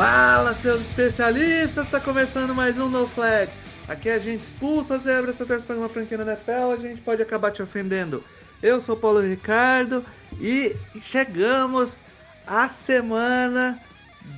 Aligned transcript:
Fala, 0.00 0.54
seus 0.54 0.80
especialistas! 0.80 1.84
Está 1.84 2.00
começando 2.00 2.54
mais 2.54 2.78
um 2.78 2.88
No 2.88 3.06
Flag. 3.06 3.52
Aqui 3.86 4.08
a 4.08 4.18
gente 4.18 4.42
expulsa 4.42 4.94
as 4.94 5.02
zebras, 5.02 5.36
você 5.36 5.44
torce 5.44 5.66
para 5.66 5.76
uma 5.76 5.90
franquia 5.90 6.16
na 6.16 6.24
NFL, 6.24 6.72
a 6.72 6.76
gente 6.76 7.02
pode 7.02 7.20
acabar 7.20 7.50
te 7.50 7.62
ofendendo. 7.62 8.24
Eu 8.62 8.80
sou 8.80 8.96
Paulo 8.96 9.20
Ricardo 9.20 10.02
e 10.40 10.74
chegamos 11.02 12.00
à 12.46 12.66
semana 12.70 13.78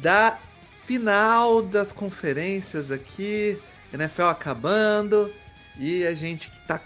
da 0.00 0.36
final 0.84 1.62
das 1.62 1.92
conferências 1.92 2.90
aqui, 2.90 3.56
NFL 3.94 4.22
acabando 4.22 5.32
e 5.78 6.04
a 6.04 6.12
gente 6.12 6.50
que 6.50 6.66
tá? 6.66 6.80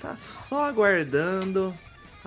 Tá 0.00 0.16
só 0.16 0.64
aguardando 0.64 1.74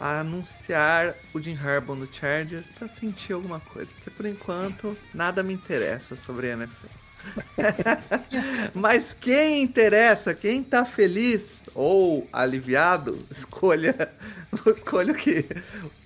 a 0.02 0.22
anunciar 0.22 1.14
o 1.32 1.40
Jim 1.40 1.56
Harbaugh 1.56 1.96
no 1.96 2.08
Chargers 2.12 2.66
para 2.78 2.88
sentir 2.88 3.34
alguma 3.34 3.60
coisa, 3.60 3.92
porque 3.94 4.10
por 4.10 4.26
enquanto 4.26 4.98
nada 5.14 5.44
me 5.44 5.54
interessa 5.54 6.16
sobre 6.16 6.50
a 6.50 6.54
NFL. 6.54 6.88
Mas 8.74 9.16
quem 9.20 9.62
interessa, 9.62 10.34
quem 10.34 10.64
tá 10.64 10.84
feliz 10.86 11.62
ou 11.76 12.28
aliviado, 12.34 13.18
escolha, 13.32 14.10
escolha 14.76 15.14
o 15.14 15.16
que 15.16 15.46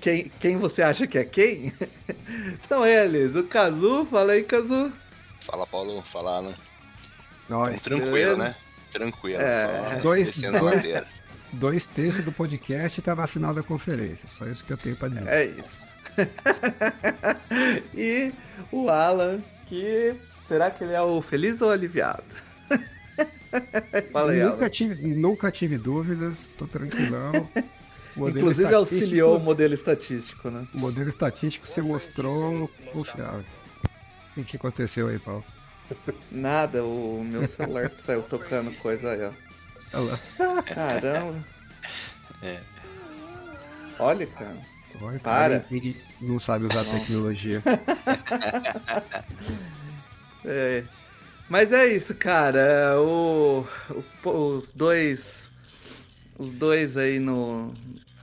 quem, 0.02 0.30
quem 0.42 0.58
você 0.58 0.82
acha 0.84 1.08
que 1.08 1.18
é 1.18 1.24
quem. 1.24 1.74
São 2.68 2.86
eles, 2.86 3.36
o 3.36 3.44
Kazu, 3.46 4.06
fala 4.06 4.34
aí, 4.34 4.44
Kazu. 4.44 4.92
Fala, 5.46 5.66
Paulo, 5.66 6.02
fala, 6.02 6.38
Alan. 6.38 6.56
Nós, 7.48 7.82
Tranquilo, 7.84 8.36
né? 8.38 8.56
Tranquilo, 8.92 9.42
É. 9.42 9.94
só 9.96 10.02
Dois- 10.02 10.28
descendo 10.28 10.58
a 10.58 10.60
dois- 10.60 10.76
ladeira. 10.78 11.08
Dois 11.56 11.86
terços 11.86 12.24
do 12.24 12.32
podcast 12.32 13.02
tá 13.02 13.16
na 13.16 13.28
final 13.28 13.54
da 13.54 13.64
conferência. 13.64 14.28
Só 14.28 14.46
isso 14.46 14.64
que 14.64 14.72
eu 14.74 14.78
tenho 14.78 14.96
pra 14.96 15.08
dizer. 15.08 15.28
É 15.28 15.46
isso. 15.46 15.82
e 17.94 18.32
o 18.72 18.90
Alan, 18.90 19.40
que 19.68 20.16
será 20.48 20.70
que 20.72 20.84
ele 20.84 20.94
é 20.94 21.02
o 21.02 21.22
feliz 21.22 21.62
ou 21.62 21.70
aliviado? 21.72 22.24
Fala 24.12 24.32
aí, 24.32 24.44
nunca, 24.44 24.56
Alan. 24.58 24.70
tive, 24.70 25.08
nunca 25.16 25.52
tive 25.52 25.78
dúvidas, 25.78 26.52
tô 26.58 26.68
tranquilão. 26.68 27.32
Inclusive 28.18 28.64
estatístico- 28.64 28.76
auxiliou 28.76 29.38
o 29.38 29.40
modelo 29.40 29.74
estatístico, 29.74 30.50
né? 30.50 30.66
O 30.74 30.78
modelo 30.78 31.10
estatístico 31.10 31.68
se 31.68 31.82
mostrou 31.82 32.70
confiável. 32.92 33.44
O 34.32 34.34
que, 34.36 34.44
que 34.44 34.58
aconteceu 34.58 35.08
aí, 35.08 35.20
Paulo? 35.20 35.44
Nada, 36.32 36.84
o 36.84 37.24
meu 37.24 37.48
celular 37.48 37.92
saiu 38.06 38.24
tocando 38.24 38.74
coisa 38.78 39.12
aí, 39.12 39.22
ó. 39.24 39.45
Olha 39.94 40.12
lá. 40.12 40.64
Caramba. 40.64 41.44
É. 42.42 42.60
Olha, 44.00 44.28
cara. 44.28 44.58
Olha, 45.02 45.20
Para. 45.20 45.66
ele 45.72 46.02
não 46.22 46.40
sabe 46.40 46.66
usar 46.66 46.84
tecnologia. 46.86 47.62
É. 50.48 50.84
Mas 51.50 51.72
é 51.72 51.88
isso, 51.88 52.14
cara. 52.16 52.60
É, 52.60 52.96
O, 52.98 53.66
o- 54.24 54.30
os 54.58 54.72
dois. 54.72 55.50
Os 56.38 56.52
dois 56.52 56.98
aí 56.98 57.18
no, 57.18 57.74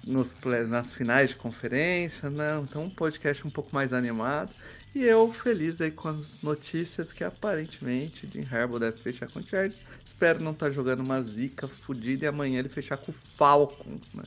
nos, 0.07 0.37
nas 0.69 0.93
finais 0.93 1.31
de 1.31 1.37
conferência, 1.37 2.29
né? 2.29 2.61
Então 2.63 2.85
um 2.85 2.91
podcast 2.91 3.47
um 3.47 3.51
pouco 3.51 3.71
mais 3.75 3.93
animado. 3.93 4.51
E 4.95 5.03
eu 5.05 5.33
feliz 5.33 5.81
aí 5.81 5.91
com 5.91 6.09
as 6.09 6.41
notícias 6.43 7.13
que 7.13 7.25
aparentemente 7.25 8.29
Jim 8.31 8.47
Harbaugh 8.51 8.79
deve 8.79 8.99
fechar 8.99 9.27
com 9.31 9.41
o 9.41 9.43
Chargers. 9.43 9.81
Espero 10.05 10.43
não 10.43 10.53
estar 10.53 10.71
jogando 10.71 11.01
uma 11.01 11.23
zica 11.23 11.67
fodida 11.67 12.25
e 12.27 12.29
amanhã 12.29 12.59
ele 12.59 12.69
fechar 12.69 12.99
com 12.99 13.11
o 13.11 13.15
Falcons, 13.15 14.13
né? 14.13 14.25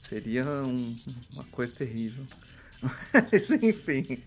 Seria 0.00 0.44
um- 0.46 0.98
uma 1.32 1.44
coisa 1.44 1.74
terrível. 1.74 2.24
Mas 3.12 3.50
enfim. 3.62 4.22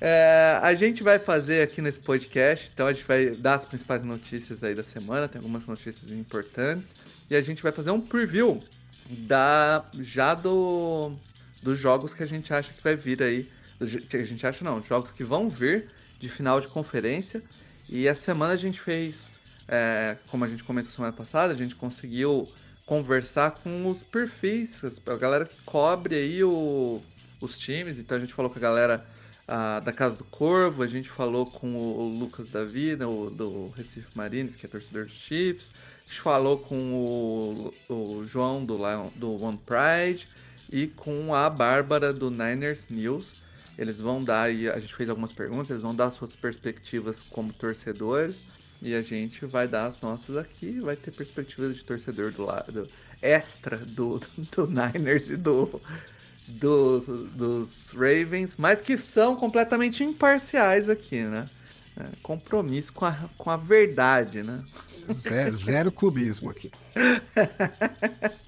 É, 0.00 0.60
a 0.62 0.72
gente 0.76 1.02
vai 1.02 1.18
fazer 1.18 1.60
aqui 1.60 1.82
nesse 1.82 1.98
podcast, 1.98 2.70
então 2.72 2.86
a 2.86 2.92
gente 2.92 3.04
vai 3.04 3.30
dar 3.30 3.54
as 3.54 3.64
principais 3.64 4.04
notícias 4.04 4.62
aí 4.62 4.72
da 4.72 4.84
semana, 4.84 5.26
tem 5.26 5.40
algumas 5.40 5.66
notícias 5.66 6.08
importantes, 6.12 6.94
e 7.28 7.34
a 7.34 7.42
gente 7.42 7.60
vai 7.64 7.72
fazer 7.72 7.90
um 7.90 8.00
preview 8.00 8.62
da 9.10 9.84
já 9.98 10.34
do 10.34 11.12
dos 11.60 11.76
jogos 11.76 12.14
que 12.14 12.22
a 12.22 12.26
gente 12.26 12.54
acha 12.54 12.72
que 12.72 12.80
vai 12.80 12.94
vir 12.94 13.20
aí, 13.20 13.50
a 13.80 14.24
gente 14.24 14.46
acha 14.46 14.64
não, 14.64 14.82
jogos 14.82 15.12
que 15.12 15.24
vão 15.24 15.48
vir 15.48 15.90
de 16.18 16.28
final 16.28 16.60
de 16.60 16.68
conferência. 16.68 17.42
E 17.88 18.06
essa 18.06 18.22
semana 18.22 18.52
a 18.52 18.56
gente 18.56 18.80
fez, 18.80 19.26
é, 19.66 20.16
como 20.28 20.44
a 20.44 20.48
gente 20.48 20.64
comentou 20.64 20.90
semana 20.90 21.12
passada, 21.12 21.52
a 21.52 21.56
gente 21.56 21.74
conseguiu 21.74 22.48
conversar 22.84 23.52
com 23.52 23.90
os 23.90 24.02
perfis, 24.02 24.82
a 24.84 25.16
galera 25.16 25.44
que 25.44 25.56
cobre 25.64 26.14
aí 26.14 26.42
o, 26.42 27.02
os 27.40 27.58
times. 27.58 27.98
Então 27.98 28.16
a 28.16 28.20
gente 28.20 28.34
falou 28.34 28.50
com 28.50 28.58
a 28.58 28.62
galera 28.62 29.06
da 29.82 29.92
Casa 29.92 30.14
do 30.14 30.24
Corvo, 30.24 30.82
a 30.82 30.86
gente 30.86 31.08
falou 31.08 31.46
com 31.46 31.74
o, 31.74 32.00
o 32.00 32.18
Lucas 32.18 32.50
da 32.50 32.64
Vida, 32.64 33.08
o, 33.08 33.30
do 33.30 33.70
Recife 33.70 34.08
Marines, 34.14 34.54
que 34.54 34.66
é 34.66 34.68
torcedor 34.68 35.06
dos 35.06 35.14
Chiefs. 35.14 35.70
A 36.06 36.10
gente 36.10 36.20
falou 36.20 36.58
com 36.58 36.92
o, 36.94 37.74
o 37.88 38.26
João 38.26 38.64
do, 38.64 38.76
Lion, 38.76 39.08
do 39.16 39.42
One 39.42 39.58
Pride 39.64 40.28
e 40.70 40.86
com 40.86 41.34
a 41.34 41.48
Bárbara 41.48 42.12
do 42.12 42.30
Niners 42.30 42.88
News. 42.90 43.34
Eles 43.78 44.00
vão 44.00 44.22
dar 44.24 44.42
aí, 44.42 44.68
a 44.68 44.78
gente 44.80 44.94
fez 44.94 45.08
algumas 45.08 45.30
perguntas, 45.32 45.70
eles 45.70 45.82
vão 45.82 45.94
dar 45.94 46.10
suas 46.10 46.34
perspectivas 46.34 47.22
como 47.30 47.52
torcedores. 47.52 48.42
E 48.82 48.94
a 48.94 49.02
gente 49.02 49.44
vai 49.46 49.66
dar 49.66 49.86
as 49.86 50.00
nossas 50.00 50.36
aqui, 50.36 50.78
vai 50.80 50.94
ter 50.96 51.10
perspectivas 51.10 51.76
de 51.76 51.84
torcedor 51.84 52.30
do 52.32 52.44
lado 52.44 52.88
extra 53.20 53.76
do, 53.76 54.20
do 54.54 54.66
Niners 54.68 55.30
e 55.30 55.36
do, 55.36 55.80
do- 56.46 57.00
dos 57.28 57.90
Ravens, 57.92 58.54
mas 58.56 58.80
que 58.80 58.96
são 58.98 59.34
completamente 59.34 60.04
imparciais 60.04 60.88
aqui, 60.88 61.22
né? 61.22 61.48
É, 61.96 62.04
compromisso 62.22 62.92
com 62.92 63.04
a, 63.04 63.28
com 63.36 63.50
a 63.50 63.56
verdade, 63.56 64.44
né? 64.44 64.62
Zero, 65.18 65.56
zero 65.56 65.90
clubismo 65.92 66.50
aqui. 66.50 66.70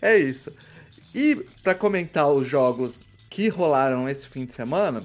É 0.00 0.16
isso. 0.16 0.50
E 1.14 1.36
para 1.62 1.74
comentar 1.74 2.30
os 2.30 2.46
jogos 2.46 3.04
que 3.34 3.48
rolaram 3.48 4.08
esse 4.08 4.28
fim 4.28 4.46
de 4.46 4.52
semana, 4.52 5.02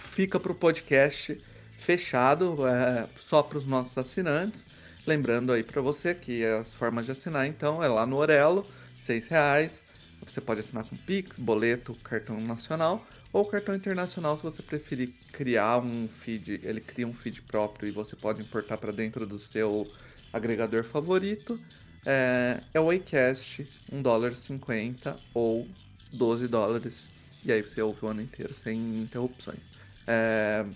fica 0.00 0.40
pro 0.40 0.54
podcast 0.54 1.38
fechado, 1.76 2.66
é, 2.66 3.06
só 3.20 3.42
para 3.42 3.58
os 3.58 3.66
nossos 3.66 3.98
assinantes. 3.98 4.64
Lembrando 5.06 5.52
aí 5.52 5.62
para 5.62 5.82
você 5.82 6.14
que 6.14 6.42
as 6.42 6.74
formas 6.74 7.04
de 7.04 7.12
assinar, 7.12 7.46
então, 7.46 7.84
é 7.84 7.86
lá 7.86 8.06
no 8.06 8.16
Orelo, 8.16 8.66
R$ 9.06 9.22
reais. 9.28 9.84
Você 10.24 10.40
pode 10.40 10.60
assinar 10.60 10.84
com 10.84 10.96
Pix, 10.96 11.38
boleto, 11.38 11.94
cartão 11.96 12.40
nacional 12.40 13.06
ou 13.30 13.44
cartão 13.44 13.74
internacional 13.74 14.38
se 14.38 14.42
você 14.42 14.62
preferir 14.62 15.12
criar 15.30 15.80
um 15.80 16.08
feed. 16.08 16.62
Ele 16.64 16.80
cria 16.80 17.06
um 17.06 17.12
feed 17.12 17.42
próprio 17.42 17.90
e 17.90 17.92
você 17.92 18.16
pode 18.16 18.40
importar 18.40 18.78
para 18.78 18.90
dentro 18.90 19.26
do 19.26 19.38
seu 19.38 19.86
agregador 20.32 20.82
favorito. 20.82 21.60
É, 22.06 22.62
é 22.72 22.80
o 22.80 22.90
Acast, 22.90 23.68
1 23.92 24.00
dólar 24.00 24.34
50 24.34 25.20
ou 25.34 25.68
12 26.10 26.48
dólares. 26.48 27.14
E 27.46 27.52
aí 27.52 27.62
você 27.62 27.80
ouve 27.80 28.04
o 28.04 28.08
ano 28.08 28.20
inteiro 28.20 28.52
sem 28.52 28.76
interrupções. 29.00 29.60
É, 30.04 30.66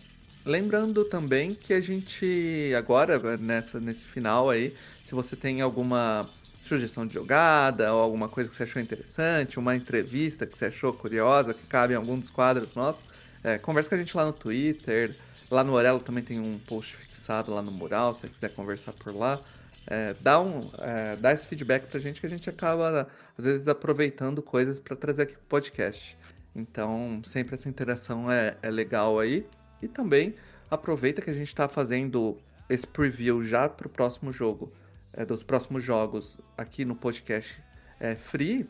lembrando 0.45 1.05
também 1.05 1.53
que 1.53 1.75
a 1.75 1.81
gente 1.81 2.73
agora, 2.79 3.37
nessa, 3.37 3.81
nesse 3.81 4.05
final 4.05 4.49
aí, 4.49 4.73
se 5.05 5.13
você 5.13 5.35
tem 5.35 5.61
alguma 5.63 6.31
sugestão 6.65 7.05
de 7.05 7.15
jogada 7.15 7.93
ou 7.93 8.01
alguma 8.01 8.29
coisa 8.29 8.49
que 8.49 8.55
você 8.55 8.63
achou 8.63 8.81
interessante, 8.81 9.59
uma 9.59 9.75
entrevista 9.75 10.47
que 10.47 10.57
você 10.57 10.67
achou 10.67 10.93
curiosa, 10.93 11.53
que 11.53 11.67
cabe 11.67 11.95
em 11.95 11.97
algum 11.97 12.17
dos 12.17 12.31
quadros 12.31 12.73
nossos, 12.77 13.05
é, 13.43 13.59
conversa 13.59 13.89
com 13.89 13.97
a 13.97 13.99
gente 13.99 14.17
lá 14.17 14.25
no 14.25 14.33
Twitter. 14.33 15.17
Lá 15.51 15.65
no 15.65 15.73
Orelo 15.73 15.99
também 15.99 16.23
tem 16.23 16.39
um 16.39 16.57
post 16.61 16.95
fixado 16.95 17.53
lá 17.53 17.63
no 17.63 17.73
mural, 17.73 18.15
se 18.15 18.21
você 18.21 18.29
quiser 18.29 18.51
conversar 18.51 18.93
por 18.93 19.13
lá. 19.13 19.41
É, 19.89 20.15
dá, 20.21 20.41
um, 20.41 20.71
é, 20.79 21.17
dá 21.17 21.33
esse 21.33 21.45
feedback 21.49 21.89
pra 21.89 21.99
gente 21.99 22.21
que 22.21 22.27
a 22.29 22.31
gente 22.31 22.49
acaba, 22.49 23.09
às 23.37 23.45
vezes, 23.45 23.67
aproveitando 23.67 24.41
coisas 24.41 24.79
para 24.79 24.95
trazer 24.95 25.23
aqui 25.23 25.33
pro 25.33 25.43
podcast. 25.49 26.20
Então, 26.55 27.23
sempre 27.25 27.55
essa 27.55 27.69
interação 27.69 28.31
é, 28.31 28.57
é 28.63 28.71
legal 28.71 29.19
aí. 29.19 29.47
E 29.81 29.89
também 29.89 30.35
aproveita 30.71 31.23
que 31.23 31.31
a 31.31 31.35
gente 31.35 31.49
está 31.49 31.69
fazendo 31.69 32.39
esse 32.69 32.87
preview 32.87 33.43
já 33.43 33.69
pro 33.69 33.89
próximo 33.89 34.33
jogo, 34.33 34.73
é, 35.13 35.25
dos 35.25 35.43
próximos 35.43 35.83
jogos 35.83 36.39
aqui 36.57 36.85
no 36.85 36.95
podcast 36.95 37.63
é, 37.99 38.15
free. 38.15 38.69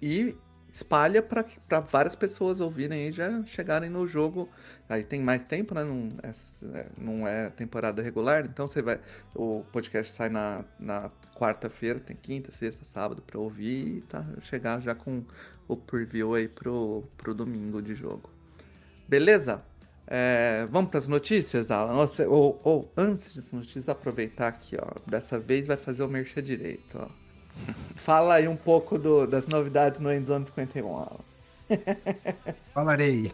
E 0.00 0.36
espalha 0.70 1.22
para 1.22 1.80
várias 1.80 2.14
pessoas 2.14 2.60
ouvirem 2.60 3.08
e 3.08 3.12
já 3.12 3.42
chegarem 3.44 3.88
no 3.88 4.06
jogo. 4.06 4.48
Aí 4.88 5.02
tem 5.02 5.20
mais 5.20 5.46
tempo, 5.46 5.74
né? 5.74 5.82
Não 5.82 6.08
é, 6.22 6.30
é, 6.78 6.86
não 6.98 7.26
é 7.26 7.50
temporada 7.50 8.02
regular, 8.02 8.44
então 8.44 8.68
você 8.68 8.82
vai. 8.82 9.00
O 9.34 9.64
podcast 9.72 10.12
sai 10.12 10.28
na, 10.28 10.64
na 10.78 11.10
quarta-feira, 11.34 11.98
tem 11.98 12.14
quinta, 12.14 12.52
sexta, 12.52 12.84
sábado 12.84 13.22
para 13.22 13.38
ouvir 13.38 13.98
e 13.98 14.00
tá, 14.02 14.24
chegar 14.42 14.80
já 14.80 14.94
com 14.94 15.24
o 15.68 15.76
preview 15.76 16.34
aí 16.34 16.48
pro, 16.48 17.04
pro 17.16 17.34
domingo 17.34 17.82
de 17.82 17.94
jogo. 17.94 18.30
Beleza? 19.08 19.62
É, 20.06 20.66
vamos 20.70 20.90
para 20.90 20.98
as 20.98 21.08
notícias, 21.08 21.70
Alan? 21.70 21.92
Nossa, 21.92 22.28
ou, 22.28 22.60
ou, 22.62 22.92
antes 22.96 23.34
das 23.34 23.50
notícias, 23.50 23.88
aproveitar 23.88 24.48
aqui, 24.48 24.76
ó. 24.80 25.00
Dessa 25.08 25.38
vez 25.38 25.66
vai 25.66 25.76
fazer 25.76 26.02
o 26.04 26.08
merchan 26.08 26.42
direito, 26.42 26.98
ó. 26.98 27.08
Fala 27.96 28.34
aí 28.34 28.46
um 28.46 28.56
pouco 28.56 28.98
do, 28.98 29.26
das 29.26 29.46
novidades 29.48 29.98
no 29.98 30.12
Endzone 30.12 30.46
51, 30.46 30.96
Alan. 30.96 31.18
Falarei. 32.72 33.32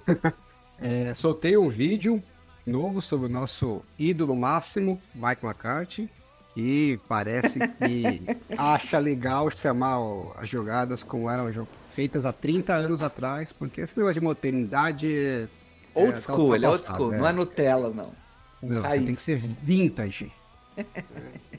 É, 0.81 1.15
soltei 1.15 1.57
um 1.57 1.69
vídeo 1.69 2.23
novo 2.67 3.03
sobre 3.03 3.27
o 3.27 3.29
nosso 3.29 3.83
ídolo 3.99 4.35
máximo, 4.35 5.01
Mike 5.15 5.45
McCarthy, 5.45 6.09
que 6.55 6.99
parece 7.09 7.59
que 7.59 8.23
acha 8.57 8.99
legal 8.99 9.51
chamar 9.51 9.99
as 10.37 10.49
jogadas 10.49 11.03
como 11.03 11.29
eram 11.29 11.49
feitas 11.95 12.25
há 12.25 12.33
30 12.33 12.75
anos 12.75 13.03
atrás, 13.03 13.53
porque 13.53 13.81
esse 13.81 13.97
negócio 13.97 14.21
de 14.21 14.21
modernidade 14.21 15.49
Old 15.95 16.11
é, 16.11 16.13
tá 16.13 16.21
school, 16.21 16.51
tá 16.51 16.57
ele 16.57 16.67
é 16.67 16.69
old 16.69 16.85
school, 16.85 17.13
é. 17.13 17.19
não 17.19 17.27
é 17.27 17.33
Nutella, 17.33 17.91
não. 17.91 18.13
Não, 18.63 18.83
você 18.83 18.99
tem 18.99 19.15
que 19.15 19.21
ser 19.21 19.39
vintage. 19.39 20.33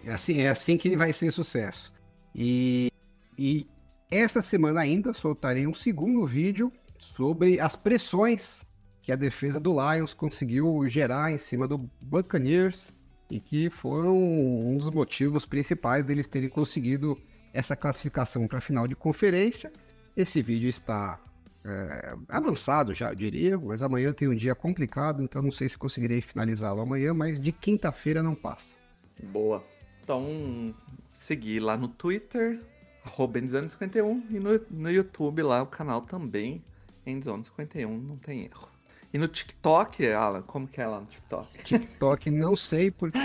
é, 0.06 0.12
assim, 0.12 0.42
é 0.42 0.50
assim 0.50 0.78
que 0.78 0.96
vai 0.96 1.14
ser 1.14 1.32
sucesso. 1.32 1.94
E, 2.34 2.92
e 3.38 3.68
esta 4.10 4.42
semana 4.42 4.82
ainda 4.82 5.14
soltarei 5.14 5.68
um 5.68 5.74
segundo 5.74 6.26
vídeo 6.26 6.72
sobre 6.98 7.60
as 7.60 7.76
pressões 7.76 8.66
que 9.02 9.12
a 9.12 9.16
defesa 9.16 9.60
do 9.60 9.74
Lions 9.74 10.14
conseguiu 10.14 10.88
gerar 10.88 11.32
em 11.32 11.38
cima 11.38 11.68
do 11.68 11.78
Buccaneers 12.02 12.94
e 13.30 13.40
que 13.40 13.70
foram 13.70 14.18
um 14.18 14.78
dos 14.78 14.90
motivos 14.90 15.46
principais 15.46 16.04
deles 16.04 16.26
terem 16.26 16.50
conseguido 16.50 17.20
essa 17.52 17.76
classificação 17.76 18.48
para 18.48 18.60
a 18.60 18.62
final 18.62 18.88
de 18.88 18.96
conferência. 18.96 19.72
Esse 20.16 20.42
vídeo 20.42 20.70
está 20.70 21.20
é, 21.66 22.16
avançado 22.30 22.94
já, 22.94 23.10
eu 23.10 23.16
diria, 23.16 23.58
mas 23.58 23.82
amanhã 23.82 24.12
tem 24.14 24.28
um 24.28 24.36
dia 24.36 24.54
complicado, 24.54 25.24
então 25.24 25.42
não 25.42 25.52
sei 25.52 25.70
se 25.70 25.78
conseguirei 25.78 26.22
finalizá-lo 26.22 26.82
amanhã, 26.82 27.14
mas 27.14 27.40
de 27.40 27.52
quinta-feira 27.52 28.22
não 28.22 28.36
passa. 28.36 28.76
Boa. 29.22 29.64
Então, 30.04 30.74
seguir 31.14 31.62
lá 31.62 31.78
no 31.78 31.88
Twitter, 31.88 32.60
arroba 33.06 33.40
51 33.40 34.24
e 34.30 34.40
no, 34.40 34.60
no 34.70 34.92
YouTube 34.92 35.42
lá 35.42 35.62
o 35.62 35.68
canal 35.68 36.02
também, 36.02 36.64
Endzone51, 37.08 37.88
não 37.88 38.18
tem 38.18 38.46
erro. 38.46 38.74
E 39.14 39.18
no 39.18 39.28
TikTok, 39.28 40.12
Alan, 40.12 40.42
como 40.42 40.68
que 40.68 40.82
é 40.82 40.88
lá 40.88 41.00
no 41.00 41.06
TikTok? 41.06 41.64
TikTok 41.64 42.32
não 42.32 42.56
sei 42.56 42.90
porque 42.90 43.20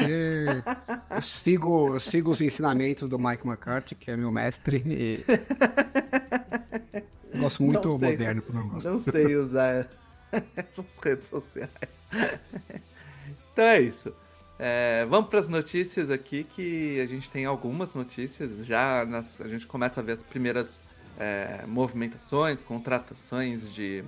eu 1.10 1.22
sigo, 1.22 1.94
eu 1.94 2.00
sigo 2.00 2.30
os 2.30 2.42
ensinamentos 2.42 3.08
do 3.08 3.18
Mike 3.18 3.46
McCarthy, 3.46 3.94
que 3.94 4.10
é 4.10 4.16
meu 4.16 4.30
mestre, 4.30 4.82
e 4.86 5.24
Gosto 7.36 7.62
muito 7.62 7.98
moderno 7.98 8.42
pro 8.42 8.56
negócio. 8.56 8.90
Não 8.90 9.00
sei 9.00 9.36
usar 9.36 9.88
essas 10.56 10.98
redes 11.02 11.28
sociais. 11.28 11.70
Então 13.52 13.64
é 13.64 13.80
isso. 13.80 14.12
É, 14.58 15.06
vamos 15.08 15.30
para 15.30 15.38
as 15.38 15.48
notícias 15.48 16.10
aqui, 16.10 16.42
que 16.42 17.00
a 17.00 17.06
gente 17.06 17.30
tem 17.30 17.44
algumas 17.44 17.94
notícias. 17.94 18.66
Já 18.66 19.04
nas, 19.06 19.40
a 19.40 19.48
gente 19.48 19.66
começa 19.66 20.00
a 20.00 20.02
ver 20.02 20.12
as 20.12 20.22
primeiras 20.22 20.74
é, 21.18 21.64
movimentações, 21.66 22.62
contratações 22.62 23.72
de 23.72 24.04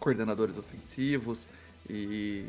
coordenadores 0.00 0.58
ofensivos 0.58 1.46
e, 1.88 2.44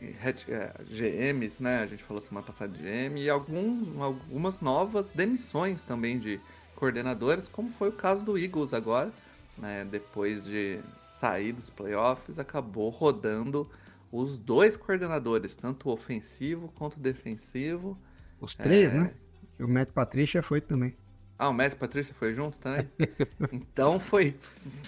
e 0.00 0.16
é, 0.48 0.72
GMs, 0.90 1.62
né? 1.62 1.82
A 1.82 1.86
gente 1.86 2.02
falou 2.02 2.22
semana 2.22 2.46
passada 2.46 2.72
de 2.72 2.82
GM, 2.82 3.18
e 3.18 3.30
alguns, 3.30 4.00
algumas 4.00 4.60
novas 4.60 5.08
demissões 5.10 5.82
também 5.82 6.18
de 6.18 6.40
coordenadores, 6.82 7.46
como 7.46 7.70
foi 7.70 7.90
o 7.90 7.92
caso 7.92 8.24
do 8.24 8.36
Eagles 8.36 8.74
agora 8.74 9.12
né, 9.56 9.86
depois 9.88 10.42
de 10.42 10.80
sair 11.20 11.52
dos 11.52 11.70
playoffs, 11.70 12.38
acabou 12.38 12.90
rodando 12.90 13.70
os 14.10 14.38
dois 14.38 14.76
coordenadores, 14.76 15.56
tanto 15.56 15.88
o 15.88 15.92
ofensivo 15.92 16.72
quanto 16.76 16.96
o 16.96 17.00
defensivo. 17.00 17.96
Os 18.40 18.54
três, 18.54 18.90
é... 18.90 18.94
né? 18.94 19.14
E 19.58 19.62
o 19.62 19.68
Matt 19.68 19.90
Patrícia 19.90 20.42
foi 20.42 20.60
também. 20.60 20.96
Ah, 21.38 21.48
o 21.48 21.54
Matt 21.54 21.74
Patrícia 21.74 22.14
foi 22.14 22.34
junto 22.34 22.58
também? 22.58 22.88
então 23.52 23.98
foi 23.98 24.36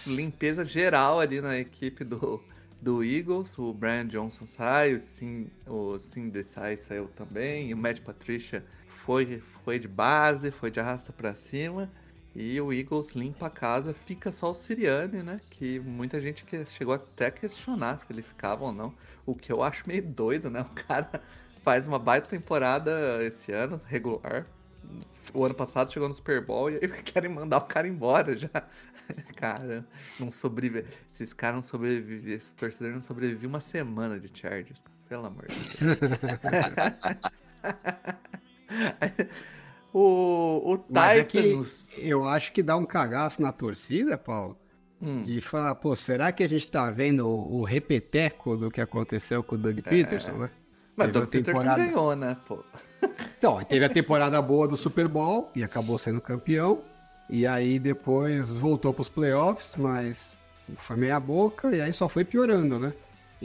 limpeza 0.07 0.65
geral 0.65 1.21
ali 1.21 1.41
na 1.41 1.57
equipe 1.59 2.05
do, 2.05 2.43
do 2.81 3.03
Eagles. 3.03 3.57
O 3.59 3.73
Brian 3.73 4.07
Johnson 4.07 4.47
sai, 4.47 4.95
o 4.95 5.01
Sim, 5.01 5.49
o 5.67 5.99
Sim 5.99 6.29
Desai 6.29 6.77
saiu 6.77 7.09
também. 7.17 7.71
E 7.71 7.75
o 7.75 7.77
Matt 7.77 8.01
Patrícia 8.01 8.65
foi, 9.05 9.43
foi 9.65 9.79
de 9.79 9.87
base, 9.87 10.51
foi 10.51 10.71
de 10.71 10.81
arrasta 10.81 11.13
para 11.13 11.35
cima. 11.35 11.91
E 12.35 12.61
o 12.61 12.73
Eagles 12.73 13.11
limpa 13.15 13.47
a 13.47 13.51
casa, 13.51 13.95
fica 13.95 14.33
só 14.33 14.51
o 14.51 14.55
Siriane, 14.55 15.23
né? 15.23 15.41
Que 15.51 15.79
muita 15.79 16.21
gente 16.21 16.45
que 16.45 16.65
chegou 16.67 16.95
até 16.95 17.27
a 17.27 17.31
questionar 17.31 17.99
se 17.99 18.07
ele 18.11 18.23
ficava 18.23 18.65
ou 18.65 18.73
não. 18.73 18.93
O 19.25 19.35
que 19.35 19.53
eu 19.53 19.63
acho 19.63 19.87
meio 19.87 20.03
doido, 20.03 20.51
né? 20.51 20.63
O 20.69 20.75
cara 20.75 21.23
faz 21.63 21.87
uma 21.87 21.99
baita 21.99 22.29
temporada 22.29 23.23
esse 23.23 23.53
ano, 23.53 23.81
regular. 23.87 24.47
O 25.33 25.45
ano 25.45 25.55
passado 25.55 25.93
chegou 25.93 26.09
no 26.09 26.15
Super 26.15 26.45
Bowl 26.45 26.71
e 26.71 26.77
aí 26.77 26.89
querem 27.05 27.31
mandar 27.31 27.59
o 27.59 27.67
cara 27.67 27.87
embora 27.87 28.37
já. 28.37 28.51
Cara, 29.37 29.87
não 30.19 30.31
sobrevive. 30.31 30.89
Esses 31.13 31.35
caras 31.35 31.57
não 31.57 31.63
sobrevivem. 31.63 32.35
Esse 32.35 32.57
torcedor 32.57 32.95
não 32.95 33.03
sobrevive 33.03 33.47
uma 33.47 33.61
semana 33.61 34.19
de 34.19 34.31
Chargers. 34.33 34.83
Pelo 35.07 35.27
amor 35.27 35.47
de 35.47 35.59
Deus. 35.79 35.99
O, 39.95 40.73
o 40.73 40.79
Titans. 40.79 41.89
É 41.97 42.09
eu 42.09 42.27
acho 42.27 42.53
que 42.53 42.65
dá 42.65 42.77
um 42.77 42.85
cagaço 42.85 43.41
na 43.41 43.53
torcida, 43.53 44.19
Paulo. 44.19 44.59
Hum. 45.01 45.23
De 45.23 45.41
falar, 45.41 45.77
pô, 45.77 45.95
será 45.95 46.33
que 46.33 46.43
a 46.43 46.49
gente 46.49 46.69
tá 46.69 46.91
vendo 46.91 47.29
o, 47.29 47.61
o 47.61 47.63
repeteco 47.63 48.57
do 48.57 48.73
que 48.73 48.81
aconteceu 48.81 49.41
com 49.45 49.55
o 49.55 49.59
Doug 49.59 49.79
é. 49.79 49.83
Peterson, 49.83 50.33
né? 50.33 50.51
Mas 50.97 51.11
o 51.11 51.13
Doug 51.13 51.29
temporada... 51.29 51.77
Peterson 51.77 51.95
ganhou, 51.95 52.17
né, 52.17 52.37
pô? 52.47 52.59
Então, 53.39 53.63
teve 53.63 53.85
a 53.85 53.89
temporada 53.89 54.41
boa 54.41 54.67
do 54.67 54.79
Super 54.79 55.07
Bowl 55.07 55.51
e 55.55 55.63
acabou 55.63 55.99
sendo 55.99 56.23
campeão. 56.23 56.83
E 57.29 57.47
aí 57.47 57.79
depois 57.79 58.51
voltou 58.51 58.95
pros 58.95 59.11
playoffs, 59.11 59.77
mas 59.77 60.39
foi 60.75 60.97
meia 60.97 61.21
boca 61.21 61.77
e 61.77 61.83
aí 61.83 61.93
só 61.93 62.09
foi 62.09 62.25
piorando, 62.25 62.79
né? 62.79 62.95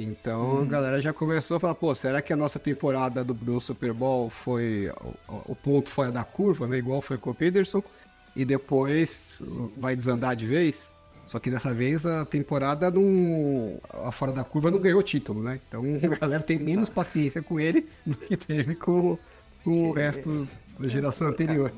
Então 0.02 0.56
hum. 0.56 0.62
a 0.62 0.66
galera 0.66 1.02
já 1.02 1.12
começou 1.12 1.58
a 1.58 1.60
falar, 1.60 1.76
pô, 1.76 1.94
será 1.94 2.22
que 2.22 2.32
a 2.32 2.38
nossa 2.38 2.58
temporada 2.58 3.22
do, 3.22 3.34
do 3.34 3.60
Super 3.60 3.92
Bowl 3.92 4.30
foi 4.30 4.90
o, 5.28 5.52
o, 5.52 5.56
ponto 5.56 5.90
fora 5.90 6.10
da 6.10 6.24
curva, 6.24 6.68
né? 6.68 6.78
Igual 6.78 7.02
foi 7.02 7.18
com 7.18 7.32
o 7.32 7.36
Peterson, 7.36 7.84
e 8.34 8.46
depois 8.46 9.42
vai 9.76 9.98
desandar 9.98 10.38
de 10.38 10.46
vez? 10.46 10.94
Só 11.26 11.38
que 11.38 11.52
dessa 11.52 11.74
vez 11.74 12.06
a 12.06 12.26
temporada 12.26 12.90
não. 12.90 13.78
A 13.90 14.12
fora 14.12 14.32
da 14.32 14.44
curva 14.44 14.72
não 14.72 14.80
ganhou 14.80 15.04
título, 15.04 15.44
né? 15.44 15.60
Então 15.68 15.84
a 16.02 16.16
galera 16.16 16.42
tem 16.42 16.58
menos 16.58 16.90
paciência 16.90 17.44
com 17.44 17.60
ele 17.60 17.88
do 18.06 18.16
que 18.16 18.38
teve 18.38 18.76
com, 18.76 19.18
com 19.64 19.90
o 19.90 19.92
resto 19.92 20.48
da 20.80 20.88
geração 20.88 21.28
anterior. 21.28 21.74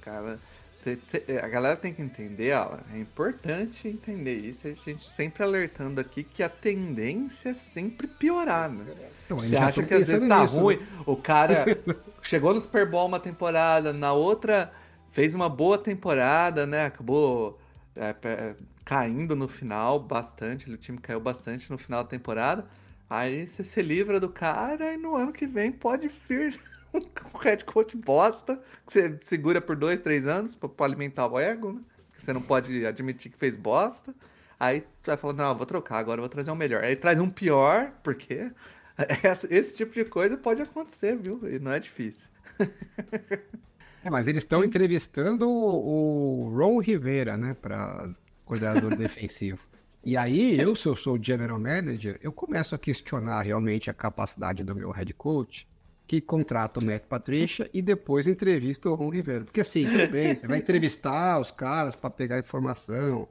Cara, 0.00 0.40
é, 0.86 1.44
a 1.44 1.48
galera 1.48 1.76
tem 1.76 1.92
que 1.92 2.02
entender, 2.02 2.54
ó, 2.54 2.78
é 2.92 2.98
importante 2.98 3.88
entender 3.88 4.34
isso, 4.34 4.66
a 4.66 4.70
gente 4.72 5.06
sempre 5.08 5.42
alertando 5.42 6.00
aqui 6.00 6.22
que 6.22 6.42
a 6.42 6.48
tendência 6.48 7.50
é 7.50 7.54
sempre 7.54 8.06
piorar, 8.06 8.70
né? 8.70 8.84
Então, 9.24 9.38
Você 9.38 9.56
acha 9.56 9.82
que 9.82 9.94
às 9.94 10.06
vezes 10.06 10.28
tá 10.28 10.42
nisso, 10.42 10.58
ruim, 10.58 10.76
né? 10.76 10.86
o 11.06 11.16
cara 11.16 11.64
chegou 12.22 12.52
no 12.52 12.60
Super 12.60 12.88
Bowl 12.88 13.06
uma 13.06 13.20
temporada, 13.20 13.92
na 13.92 14.12
outra 14.12 14.72
fez 15.10 15.34
uma 15.34 15.48
boa 15.48 15.78
temporada, 15.78 16.66
né? 16.66 16.86
Acabou 16.86 17.58
é, 17.96 18.54
caindo 18.84 19.34
no 19.34 19.48
final 19.48 19.98
bastante, 19.98 20.70
o 20.70 20.76
time 20.76 20.98
caiu 20.98 21.20
bastante 21.20 21.70
no 21.70 21.78
final 21.78 22.02
da 22.02 22.10
temporada. 22.10 22.66
Aí 23.08 23.46
você 23.46 23.62
se 23.62 23.80
livra 23.80 24.18
do 24.18 24.28
cara 24.28 24.92
e 24.92 24.96
no 24.96 25.16
ano 25.16 25.32
que 25.32 25.46
vem 25.46 25.70
pode 25.70 26.10
vir 26.28 26.58
um 27.34 27.38
head 27.38 27.64
coach 27.64 27.96
bosta, 27.96 28.60
que 28.86 28.92
você 28.92 29.20
segura 29.24 29.60
por 29.60 29.76
dois, 29.76 30.00
três 30.00 30.26
anos 30.26 30.54
pra, 30.54 30.68
pra 30.68 30.86
alimentar 30.86 31.26
o 31.26 31.38
ego, 31.38 31.72
né? 31.72 31.80
Que 32.16 32.22
você 32.22 32.32
não 32.32 32.40
pode 32.40 32.86
admitir 32.86 33.32
que 33.32 33.38
fez 33.38 33.56
bosta. 33.56 34.14
Aí 34.58 34.82
tu 35.02 35.06
vai 35.06 35.16
falando, 35.16 35.38
não, 35.38 35.56
vou 35.56 35.66
trocar, 35.66 35.98
agora 35.98 36.20
vou 36.20 36.28
trazer 36.28 36.50
um 36.50 36.56
melhor. 36.56 36.84
Aí 36.84 36.94
traz 36.94 37.18
um 37.18 37.28
pior, 37.28 37.92
porque 38.02 38.50
esse 39.50 39.76
tipo 39.76 39.92
de 39.92 40.04
coisa 40.04 40.36
pode 40.36 40.62
acontecer, 40.62 41.16
viu? 41.16 41.40
E 41.48 41.58
não 41.58 41.72
é 41.72 41.80
difícil. 41.80 42.28
É, 44.04 44.10
mas 44.10 44.28
eles 44.28 44.42
estão 44.42 44.62
entrevistando 44.62 45.48
o 45.48 46.52
Ron 46.54 46.78
Rivera, 46.78 47.36
né, 47.36 47.56
para 47.60 48.14
coordenador 48.44 48.94
defensivo. 48.96 49.58
E 50.04 50.16
aí, 50.16 50.60
eu, 50.60 50.76
se 50.76 50.86
eu 50.86 50.94
sou 50.94 51.16
o 51.18 51.22
general 51.22 51.58
manager, 51.58 52.20
eu 52.22 52.30
começo 52.30 52.74
a 52.74 52.78
questionar 52.78 53.40
realmente 53.40 53.88
a 53.88 53.94
capacidade 53.94 54.62
do 54.62 54.74
meu 54.74 54.90
head 54.90 55.12
coach 55.14 55.66
que 56.06 56.20
contrata 56.20 56.80
o 56.80 56.84
Matt 56.84 57.04
Patricia 57.04 57.68
e 57.72 57.80
depois 57.80 58.26
entrevista 58.26 58.90
o 58.90 58.94
Ron 58.94 59.10
Rivera. 59.10 59.44
Porque 59.44 59.60
assim, 59.60 59.86
tudo 59.86 60.10
bem, 60.10 60.34
você 60.34 60.46
vai 60.46 60.58
entrevistar 60.58 61.40
os 61.40 61.50
caras 61.50 61.96
para 61.96 62.10
pegar 62.10 62.38
informação, 62.38 63.28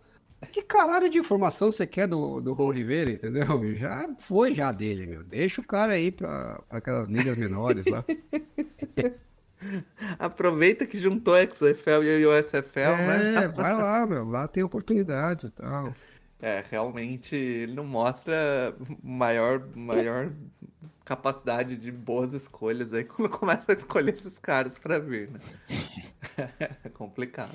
Que 0.52 0.62
caralho 0.62 1.10
de 1.10 1.18
informação 1.18 1.72
você 1.72 1.86
quer 1.86 2.08
do, 2.08 2.42
do 2.42 2.54
Ron 2.54 2.72
Rivera, 2.72 3.12
entendeu? 3.12 3.76
Já 3.76 4.10
foi 4.20 4.56
já 4.56 4.72
dele, 4.72 5.06
meu. 5.06 5.24
Deixa 5.24 5.62
o 5.62 5.64
cara 5.64 5.94
aí 5.94 6.12
pra 6.12 6.62
aquelas 6.70 7.08
ligas 7.08 7.38
menores 7.38 7.86
lá. 7.86 8.04
Aproveita 10.20 10.86
que 10.86 11.00
juntou 11.00 11.36
a 11.36 11.42
XFL 11.42 12.04
e 12.04 12.26
o 12.26 12.38
USFL, 12.38 12.80
é, 12.80 13.08
né? 13.08 13.48
vai 13.48 13.74
lá, 13.74 14.06
meu. 14.06 14.28
Lá 14.28 14.48
tem 14.48 14.62
oportunidade 14.62 15.48
e 15.48 15.50
tal. 15.52 15.94
É, 16.42 16.62
realmente 16.70 17.34
ele 17.34 17.74
não 17.74 17.86
mostra 17.86 18.76
maior, 19.02 19.66
maior 19.74 20.30
capacidade 21.04 21.76
de 21.76 21.92
boas 21.92 22.34
escolhas 22.34 22.94
aí 22.94 23.04
quando 23.06 23.30
começa 23.30 23.72
a 23.72 23.76
escolher 23.76 24.14
esses 24.16 24.38
caras 24.40 24.78
pra 24.78 25.00
vir, 25.00 25.30
né? 25.30 25.40
É 26.84 26.90
complicado. 26.90 27.54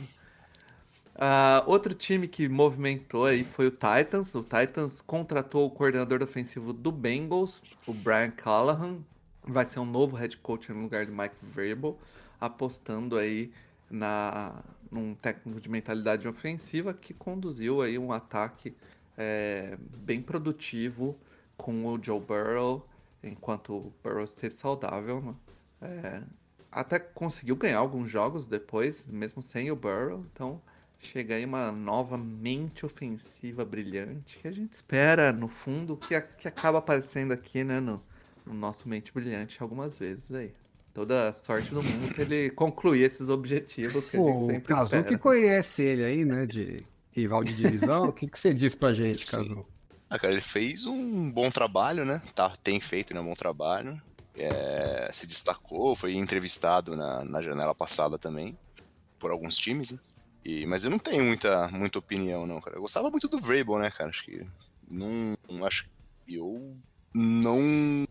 Uh, 1.17 1.67
outro 1.67 1.95
time 1.95 2.28
que 2.28 2.49
movimentou 2.49 3.25
aí 3.26 3.43
foi 3.43 3.67
o 3.67 3.71
Titans. 3.73 4.33
O 4.37 4.43
Titans 4.45 5.00
contratou 5.00 5.67
o 5.67 5.71
coordenador 5.71 6.23
ofensivo 6.23 6.73
do 6.73 6.93
Bengals, 6.93 7.61
o 7.85 7.93
Brian 7.93 8.31
Callahan. 8.31 8.99
Vai 9.43 9.67
ser 9.67 9.81
um 9.81 9.85
novo 9.85 10.14
head 10.14 10.37
coach 10.37 10.71
no 10.71 10.83
lugar 10.83 11.07
de 11.07 11.11
Mike 11.11 11.35
Vrabel, 11.43 11.99
apostando 12.40 13.17
aí 13.17 13.50
na 13.90 14.62
num 14.90 15.14
técnico 15.14 15.61
de 15.61 15.69
mentalidade 15.69 16.26
ofensiva 16.26 16.95
que 16.95 17.12
conduziu 17.12 17.83
aí 17.83 17.99
um 17.99 18.12
ataque 18.12 18.75
é, 19.17 19.76
bem 19.99 20.23
produtivo 20.23 21.19
com 21.57 21.85
o 21.87 22.02
Joe 22.02 22.21
Burrow, 22.21 22.87
enquanto 23.22 23.75
o 23.75 23.92
Burrow 24.02 24.25
esteve 24.25 24.54
saudável. 24.54 25.20
Né? 25.20 25.34
É, 25.82 26.22
até 26.70 26.98
conseguiu 26.98 27.56
ganhar 27.56 27.78
alguns 27.78 28.10
jogos 28.10 28.46
depois, 28.46 29.04
mesmo 29.06 29.42
sem 29.42 29.70
o 29.70 29.76
Burrow. 29.76 30.25
Então 30.32 30.60
chega 31.00 31.37
aí 31.37 31.44
uma 31.44 31.70
nova 31.70 32.18
mente 32.18 32.84
ofensiva 32.84 33.64
brilhante 33.64 34.38
que 34.38 34.48
a 34.48 34.52
gente 34.52 34.72
espera, 34.72 35.32
no 35.32 35.48
fundo, 35.48 35.96
que, 35.96 36.20
que 36.20 36.48
acaba 36.48 36.78
aparecendo 36.78 37.32
aqui 37.32 37.62
né, 37.62 37.78
no, 37.78 38.02
no 38.44 38.54
nosso 38.54 38.88
mente 38.88 39.12
brilhante 39.12 39.62
algumas 39.62 39.96
vezes 39.96 40.32
aí 40.32 40.52
toda 40.98 41.28
a 41.28 41.32
sorte 41.32 41.72
do 41.72 41.80
mundo 41.80 42.12
que 42.12 42.20
ele 42.20 42.50
concluir 42.50 43.02
esses 43.02 43.28
objetivos 43.28 44.04
que 44.06 44.16
Pô, 44.16 44.28
a 44.28 44.32
gente 44.32 44.50
sempre 44.50 44.72
o 44.72 44.76
Cazu 44.76 45.04
que 45.04 45.16
conhece 45.16 45.82
ele 45.82 46.04
aí, 46.04 46.25
né, 46.25 46.44
de 46.44 46.84
rival 47.12 47.44
de 47.44 47.54
divisão, 47.54 48.08
o 48.08 48.12
que, 48.12 48.26
que 48.26 48.37
você 48.37 48.52
diz 48.52 48.75
pra 48.75 48.92
gente, 48.92 49.25
Cazu? 49.25 49.64
Ah, 50.10 50.18
cara, 50.18 50.32
ele 50.32 50.40
fez 50.40 50.86
um 50.86 51.30
bom 51.30 51.50
trabalho, 51.50 52.04
né? 52.04 52.22
Tá, 52.34 52.50
tem 52.62 52.80
feito 52.80 53.12
né, 53.12 53.20
um 53.20 53.26
bom 53.26 53.34
trabalho. 53.34 54.00
É, 54.34 55.10
se 55.12 55.26
destacou, 55.26 55.96
foi 55.96 56.14
entrevistado 56.14 56.96
na, 56.96 57.24
na 57.24 57.42
janela 57.42 57.74
passada 57.74 58.16
também, 58.18 58.56
por 59.18 59.30
alguns 59.30 59.58
times, 59.58 59.90
né? 59.92 59.98
E, 60.44 60.64
mas 60.64 60.84
eu 60.84 60.90
não 60.90 60.98
tenho 60.98 61.24
muita, 61.24 61.68
muita 61.68 61.98
opinião, 61.98 62.46
não, 62.46 62.60
cara. 62.60 62.76
Eu 62.76 62.82
gostava 62.82 63.10
muito 63.10 63.28
do 63.28 63.38
Vrabel, 63.40 63.78
né, 63.78 63.90
cara? 63.90 64.10
Acho 64.10 64.24
que. 64.24 64.46
Não. 64.88 65.36
Acho 65.66 65.88
que 66.24 66.36
eu 66.36 66.76
não 67.12 68.06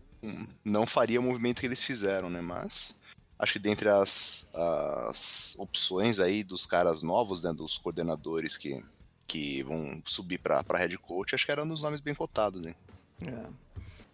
não 0.64 0.86
faria 0.86 1.20
o 1.20 1.22
movimento 1.22 1.60
que 1.60 1.66
eles 1.66 1.82
fizeram, 1.82 2.28
né? 2.28 2.40
Mas 2.40 3.00
acho 3.38 3.54
que 3.54 3.58
dentre 3.58 3.88
as, 3.88 4.48
as 4.52 5.56
opções 5.58 6.20
aí 6.20 6.42
dos 6.42 6.66
caras 6.66 7.02
novos, 7.02 7.44
né, 7.44 7.52
dos 7.52 7.78
coordenadores 7.78 8.56
que, 8.56 8.82
que 9.28 9.62
vão 9.62 10.00
subir 10.04 10.38
para 10.38 10.64
head 10.78 10.96
coach, 10.98 11.34
acho 11.34 11.44
que 11.44 11.52
era 11.52 11.62
um 11.62 11.68
dos 11.68 11.82
nomes 11.82 12.00
bem 12.00 12.14
cotados, 12.14 12.64
né? 12.64 12.74
É. 13.20 13.44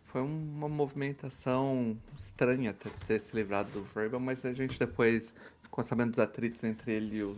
Foi 0.06 0.20
uma 0.20 0.68
movimentação 0.68 1.96
estranha 2.18 2.72
ter, 2.72 2.90
ter 3.06 3.20
se 3.20 3.34
livrado 3.34 3.70
do 3.70 3.84
Verbal, 3.84 4.20
mas 4.20 4.44
a 4.44 4.52
gente 4.52 4.78
depois 4.78 5.32
ficou 5.62 5.84
sabendo 5.84 6.10
dos 6.10 6.18
atritos 6.18 6.62
entre 6.64 6.92
ele 6.92 7.18
e 7.18 7.22
o, 7.22 7.36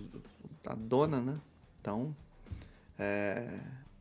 a 0.64 0.74
dona, 0.74 1.20
né? 1.20 1.38
Então. 1.80 2.16
É... 2.98 3.46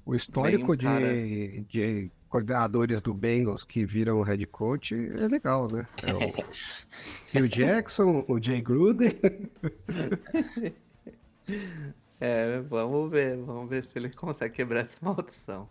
O 0.05 0.15
histórico 0.15 0.74
um 0.74 0.77
cara... 0.77 1.13
de, 1.13 1.62
de 1.62 2.12
coordenadores 2.29 3.01
do 3.01 3.13
Bengals 3.13 3.63
que 3.63 3.86
viram 3.86 4.22
head 4.22 4.46
coach 4.48 4.94
é 4.94 5.27
legal, 5.27 5.72
né? 5.72 5.88
É 6.03 6.13
o 6.13 6.20
Phil 7.27 7.48
Jackson, 7.48 8.25
o 8.27 8.41
Jay 8.41 8.62
Gruden. 8.62 9.17
É, 12.19 12.60
vamos 12.62 13.12
ver, 13.12 13.38
vamos 13.38 13.69
ver 13.69 13.84
se 13.86 13.98
ele 13.98 14.10
consegue 14.10 14.55
quebrar 14.55 14.81
essa 14.81 14.98
maldição. 15.01 15.69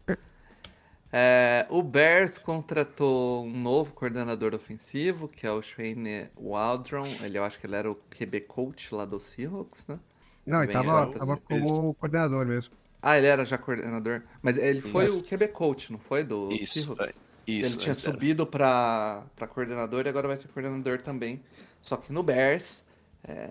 É, 1.16 1.64
o 1.70 1.80
Bears 1.80 2.38
contratou 2.38 3.44
um 3.44 3.60
novo 3.60 3.92
coordenador 3.92 4.52
ofensivo, 4.52 5.28
que 5.28 5.46
é 5.46 5.50
o 5.50 5.62
Shane 5.62 6.28
Waldron. 6.36 7.06
Ele, 7.22 7.38
eu 7.38 7.44
acho 7.44 7.58
que 7.58 7.66
ele 7.66 7.76
era 7.76 7.90
o 7.90 7.94
QB 7.94 8.40
coach 8.42 8.92
lá 8.92 9.04
do 9.04 9.20
Seahawks, 9.20 9.86
né? 9.86 9.98
Não, 10.44 10.62
ele 10.62 10.72
tava, 10.72 11.06
tava 11.16 11.36
como 11.36 11.94
coordenador 11.94 12.44
mesmo. 12.44 12.74
Ah, 13.00 13.16
ele 13.16 13.28
era 13.28 13.44
já 13.44 13.56
coordenador. 13.56 14.22
Mas 14.42 14.58
ele 14.58 14.82
foi 14.82 15.04
Isso. 15.04 15.18
o 15.18 15.22
QB 15.22 15.48
coach, 15.48 15.92
não 15.92 16.00
foi? 16.00 16.24
Do 16.24 16.50
Isso, 16.50 16.80
Seahawks? 16.80 17.14
Isso, 17.46 17.74
ele 17.74 17.82
tinha 17.82 17.94
subido 17.94 18.46
para 18.46 19.24
coordenador 19.50 20.06
e 20.06 20.08
agora 20.08 20.26
vai 20.26 20.36
ser 20.36 20.48
coordenador 20.48 21.00
também. 21.00 21.40
Só 21.80 21.96
que 21.96 22.12
no 22.12 22.22
Bears. 22.22 22.82
É, 23.22 23.50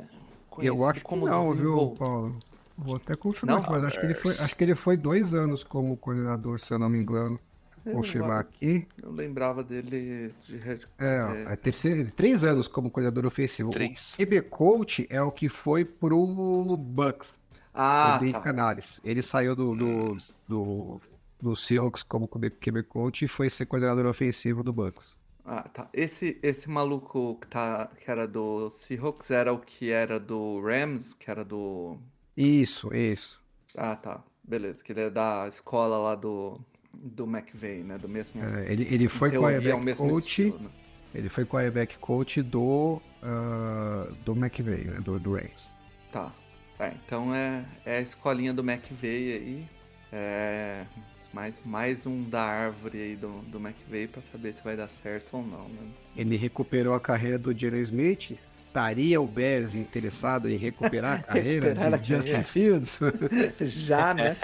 eu 0.59 0.85
acho 0.85 0.99
que 0.99 1.15
não, 1.15 1.53
viu, 1.53 1.95
Paulo? 1.97 2.39
Vou 2.77 2.95
até 2.95 3.15
confirmar, 3.15 3.61
não? 3.61 3.69
mas 3.69 3.83
acho 3.83 3.99
que, 3.99 4.05
ele 4.05 4.13
foi, 4.15 4.31
acho 4.31 4.55
que 4.55 4.63
ele 4.63 4.75
foi 4.75 4.97
dois 4.97 5.33
anos 5.33 5.63
como 5.63 5.95
coordenador, 5.95 6.59
se 6.59 6.73
eu 6.73 6.79
não 6.79 6.89
me 6.89 6.99
engano. 6.99 7.39
Vou 7.85 7.95
confirmar 7.95 8.39
aqui. 8.39 8.87
Eu 9.01 9.11
lembrava 9.11 9.61
dele 9.63 10.33
de 10.47 10.57
head 10.57 10.87
É, 10.97 11.53
é 11.53 11.55
terceiro, 11.55 12.09
três 12.11 12.43
anos 12.43 12.67
como 12.67 12.89
coordenador 12.89 13.25
ofensivo. 13.25 13.71
Três. 13.71 14.13
O 14.13 14.17
QB 14.17 14.41
coach 14.43 15.07
é 15.09 15.21
o 15.21 15.31
que 15.31 15.49
foi 15.49 15.83
pro 15.83 16.77
Bucks. 16.77 17.35
Ah, 17.73 18.19
tá. 18.31 18.39
Canales. 18.39 19.01
Ele 19.03 19.21
saiu 19.21 19.55
do, 19.55 19.75
do, 19.75 20.17
do, 20.47 21.01
do 21.41 21.55
Seahawks 21.55 22.03
como 22.03 22.27
QB 22.27 22.83
coach 22.83 23.25
e 23.25 23.27
foi 23.27 23.49
ser 23.49 23.65
coordenador 23.65 24.05
ofensivo 24.05 24.63
do 24.63 24.71
Bucks. 24.71 25.17
Ah, 25.45 25.63
tá. 25.63 25.89
Esse, 25.93 26.39
esse 26.41 26.69
maluco 26.69 27.37
que, 27.41 27.47
tá, 27.47 27.89
que 27.99 28.09
era 28.09 28.25
do 28.25 28.69
Seahawks 28.69 29.29
era 29.29 29.51
o 29.51 29.59
que 29.59 29.91
era 29.91 30.19
do 30.19 30.61
Rams, 30.61 31.13
que 31.13 31.29
era 31.29 31.43
do. 31.43 31.97
Isso, 32.35 32.93
isso. 32.93 33.41
Ah, 33.75 33.95
tá. 33.95 34.23
Beleza, 34.43 34.83
que 34.83 34.91
ele 34.91 35.01
é 35.01 35.09
da 35.09 35.47
escola 35.47 35.97
lá 35.97 36.15
do, 36.15 36.59
do 36.93 37.25
McVeigh, 37.25 37.83
né? 37.83 37.97
Do 37.97 38.09
mesmo. 38.09 38.43
É, 38.43 38.71
ele, 38.71 38.87
ele 38.91 39.07
foi 39.07 39.31
quarterback 39.31 39.89
é 39.89 39.95
coach. 39.95 40.27
Estilo, 40.27 40.59
né? 40.59 40.69
Ele 41.13 41.29
foi 41.29 41.45
quarterback 41.45 41.97
coach 41.99 42.41
do, 42.41 43.01
uh, 43.21 44.13
do 44.25 44.33
McVeigh, 44.33 44.85
né? 44.85 44.99
Do, 44.99 45.19
do 45.19 45.35
Rams. 45.35 45.69
Tá. 46.11 46.33
É, 46.79 46.91
então 47.05 47.33
é, 47.33 47.63
é 47.85 47.97
a 47.97 48.01
escolinha 48.01 48.53
do 48.53 48.61
McVeigh 48.61 49.33
aí. 49.33 49.65
É 50.11 50.85
mais, 51.33 51.55
mais 51.65 52.05
um 52.05 52.23
da 52.29 52.43
árvore 52.43 53.01
aí 53.01 53.15
do, 53.15 53.41
do 53.47 53.57
McVeigh 53.57 54.07
para 54.07 54.21
saber 54.21 54.53
se 54.53 54.63
vai 54.63 54.77
dar 54.77 54.87
certo 54.87 55.37
ou 55.37 55.43
não, 55.43 55.67
né? 55.67 55.81
Ele 56.15 56.37
recuperou 56.37 56.93
a 56.93 56.99
carreira 56.99 57.39
do 57.39 57.57
Geno 57.57 57.77
Smith. 57.77 58.37
Estaria 58.47 59.19
o 59.19 59.25
Bears 59.25 59.73
interessado 59.73 60.47
em 60.47 60.57
recuperar 60.57 61.19
a 61.19 61.23
carreira 61.33 61.69
recuperar 61.69 61.99
de 61.99 62.13
a 62.13 62.17
Justin. 62.17 62.43
Fields? 62.43 62.99
Já, 63.61 64.13
né? 64.13 64.37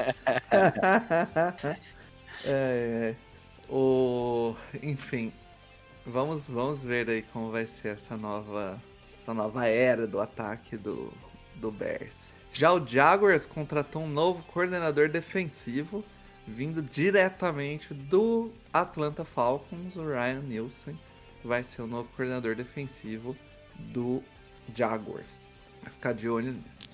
é, 2.43 3.13
o, 3.69 4.55
enfim, 4.81 5.31
vamos, 6.03 6.47
vamos 6.47 6.83
ver 6.83 7.07
aí 7.07 7.21
como 7.21 7.51
vai 7.51 7.67
ser 7.67 7.89
essa 7.89 8.17
nova, 8.17 8.81
essa 9.21 9.33
nova 9.33 9.67
era 9.67 10.07
do 10.07 10.19
ataque 10.19 10.75
do, 10.75 11.13
do 11.55 11.69
Bears. 11.69 12.33
Já 12.51 12.73
o 12.73 12.85
Jaguars 12.85 13.45
contratou 13.45 14.01
um 14.01 14.09
novo 14.09 14.41
coordenador 14.51 15.07
defensivo, 15.07 16.03
vindo 16.55 16.81
diretamente 16.81 17.93
do 17.93 18.51
Atlanta 18.73 19.23
Falcons, 19.23 19.95
o 19.95 20.03
Ryan 20.03 20.41
Nielsen, 20.41 20.99
vai 21.43 21.63
ser 21.63 21.81
o 21.81 21.87
novo 21.87 22.09
coordenador 22.15 22.55
defensivo 22.55 23.35
do 23.77 24.21
Jaguars. 24.75 25.39
Vai 25.81 25.91
ficar 25.91 26.13
de 26.13 26.27
olho 26.27 26.51
nisso. 26.51 26.89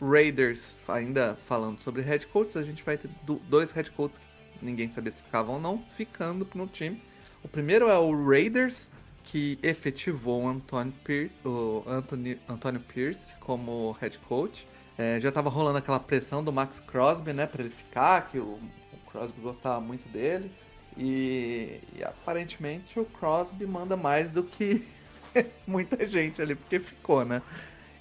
Raiders, 0.00 0.76
ainda 0.86 1.36
falando 1.46 1.80
sobre 1.80 2.02
head 2.02 2.26
coaches, 2.26 2.56
a 2.56 2.62
gente 2.62 2.82
vai 2.82 2.98
ter 2.98 3.10
dois 3.48 3.70
head 3.72 3.90
coaches 3.92 4.20
que 4.58 4.64
ninguém 4.64 4.90
sabia 4.92 5.10
se 5.10 5.22
ficavam 5.22 5.54
ou 5.56 5.60
não, 5.60 5.84
ficando 5.96 6.46
no 6.54 6.66
time. 6.66 7.02
O 7.42 7.48
primeiro 7.48 7.88
é 7.88 7.98
o 7.98 8.28
Raiders, 8.28 8.90
que 9.24 9.58
efetivou 9.62 10.44
o 10.44 11.84
Anthony 11.88 12.78
Pierce 12.86 13.34
como 13.40 13.92
head 14.00 14.18
coach. 14.20 14.68
É, 14.96 15.18
já 15.20 15.28
estava 15.28 15.50
rolando 15.50 15.78
aquela 15.78 15.98
pressão 15.98 16.42
do 16.42 16.52
Max 16.52 16.80
Crosby, 16.80 17.32
né, 17.32 17.46
para 17.46 17.62
ele 17.62 17.70
ficar, 17.70 18.28
que 18.28 18.38
o, 18.38 18.58
o, 18.92 19.10
Crosby 19.10 19.40
gostava 19.40 19.80
muito 19.80 20.08
dele. 20.08 20.50
E, 20.96 21.80
e, 21.96 22.04
aparentemente 22.04 23.00
o 23.00 23.04
Crosby 23.04 23.66
manda 23.66 23.96
mais 23.96 24.30
do 24.30 24.44
que 24.44 24.86
muita 25.66 26.06
gente 26.06 26.40
ali, 26.40 26.54
porque 26.54 26.78
ficou, 26.78 27.24
né? 27.24 27.42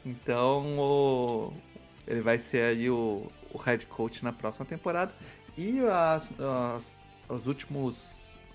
Então 0.06 0.78
o, 0.78 1.54
ele 2.06 2.22
vai 2.22 2.38
ser 2.38 2.64
aí 2.64 2.90
o, 2.90 3.32
o 3.52 3.58
head 3.58 3.86
coach 3.88 4.24
na 4.24 4.32
próxima 4.32 4.66
temporada. 4.66 5.12
E 5.58 5.80
as, 5.80 6.30
as, 6.40 6.88
os 7.28 7.48
últimos 7.48 8.14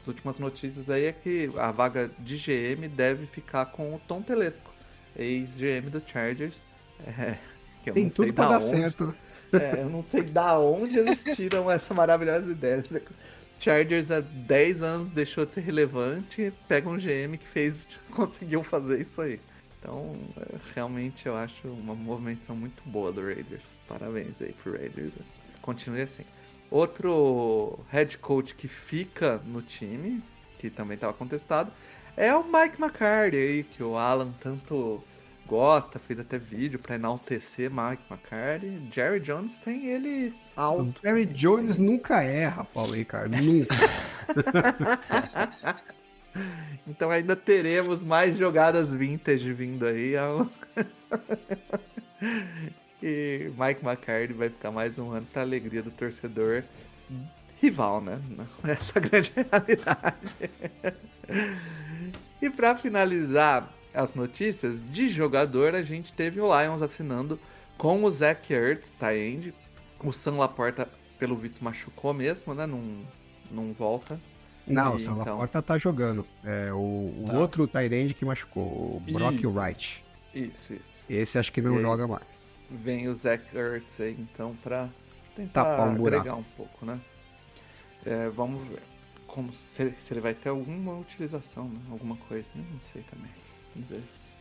últimas 0.09 0.38
notícias 0.38 0.88
aí 0.88 1.04
é 1.04 1.12
que 1.12 1.50
a 1.59 1.71
vaga 1.71 2.11
de 2.18 2.38
GM 2.38 2.88
deve 2.88 3.26
ficar 3.26 3.66
com 3.66 3.95
o 3.95 3.99
Tom 4.00 4.23
Telesco, 4.23 4.73
ex-GM 5.14 5.90
do 5.90 6.02
Chargers. 6.04 6.57
É, 7.07 7.37
Tem 7.92 8.09
tudo 8.09 8.33
pra 8.33 8.47
dar 8.47 8.61
certo. 8.61 9.14
É, 9.50 9.80
eu 9.80 9.88
não 9.88 10.04
sei 10.11 10.25
da 10.25 10.59
onde 10.59 10.99
eles 10.99 11.25
tiram 11.35 11.71
essa 11.71 11.95
maravilhosa 11.95 12.50
ideia. 12.50 12.85
Chargers 13.59 14.11
há 14.11 14.21
10 14.21 14.83
anos 14.83 15.11
deixou 15.11 15.47
de 15.47 15.54
ser 15.54 15.62
relevante, 15.62 16.52
pega 16.68 16.87
um 16.87 16.99
GM 16.99 17.38
que 17.38 17.49
fez, 17.49 17.87
conseguiu 18.12 18.62
fazer 18.62 19.00
isso 19.00 19.23
aí. 19.23 19.40
Então, 19.80 20.16
é, 20.37 20.57
realmente 20.75 21.26
eu 21.26 21.37
acho 21.37 21.66
uma 21.68 21.95
movimentação 21.95 22.54
muito 22.54 22.83
boa 22.85 23.11
do 23.11 23.23
Raiders. 23.23 23.64
Parabéns 23.87 24.35
aí 24.40 24.52
pro 24.62 24.73
Raiders. 24.73 25.12
Continue 25.62 26.02
assim. 26.02 26.25
Outro 26.71 27.78
head 27.90 28.18
coach 28.18 28.54
que 28.54 28.68
fica 28.68 29.40
no 29.47 29.62
time, 29.62 30.23
que 30.59 30.68
também 30.68 30.97
estava 30.97 31.14
contestado, 31.14 31.73
é 32.16 32.35
o 32.35 32.45
Mike 32.45 32.83
McCarthy 32.83 33.37
aí, 33.37 33.62
que 33.64 33.83
o 33.83 33.97
Alan 33.97 34.33
tanto 34.40 35.02
gosta, 35.49 35.99
fez 35.99 36.21
até 36.21 36.38
vídeo 36.38 36.78
para 36.78 36.95
enaltecer 36.97 37.71
Mike 37.71 38.02
McCarthy. 38.11 38.87
Jerry 38.93 39.19
Jones 39.19 39.57
tem 39.59 39.87
ele 39.87 40.35
alto. 40.55 41.00
O 41.00 41.02
Jerry 41.02 41.25
Jones 41.25 41.78
nunca 41.78 42.23
erra, 42.23 42.64
Paulo 42.64 42.93
Ricardo, 42.93 43.35
nunca. 43.38 43.75
então 46.87 47.11
ainda 47.11 47.35
teremos 47.35 48.05
mais 48.05 48.37
jogadas 48.37 48.93
vintage 48.93 49.50
vindo 49.55 49.87
aí. 49.87 50.12
e 53.02 53.50
Mike 53.59 53.83
McCarthy 53.83 54.35
vai 54.35 54.50
ficar 54.50 54.71
mais 54.71 54.99
um 54.99 55.12
ano 55.12 55.26
pra 55.33 55.40
alegria 55.43 55.83
do 55.83 55.90
torcedor 55.90 56.62
rival, 57.61 58.02
né? 58.02 58.21
Essa 58.64 58.99
é 58.99 59.00
a 59.00 59.00
grande 59.00 59.33
realidade. 59.50 60.50
e 62.43 62.50
para 62.50 62.76
finalizar 62.76 63.77
as 63.99 64.14
notícias 64.14 64.81
de 64.81 65.11
jogador, 65.11 65.75
a 65.75 65.83
gente 65.83 66.12
teve 66.12 66.40
o 66.40 66.47
Lions 66.47 66.83
assinando 66.83 67.38
com 67.76 68.05
o 68.05 68.11
Zach 68.11 68.52
Ertz, 68.52 68.95
tá 68.95 69.17
end. 69.17 69.52
O 70.02 70.12
Sam 70.12 70.37
Laporta, 70.37 70.88
pelo 71.19 71.37
visto, 71.37 71.62
machucou 71.62 72.14
mesmo, 72.14 72.55
né? 72.55 72.64
Não, 72.64 73.05
não 73.50 73.73
volta. 73.73 74.21
Não, 74.64 74.93
e, 74.93 74.97
o 74.97 75.00
Sam 75.00 75.12
então... 75.21 75.35
Laporta 75.35 75.61
tá 75.61 75.78
jogando. 75.78 76.25
É 76.45 76.73
o, 76.73 76.76
o 76.76 77.25
tá. 77.26 77.38
outro 77.38 77.67
Tyrande 77.67 78.14
que 78.14 78.25
machucou, 78.25 78.62
o 78.62 79.02
Brock 79.11 79.43
e... 79.43 79.47
Wright. 79.47 80.05
Isso, 80.33 80.73
isso. 80.73 81.05
Esse 81.09 81.38
acho 81.38 81.50
que 81.50 81.61
não 81.61 81.81
e 81.81 81.83
joga 81.83 82.07
mais. 82.07 82.26
Vem 82.71 83.09
o 83.09 83.14
Zach 83.14 83.45
Ertz 83.57 84.00
aí, 84.00 84.17
então, 84.19 84.55
pra 84.62 84.88
tentar 85.35 85.88
um 85.88 86.07
agregar 86.07 86.37
um 86.37 86.45
pouco, 86.57 86.87
né? 86.87 87.00
É, 88.07 88.28
vamos 88.28 88.62
ver 88.69 88.83
como 89.26 89.52
se, 89.52 89.90
se, 89.90 90.12
ele 90.12 90.21
vai 90.21 90.35
ter 90.35 90.50
alguma 90.50 90.97
utilização, 90.97 91.64
né? 91.64 91.81
alguma 91.90 92.17
coisa, 92.17 92.49
né? 92.55 92.64
não 92.71 92.81
sei 92.81 93.02
também. 93.02 93.31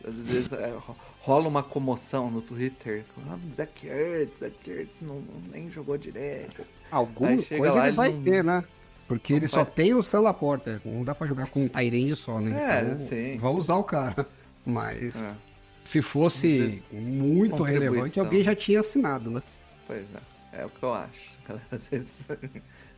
Às 0.04 0.14
vezes, 0.14 0.52
é, 0.52 0.72
rola 1.20 1.48
uma 1.48 1.62
comoção 1.62 2.30
no 2.30 2.40
Twitter. 2.40 3.04
Ah, 3.28 3.38
Zach 3.56 3.86
Ertz, 3.86 4.38
Zach 4.38 4.70
Ertz 4.70 5.00
não, 5.00 5.22
nem 5.50 5.70
jogou 5.70 5.98
direito. 5.98 6.62
Alguma 6.90 7.42
coisa 7.42 7.72
lá, 7.72 7.88
ele 7.88 7.96
vai 7.96 8.12
não, 8.12 8.22
ter, 8.22 8.44
né? 8.44 8.64
Porque 9.08 9.32
ele 9.32 9.48
faz... 9.48 9.66
só 9.66 9.72
tem 9.72 9.94
o 9.94 10.02
Sam 10.02 10.20
Laporta. 10.20 10.80
Não 10.84 11.02
dá 11.02 11.14
pra 11.14 11.26
jogar 11.26 11.46
com 11.46 11.64
um 11.64 11.68
Tyrande 11.68 12.14
só, 12.14 12.40
né? 12.40 12.78
É, 12.78 12.82
então, 12.82 12.96
sim. 12.96 13.38
Vão 13.38 13.56
usar 13.56 13.76
o 13.76 13.84
cara. 13.84 14.26
Mas 14.64 15.16
é. 15.16 15.36
se 15.82 16.02
fosse 16.02 16.82
muito 16.92 17.62
relevante, 17.62 18.20
alguém 18.20 18.44
já 18.44 18.54
tinha 18.54 18.80
assinado, 18.80 19.30
né? 19.30 19.42
Pois 19.86 20.04
é. 20.14 20.60
É 20.60 20.66
o 20.66 20.70
que 20.70 20.82
eu 20.82 20.92
acho. 20.92 21.38
Às 21.70 21.88
vezes 21.88 22.28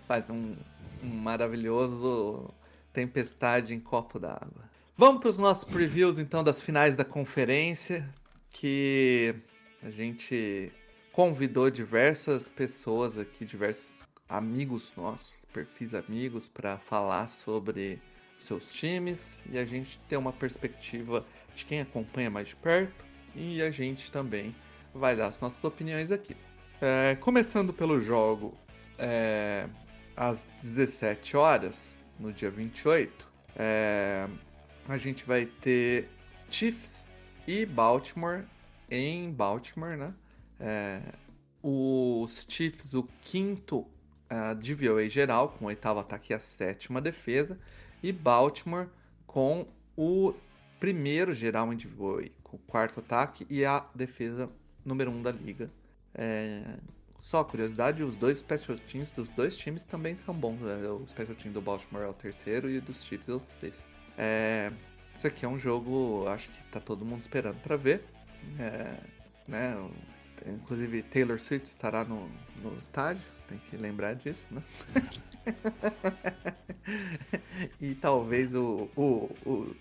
faz 0.05 0.29
um, 0.31 0.55
um 1.05 1.09
maravilhoso 1.09 2.51
tempestade 2.93 3.75
em 3.75 3.81
copo 3.81 4.19
d'água. 4.19 4.70
Vamos 5.01 5.23
para 5.23 5.31
os 5.31 5.39
nossos 5.39 5.65
previews 5.65 6.19
então 6.19 6.45
das 6.45 6.61
finais 6.61 6.95
da 6.95 7.07
conferência, 7.07 8.07
que 8.51 9.35
a 9.83 9.89
gente 9.89 10.71
convidou 11.11 11.71
diversas 11.71 12.47
pessoas 12.49 13.17
aqui, 13.17 13.47
diversos 13.47 14.03
amigos 14.29 14.93
nossos, 14.95 15.39
perfis 15.55 15.95
amigos, 15.95 16.49
para 16.49 16.77
falar 16.77 17.31
sobre 17.31 17.99
seus 18.39 18.75
times 18.75 19.39
e 19.51 19.59
a 19.59 19.65
gente 19.65 19.99
ter 20.07 20.19
uma 20.19 20.35
perspectiva 20.35 21.25
de 21.55 21.65
quem 21.65 21.81
acompanha 21.81 22.29
mais 22.29 22.49
de 22.49 22.57
perto 22.57 23.03
e 23.35 23.63
a 23.63 23.71
gente 23.71 24.13
também 24.13 24.55
vai 24.95 25.17
dar 25.17 25.29
as 25.29 25.41
nossas 25.41 25.65
opiniões 25.65 26.13
aqui. 26.13 26.37
É, 26.79 27.17
começando 27.19 27.73
pelo 27.73 27.99
jogo 28.01 28.55
é, 28.99 29.67
às 30.15 30.47
17 30.63 31.39
horas, 31.39 31.99
no 32.19 32.31
dia 32.35 32.51
28, 32.51 33.27
é, 33.57 34.29
a 34.89 34.99
gente 34.99 35.25
vai 35.25 35.47
ter 35.47 36.09
Chiefs 36.51 37.07
e 37.47 37.65
Baltimore 37.65 38.45
em 38.91 39.31
Baltimore, 39.31 39.97
né? 39.97 40.15
É, 40.59 41.01
os 41.63 42.47
Chiefs, 42.49 42.95
o 42.95 43.09
quinto 43.23 43.81
uh, 44.31 44.55
de 44.59 44.75
VOA 44.75 45.09
geral, 45.09 45.51
com 45.51 45.67
o 45.67 45.69
oitavo 45.69 46.01
ataque 46.01 46.33
e 46.33 46.37
a 46.37 46.41
sétima 46.41 47.01
defesa, 47.01 47.59
e 48.03 48.13
Baltimore 48.13 48.89
com 49.27 49.67
o 49.97 50.35
primeiro 50.79 51.35
geral 51.35 51.73
em 51.73 51.77
VOA, 51.77 52.31
com 52.43 52.57
o 52.57 52.61
quarto 52.61 53.01
ataque 53.01 53.47
e 53.51 53.65
a 53.65 53.85
defesa 53.95 54.51
número 54.85 55.11
um 55.11 55.23
da 55.23 55.31
liga. 55.31 55.71
É, 56.15 56.63
só 57.21 57.45
curiosidade, 57.45 58.03
os 58.03 58.15
dois 58.15 58.39
special 58.39 58.79
teams 58.79 59.11
dos 59.11 59.31
dois 59.33 59.57
times 59.57 59.85
também 59.85 60.17
são 60.25 60.35
bons. 60.35 60.59
Né? 60.61 60.89
O 60.89 61.07
special 61.07 61.37
team 61.37 61.53
do 61.53 61.61
Baltimore 61.61 62.05
é 62.05 62.09
o 62.09 62.15
terceiro 62.15 62.71
e 62.71 62.81
dos 62.81 63.05
Chiefs 63.05 63.29
é 63.29 63.35
o 63.35 63.41
sexto. 63.41 63.90
É, 64.23 64.71
isso 65.17 65.27
aqui 65.27 65.47
é 65.47 65.49
um 65.49 65.59
jogo, 65.59 66.29
acho 66.29 66.51
que 66.51 66.63
tá 66.65 66.79
todo 66.79 67.07
mundo 67.07 67.23
esperando 67.23 67.57
para 67.63 67.75
ver. 67.75 68.05
É, 68.59 68.93
né? 69.49 69.75
Inclusive 70.47 71.01
Taylor 71.03 71.39
Swift 71.39 71.67
estará 71.67 72.05
no, 72.05 72.29
no 72.63 72.77
estádio, 72.79 73.23
tem 73.49 73.59
que 73.71 73.79
lembrar 73.79 74.15
disso, 74.15 74.47
né? 74.51 74.63
e 77.81 77.95
talvez 77.95 78.55
o, 78.55 78.91
o, 78.95 79.31
o, 79.47 79.75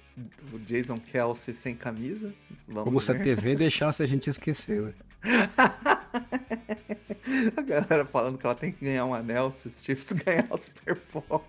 o, 0.53 0.59
Jason 0.59 0.99
Kelsey 0.99 1.53
sem 1.53 1.75
camisa. 1.75 2.33
Vamos 2.65 2.85
Como 2.85 2.99
ver. 2.99 3.05
se 3.05 3.11
a 3.11 3.19
TV 3.19 3.57
deixasse 3.57 4.01
a 4.01 4.07
gente 4.07 4.29
esquecer, 4.29 4.81
né? 4.81 4.93
a 7.57 7.61
galera 7.61 8.05
falando 8.05 8.37
que 8.37 8.45
ela 8.45 8.55
tem 8.55 8.71
que 8.71 8.85
ganhar 8.85 9.05
um 9.05 9.13
anel 9.13 9.51
se 9.51 9.67
os 9.67 9.79
Chiefs 9.83 10.13
ganhar 10.13 10.47
o 10.49 10.57
Super 10.57 10.97
Bowl. 11.13 11.45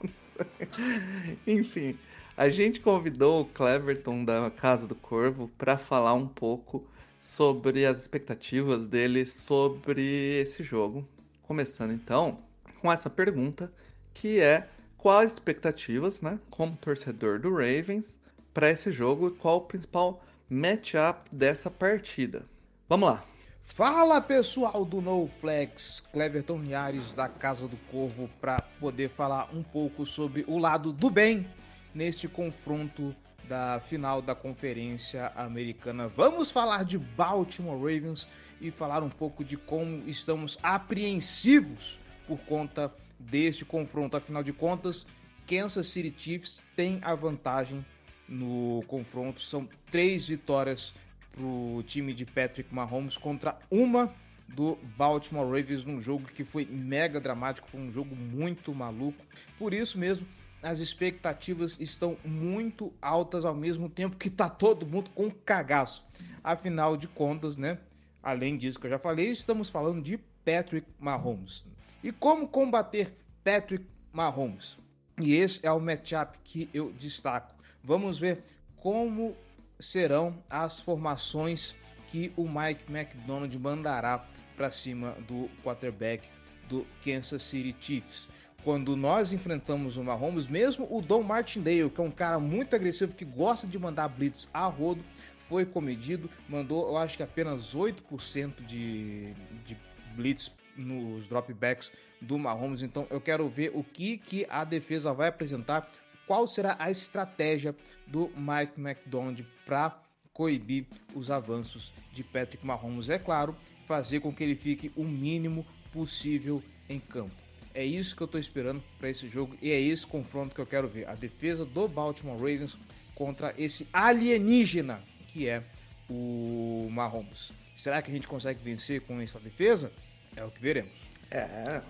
Enfim, 1.46 1.96
a 2.40 2.48
gente 2.48 2.80
convidou 2.80 3.42
o 3.42 3.44
Cleverton 3.44 4.24
da 4.24 4.50
Casa 4.50 4.86
do 4.86 4.94
Corvo 4.94 5.50
para 5.58 5.76
falar 5.76 6.14
um 6.14 6.26
pouco 6.26 6.82
sobre 7.20 7.84
as 7.84 7.98
expectativas 7.98 8.86
dele 8.86 9.26
sobre 9.26 10.40
esse 10.40 10.62
jogo. 10.62 11.06
Começando 11.42 11.92
então 11.92 12.38
com 12.80 12.90
essa 12.90 13.10
pergunta, 13.10 13.70
que 14.14 14.40
é 14.40 14.66
quais 14.96 15.34
expectativas, 15.34 16.22
né, 16.22 16.40
como 16.48 16.78
torcedor 16.78 17.38
do 17.38 17.50
Ravens, 17.50 18.16
para 18.54 18.70
esse 18.70 18.90
jogo 18.90 19.28
e 19.28 19.32
qual 19.32 19.58
o 19.58 19.66
principal 19.66 20.24
matchup 20.48 21.28
dessa 21.30 21.70
partida. 21.70 22.46
Vamos 22.88 23.10
lá. 23.10 23.24
Fala 23.62 24.18
pessoal 24.18 24.82
do 24.86 25.02
NoFlex, 25.02 26.02
Cleverton 26.10 26.60
Niares 26.60 27.12
da 27.12 27.28
Casa 27.28 27.68
do 27.68 27.76
Corvo 27.90 28.30
para 28.40 28.62
poder 28.80 29.10
falar 29.10 29.50
um 29.52 29.62
pouco 29.62 30.06
sobre 30.06 30.42
o 30.48 30.56
lado 30.56 30.90
do 30.90 31.10
bem 31.10 31.46
neste 31.94 32.28
confronto 32.28 33.14
da 33.48 33.80
final 33.80 34.22
da 34.22 34.34
Conferência 34.34 35.32
Americana. 35.34 36.06
Vamos 36.08 36.50
falar 36.50 36.84
de 36.84 36.96
Baltimore 36.98 37.78
Ravens 37.78 38.28
e 38.60 38.70
falar 38.70 39.02
um 39.02 39.08
pouco 39.08 39.44
de 39.44 39.56
como 39.56 40.08
estamos 40.08 40.58
apreensivos 40.62 41.98
por 42.26 42.38
conta 42.40 42.94
deste 43.18 43.64
confronto. 43.64 44.16
Afinal 44.16 44.42
de 44.42 44.52
contas, 44.52 45.04
Kansas 45.46 45.88
City 45.88 46.14
Chiefs 46.16 46.62
tem 46.76 47.00
a 47.02 47.14
vantagem 47.14 47.84
no 48.28 48.84
confronto. 48.86 49.40
São 49.40 49.68
três 49.90 50.28
vitórias 50.28 50.94
pro 51.32 51.82
time 51.86 52.14
de 52.14 52.24
Patrick 52.24 52.72
Mahomes 52.72 53.16
contra 53.16 53.58
uma 53.70 54.14
do 54.46 54.76
Baltimore 54.96 55.46
Ravens 55.46 55.84
num 55.84 56.00
jogo 56.00 56.26
que 56.26 56.44
foi 56.44 56.64
mega 56.64 57.20
dramático, 57.20 57.68
foi 57.68 57.80
um 57.80 57.90
jogo 57.90 58.14
muito 58.14 58.74
maluco. 58.74 59.24
Por 59.58 59.72
isso 59.72 59.98
mesmo, 59.98 60.26
as 60.62 60.78
expectativas 60.78 61.78
estão 61.80 62.16
muito 62.24 62.92
altas 63.00 63.44
ao 63.44 63.54
mesmo 63.54 63.88
tempo 63.88 64.16
que 64.16 64.28
tá 64.28 64.48
todo 64.48 64.86
mundo 64.86 65.10
com 65.10 65.30
cagaço. 65.30 66.04
Afinal 66.42 66.96
de 66.96 67.08
contas, 67.08 67.56
né? 67.56 67.78
Além 68.22 68.56
disso 68.56 68.78
que 68.78 68.86
eu 68.86 68.90
já 68.90 68.98
falei, 68.98 69.26
estamos 69.28 69.70
falando 69.70 70.02
de 70.02 70.18
Patrick 70.44 70.86
Mahomes. 70.98 71.64
E 72.02 72.12
como 72.12 72.48
combater 72.48 73.16
Patrick 73.42 73.86
Mahomes? 74.12 74.76
E 75.20 75.34
esse 75.34 75.64
é 75.66 75.72
o 75.72 75.80
matchup 75.80 76.38
que 76.44 76.68
eu 76.72 76.92
destaco. 76.92 77.54
Vamos 77.82 78.18
ver 78.18 78.42
como 78.76 79.36
serão 79.78 80.36
as 80.48 80.80
formações 80.80 81.74
que 82.08 82.32
o 82.36 82.46
Mike 82.48 82.90
McDonald 82.90 83.58
mandará 83.58 84.26
para 84.56 84.70
cima 84.70 85.12
do 85.26 85.48
quarterback 85.62 86.28
do 86.68 86.86
Kansas 87.04 87.42
City 87.42 87.74
Chiefs. 87.80 88.28
Quando 88.62 88.94
nós 88.94 89.32
enfrentamos 89.32 89.96
o 89.96 90.04
Mahomes, 90.04 90.46
mesmo 90.46 90.86
o 90.90 91.00
Don 91.00 91.22
Martindale, 91.22 91.88
que 91.88 92.00
é 92.00 92.04
um 92.04 92.10
cara 92.10 92.38
muito 92.38 92.76
agressivo, 92.76 93.14
que 93.14 93.24
gosta 93.24 93.66
de 93.66 93.78
mandar 93.78 94.08
blitz 94.08 94.48
a 94.52 94.66
rodo, 94.66 95.02
foi 95.38 95.64
comedido, 95.64 96.30
mandou, 96.48 96.88
eu 96.88 96.96
acho 96.98 97.16
que 97.16 97.22
apenas 97.22 97.74
8% 97.74 98.64
de, 98.66 99.32
de 99.64 99.76
blitz 100.14 100.52
nos 100.76 101.26
dropbacks 101.26 101.90
do 102.20 102.38
Mahomes. 102.38 102.82
Então 102.82 103.06
eu 103.10 103.20
quero 103.20 103.48
ver 103.48 103.72
o 103.74 103.82
que, 103.82 104.18
que 104.18 104.46
a 104.48 104.62
defesa 104.62 105.12
vai 105.12 105.28
apresentar, 105.28 105.90
qual 106.26 106.46
será 106.46 106.76
a 106.78 106.90
estratégia 106.90 107.74
do 108.06 108.30
Mike 108.36 108.80
McDonald 108.80 109.44
para 109.66 110.00
coibir 110.32 110.86
os 111.14 111.30
avanços 111.30 111.92
de 112.12 112.22
Patrick 112.22 112.64
Mahomes. 112.64 113.08
É 113.08 113.18
claro, 113.18 113.56
fazer 113.86 114.20
com 114.20 114.32
que 114.32 114.44
ele 114.44 114.54
fique 114.54 114.92
o 114.94 115.04
mínimo 115.04 115.66
possível 115.92 116.62
em 116.88 117.00
campo. 117.00 117.49
É 117.80 117.84
isso 117.86 118.14
que 118.14 118.22
eu 118.22 118.26
estou 118.26 118.38
esperando 118.38 118.82
para 118.98 119.08
esse 119.08 119.26
jogo 119.26 119.56
e 119.62 119.70
é 119.70 119.80
esse 119.80 120.06
confronto 120.06 120.54
que 120.54 120.60
eu 120.60 120.66
quero 120.66 120.86
ver. 120.86 121.08
A 121.08 121.14
defesa 121.14 121.64
do 121.64 121.88
Baltimore 121.88 122.36
Ravens 122.36 122.76
contra 123.14 123.54
esse 123.56 123.88
alienígena 123.90 125.00
que 125.28 125.48
é 125.48 125.62
o 126.06 126.90
Mahomes. 126.90 127.52
Será 127.78 128.02
que 128.02 128.10
a 128.10 128.14
gente 128.14 128.28
consegue 128.28 128.60
vencer 128.62 129.00
com 129.00 129.18
essa 129.18 129.40
defesa? 129.40 129.90
É 130.36 130.44
o 130.44 130.50
que 130.50 130.60
veremos. 130.60 130.92
É, 131.30 131.80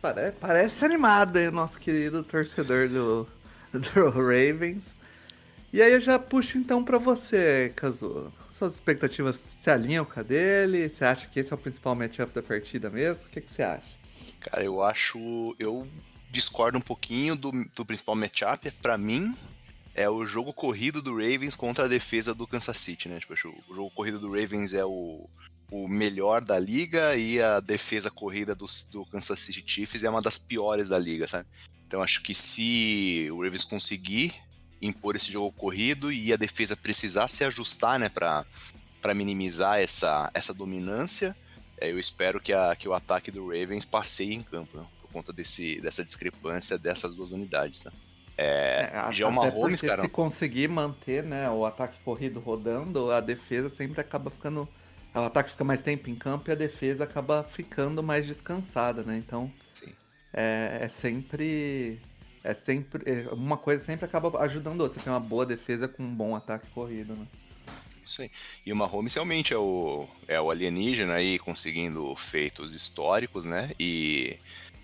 parece, 0.00 0.36
parece 0.40 0.84
animado 0.86 1.36
aí 1.36 1.48
o 1.48 1.52
nosso 1.52 1.78
querido 1.78 2.24
torcedor 2.24 2.88
do, 2.88 3.28
do 3.70 4.10
Ravens. 4.10 4.94
E 5.70 5.82
aí 5.82 5.92
eu 5.92 6.00
já 6.00 6.18
puxo 6.18 6.56
então 6.56 6.82
para 6.82 6.96
você, 6.96 7.70
Kazu. 7.76 8.32
Suas 8.48 8.72
expectativas 8.76 9.38
se 9.60 9.70
alinham 9.70 10.06
com 10.06 10.20
a 10.20 10.22
dele? 10.22 10.88
Você 10.88 11.04
acha 11.04 11.26
que 11.26 11.38
esse 11.38 11.52
é 11.52 11.54
o 11.54 11.58
principal 11.58 11.94
matchup 11.94 12.32
da 12.32 12.42
partida 12.42 12.88
mesmo? 12.88 13.26
O 13.26 13.28
que, 13.28 13.42
que 13.42 13.52
você 13.52 13.62
acha? 13.62 13.97
Cara, 14.40 14.64
eu 14.64 14.82
acho. 14.82 15.54
Eu 15.58 15.88
discordo 16.30 16.78
um 16.78 16.82
pouquinho 16.82 17.34
do, 17.34 17.52
do 17.74 17.84
principal 17.84 18.14
matchup. 18.14 18.70
Para 18.70 18.98
mim, 18.98 19.34
é 19.94 20.08
o 20.08 20.24
jogo 20.24 20.52
corrido 20.52 21.02
do 21.02 21.12
Ravens 21.12 21.56
contra 21.56 21.86
a 21.86 21.88
defesa 21.88 22.34
do 22.34 22.46
Kansas 22.46 22.78
City, 22.78 23.08
né? 23.08 23.18
Tipo, 23.18 23.34
o 23.68 23.74
jogo 23.74 23.90
corrido 23.90 24.20
do 24.20 24.28
Ravens 24.28 24.72
é 24.72 24.84
o, 24.84 25.28
o 25.70 25.88
melhor 25.88 26.40
da 26.40 26.58
liga 26.58 27.16
e 27.16 27.42
a 27.42 27.60
defesa 27.60 28.10
corrida 28.10 28.54
do, 28.54 28.66
do 28.92 29.04
Kansas 29.06 29.40
City 29.40 29.62
Chiefs 29.66 30.04
é 30.04 30.10
uma 30.10 30.22
das 30.22 30.38
piores 30.38 30.90
da 30.90 30.98
liga, 30.98 31.26
sabe? 31.26 31.48
Então 31.86 32.02
acho 32.02 32.22
que 32.22 32.34
se 32.34 33.28
o 33.32 33.42
Ravens 33.42 33.64
conseguir 33.64 34.34
impor 34.80 35.16
esse 35.16 35.32
jogo 35.32 35.52
corrido 35.52 36.12
e 36.12 36.32
a 36.32 36.36
defesa 36.36 36.76
precisar 36.76 37.28
se 37.28 37.42
ajustar, 37.44 37.98
né, 37.98 38.08
para 38.08 38.44
minimizar 39.14 39.80
essa, 39.80 40.30
essa 40.32 40.54
dominância, 40.54 41.36
é, 41.80 41.90
eu 41.90 41.98
espero 41.98 42.40
que, 42.40 42.52
a, 42.52 42.74
que 42.76 42.88
o 42.88 42.92
ataque 42.92 43.30
do 43.30 43.46
Ravens 43.46 43.84
passeie 43.84 44.34
em 44.34 44.40
campo, 44.40 44.78
né, 44.78 44.86
por 45.00 45.12
conta 45.12 45.32
desse, 45.32 45.80
dessa 45.80 46.04
discrepância 46.04 46.78
dessas 46.78 47.14
duas 47.14 47.30
unidades, 47.30 47.80
tá? 47.80 47.92
É, 48.40 48.88
é, 48.92 49.12
já 49.12 49.26
uma 49.26 49.48
Holmes, 49.48 49.80
cara. 49.80 50.02
Se 50.02 50.08
conseguir 50.08 50.68
manter 50.68 51.24
né, 51.24 51.50
o 51.50 51.66
ataque 51.66 51.98
corrido 52.04 52.38
rodando, 52.38 53.10
a 53.10 53.20
defesa 53.20 53.68
sempre 53.68 54.00
acaba 54.00 54.30
ficando. 54.30 54.68
O 55.12 55.20
ataque 55.20 55.50
fica 55.50 55.64
mais 55.64 55.82
tempo 55.82 56.08
em 56.08 56.14
campo 56.14 56.48
e 56.48 56.52
a 56.52 56.54
defesa 56.54 57.02
acaba 57.02 57.42
ficando 57.42 58.00
mais 58.00 58.24
descansada, 58.26 59.02
né? 59.02 59.16
Então. 59.16 59.52
É, 60.32 60.78
é, 60.82 60.88
sempre. 60.88 62.00
É 62.44 62.54
sempre. 62.54 63.02
É, 63.10 63.28
uma 63.32 63.56
coisa 63.56 63.84
sempre 63.84 64.04
acaba 64.04 64.38
ajudando 64.42 64.80
a 64.80 64.84
outra. 64.84 65.00
Você 65.00 65.04
tem 65.04 65.12
uma 65.12 65.18
boa 65.18 65.44
defesa 65.44 65.88
com 65.88 66.04
um 66.04 66.14
bom 66.14 66.36
ataque 66.36 66.68
corrido, 66.70 67.16
né? 67.16 67.26
Isso 68.08 68.22
aí. 68.22 68.30
E 68.64 68.72
o 68.72 68.76
Mahomes 68.76 69.14
realmente 69.14 69.52
é 69.52 69.58
o, 69.58 70.08
é 70.26 70.40
o 70.40 70.50
alienígena 70.50 71.14
aí 71.14 71.38
conseguindo 71.38 72.16
feitos 72.16 72.74
históricos, 72.74 73.44
né? 73.44 73.72
E 73.78 74.36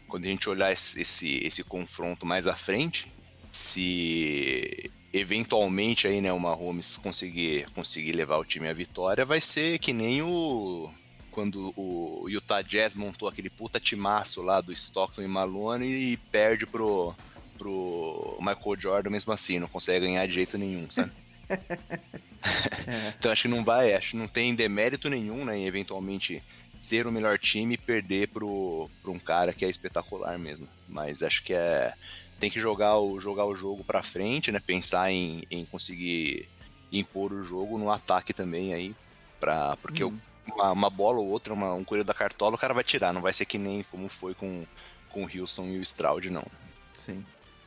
quando 0.06 0.26
a 0.26 0.28
gente 0.28 0.48
olhar 0.48 0.70
esse, 0.70 1.00
esse, 1.00 1.38
esse 1.38 1.64
confronto 1.64 2.26
mais 2.26 2.46
à 2.46 2.54
frente, 2.54 3.10
se 3.50 4.90
eventualmente 5.12 6.06
aí, 6.06 6.20
né, 6.20 6.32
o 6.32 6.38
Mahomes 6.38 6.98
conseguir, 6.98 7.70
conseguir 7.70 8.12
levar 8.12 8.36
o 8.36 8.44
time 8.44 8.68
à 8.68 8.72
vitória, 8.72 9.24
vai 9.24 9.40
ser 9.40 9.78
que 9.78 9.92
nem 9.92 10.22
o 10.22 10.90
quando 11.30 11.72
o 11.76 12.28
Utah 12.28 12.62
Jazz 12.62 12.94
montou 12.94 13.28
aquele 13.28 13.50
puta 13.50 13.80
timaço 13.80 14.40
lá 14.40 14.60
do 14.60 14.72
Stockton 14.72 15.22
e 15.22 15.26
Malone 15.26 15.86
e 15.86 16.16
perde 16.16 16.64
pro, 16.64 17.12
pro 17.58 18.38
Michael 18.38 18.80
Jordan 18.80 19.10
mesmo 19.10 19.32
assim, 19.32 19.58
não 19.58 19.66
consegue 19.66 20.06
ganhar 20.06 20.26
de 20.26 20.34
jeito 20.34 20.56
nenhum, 20.56 20.88
sabe? 20.88 21.10
então 23.18 23.32
acho 23.32 23.42
que 23.42 23.48
não 23.48 23.64
vai, 23.64 23.94
acho 23.94 24.12
que 24.12 24.16
não 24.16 24.28
tem 24.28 24.54
demérito 24.54 25.08
nenhum, 25.08 25.44
né, 25.44 25.56
em 25.56 25.66
eventualmente 25.66 26.42
ser 26.80 27.06
o 27.06 27.12
melhor 27.12 27.38
time 27.38 27.74
e 27.74 27.78
perder 27.78 28.28
pro, 28.28 28.90
pro 29.02 29.12
um 29.12 29.18
cara 29.18 29.52
que 29.52 29.64
é 29.64 29.68
espetacular 29.68 30.38
mesmo. 30.38 30.68
Mas 30.88 31.22
acho 31.22 31.42
que 31.42 31.54
é 31.54 31.94
tem 32.38 32.50
que 32.50 32.60
jogar 32.60 32.98
o, 32.98 33.18
jogar 33.20 33.46
o 33.46 33.56
jogo 33.56 33.82
para 33.82 34.02
frente, 34.02 34.52
né? 34.52 34.60
Pensar 34.60 35.10
em, 35.10 35.44
em 35.50 35.64
conseguir 35.64 36.48
impor 36.92 37.32
o 37.32 37.42
jogo 37.42 37.78
no 37.78 37.90
ataque 37.90 38.32
também 38.32 38.74
aí, 38.74 38.94
pra, 39.40 39.76
porque 39.78 40.04
hum. 40.04 40.18
uma, 40.46 40.72
uma, 40.72 40.90
bola 40.90 41.18
ou 41.18 41.26
outra, 41.26 41.54
uma, 41.54 41.72
um 41.72 41.84
coelho 41.84 42.04
da 42.04 42.14
cartola, 42.14 42.54
o 42.54 42.58
cara 42.58 42.74
vai 42.74 42.84
tirar, 42.84 43.12
não 43.12 43.22
vai 43.22 43.32
ser 43.32 43.46
que 43.46 43.58
nem 43.58 43.82
como 43.84 44.08
foi 44.08 44.34
com, 44.34 44.64
com 45.10 45.24
o 45.24 45.40
Houston 45.40 45.66
e 45.68 45.78
o 45.78 45.82
Stroud, 45.82 46.30
não. 46.30 46.46
Sim. 46.92 47.24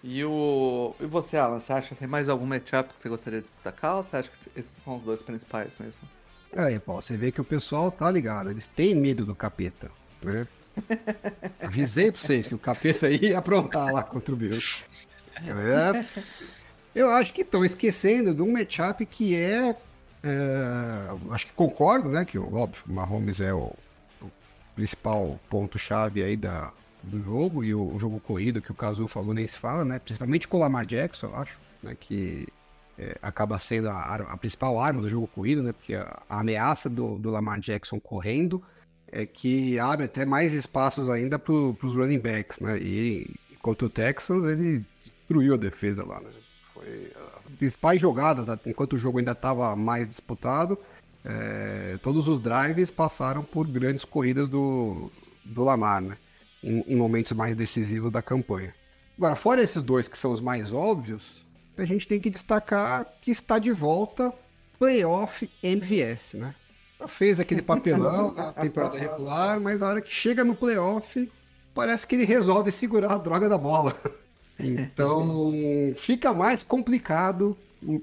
E, 0.10 0.24
o... 0.24 0.96
e 1.02 1.06
você, 1.06 1.36
Alan, 1.36 1.60
você 1.60 1.74
acha 1.74 1.89
que 1.89 1.96
tem 1.96 2.08
mais 2.08 2.30
algum 2.30 2.46
matchup 2.46 2.93
que 2.93 3.02
você 3.02 3.10
gostaria 3.10 3.41
de 3.41 3.48
destacar 3.48 3.98
ou 3.98 4.04
você 4.04 4.15
acha 4.15 4.30
que 4.30 4.38
esses 4.56 4.72
são 4.82 4.96
os 4.96 5.04
dois 5.04 5.22
principais 5.22 5.74
mesmo? 5.78 6.00
Aí, 6.56 6.80
Paulo, 6.80 7.02
você 7.02 7.17
vê 7.17 7.30
que 7.30 7.41
o 7.41 7.43
pessoal 7.43 7.91
tá 7.91 8.10
ligado, 8.10 8.50
eles 8.50 8.67
têm 8.67 8.96
medo 8.96 9.26
do 9.26 9.36
capeta, 9.36 9.91
né? 10.24 10.48
Avisei 11.62 12.10
pra 12.10 12.22
vocês 12.22 12.48
que 12.48 12.56
o 12.56 12.58
capeta 12.58 13.10
ia 13.10 13.38
aprontar 13.38 13.91
lá 13.91 14.02
contra 14.02 14.34
o 14.34 14.38
Bills. 14.38 14.86
É, 15.36 16.06
eu 16.96 17.12
acho 17.12 17.34
que 17.34 17.41
estão 17.41 17.65
esquecendo 17.65 18.34
de 18.34 18.41
um 18.41 18.54
matchup 18.54 19.06
que 19.06 19.36
é, 19.36 19.76
é, 20.24 21.17
Acho 21.32 21.48
que 21.48 21.54
concordo, 21.54 22.08
né? 22.08 22.24
Que, 22.24 22.39
óbvio, 22.39 22.82
o 22.88 22.93
Mahomes 22.93 23.41
é 23.41 23.54
o, 23.54 23.74
o 24.22 24.32
principal 24.74 25.38
ponto-chave 25.50 26.24
aí 26.24 26.38
da, 26.38 26.72
do 27.08 27.24
jogo 27.24 27.63
e 27.63 27.74
o, 27.74 27.93
o, 27.93 28.00
jogo 28.00 28.20
corrido 28.20 28.62
que 28.62 28.72
o 28.72 28.76
Kazu 28.76 29.08
falou 29.08 29.34
nem 29.34 29.48
se 29.48 29.58
fala, 29.58 29.84
né? 29.84 30.00
Principalmente 30.00 30.48
com 30.48 30.58
o 30.58 30.60
Lamar 30.60 30.86
Jackson, 30.86 31.28
eu 31.28 31.36
acho, 31.36 31.60
né? 31.82 31.96
Que 32.00 32.48
é, 32.98 33.17
acaba 33.22 33.58
sendo 33.60 33.89
a, 33.89 34.15
a, 34.15 34.38
principal 34.38 34.80
arma 34.80 35.02
do 35.02 35.10
jogo 35.10 35.28
corrido, 35.28 35.63
né? 35.63 35.72
Porque 35.72 35.96
a, 35.96 36.22
a 36.30 36.39
ameaça 36.39 36.89
do, 36.89 37.17
do 37.17 37.30
Lamar 37.30 37.60
Jackson 37.60 38.00
correndo 38.00 38.62
é 39.12 39.26
que 39.26 39.80
abre 39.80 40.06
até 40.06 40.26
mais 40.26 40.54
espaços 40.54 41.10
ainda 41.10 41.39
para 41.39 41.54
os 41.54 41.96
running 41.96 42.20
backs, 42.20 42.60
né? 42.60 42.78
E 42.78 43.34
contra 43.62 43.86
o 43.86 43.89
Texans 43.89 44.46
ele 44.46 44.86
destruiu 45.04 45.54
a 45.54 45.58
defesa 45.58 46.06
lá, 46.06 46.20
né? 46.20 46.30
Foi 46.74 47.12
a 47.15 47.58
principal 47.58 47.98
jogada, 47.98 48.60
enquanto 48.65 48.93
o 48.93 49.00
jogo 49.00 49.20
ainda 49.20 49.32
estava 49.32 49.76
mais 49.76 50.08
disputado, 50.08 50.78
é, 51.24 51.98
todos 52.02 52.28
os 52.28 52.41
drives 52.41 52.89
passaram 52.89 53.43
por 53.43 53.67
grandes 53.67 54.06
corridas 54.06 54.48
do, 54.48 55.12
do 55.43 55.63
Lamar, 55.63 56.02
né? 56.02 56.17
Em, 56.63 56.84
em, 56.88 56.96
momentos 56.96 57.32
mais 57.34 57.56
decisivos 57.56 58.12
da 58.12 58.22
campanha. 58.22 58.74
Agora, 59.17 59.36
fora 59.36 59.62
esses 59.62 59.82
dois 59.82 60.08
que 60.08 60.17
são 60.17 60.32
os 60.32 60.41
mais 60.41 60.74
óbvios, 60.74 61.46
a 61.78 61.86
gente 61.86 62.08
tem 62.08 62.20
que 62.20 62.30
destacar 62.30 63.06
que 63.22 63.32
está 63.32 63.60
de 63.60 63.72
volta 63.72 64.34
playoff 64.80 65.50
MVS, 65.62 66.34
né? 66.34 66.56
fez 67.08 67.39
aquele 67.39 67.62
papelão 67.62 68.34
na 68.36 68.52
temporada 68.54 68.98
regular, 68.98 69.60
mas 69.60 69.80
na 69.80 69.88
hora 69.88 70.02
que 70.02 70.10
chega 70.10 70.43
no 70.43 70.56
playoff, 70.56 71.30
parece 71.76 72.08
que 72.08 72.15
ele 72.15 72.26
resolve 72.26 72.72
segurar 72.72 73.12
a 73.13 73.17
droga 73.17 73.48
da 73.48 73.58
bola. 73.58 73.96
Então 74.60 75.54
fica 75.96 76.34
mais 76.34 76.63
complicado 76.63 77.56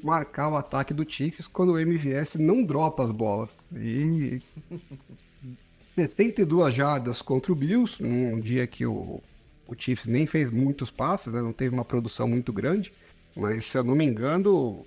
marcar 0.05 0.51
o 0.51 0.57
ataque 0.57 0.95
do 0.95 1.05
Chiefs 1.05 1.49
quando 1.49 1.73
o 1.73 1.79
MVS 1.81 2.37
não 2.37 2.63
dropa 2.63 3.03
as 3.03 3.11
bolas. 3.11 3.51
E 3.75 4.41
72 5.95 6.75
jardas 6.75 7.23
contra 7.23 7.53
o 7.53 7.55
Bills, 7.55 8.03
num 8.03 8.41
dia 8.41 8.67
que 8.67 8.85
o, 8.85 9.23
o 9.67 9.75
Chiefs 9.77 10.07
nem 10.07 10.27
fez 10.27 10.51
muitos 10.51 10.91
passes, 10.91 11.33
né? 11.33 11.41
não 11.41 11.53
teve 11.53 11.75
uma 11.75 11.85
produção 11.85 12.29
muito 12.29 12.53
grande, 12.53 12.93
mas 13.37 13.67
se 13.67 13.79
eu 13.79 13.85
não 13.85 13.95
me 13.95 14.05
engano, 14.05 14.85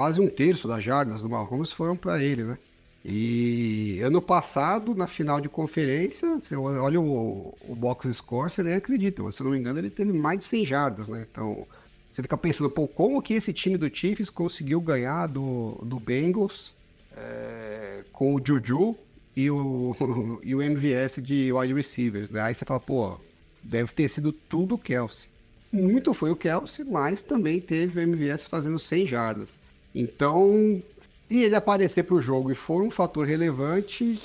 quase 0.00 0.18
um 0.18 0.28
terço 0.28 0.66
das 0.66 0.82
jardas 0.82 1.20
do 1.20 1.28
Mahomes 1.28 1.70
foram 1.70 1.94
para 1.94 2.22
ele, 2.22 2.42
né? 2.42 2.56
E 3.04 4.00
ano 4.02 4.22
passado, 4.22 4.94
na 4.94 5.06
final 5.06 5.42
de 5.42 5.48
conferência, 5.48 6.36
você 6.36 6.56
olha 6.56 6.98
o, 6.98 7.54
o 7.68 7.74
box 7.74 8.10
score, 8.14 8.50
você 8.50 8.62
nem 8.62 8.76
acredita, 8.76 9.22
mas 9.22 9.34
se 9.34 9.42
eu 9.42 9.44
não 9.44 9.52
me 9.52 9.58
engano, 9.58 9.78
ele 9.78 9.90
teve 9.90 10.10
mais 10.10 10.38
de 10.38 10.46
100 10.46 10.64
jardas, 10.64 11.08
né? 11.08 11.26
Então, 11.30 11.66
você 12.08 12.22
fica 12.22 12.38
pensando, 12.38 12.70
pô, 12.70 12.88
como 12.88 13.20
que 13.20 13.34
esse 13.34 13.52
time 13.52 13.76
do 13.76 13.94
Chiefs 13.94 14.30
conseguiu 14.30 14.80
ganhar 14.80 15.26
do, 15.26 15.78
do 15.82 16.00
Bengals 16.00 16.72
é, 17.14 18.02
com 18.10 18.34
o 18.34 18.40
Juju 18.42 18.96
e 19.40 19.50
o, 19.50 20.40
e 20.42 20.54
o 20.54 20.62
MVS 20.62 21.22
de 21.22 21.52
wide 21.52 21.74
receivers, 21.74 22.30
né? 22.30 22.40
Aí 22.40 22.54
você 22.54 22.64
fala, 22.64 22.80
pô, 22.80 23.18
deve 23.62 23.92
ter 23.92 24.08
sido 24.08 24.32
tudo 24.32 24.74
o 24.74 24.78
Kelsey. 24.78 25.28
Muito 25.72 26.12
foi 26.12 26.30
o 26.30 26.36
Kelsey, 26.36 26.84
mas 26.84 27.22
também 27.22 27.60
teve 27.60 27.98
o 27.98 28.02
MVS 28.02 28.46
fazendo 28.46 28.78
100 28.78 29.06
jardas. 29.06 29.60
Então, 29.94 30.82
se 30.98 31.38
ele 31.38 31.54
aparecer 31.54 32.04
para 32.04 32.16
o 32.16 32.22
jogo 32.22 32.50
e 32.50 32.54
for 32.54 32.82
um 32.82 32.90
fator 32.90 33.26
relevante, 33.26 34.20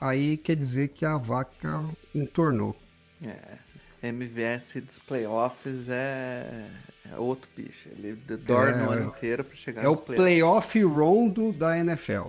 aí 0.00 0.36
quer 0.38 0.56
dizer 0.56 0.88
que 0.88 1.04
a 1.04 1.16
vaca 1.16 1.84
entornou. 2.14 2.74
É. 3.22 3.66
MVS 4.02 4.74
dos 4.82 4.98
playoffs 5.00 5.88
é, 5.88 6.68
é 7.10 7.16
outro 7.18 7.48
bicho. 7.56 7.88
Ele 7.98 8.14
dorme 8.14 8.82
é, 8.82 8.86
o 8.86 8.90
ano 8.90 9.08
inteiro 9.08 9.42
para 9.42 9.56
chegar 9.56 9.84
É 9.84 9.88
o 9.88 9.96
playoff 9.96 10.80
rondo 10.82 11.52
da 11.52 11.78
NFL. 11.78 12.28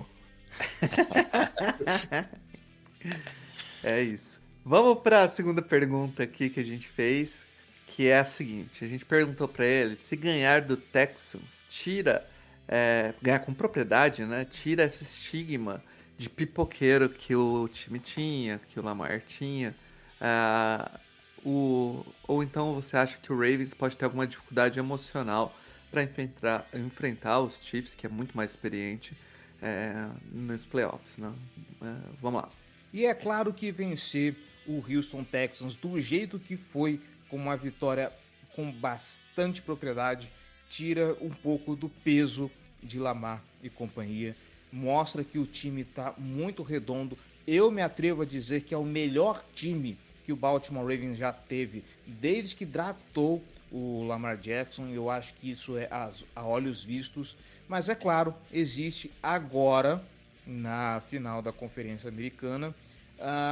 é 3.83 4.01
isso. 4.01 4.39
Vamos 4.63 5.01
para 5.01 5.23
a 5.23 5.29
segunda 5.29 5.61
pergunta 5.61 6.23
aqui 6.23 6.49
que 6.49 6.59
a 6.59 6.63
gente 6.63 6.87
fez, 6.87 7.45
que 7.87 8.07
é 8.07 8.19
a 8.19 8.25
seguinte: 8.25 8.83
a 8.83 8.87
gente 8.87 9.05
perguntou 9.05 9.47
para 9.47 9.65
ele 9.65 9.95
se 9.95 10.15
ganhar 10.15 10.61
do 10.61 10.75
Texans 10.75 11.65
tira, 11.69 12.27
é, 12.67 13.13
ganhar 13.21 13.39
com 13.39 13.53
propriedade, 13.53 14.25
né? 14.25 14.45
Tira 14.45 14.83
esse 14.83 15.03
estigma 15.03 15.83
de 16.17 16.29
pipoqueiro 16.29 17.09
que 17.09 17.35
o 17.35 17.67
time 17.67 17.99
tinha, 17.99 18.59
que 18.67 18.79
o 18.79 18.83
Lamar 18.83 19.21
tinha. 19.27 19.75
Uh, 20.19 20.99
o, 21.45 22.05
ou 22.27 22.43
então 22.43 22.73
você 22.73 22.97
acha 22.97 23.17
que 23.17 23.31
o 23.31 23.35
Ravens 23.35 23.73
pode 23.73 23.95
ter 23.95 24.05
alguma 24.05 24.25
dificuldade 24.25 24.79
emocional 24.79 25.55
para 25.89 26.03
enfrentar, 26.03 26.67
enfrentar 26.73 27.39
os 27.39 27.63
Chiefs, 27.63 27.95
que 27.95 28.05
é 28.05 28.09
muito 28.09 28.35
mais 28.35 28.51
experiente 28.51 29.15
é, 29.61 30.07
nos 30.31 30.65
playoffs, 30.65 31.17
né? 31.17 31.33
É, 31.81 31.95
vamos 32.21 32.41
lá. 32.41 32.49
E 32.93 33.05
é 33.05 33.13
claro 33.13 33.53
que 33.53 33.71
vencer 33.71 34.35
o 34.65 34.83
Houston 34.89 35.23
Texans 35.23 35.75
do 35.75 35.99
jeito 35.99 36.39
que 36.39 36.55
foi, 36.57 37.01
com 37.29 37.37
uma 37.37 37.55
vitória 37.55 38.11
com 38.55 38.71
bastante 38.71 39.61
propriedade, 39.61 40.31
tira 40.69 41.15
um 41.21 41.29
pouco 41.29 41.75
do 41.75 41.89
peso 41.89 42.49
de 42.81 42.99
Lamar 42.99 43.43
e 43.61 43.69
companhia. 43.69 44.35
Mostra 44.71 45.23
que 45.23 45.39
o 45.39 45.45
time 45.45 45.81
está 45.81 46.13
muito 46.17 46.63
redondo. 46.63 47.17
Eu 47.45 47.71
me 47.71 47.81
atrevo 47.81 48.23
a 48.23 48.25
dizer 48.25 48.63
que 48.63 48.73
é 48.73 48.77
o 48.77 48.83
melhor 48.83 49.43
time 49.53 49.97
que 50.23 50.33
o 50.33 50.35
Baltimore 50.35 50.83
Ravens 50.83 51.17
já 51.17 51.31
teve 51.31 51.85
desde 52.05 52.55
que 52.55 52.65
draftou 52.65 53.43
o 53.71 54.03
Lamar 54.03 54.37
Jackson. 54.37 54.87
Eu 54.87 55.09
acho 55.09 55.33
que 55.35 55.51
isso 55.51 55.77
é 55.77 55.87
a, 55.91 56.11
a 56.35 56.45
olhos 56.45 56.83
vistos. 56.83 57.37
Mas 57.67 57.89
é 57.89 57.95
claro, 57.95 58.33
existe 58.51 59.11
agora, 59.21 60.03
na 60.45 61.01
final 61.09 61.41
da 61.41 61.51
Conferência 61.51 62.09
Americana, 62.09 62.73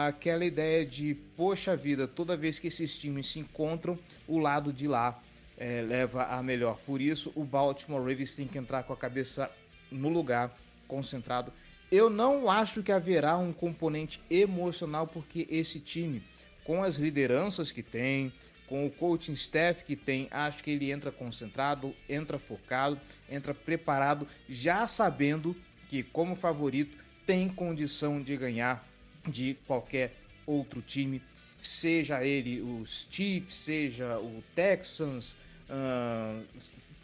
aquela 0.08 0.45
ideia 0.45 0.86
de, 0.86 1.15
poxa 1.36 1.75
vida, 1.75 2.08
toda 2.08 2.38
vez 2.38 2.60
que 2.60 2.67
esses 2.67 2.97
times 2.97 3.28
se 3.28 3.39
encontram, 3.39 3.97
o 4.28 4.38
lado 4.38 4.71
de 4.71 4.88
lá 4.88 5.21
é, 5.58 5.82
leva 5.82 6.25
a 6.25 6.41
melhor. 6.43 6.78
Por 6.86 7.01
isso, 7.01 7.32
o 7.36 7.43
Baltimore 7.43 8.01
Ravens 8.01 8.36
tem 8.36 8.47
que 8.47 8.58
entrar 8.58 8.84
com 8.84 8.93
a 8.93 8.97
cabeça 8.97 9.49
no 9.91 10.10
lugar, 10.10 10.56
concentrado. 10.88 11.51
Eu 11.91 12.10
não 12.10 12.49
acho 12.49 12.84
que 12.84 12.91
haverá 12.91 13.38
um 13.38 13.54
componente 13.54 14.21
emocional, 14.30 15.08
porque 15.08 15.47
esse 15.49 15.80
time, 15.80 16.21
com 16.63 16.84
as 16.84 16.95
lideranças 16.95 17.71
que 17.71 17.84
tem, 17.84 18.34
com 18.67 18.86
o 18.86 18.91
coaching 18.91 19.34
staff 19.34 19.84
que 19.84 19.95
tem, 19.95 20.28
acho 20.32 20.63
que 20.63 20.71
ele 20.71 20.91
entra 20.91 21.12
concentrado, 21.12 21.95
entra 22.10 22.39
focado, 22.39 22.99
entra 23.30 23.54
preparado, 23.54 24.28
já 24.49 24.88
sabendo 24.88 25.56
que, 25.88 26.04
como 26.04 26.36
favorito, 26.36 26.97
tem 27.25 27.49
condição 27.49 28.21
de 28.21 28.36
ganhar 28.38 28.86
de 29.28 29.58
qualquer 29.65 30.15
outro 30.45 30.82
time, 30.82 31.21
seja 31.62 32.23
ele 32.23 32.62
os 32.62 33.08
Chiefs, 33.10 33.56
seja 33.56 34.19
o 34.19 34.43
Texans, 34.56 35.32
uh, 35.69 35.71
ah, 35.71 36.41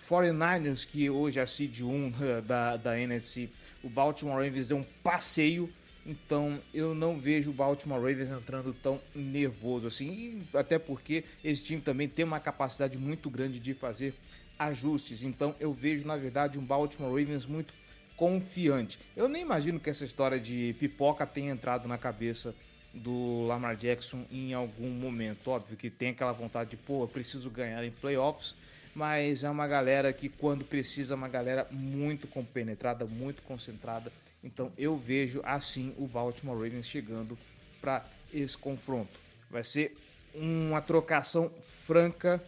49ers, 0.07 0.85
que 0.85 1.09
hoje 1.09 1.39
é 1.39 1.43
a 1.43 1.47
seed 1.47 1.81
1 1.81 2.13
da, 2.45 2.77
da 2.77 2.99
NFC, 2.99 3.49
o 3.83 3.89
Baltimore 3.89 4.43
Ravens 4.43 4.67
deu 4.67 4.77
um 4.77 4.85
passeio, 5.03 5.71
então 6.05 6.59
eu 6.73 6.95
não 6.95 7.17
vejo 7.17 7.51
o 7.51 7.53
Baltimore 7.53 7.99
Ravens 7.99 8.29
entrando 8.29 8.73
tão 8.73 8.99
nervoso 9.13 9.87
assim, 9.87 10.43
até 10.53 10.79
porque 10.79 11.23
esse 11.43 11.63
time 11.63 11.81
também 11.81 12.07
tem 12.07 12.25
uma 12.25 12.39
capacidade 12.39 12.97
muito 12.97 13.29
grande 13.29 13.59
de 13.59 13.73
fazer 13.73 14.13
ajustes, 14.57 15.23
então 15.23 15.55
eu 15.59 15.73
vejo 15.73 16.05
na 16.05 16.17
verdade 16.17 16.59
um 16.59 16.65
Baltimore 16.65 17.09
Ravens 17.09 17.45
muito 17.45 17.73
confiante. 18.15 18.99
Eu 19.15 19.27
nem 19.27 19.41
imagino 19.41 19.79
que 19.79 19.89
essa 19.89 20.05
história 20.05 20.39
de 20.39 20.75
pipoca 20.79 21.25
tenha 21.25 21.51
entrado 21.51 21.87
na 21.87 21.97
cabeça 21.97 22.53
do 22.93 23.45
Lamar 23.47 23.75
Jackson 23.75 24.25
em 24.29 24.53
algum 24.53 24.89
momento. 24.89 25.49
Óbvio 25.49 25.77
que 25.77 25.89
tem 25.89 26.09
aquela 26.09 26.31
vontade 26.31 26.71
de, 26.71 26.77
pô, 26.77 27.03
eu 27.03 27.07
preciso 27.07 27.49
ganhar 27.49 27.83
em 27.83 27.91
playoffs, 27.91 28.55
mas 28.93 29.43
é 29.43 29.49
uma 29.49 29.67
galera 29.67 30.11
que, 30.11 30.29
quando 30.29 30.65
precisa, 30.65 31.13
é 31.13 31.15
uma 31.15 31.29
galera 31.29 31.67
muito 31.71 32.27
compenetrada, 32.27 33.05
muito 33.05 33.41
concentrada. 33.43 34.11
Então 34.43 34.71
eu 34.77 34.97
vejo 34.97 35.41
assim 35.43 35.93
o 35.97 36.07
Baltimore 36.07 36.57
Ravens 36.57 36.87
chegando 36.87 37.37
para 37.79 38.05
esse 38.33 38.57
confronto. 38.57 39.19
Vai 39.49 39.63
ser 39.63 39.95
uma 40.33 40.81
trocação 40.81 41.51
franca 41.61 42.41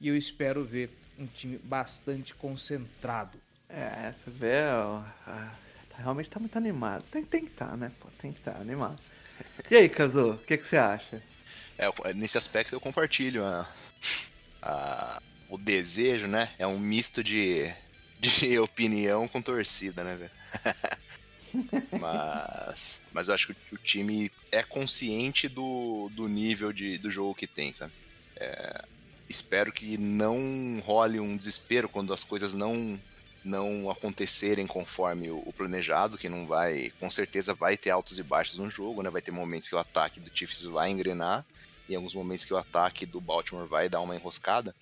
e 0.00 0.08
eu 0.08 0.16
espero 0.16 0.64
ver 0.64 0.90
um 1.18 1.26
time 1.26 1.58
bastante 1.58 2.34
concentrado. 2.34 3.38
É, 3.68 4.12
você 4.12 4.30
vê, 4.30 4.64
ó, 4.70 5.02
tá, 5.24 5.56
realmente 5.96 6.28
tá 6.28 6.38
muito 6.38 6.56
animado. 6.56 7.04
Tem, 7.10 7.24
tem 7.24 7.44
que 7.44 7.52
estar, 7.52 7.68
tá, 7.68 7.76
né? 7.76 7.92
Pô, 8.00 8.08
tem 8.20 8.32
que 8.32 8.38
estar 8.38 8.52
tá 8.52 8.60
animado. 8.60 9.00
E 9.70 9.76
aí, 9.76 9.88
Kazu, 9.88 10.32
o 10.32 10.38
que, 10.38 10.58
que 10.58 10.66
você 10.66 10.76
acha? 10.76 11.22
É, 11.78 12.12
nesse 12.12 12.36
aspecto 12.36 12.74
eu 12.74 12.80
compartilho 12.80 13.44
a, 13.44 13.68
a, 14.60 15.22
o 15.52 15.58
desejo, 15.58 16.26
né? 16.26 16.50
É 16.58 16.66
um 16.66 16.78
misto 16.78 17.22
de, 17.22 17.70
de 18.18 18.56
opinião 18.58 19.28
com 19.28 19.42
torcida, 19.42 20.02
né, 20.02 20.16
velho? 20.16 20.30
mas, 22.00 23.02
mas 23.12 23.28
eu 23.28 23.34
acho 23.34 23.48
que 23.48 23.74
o 23.74 23.76
time 23.76 24.32
é 24.50 24.62
consciente 24.62 25.48
do, 25.48 26.10
do 26.14 26.26
nível 26.26 26.72
de, 26.72 26.96
do 26.96 27.10
jogo 27.10 27.34
que 27.34 27.46
tem, 27.46 27.74
sabe? 27.74 27.92
É, 28.34 28.82
espero 29.28 29.70
que 29.70 29.98
não 29.98 30.82
role 30.86 31.20
um 31.20 31.36
desespero 31.36 31.86
quando 31.86 32.14
as 32.14 32.24
coisas 32.24 32.54
não 32.54 32.98
não 33.44 33.90
acontecerem 33.90 34.68
conforme 34.68 35.28
o, 35.28 35.52
planejado, 35.52 36.16
que 36.16 36.28
não 36.28 36.46
vai, 36.46 36.92
com 37.00 37.10
certeza 37.10 37.52
vai 37.52 37.76
ter 37.76 37.90
altos 37.90 38.20
e 38.20 38.22
baixos 38.22 38.56
no 38.58 38.70
jogo, 38.70 39.02
né? 39.02 39.10
Vai 39.10 39.20
ter 39.20 39.32
momentos 39.32 39.68
que 39.68 39.74
o 39.74 39.80
ataque 39.80 40.20
do 40.20 40.30
Chiefs 40.32 40.62
vai 40.62 40.90
engrenar 40.90 41.44
e 41.88 41.94
alguns 41.96 42.14
momentos 42.14 42.44
que 42.44 42.54
o 42.54 42.56
ataque 42.56 43.04
do 43.04 43.20
Baltimore 43.20 43.66
vai 43.66 43.88
dar 43.88 44.00
uma 44.00 44.14
enroscada, 44.14 44.72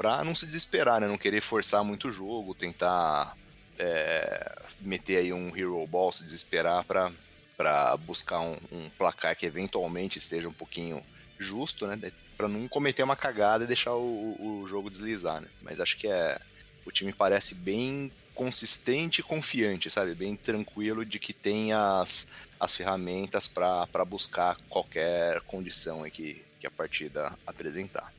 para 0.00 0.24
não 0.24 0.34
se 0.34 0.46
desesperar, 0.46 0.98
né? 0.98 1.06
Não 1.06 1.18
querer 1.18 1.42
forçar 1.42 1.84
muito 1.84 2.08
o 2.08 2.12
jogo, 2.12 2.54
tentar 2.54 3.36
é, 3.78 4.58
meter 4.80 5.18
aí 5.18 5.30
um 5.30 5.54
hero 5.54 5.86
ball, 5.86 6.10
se 6.10 6.22
desesperar 6.22 6.86
para 6.86 7.12
para 7.54 7.94
buscar 7.98 8.40
um, 8.40 8.58
um, 8.72 8.88
placar 8.96 9.36
que 9.36 9.44
eventualmente 9.44 10.18
esteja 10.18 10.48
um 10.48 10.52
pouquinho 10.54 11.04
justo, 11.38 11.86
né? 11.86 12.00
Para 12.34 12.48
não 12.48 12.66
cometer 12.66 13.02
uma 13.02 13.14
cagada 13.14 13.64
e 13.64 13.66
deixar 13.66 13.92
o, 13.92 14.62
o 14.62 14.66
jogo 14.66 14.88
deslizar, 14.88 15.42
né? 15.42 15.48
Mas 15.60 15.78
acho 15.78 15.98
que 15.98 16.08
é 16.08 16.40
o 16.86 16.90
time 16.90 17.12
parece 17.12 17.56
bem 17.56 18.10
consistente 18.34 19.20
e 19.20 19.22
confiante, 19.22 19.90
sabe? 19.90 20.14
Bem 20.14 20.34
tranquilo 20.34 21.04
de 21.04 21.18
que 21.18 21.34
tem 21.34 21.74
as, 21.74 22.32
as 22.58 22.74
ferramentas 22.74 23.46
para 23.46 24.04
buscar 24.06 24.56
qualquer 24.70 25.42
condição 25.42 26.08
que, 26.08 26.42
que 26.58 26.66
a 26.66 26.70
partida 26.70 27.38
apresentar. 27.46 28.10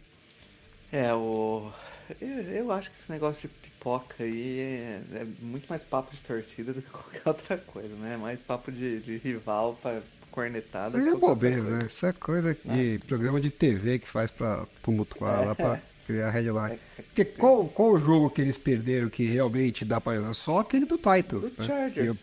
É, 0.92 1.14
o... 1.14 1.72
eu 2.20 2.72
acho 2.72 2.92
que 2.92 2.98
esse 2.98 3.12
negócio 3.12 3.48
de 3.48 3.56
pipoca 3.56 4.24
aí 4.24 4.60
é, 4.60 5.02
é 5.14 5.28
muito 5.40 5.68
mais 5.68 5.82
papo 5.84 6.14
de 6.14 6.22
torcida 6.22 6.74
do 6.74 6.82
que 6.82 6.90
qualquer 6.92 7.22
outra 7.26 7.58
coisa, 7.58 7.96
né? 7.96 8.18
Mais 8.18 8.42
papo 8.42 8.72
de, 8.72 9.00
de 9.00 9.18
rival 9.18 9.78
para 9.82 10.02
cornetada. 10.32 10.98
Mas 10.98 11.08
é 11.08 11.16
bobeira, 11.16 11.62
né? 11.62 11.86
Isso 11.88 12.06
é 12.06 12.14
coisa 12.14 12.58
de 12.66 13.00
ah. 13.02 13.06
programa 13.08 13.40
de 13.40 13.50
TV 13.50 14.00
que 14.00 14.08
faz 14.08 14.32
pra 14.32 14.66
tumultuar 14.82 15.44
é. 15.44 15.46
lá 15.46 15.56
pra 15.56 15.82
criar 16.08 16.32
headline. 16.32 16.80
Porque 16.96 17.26
qual, 17.26 17.68
qual 17.68 17.92
o 17.92 18.00
jogo 18.00 18.30
que 18.30 18.42
eles 18.42 18.58
perderam 18.58 19.10
que 19.10 19.26
realmente 19.26 19.86
dá 19.86 20.00
pra. 20.00 20.34
Só 20.34 20.60
aquele 20.60 20.86
do 20.86 20.98
Titans, 20.98 21.52
do 21.52 21.64
né? 21.64 21.92
Que, 21.94 22.14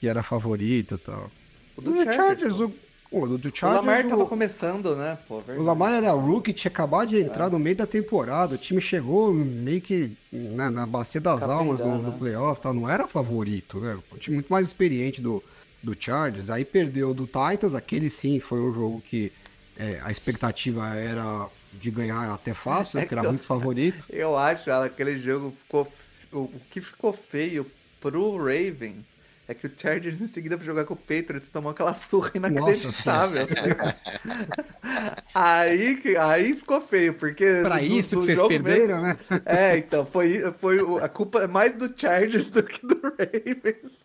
que, 0.00 0.08
era 0.08 0.22
favorito 0.22 0.94
e 0.94 0.98
tal. 0.98 1.30
O 1.76 1.82
do, 1.82 1.92
do 1.92 2.04
Chargers, 2.04 2.16
Chargers 2.16 2.60
o, 2.60 2.72
o, 3.10 3.26
do, 3.38 3.50
Chargers, 3.54 3.62
o 3.62 3.86
Lamar 3.86 4.04
o, 4.04 4.08
tava 4.08 4.26
começando, 4.26 4.94
né? 4.94 5.18
Pô, 5.26 5.42
o 5.46 5.62
Lamar 5.62 5.94
era 5.94 6.12
rookie, 6.12 6.52
tinha 6.52 6.70
acabado 6.70 7.08
de 7.08 7.20
entrar 7.20 7.46
é. 7.46 7.50
no 7.50 7.58
meio 7.58 7.76
da 7.76 7.86
temporada. 7.86 8.54
O 8.54 8.58
time 8.58 8.80
chegou 8.80 9.32
meio 9.32 9.80
que 9.80 10.16
né, 10.30 10.68
na 10.68 10.86
bacia 10.86 11.20
das 11.20 11.42
almas 11.42 11.80
no, 11.80 11.98
no 11.98 12.12
playoff 12.12 12.60
tal. 12.60 12.74
Não 12.74 12.88
era 12.88 13.08
favorito, 13.08 13.80
né? 13.80 13.98
Um 14.12 14.18
time 14.18 14.36
muito 14.36 14.52
mais 14.52 14.66
experiente 14.66 15.22
do, 15.22 15.42
do 15.82 15.96
Chargers. 15.98 16.50
Aí 16.50 16.64
perdeu 16.64 17.14
do 17.14 17.24
Titans. 17.26 17.74
Aquele 17.74 18.10
sim 18.10 18.40
foi 18.40 18.60
um 18.60 18.74
jogo 18.74 19.00
que 19.00 19.32
é, 19.78 20.00
a 20.02 20.10
expectativa 20.10 20.94
era 20.94 21.48
de 21.72 21.90
ganhar 21.90 22.32
até 22.32 22.52
fácil, 22.52 22.98
é 22.98 23.06
que 23.06 23.14
era 23.14 23.24
eu, 23.24 23.30
muito 23.30 23.44
favorito. 23.44 24.04
Eu 24.10 24.36
acho, 24.36 24.68
ela, 24.68 24.86
aquele 24.86 25.18
jogo 25.18 25.54
ficou. 25.62 25.88
O 26.30 26.50
que 26.70 26.82
ficou 26.82 27.10
feio 27.12 27.66
pro 28.00 28.36
Ravens 28.36 29.06
é 29.48 29.54
que 29.54 29.66
o 29.66 29.72
Chargers 29.74 30.20
em 30.20 30.28
seguida 30.28 30.58
foi 30.58 30.66
jogar 30.66 30.84
com 30.84 30.92
o 30.92 30.96
Patriots 30.96 31.50
tomou 31.50 31.72
aquela 31.72 31.94
surra 31.94 32.32
inacreditável. 32.34 33.48
aí, 35.34 35.98
aí 36.18 36.54
ficou 36.54 36.82
feio, 36.82 37.14
porque. 37.14 37.62
Pra 37.62 37.82
isso 37.82 38.20
que 38.20 38.26
vocês 38.26 38.46
perderam, 38.46 39.02
mesmo... 39.02 39.18
né? 39.30 39.42
É, 39.46 39.78
então, 39.78 40.04
foi, 40.04 40.52
foi 40.60 40.78
a 41.02 41.08
culpa 41.08 41.40
é 41.40 41.46
mais 41.46 41.74
do 41.76 41.90
Chargers 41.98 42.50
do 42.50 42.62
que 42.62 42.86
do 42.86 43.00
Ravens. 43.02 44.04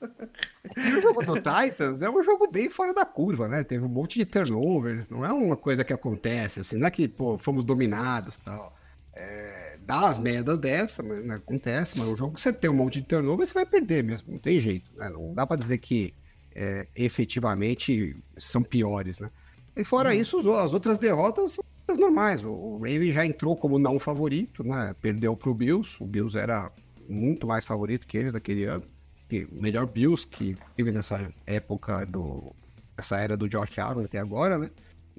E 0.77 0.93
o 0.95 1.01
jogo 1.01 1.25
do 1.25 1.35
Titans 1.35 2.01
é 2.01 2.09
um 2.09 2.23
jogo 2.23 2.49
bem 2.49 2.69
fora 2.69 2.93
da 2.93 3.05
curva, 3.05 3.49
né? 3.49 3.65
Teve 3.65 3.83
um 3.83 3.89
monte 3.89 4.19
de 4.19 4.25
turnovers, 4.25 5.09
não 5.09 5.25
é 5.25 5.33
uma 5.33 5.57
coisa 5.57 5.83
que 5.83 5.91
acontece, 5.91 6.61
assim, 6.61 6.77
não 6.77 6.87
é 6.87 6.91
que, 6.91 7.05
pô, 7.05 7.37
fomos 7.37 7.65
dominados 7.65 8.35
e 8.35 8.41
tal. 8.45 8.73
É, 9.15 9.77
dá 9.85 10.07
as 10.07 10.17
merdas 10.17 10.57
dessa, 10.57 11.03
mas 11.03 11.23
né, 11.23 11.35
acontece, 11.35 11.97
mas 11.97 12.07
o 12.07 12.15
jogo 12.15 12.33
que 12.33 12.41
você 12.41 12.51
tem 12.51 12.69
um 12.69 12.73
monte 12.73 12.99
de 12.99 13.07
turnover, 13.07 13.45
você 13.45 13.53
vai 13.53 13.65
perder 13.65 14.03
mesmo, 14.03 14.31
não 14.31 14.39
tem 14.39 14.59
jeito, 14.59 14.91
né? 14.97 15.09
Não 15.09 15.33
dá 15.33 15.45
para 15.45 15.57
dizer 15.57 15.77
que 15.77 16.13
é, 16.55 16.87
efetivamente 16.95 18.15
são 18.37 18.63
piores, 18.63 19.19
né? 19.19 19.29
E 19.75 19.83
fora 19.83 20.09
uhum. 20.09 20.15
isso, 20.15 20.53
as 20.53 20.73
outras 20.73 20.97
derrotas 20.97 21.53
são 21.53 21.97
normais. 21.97 22.43
O 22.43 22.77
Raven 22.77 23.11
já 23.11 23.25
entrou 23.25 23.55
como 23.55 23.79
não 23.79 23.99
favorito, 23.99 24.63
né? 24.63 24.95
Perdeu 25.01 25.35
pro 25.35 25.53
Bills. 25.53 25.95
O 25.99 26.05
Bills 26.05 26.37
era 26.37 26.71
muito 27.09 27.47
mais 27.47 27.65
favorito 27.65 28.07
que 28.07 28.17
eles 28.17 28.33
naquele 28.33 28.65
ano. 28.65 28.83
E 29.31 29.45
o 29.45 29.61
melhor 29.61 29.87
Bills 29.87 30.27
que 30.27 30.55
teve 30.75 30.91
nessa 30.91 31.31
época 31.45 32.05
do. 32.05 32.53
Essa 32.95 33.17
era 33.17 33.35
do 33.35 33.49
Josh 33.49 33.79
Allen 33.79 34.05
até 34.05 34.19
agora, 34.19 34.59
né? 34.59 34.69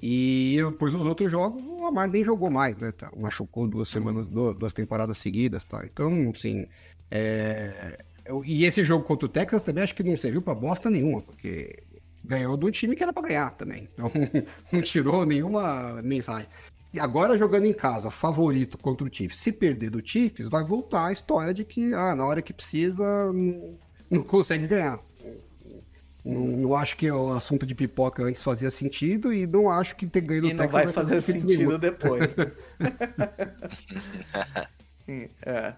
E 0.01 0.57
depois 0.57 0.93
nos 0.93 1.05
outros 1.05 1.31
jogos, 1.31 1.63
o 1.63 1.83
Lamar 1.83 2.09
nem 2.09 2.23
jogou 2.23 2.51
mais, 2.51 2.77
né? 2.77 2.91
Tá, 2.91 3.11
machucou 3.17 3.67
duas 3.67 3.89
semanas, 3.89 4.27
duas 4.27 4.73
temporadas 4.73 5.17
seguidas, 5.17 5.63
tá? 5.63 5.83
Então, 5.85 6.31
assim, 6.35 6.67
é... 7.09 8.03
E 8.43 8.65
esse 8.65 8.83
jogo 8.83 9.05
contra 9.05 9.27
o 9.27 9.29
Texas 9.29 9.61
também 9.61 9.83
acho 9.83 9.95
que 9.95 10.03
não 10.03 10.17
serviu 10.17 10.41
para 10.41 10.55
bosta 10.55 10.89
nenhuma, 10.89 11.21
porque 11.21 11.83
ganhou 12.23 12.57
de 12.57 12.65
um 12.65 12.71
time 12.71 12.95
que 12.95 13.03
era 13.03 13.13
para 13.13 13.27
ganhar 13.27 13.51
também. 13.51 13.87
Então, 13.93 14.11
não 14.71 14.81
tirou 14.81 15.25
nenhuma 15.25 16.01
mensagem. 16.01 16.49
E 16.91 16.99
agora 16.99 17.37
jogando 17.37 17.65
em 17.65 17.73
casa, 17.73 18.09
favorito 18.09 18.77
contra 18.77 19.05
o 19.05 19.13
Chiefs. 19.13 19.39
Se 19.39 19.51
perder 19.51 19.89
do 19.89 20.05
Chiefs, 20.05 20.47
vai 20.47 20.63
voltar 20.63 21.07
a 21.07 21.11
história 21.11 21.53
de 21.53 21.63
que, 21.63 21.93
ah, 21.93 22.15
na 22.15 22.25
hora 22.25 22.41
que 22.41 22.53
precisa, 22.53 23.03
não 24.09 24.23
consegue 24.23 24.65
ganhar. 24.65 24.99
Não, 26.25 26.41
não, 26.41 26.75
acho 26.75 26.97
que 26.97 27.09
o 27.11 27.31
assunto 27.31 27.67
de 27.67 27.75
pipoca 27.75 28.23
antes 28.23 28.41
fazia 28.41 28.71
sentido 28.71 29.31
e 29.31 29.45
não 29.45 29.69
acho 29.69 29.95
que 29.95 30.07
ter 30.07 30.21
ganho 30.21 30.41
no 30.41 30.47
E 30.49 30.53
não 30.53 30.67
vai 30.67 30.87
fazer 30.87 31.21
sentido 31.21 31.77
depois. 31.77 32.23
é. 35.45 35.73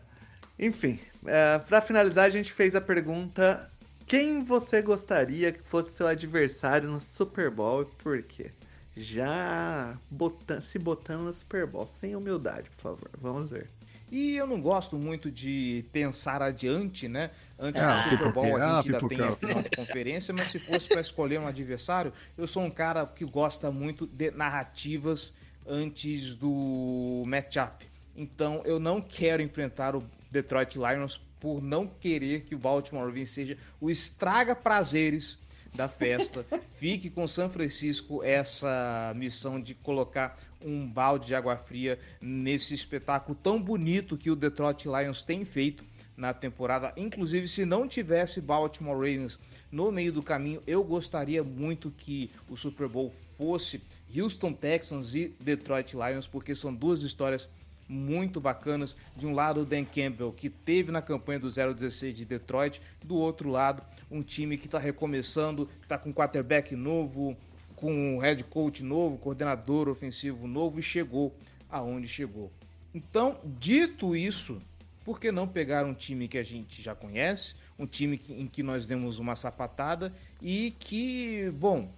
Enfim, 0.60 0.99
é, 1.25 1.60
para 1.60 1.81
finalizar, 1.81 2.25
a 2.25 2.29
gente 2.29 2.51
fez 2.51 2.75
a 2.75 2.81
pergunta: 2.81 3.69
quem 4.05 4.43
você 4.43 4.81
gostaria 4.81 5.51
que 5.51 5.62
fosse 5.63 5.91
seu 5.91 6.07
adversário 6.07 6.89
no 6.89 6.99
Super 6.99 7.51
Bowl 7.51 7.83
e 7.83 7.86
por 8.01 8.23
quê? 8.23 8.51
Já 8.95 9.95
botando, 10.10 10.62
se 10.62 10.79
botando 10.79 11.23
no 11.23 11.33
Super 11.33 11.67
Bowl, 11.67 11.86
sem 11.86 12.15
humildade, 12.15 12.69
por 12.71 12.81
favor. 12.81 13.10
Vamos 13.21 13.51
ver. 13.51 13.67
E 14.10 14.38
eu 14.38 14.48
não 14.48 14.62
gosto 14.62 14.98
muito 14.98 15.30
de 15.30 15.84
pensar 15.91 16.41
adiante, 16.41 17.08
né? 17.08 17.32
Antes 17.60 17.82
ah, 17.82 18.04
do 18.04 18.10
Super 18.10 18.32
Bowl 18.32 18.56
a 18.56 18.82
gente 18.82 18.96
ainda 18.96 19.08
tem 19.10 19.22
a 19.22 19.36
final 19.36 19.62
de 19.62 19.70
conferência, 19.72 20.34
mas 20.38 20.48
se 20.48 20.60
fosse 20.60 20.88
para 20.88 21.02
escolher 21.02 21.39
um 21.39 21.48
adversário, 21.48 22.13
eu 22.38 22.48
sou 22.48 22.63
um 22.63 22.70
cara 22.70 23.06
que 23.06 23.26
gosta 23.26 23.70
muito 23.70 24.08
de 24.08 24.32
narrativas 24.32 25.34
antes 25.67 26.36
do 26.36 27.24
matchup. 27.28 27.86
Então 28.15 28.62
eu 28.63 28.80
não 28.80 29.02
quero 29.02 29.41
enfrentar 29.41 29.96
o 29.96 30.04
Detroit 30.32 30.78
Lions 30.78 31.22
por 31.39 31.62
não 31.62 31.86
querer 31.86 32.41
que 32.41 32.56
o 32.56 32.58
Baltimore 32.58 33.06
Ravens 33.06 33.32
seja 33.32 33.58
o 33.80 33.89
estraga 33.89 34.56
prazeres 34.56 35.38
da 35.78 35.88
festa. 35.88 36.46
Fique 36.78 37.10
com 37.10 37.28
São 37.28 37.50
Francisco 37.50 38.24
essa 38.24 39.13
missão 39.16 39.62
de 39.62 39.76
colocar 39.76 40.38
um 40.60 40.86
balde 40.86 41.28
de 41.28 41.36
água 41.36 41.56
fria 41.56 42.00
nesse 42.20 42.74
espetáculo 42.74 43.38
tão 43.42 43.62
bonito 43.62 44.18
que 44.18 44.32
o 44.32 44.36
Detroit 44.36 44.86
Lions 44.86 45.22
tem 45.22 45.46
feito 45.46 45.86
na 46.18 46.34
temporada. 46.34 46.92
Inclusive, 46.98 47.48
se 47.48 47.63
não 47.63 47.88
tivesse 47.88 48.42
Baltimore 48.42 48.96
Ravens 48.96 49.40
no 49.72 49.92
meio 49.92 50.12
do 50.12 50.24
caminho, 50.24 50.62
eu 50.66 50.84
gostaria 50.84 51.44
muito 51.44 51.92
que 51.92 52.32
o 52.50 52.58
Super 52.58 52.88
Bowl 52.88 53.13
fosse 53.38 53.80
Houston 54.16 54.52
Texans 54.52 55.13
e 55.13 55.36
Detroit 55.40 55.94
Lions, 55.94 56.28
porque 56.28 56.56
são 56.56 56.74
duas 56.74 57.02
histórias 57.02 57.48
muito 57.88 58.39
bacanas. 58.41 58.95
De 59.15 59.26
um 59.26 59.34
lado, 59.34 59.62
o 59.62 59.65
Dan 59.65 59.86
Campbell, 59.86 60.32
que 60.32 60.50
teve 60.50 60.91
na 60.91 61.02
campanha 61.02 61.39
do 61.39 61.52
016 61.52 62.15
de 62.15 62.26
Detroit. 62.26 62.82
Do 63.04 63.15
outro 63.15 63.50
lado, 63.50 63.84
um 64.10 64.21
time 64.21 64.58
que 64.58 64.65
está 64.65 64.80
recomeçando, 64.80 65.69
está 65.82 65.97
com 65.97 66.13
quarterback 66.13 66.76
novo, 66.76 67.38
com 67.76 67.93
um 67.93 68.17
head 68.17 68.43
coach 68.45 68.84
novo, 68.84 69.17
coordenador 69.17 69.88
ofensivo 69.88 70.47
novo 70.47 70.80
e 70.80 70.84
chegou 70.84 71.36
aonde 71.69 72.08
chegou. 72.08 72.52
Então, 72.93 73.39
dito 73.43 74.15
isso, 74.15 74.62
por 75.06 75.19
que 75.19 75.32
não 75.32 75.47
pegar 75.47 75.86
um 75.86 75.93
time 75.93 76.28
que 76.28 76.38
a 76.38 76.43
gente 76.43 76.82
já 76.82 76.95
conhece, 76.95 77.54
um 77.78 77.86
time 77.86 78.19
em 78.30 78.47
que 78.47 78.63
nós 78.63 78.86
demos 78.86 79.19
uma 79.19 79.36
sapatada 79.36 80.12
e 80.41 80.71
que, 80.80 81.52
bom, 81.52 81.93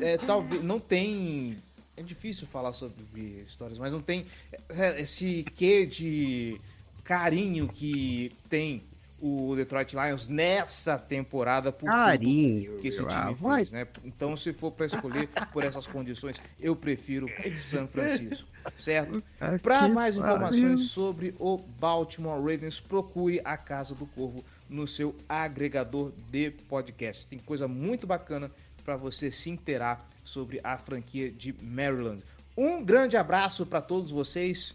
é, 0.00 0.16
talvez 0.16 0.62
não 0.62 0.78
tem 0.78 1.58
é 1.96 2.02
difícil 2.02 2.46
falar 2.46 2.72
sobre 2.72 3.44
histórias, 3.46 3.78
mas 3.78 3.92
não 3.92 4.00
tem 4.00 4.26
é, 4.68 5.00
esse 5.00 5.44
quê 5.56 5.86
de 5.86 6.60
carinho 7.02 7.68
que 7.68 8.32
tem 8.48 8.82
o 9.20 9.54
Detroit 9.56 9.94
Lions 9.94 10.28
nessa 10.28 10.98
temporada 10.98 11.72
por 11.72 11.86
carinho 11.86 12.78
que 12.78 12.88
esse 12.88 12.98
time 12.98 13.10
ah, 13.10 13.56
fez, 13.56 13.70
né? 13.70 13.86
Então, 14.04 14.36
se 14.36 14.52
for 14.52 14.70
para 14.70 14.86
escolher 14.86 15.28
por 15.52 15.64
essas 15.64 15.86
condições, 15.86 16.36
eu 16.60 16.76
prefiro 16.76 17.26
San 17.58 17.86
Francisco, 17.86 18.48
certo? 18.76 19.22
Para 19.62 19.88
mais 19.88 20.16
informações 20.16 20.90
sobre 20.90 21.34
o 21.38 21.56
Baltimore 21.56 22.38
Ravens, 22.38 22.80
procure 22.80 23.40
a 23.44 23.56
Casa 23.56 23.94
do 23.94 24.04
Corvo 24.06 24.44
no 24.68 24.86
seu 24.86 25.14
agregador 25.28 26.12
de 26.30 26.50
podcast. 26.50 27.26
Tem 27.26 27.38
coisa 27.38 27.68
muito 27.68 28.06
bacana 28.06 28.50
para 28.84 28.96
você 28.96 29.30
se 29.30 29.50
inteirar 29.50 30.06
sobre 30.22 30.60
a 30.62 30.76
franquia 30.76 31.30
de 31.30 31.54
Maryland. 31.62 32.22
Um 32.56 32.84
grande 32.84 33.16
abraço 33.16 33.66
para 33.66 33.80
todos 33.80 34.10
vocês 34.10 34.74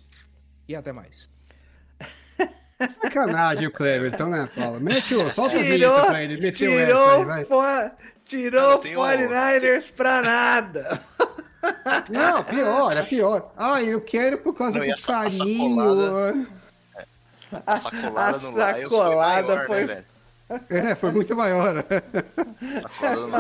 e 0.68 0.76
até 0.76 0.92
mais. 0.92 1.30
Sacanagem 3.02 3.68
o 3.68 3.72
então, 4.08 4.30
né, 4.30 4.50
Paulo? 4.56 4.80
Meteu, 4.80 5.30
só 5.32 5.50
tirou, 5.50 6.06
pra 6.06 6.24
ele, 6.24 6.42
meteu 6.42 6.70
tirou, 6.70 7.22
essa 7.22 7.34
aí, 7.34 7.44
vai. 7.46 7.92
tirou 8.26 8.82
49ers 8.82 9.92
pra 9.94 10.22
nada. 10.22 11.02
Não, 12.10 12.44
pior, 12.46 12.96
é 12.96 13.04
pior. 13.04 13.52
Ah, 13.58 13.84
eu 13.84 14.00
quero 14.00 14.38
por 14.38 14.54
causa 14.56 14.80
Não, 14.80 14.86
do 14.86 15.02
carinho. 15.02 16.48
A 17.66 17.78
sacolada, 17.78 18.38
a 18.38 18.40
no 18.40 18.52
Lions 18.52 18.96
foi 18.96 19.16
maior, 19.16 19.66
foi... 19.66 19.80
né, 19.82 19.86
velho? 19.88 20.06
É, 20.70 20.96
foi 20.96 21.12
muito 21.12 21.36
maior. 21.36 21.86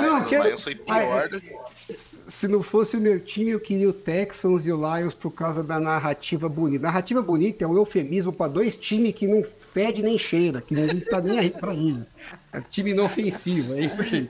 não, 0.01 0.23
que... 0.23 0.37
Lions 0.37 0.63
foi 0.63 0.75
pior 0.75 1.29
que... 1.29 1.57
Se 2.27 2.47
não 2.47 2.61
fosse 2.61 2.95
o 2.95 3.01
meu 3.01 3.19
time, 3.19 3.49
eu 3.51 3.59
queria 3.59 3.89
o 3.89 3.93
Texans 3.93 4.67
e 4.67 4.71
o 4.71 4.77
Lions 4.77 5.15
por 5.15 5.31
causa 5.31 5.63
da 5.63 5.79
narrativa 5.79 6.47
bonita. 6.47 6.83
Narrativa 6.83 7.21
bonita 7.21 7.65
é 7.65 7.67
um 7.67 7.75
eufemismo 7.75 8.31
para 8.31 8.51
dois 8.51 8.75
times 8.75 9.13
que 9.13 9.27
não 9.27 9.43
fede 9.73 10.03
nem 10.03 10.17
cheira, 10.17 10.61
que 10.61 10.75
não 10.75 10.87
tá 11.01 11.19
nem 11.19 11.39
aí 11.39 11.49
para 11.49 11.73
eles. 11.73 12.05
É 12.53 12.61
time 12.61 12.91
inofensivo, 12.91 13.73
é 13.73 13.81
isso, 13.81 14.03
gente. 14.03 14.29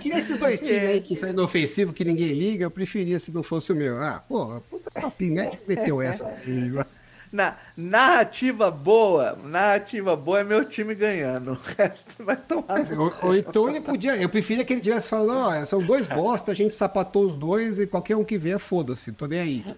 Queria 0.00 0.20
esses 0.20 0.38
dois 0.38 0.60
times 0.60 0.88
aí 0.88 1.00
que 1.00 1.16
saem 1.16 1.32
inofensivo, 1.32 1.92
que 1.92 2.04
ninguém 2.04 2.32
liga, 2.32 2.64
eu 2.64 2.70
preferia 2.70 3.18
se 3.18 3.32
não 3.32 3.42
fosse 3.42 3.72
o 3.72 3.76
meu. 3.76 3.96
Ah, 4.00 4.22
pô, 4.28 4.60
puta 4.70 4.90
papinho, 4.90 5.50
meteu 5.66 6.00
essa. 6.00 6.24
Na, 7.32 7.56
narrativa 7.76 8.70
boa, 8.70 9.38
narrativa 9.44 10.16
boa 10.16 10.40
é 10.40 10.44
meu 10.44 10.64
time 10.64 10.94
ganhando. 10.94 11.56
O 11.66 11.74
resto 11.76 12.24
vai 12.24 12.36
tomar. 12.36 12.80
Ou, 13.22 13.34
então 13.34 13.68
ele 13.68 13.80
podia. 13.80 14.16
Eu 14.16 14.28
preferia 14.28 14.64
que 14.64 14.72
ele 14.72 14.80
tivesse 14.80 15.08
falado: 15.08 15.30
ó, 15.30 15.64
são 15.64 15.80
dois 15.80 16.06
bosta, 16.14 16.52
a 16.52 16.54
gente 16.54 16.74
sapatou 16.74 17.26
os 17.26 17.34
dois 17.34 17.78
e 17.78 17.86
qualquer 17.86 18.16
um 18.16 18.24
que 18.24 18.38
vier, 18.38 18.58
foda-se, 18.58 19.12
tô 19.12 19.26
nem 19.26 19.40
aí. 19.40 19.76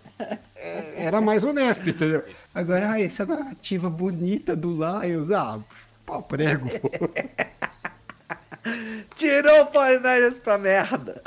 É, 0.54 1.06
era 1.06 1.20
mais 1.20 1.42
honesto, 1.42 1.88
entendeu? 1.88 2.24
Agora, 2.54 2.92
ah, 2.92 3.00
essa 3.00 3.24
narrativa 3.24 3.88
bonita 3.88 4.54
do 4.54 4.72
Lions, 4.72 5.30
ah, 5.30 5.58
pau 6.04 6.22
prego. 6.22 6.68
Tirou 9.16 9.62
o 9.62 9.66
49 9.66 10.40
pra 10.40 10.58
merda. 10.58 11.22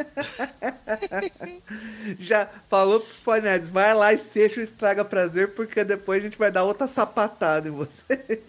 Já 2.18 2.48
falou 2.68 3.00
pro 3.00 3.14
Fonetes, 3.14 3.68
vai 3.68 3.94
lá 3.94 4.12
e 4.12 4.18
seja 4.18 4.60
o 4.60 4.64
estraga 4.64 5.04
prazer, 5.04 5.54
porque 5.54 5.84
depois 5.84 6.20
a 6.20 6.24
gente 6.24 6.38
vai 6.38 6.50
dar 6.50 6.64
outra 6.64 6.88
sapatada 6.88 7.68
em 7.68 7.72
vocês. 7.72 8.40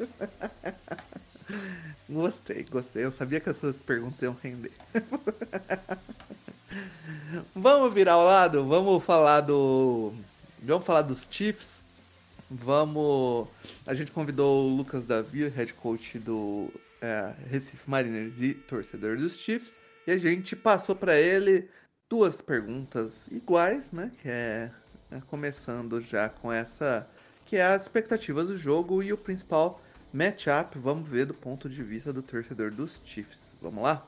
gostei, 2.09 2.63
gostei. 2.63 3.05
Eu 3.05 3.11
sabia 3.11 3.39
que 3.39 3.49
essas 3.49 3.81
perguntas 3.81 4.21
iam 4.21 4.37
render. 4.41 4.71
Vamos 7.55 7.93
virar 7.93 8.13
ao 8.13 8.25
lado? 8.25 8.65
Vamos 8.65 9.03
falar 9.03 9.41
do. 9.41 10.13
Vamos 10.61 10.85
falar 10.85 11.01
dos 11.01 11.27
Chiefs. 11.29 11.83
Vamos. 12.49 13.47
A 13.85 13.93
gente 13.93 14.11
convidou 14.11 14.65
o 14.65 14.75
Lucas 14.75 15.03
Davi, 15.03 15.47
head 15.49 15.73
coach 15.73 16.19
do 16.19 16.71
é, 17.01 17.33
Recife 17.49 17.89
Mariners 17.89 18.41
e 18.41 18.53
torcedor 18.53 19.17
dos 19.17 19.37
Chiefs. 19.37 19.77
E 20.05 20.11
a 20.11 20.17
gente 20.17 20.55
passou 20.55 20.95
para 20.95 21.19
ele 21.19 21.69
duas 22.09 22.41
perguntas 22.41 23.27
iguais, 23.29 23.91
né? 23.91 24.11
Que 24.21 24.29
é, 24.29 24.71
é, 25.11 25.21
começando 25.27 25.99
já 26.01 26.29
com 26.29 26.51
essa 26.51 27.07
que 27.45 27.57
é 27.57 27.63
as 27.63 27.83
expectativas 27.83 28.47
do 28.47 28.57
jogo 28.57 29.03
e 29.03 29.11
o 29.11 29.17
principal 29.17 29.81
matchup. 30.13 30.77
Vamos 30.77 31.07
ver 31.07 31.25
do 31.25 31.33
ponto 31.33 31.69
de 31.69 31.83
vista 31.83 32.13
do 32.13 32.21
torcedor 32.21 32.71
dos 32.71 33.01
Chiefs. 33.03 33.55
Vamos 33.61 33.83
lá? 33.83 34.05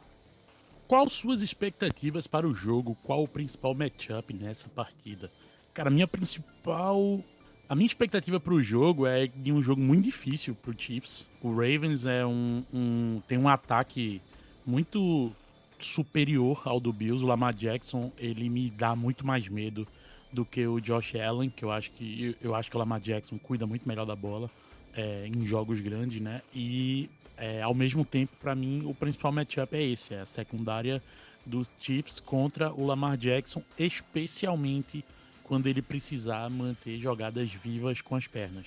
Qual 0.88 1.10
suas 1.10 1.42
expectativas 1.42 2.28
para 2.28 2.48
o 2.48 2.54
jogo? 2.54 2.96
Qual 3.04 3.24
o 3.24 3.28
principal 3.28 3.74
matchup 3.74 4.34
nessa 4.34 4.70
partida? 4.70 5.32
Cara, 5.74 5.90
minha 5.90 6.08
principal 6.08 7.24
a 7.68 7.76
minha 7.76 7.88
expectativa 7.88 8.40
para 8.40 8.54
o 8.54 8.62
jogo 8.62 9.08
é 9.08 9.26
de 9.26 9.52
um 9.52 9.62
jogo 9.62 9.82
muito 9.82 10.04
difícil 10.04 10.54
para 10.54 10.72
o 10.72 10.76
Chiefs. 10.78 11.28
O 11.42 11.50
Ravens 11.50 12.06
é 12.06 12.26
um, 12.26 12.64
um, 12.72 13.22
tem 13.28 13.38
um 13.38 13.50
ataque 13.50 14.22
muito 14.66 15.32
superior 15.80 16.62
ao 16.66 16.80
do 16.80 16.92
Bills. 16.92 17.24
O 17.24 17.28
Lamar 17.28 17.54
Jackson, 17.54 18.12
ele 18.18 18.50
me 18.50 18.70
dá 18.70 18.96
muito 18.96 19.26
mais 19.26 19.48
medo 19.48 19.88
do 20.32 20.46
que 20.46 20.66
o 20.68 20.80
Josh 20.80 21.16
Allen, 21.16 21.50
que 21.50 21.64
eu 21.64 21.72
acho 21.72 21.92
que 21.92 22.36
eu 22.42 22.54
acho 22.54 22.70
que 22.70 22.76
o 22.76 22.80
Lamar 22.80 23.00
Jackson 23.00 23.38
cuida 23.38 23.66
muito 23.66 23.88
melhor 23.88 24.06
da 24.06 24.16
bola 24.16 24.50
é, 24.94 25.30
em 25.34 25.46
jogos 25.46 25.80
grandes, 25.80 26.22
né? 26.22 26.42
E 26.54 27.10
é, 27.38 27.62
ao 27.62 27.74
mesmo 27.74 28.04
tempo, 28.06 28.34
para 28.40 28.56
mim, 28.56 28.84
o 28.86 28.94
principal 28.94 29.32
matchup 29.32 29.76
é 29.76 29.84
esse, 29.84 30.14
é 30.14 30.22
a 30.22 30.26
secundária 30.26 31.02
dos 31.46 31.68
Chiefs 31.80 32.20
contra 32.20 32.74
o 32.74 32.86
Lamar 32.86 33.18
Jackson, 33.18 33.62
especialmente 33.78 35.04
quando 35.44 35.68
ele 35.68 35.82
precisar 35.82 36.50
manter 36.50 36.98
jogadas 37.00 37.50
vivas 37.50 38.02
com 38.02 38.16
as 38.16 38.28
pernas. 38.28 38.66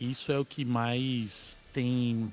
Isso 0.00 0.32
é 0.32 0.38
o 0.38 0.44
que 0.44 0.64
mais 0.64 1.60
tem 1.72 2.32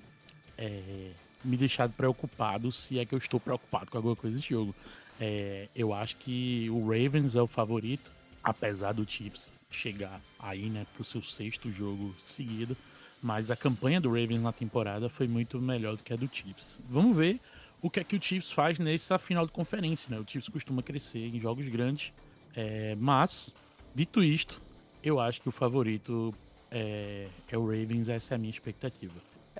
é, 0.57 1.11
me 1.43 1.57
deixado 1.57 1.91
preocupado, 1.93 2.71
se 2.71 2.99
é 2.99 3.05
que 3.05 3.13
eu 3.13 3.17
estou 3.17 3.39
preocupado 3.39 3.89
com 3.89 3.97
alguma 3.97 4.15
coisa 4.15 4.35
desse 4.35 4.49
jogo. 4.49 4.75
É, 5.19 5.67
eu 5.75 5.93
acho 5.93 6.15
que 6.17 6.69
o 6.69 6.81
Ravens 6.87 7.35
é 7.35 7.41
o 7.41 7.47
favorito, 7.47 8.09
apesar 8.43 8.93
do 8.93 9.09
Chiefs 9.09 9.51
chegar 9.69 10.21
aí, 10.39 10.69
né, 10.69 10.85
pro 10.93 11.03
seu 11.03 11.21
sexto 11.21 11.71
jogo 11.71 12.15
seguido. 12.19 12.75
Mas 13.21 13.51
a 13.51 13.55
campanha 13.55 14.01
do 14.01 14.09
Ravens 14.09 14.41
na 14.41 14.51
temporada 14.51 15.07
foi 15.07 15.27
muito 15.27 15.61
melhor 15.61 15.95
do 15.95 16.03
que 16.03 16.11
a 16.11 16.15
do 16.15 16.27
Chiefs. 16.31 16.79
Vamos 16.89 17.15
ver 17.15 17.39
o 17.81 17.89
que 17.89 17.99
é 17.99 18.03
que 18.03 18.15
o 18.15 18.21
Chiefs 18.21 18.51
faz 18.51 18.79
nessa 18.79 19.17
final 19.19 19.45
de 19.45 19.51
conferência, 19.51 20.07
né? 20.09 20.19
O 20.19 20.25
Chiefs 20.27 20.49
costuma 20.49 20.81
crescer 20.81 21.27
em 21.27 21.39
jogos 21.39 21.67
grandes, 21.67 22.11
é, 22.55 22.95
mas, 22.99 23.53
dito 23.93 24.23
isto, 24.23 24.61
eu 25.03 25.19
acho 25.19 25.41
que 25.41 25.49
o 25.49 25.51
favorito 25.51 26.33
é, 26.69 27.27
é 27.47 27.57
o 27.57 27.65
Ravens, 27.65 28.09
essa 28.09 28.33
é 28.33 28.35
a 28.35 28.37
minha 28.37 28.51
expectativa. 28.51 29.13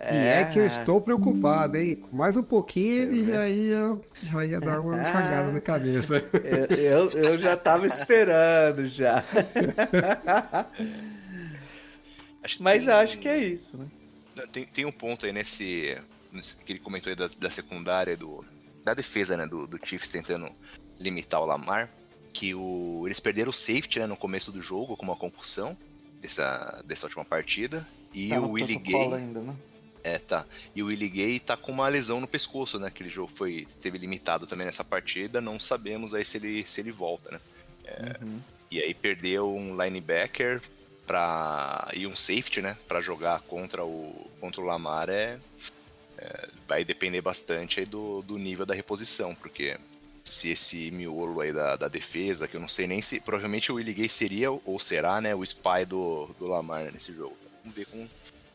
É... 0.04 0.16
E 0.16 0.28
é 0.42 0.46
que 0.46 0.58
eu 0.58 0.66
estou 0.66 1.00
preocupado, 1.00 1.78
hein? 1.78 2.04
Mais 2.12 2.36
um 2.36 2.42
pouquinho 2.42 3.04
ele 3.04 3.26
já 3.26 3.48
ia, 3.48 4.00
já 4.24 4.46
ia 4.46 4.60
dar 4.60 4.80
uma 4.80 4.98
cagada 4.98 5.52
na 5.52 5.62
cabeça. 5.62 6.16
Eu, 6.34 7.12
eu, 7.12 7.12
eu 7.12 7.38
já 7.40 7.56
tava 7.56 7.86
esperando 7.86 8.88
já. 8.88 9.24
Acho 12.44 12.64
Mas 12.64 12.84
tem... 12.84 12.90
acho 12.92 13.20
que 13.20 13.28
é 13.28 13.38
isso, 13.38 13.78
né? 13.78 13.86
Tem, 14.52 14.66
tem 14.66 14.86
um 14.86 14.92
ponto 14.92 15.28
aí 15.28 15.32
nesse, 15.32 15.96
nesse 16.34 16.56
que 16.56 16.74
ele 16.74 16.80
comentou 16.80 17.12
aí 17.12 17.16
da, 17.16 17.30
da 17.38 17.52
secundária, 17.52 18.18
do, 18.18 18.44
da 18.84 18.96
defesa, 18.96 19.38
né, 19.38 19.46
do, 19.46 19.68
do 19.68 19.80
Chiefs 19.84 20.10
tentando 20.10 20.50
limitar 21.00 21.40
o 21.40 21.46
Lamar, 21.46 21.92
que 22.34 22.56
o, 22.56 23.04
eles 23.06 23.20
perderam 23.20 23.52
o 23.52 23.54
safety 23.54 24.00
né, 24.00 24.08
no 24.08 24.18
começo 24.18 24.52
do 24.52 24.64
jogo 24.64 24.98
com 24.98 25.04
uma 25.04 25.16
concussão 25.16 25.78
dessa, 26.20 26.82
dessa 26.88 27.06
última 27.06 27.24
partida. 27.24 27.88
E 28.12 28.30
tá 28.30 28.40
o 28.40 28.54
Willie 28.54 28.78
Gay. 28.78 29.14
Ainda, 29.14 29.42
né? 29.42 29.54
É, 30.04 30.18
tá. 30.18 30.46
E 30.76 30.82
o 30.82 30.88
Willie 30.88 31.10
Gay 31.10 31.40
tá 31.40 31.56
com 31.56 31.72
uma 31.72 31.88
lesão 31.88 32.20
no 32.20 32.28
pescoço, 32.28 32.80
né? 32.80 32.88
Aquele 32.88 33.10
jogo 33.10 33.32
foi, 33.32 33.68
teve 33.82 33.98
limitado 33.98 34.48
também 34.48 34.66
nessa 34.66 34.84
partida. 34.84 35.40
Não 35.40 35.60
sabemos 35.60 36.14
aí 36.14 36.26
se 36.26 36.38
ele, 36.38 36.68
se 36.68 36.82
ele 36.82 36.92
volta, 36.92 37.32
né? 37.32 37.40
É, 37.86 38.24
uhum. 38.24 38.40
E 38.72 38.82
aí 38.82 38.94
perdeu 38.94 39.54
um 39.54 39.82
linebacker 39.82 40.62
para 41.06 41.90
e 41.94 42.08
um 42.08 42.16
safety, 42.16 42.62
né, 42.62 42.78
para 42.88 43.02
jogar 43.02 43.42
contra 43.42 43.84
o 43.84 44.30
contra 44.40 44.62
o 44.62 44.64
Lamar 44.64 45.10
é, 45.10 45.38
é 46.18 46.50
vai 46.66 46.86
depender 46.86 47.20
bastante 47.20 47.82
aí 47.82 47.86
do, 47.86 48.22
do 48.22 48.38
nível 48.38 48.66
da 48.66 48.74
reposição, 48.74 49.36
porque 49.36 49.78
se 50.24 50.52
esse 50.52 50.90
miolo 50.92 51.42
aí 51.42 51.52
da, 51.52 51.76
da 51.76 51.88
defesa, 51.90 52.48
que 52.48 52.56
eu 52.56 52.62
não 52.62 52.68
sei 52.68 52.88
nem 52.88 53.02
se 53.02 53.20
provavelmente 53.20 53.72
o 53.72 53.76
Willie 53.76 53.94
Gay 53.94 54.08
seria 54.08 54.52
ou 54.52 54.80
será, 54.80 55.20
né, 55.20 55.36
o 55.36 55.44
spy 55.44 55.86
do, 55.86 56.28
do 56.40 56.48
Lamar 56.48 56.92
nesse 56.94 57.12
jogo. 57.12 57.36
Vamos 57.62 57.76
ver 57.76 57.86
como, 57.88 58.10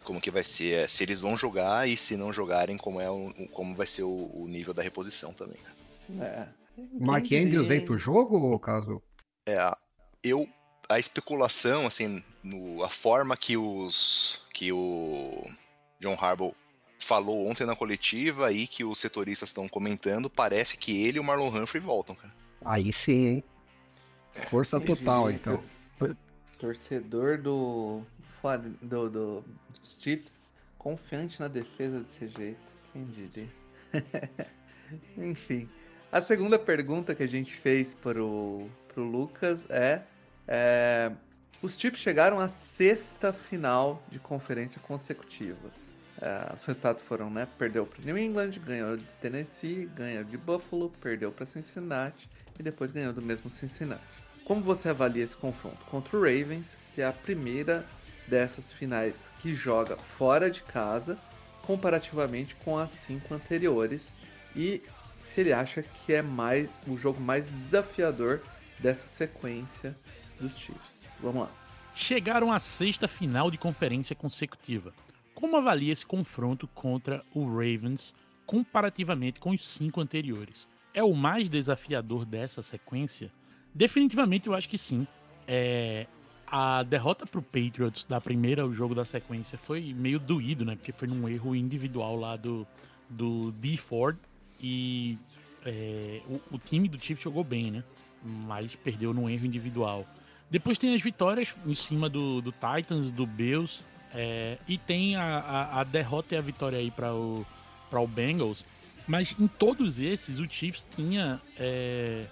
como 0.07 0.21
que 0.21 0.31
vai 0.31 0.45
ser, 0.45 0.89
se 0.89 1.03
eles 1.03 1.21
vão 1.21 1.37
jogar 1.37 1.89
e 1.89 1.97
se 1.97 2.17
não 2.17 2.33
jogarem, 2.33 2.77
como 2.77 3.01
é 3.01 3.11
o, 3.11 3.33
como 3.53 3.75
vai 3.75 3.87
ser 3.87 4.05
o, 4.05 4.31
o 4.33 4.47
nível 4.49 4.73
da 4.73 4.83
reposição 4.83 5.33
também. 5.33 5.59
Né? 6.09 6.25
É. 6.25 6.49
Mark 6.99 7.27
Andrews 7.33 7.67
vem 7.67 7.85
pro 7.85 7.99
jogo, 7.99 8.39
ou 8.39 8.59
caso? 8.59 9.03
É, 9.49 9.59
eu 10.23 10.49
a 10.89 11.01
especulação, 11.01 11.87
assim, 11.87 12.23
no, 12.45 12.85
a 12.85 12.89
forma 12.89 13.37
que 13.37 13.57
os 13.57 14.41
que 14.55 14.73
o 14.73 15.45
John 15.99 16.17
Harbaugh 16.21 16.55
falou 16.99 17.49
ontem 17.49 17.67
na 17.67 17.75
coletiva 17.75 18.53
e 18.53 18.67
que 18.67 18.85
os 18.85 18.99
setoristas 18.99 19.49
estão 19.49 19.69
comentando, 19.69 20.31
parece 20.31 20.77
que 20.77 21.05
ele 21.05 21.19
e 21.19 21.21
o 21.21 21.25
Marlon 21.25 21.49
Humphrey 21.49 21.83
voltam, 21.83 22.15
cara. 22.15 22.33
Aí 22.65 22.93
sim, 22.93 23.27
hein? 23.27 23.45
Força 24.51 24.79
total, 24.81 25.31
então. 25.31 25.63
Torcedor 26.59 27.39
do, 27.39 28.03
do, 28.83 29.11
do 29.11 29.45
Chiefs 29.99 30.53
confiante 30.79 31.41
na 31.41 31.49
defesa 31.49 32.01
desse 32.01 32.29
jeito. 32.29 32.61
Quem 32.93 33.05
diria? 33.05 33.49
Enfim. 35.17 35.69
A 36.11 36.23
segunda 36.23 36.59
pergunta 36.59 37.15
que 37.15 37.23
a 37.23 37.29
gente 37.29 37.53
fez 37.55 37.95
pro, 37.95 38.69
pro 38.89 39.03
Lucas 39.03 39.67
é 39.69 40.03
é, 40.47 41.11
os 41.61 41.79
Chiefs 41.79 42.01
chegaram 42.01 42.39
à 42.39 42.49
sexta 42.49 43.33
final 43.33 44.03
de 44.09 44.19
conferência 44.19 44.81
consecutiva. 44.81 45.71
É, 46.21 46.55
os 46.55 46.65
resultados 46.65 47.03
foram, 47.03 47.29
né? 47.29 47.47
Perdeu 47.59 47.85
para 47.87 48.03
New 48.05 48.17
England, 48.17 48.51
ganhou 48.65 48.97
de 48.97 49.05
Tennessee, 49.21 49.87
ganhou 49.95 50.25
de 50.25 50.37
Buffalo, 50.37 50.91
perdeu 51.01 51.33
para 51.33 51.45
Cincinnati 51.45 52.31
e 52.59 52.63
depois 52.63 52.91
ganhou 52.91 53.13
do 53.13 53.21
mesmo 53.21 53.51
Cincinnati. 53.51 54.03
Como 54.45 54.63
você 54.63 54.89
avalia 54.89 55.25
esse 55.25 55.37
confronto 55.37 55.85
contra 55.87 56.17
o 56.17 56.21
Ravens, 56.21 56.79
que 56.95 57.03
é 57.03 57.07
a 57.07 57.13
primeira 57.13 57.85
dessas 58.29 58.73
finais 58.73 59.31
que 59.41 59.55
joga 59.55 59.97
fora 59.97 60.51
de 60.51 60.63
casa, 60.63 61.19
comparativamente 61.63 62.55
com 62.57 62.79
as 62.79 62.91
cinco 62.91 63.35
anteriores, 63.35 64.13
e 64.55 64.83
se 65.25 65.41
ele 65.41 65.53
acha 65.53 65.83
que 65.83 66.13
é 66.13 66.23
mais 66.23 66.81
o 66.87 66.97
jogo 66.97 67.21
mais 67.21 67.49
desafiador 67.49 68.41
dessa 68.79 69.07
sequência 69.07 69.97
dos 70.41 70.57
Chiefs. 70.57 71.05
Vamos 71.21 71.43
lá. 71.43 71.51
Chegaram 71.95 72.53
à 72.53 72.61
sexta 72.61 73.09
final 73.09 73.51
de 73.51 73.59
conferência 73.59 74.15
consecutiva. 74.15 74.93
Como 75.35 75.57
avalia 75.57 75.93
esse 75.93 76.07
confronto 76.07 76.69
contra 76.69 77.25
o 77.35 77.47
Ravens 77.47 78.15
comparativamente 78.45 79.41
com 79.41 79.51
os 79.51 79.67
cinco 79.67 80.01
anteriores? 80.01 80.69
É 80.95 81.03
o 81.03 81.15
mais 81.15 81.49
desafiador 81.49 82.25
dessa 82.25 82.63
sequência? 82.63 83.31
Definitivamente 83.75 84.47
eu 84.47 84.55
acho 84.55 84.69
que 84.69 84.79
sim. 84.79 85.07
É, 85.47 86.07
a 86.47 86.83
derrota 86.83 87.27
para 87.27 87.41
o 87.41 87.43
Patriots 87.43 88.05
da 88.05 88.21
primeira 88.21 88.69
jogo 88.71 88.95
da 88.95 89.05
sequência 89.05 89.59
foi 89.59 89.93
meio 89.95 90.19
doído, 90.19 90.65
né? 90.65 90.77
Porque 90.77 90.93
foi 90.93 91.09
num 91.09 91.29
erro 91.29 91.55
individual 91.55 92.17
lá 92.17 92.37
do, 92.37 92.67
do 93.09 93.53
D. 93.53 93.77
Ford 93.77 94.17
e 94.61 95.19
é, 95.65 96.21
o, 96.29 96.41
o, 96.53 96.59
time 96.59 96.89
do 96.89 97.03
Chiefs 97.03 97.25
jogou 97.25 97.43
bem, 97.43 97.71
né? 97.71 97.85
Mas 98.23 98.75
perdeu 98.77 99.13
num 99.13 99.29
erro 99.29 99.45
individual. 99.45 100.07
Depois 100.51 100.79
tem 100.79 100.95
as 100.95 101.03
vitórias 101.03 101.55
em 101.67 101.75
cima 101.75 102.09
do, 102.09 102.41
do 102.41 102.53
Titans, 102.53 103.11
do 103.11 103.27
Bills. 103.27 103.85
É, 104.15 104.59
e 104.69 104.79
tem 104.79 105.17
a, 105.17 105.39
a, 105.39 105.81
a, 105.81 105.85
derrota 105.85 106.35
e 106.35 106.39
a 106.39 106.41
vitória 106.41 106.79
aí 106.79 106.91
para 106.91 107.13
o, 107.13 107.45
o 107.93 108.07
Bengals. 108.07 108.65
Mas 109.07 109.35
em 109.39 109.47
todos 109.47 109.99
esses, 109.99 110.39
o 110.39 110.49
Chiefs 110.49 110.87
tinha 110.95 111.41
é, 111.59 112.27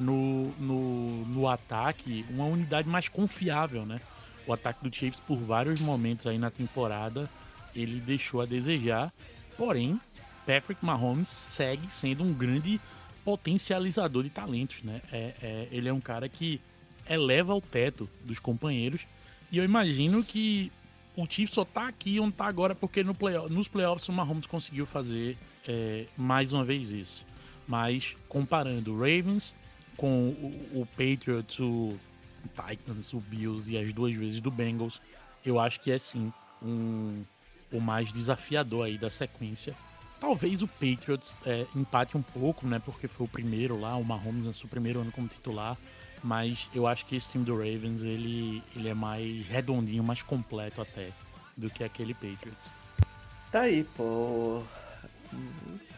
no, 0.00 0.46
no, 0.58 1.26
no 1.26 1.48
ataque 1.48 2.24
uma 2.30 2.46
unidade 2.46 2.88
mais 2.88 3.08
confiável, 3.08 3.84
né? 3.84 4.00
O 4.46 4.52
ataque 4.52 4.82
do 4.82 4.94
Chiefs, 4.94 5.20
por 5.20 5.36
vários 5.36 5.80
momentos 5.80 6.26
aí 6.26 6.38
na 6.38 6.50
temporada, 6.50 7.28
ele 7.74 8.00
deixou 8.00 8.40
a 8.40 8.46
desejar. 8.46 9.12
Porém, 9.56 10.00
Patrick 10.46 10.84
Mahomes 10.84 11.28
segue 11.28 11.88
sendo 11.90 12.24
um 12.24 12.32
grande 12.32 12.80
potencializador 13.24 14.24
de 14.24 14.30
talentos, 14.30 14.82
né? 14.82 15.02
É, 15.12 15.34
é, 15.42 15.68
ele 15.70 15.88
é 15.88 15.92
um 15.92 16.00
cara 16.00 16.28
que 16.28 16.60
eleva 17.08 17.54
o 17.54 17.60
teto 17.60 18.08
dos 18.24 18.38
companheiros. 18.38 19.02
E 19.52 19.58
eu 19.58 19.64
imagino 19.64 20.24
que 20.24 20.72
o 21.14 21.26
Chiefs 21.26 21.54
só 21.54 21.64
tá 21.64 21.88
aqui 21.88 22.18
onde 22.18 22.34
tá 22.34 22.46
agora 22.46 22.74
porque 22.74 23.04
no 23.04 23.14
play, 23.14 23.36
nos 23.50 23.68
playoffs 23.68 24.08
o 24.08 24.12
Mahomes 24.12 24.46
conseguiu 24.46 24.86
fazer 24.86 25.36
é, 25.68 26.06
mais 26.16 26.52
uma 26.52 26.64
vez 26.64 26.90
isso. 26.90 27.26
Mas 27.68 28.16
comparando 28.28 28.94
Ravens 28.94 29.54
com 30.00 30.30
o, 30.30 30.80
o 30.80 30.86
Patriots, 30.86 31.60
o 31.60 31.94
Titans, 32.54 33.12
o 33.12 33.20
Bills 33.20 33.70
e 33.70 33.76
as 33.76 33.92
duas 33.92 34.14
vezes 34.14 34.40
do 34.40 34.50
Bengals, 34.50 34.98
eu 35.44 35.60
acho 35.60 35.78
que 35.80 35.92
é 35.92 35.98
sim 35.98 36.32
um, 36.62 37.22
o 37.70 37.78
mais 37.78 38.10
desafiador 38.10 38.86
aí 38.86 38.96
da 38.96 39.10
sequência. 39.10 39.74
Talvez 40.18 40.62
o 40.62 40.68
Patriots 40.68 41.36
é, 41.44 41.66
empate 41.76 42.16
um 42.16 42.22
pouco, 42.22 42.66
né? 42.66 42.78
Porque 42.78 43.06
foi 43.06 43.26
o 43.26 43.28
primeiro 43.28 43.78
lá, 43.78 43.94
o 43.96 44.04
Mahomes 44.04 44.46
no 44.46 44.54
seu 44.54 44.68
primeiro 44.68 45.00
ano 45.00 45.12
como 45.12 45.28
titular. 45.28 45.76
Mas 46.22 46.68
eu 46.74 46.86
acho 46.86 47.04
que 47.04 47.16
esse 47.16 47.32
time 47.32 47.44
do 47.44 47.54
Ravens, 47.54 48.02
ele, 48.02 48.62
ele 48.74 48.88
é 48.88 48.94
mais 48.94 49.46
redondinho, 49.48 50.02
mais 50.02 50.22
completo 50.22 50.80
até, 50.80 51.10
do 51.56 51.68
que 51.68 51.84
aquele 51.84 52.14
Patriots. 52.14 52.70
Tá 53.50 53.62
aí, 53.62 53.84
pô. 53.84 54.62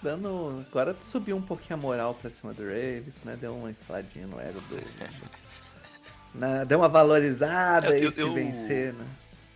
Dando. 0.02 0.64
Agora 0.68 0.96
subiu 1.00 1.36
um 1.36 1.42
pouquinho 1.42 1.74
a 1.74 1.76
moral 1.76 2.14
pra 2.14 2.30
cima 2.30 2.52
do 2.52 2.62
Ravens, 2.62 3.14
né? 3.24 3.36
Deu 3.40 3.56
uma 3.56 3.70
infladinha 3.70 4.26
no 4.26 4.40
ego 4.40 4.60
do. 4.62 4.76
Na, 6.34 6.64
deu 6.64 6.78
uma 6.78 6.88
valorizada 6.88 7.96
eu, 7.98 8.10
se 8.10 8.20
eu... 8.20 8.32
vencer, 8.32 8.94
né? 8.94 9.06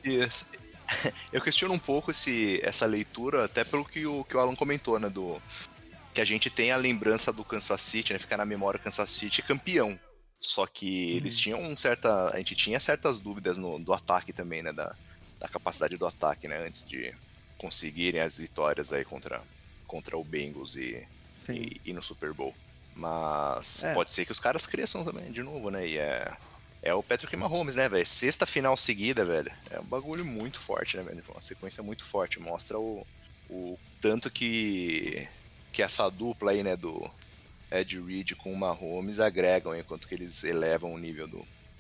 Yes. 0.05 0.47
Eu 1.33 1.41
questiono 1.41 1.75
um 1.75 1.79
pouco 1.79 2.13
esse, 2.13 2.61
essa 2.63 2.87
leitura, 2.87 3.47
até 3.47 3.65
pelo 3.65 3.85
que 3.85 4.07
o, 4.07 4.23
que 4.23 4.37
o 4.37 4.41
Alan 4.41 4.55
comentou, 4.55 5.01
né? 5.01 5.09
Do, 5.09 5.41
que 6.15 6.21
a 6.21 6.25
gente 6.25 6.49
tem 6.49 6.71
a 6.71 6.77
lembrança 6.77 7.33
do 7.33 7.45
Kansas 7.45 7.81
City, 7.81 8.13
né? 8.13 8.19
Ficar 8.19 8.37
na 8.37 8.45
memória 8.45 8.79
Kansas 8.79 9.11
City 9.11 9.43
campeão. 9.43 9.99
Só 10.41 10.67
que 10.67 11.11
Uhum. 11.11 11.17
eles 11.17 11.37
tinham 11.39 11.61
um 11.61 11.77
certa. 11.77 12.31
A 12.31 12.39
gente 12.39 12.55
tinha 12.55 12.79
certas 12.79 13.19
dúvidas 13.19 13.59
no, 13.59 13.79
do 13.79 13.93
ataque 13.93 14.33
também, 14.33 14.63
né? 14.63 14.73
Da, 14.73 14.95
da 15.41 15.49
capacidade 15.49 15.97
do 15.97 16.07
ataque, 16.07 16.47
né? 16.47 16.65
Antes 16.67 16.87
de 16.87 17.13
conseguirem 17.59 18.21
as 18.21 18.39
vitórias 18.39 18.93
aí 18.93 19.05
contra, 19.05 19.43
contra 19.87 20.17
o 20.19 20.25
Bengals 20.25 20.77
e, 20.77 21.03
e, 21.49 21.81
e 21.85 21.93
no 21.93 22.03
Super 22.03 22.33
Bowl. 22.33 22.55
Mas 22.95 23.85
É. 23.85 23.93
pode 23.95 24.13
ser 24.13 24.25
que 24.25 24.33
os 24.33 24.41
caras 24.41 24.67
cresçam 24.67 25.05
também, 25.05 25.31
de 25.31 25.43
novo, 25.43 25.71
né? 25.71 25.87
E 25.87 25.99
é. 25.99 26.33
É 26.83 26.95
o 26.95 27.03
Patrick 27.03 27.35
Mahomes, 27.37 27.75
né, 27.75 27.89
velho? 27.89 28.07
Sexta 28.07 28.47
final 28.47 28.77
seguida, 28.77 29.25
velho. 29.25 29.51
É 29.71 29.81
um 29.81 29.85
bagulho 29.85 30.25
muito 30.25 30.61
forte, 30.61 30.97
né, 30.97 31.03
velho? 31.03 31.23
Uma 31.29 31.43
sequência 31.43 31.83
muito 31.83 32.05
forte. 32.05 32.39
Mostra 32.39 32.79
o, 32.79 33.05
o 33.51 33.77
tanto 34.01 34.31
que, 34.31 35.27
que 35.73 35.83
essa 35.83 36.09
dupla 36.09 36.53
aí, 36.53 36.63
né, 36.63 36.77
do 36.77 37.11
Ed 37.73 38.01
Reed 38.01 38.33
com 38.37 38.53
o 38.53 38.57
Mahomes 38.57 39.19
agregam, 39.19 39.75
enquanto 39.75 40.07
que 40.07 40.15
eles 40.15 40.45
elevam 40.45 40.95
o 40.95 40.99
nível 40.99 41.27
do, 41.27 41.39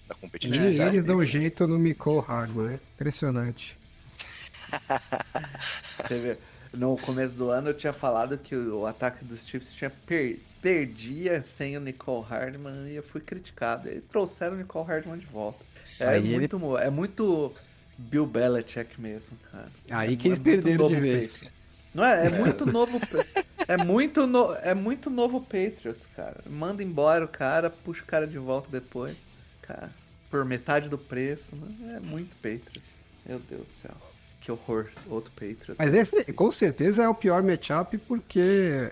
da 0.09 0.14
E 0.16 0.18
competitividade. 0.20 0.96
eles 0.96 1.04
dão 1.04 1.18
deles. 1.18 1.30
jeito 1.32 1.68
no 1.68 1.78
Miko 1.78 2.18
Hardman, 2.18 2.66
né? 2.70 2.80
Impressionante. 2.96 3.78
Você 6.09 6.18
vê, 6.18 6.38
no 6.76 6.96
começo 6.98 7.34
do 7.34 7.50
ano 7.50 7.70
eu 7.70 7.74
tinha 7.74 7.92
falado 7.92 8.38
que 8.38 8.54
o, 8.54 8.86
ataque 8.86 9.24
dos 9.24 9.46
Chiefs 9.46 9.74
tinha 9.74 9.90
per, 9.90 10.38
perdia 10.60 11.42
sem 11.56 11.76
o 11.76 11.80
Nicole 11.80 12.24
Hardman 12.24 12.88
e 12.88 12.96
eu 12.96 13.02
fui 13.02 13.20
criticado. 13.20 13.88
E 13.88 14.00
trouxeram 14.00 14.54
o 14.54 14.58
Nicole 14.58 14.86
Hardman 14.86 15.18
de 15.18 15.26
volta. 15.26 15.64
É 15.98 16.08
Aí 16.08 16.18
ele- 16.18 16.36
muito, 16.38 16.58
mo- 16.58 16.76
é 16.78 16.90
muito 16.90 17.52
Bill 17.98 18.26
Belichick 18.26 19.00
mesmo, 19.00 19.36
cara. 19.50 19.68
Aí 19.90 20.14
É 20.14 20.16
que 20.16 20.28
eles 20.28 20.38
mu- 20.38 20.42
é 20.48 20.50
perderam 20.52 20.86
de 20.88 20.94
vez. 20.96 21.32
Patriots. 21.32 21.56
Não 21.94 22.04
é? 22.04 22.26
É 22.26 22.28
muito 22.30 22.66
novo. 22.66 23.00
É 23.66 23.76
muito, 23.78 24.26
no, 24.26 24.52
é 24.56 24.74
muito 24.74 25.08
novo 25.08 25.40
Patriots, 25.40 26.06
cara. 26.14 26.36
Manda 26.46 26.82
embora 26.82 27.24
o 27.24 27.28
cara, 27.28 27.70
puxa 27.70 28.02
o 28.02 28.06
cara 28.06 28.26
de 28.26 28.36
volta 28.38 28.68
depois. 28.70 29.16
Cara, 29.62 29.90
por 30.30 30.44
metade 30.44 30.88
do 30.90 30.98
preço. 30.98 31.56
né? 31.56 31.96
É 31.96 32.00
muito 32.00 32.36
Patriots. 32.36 32.82
Meu 33.24 33.38
Deus 33.40 33.62
do 33.62 33.80
céu. 33.80 33.96
Que 34.47 34.53
horror. 34.53 34.86
Outro 35.11 35.32
Patriots. 35.32 35.74
Mas 35.76 35.92
esse, 35.92 36.32
com 36.32 36.53
certeza, 36.53 37.03
é 37.03 37.09
o 37.09 37.14
pior 37.14 37.42
matchup 37.42 37.99
porque 37.99 38.40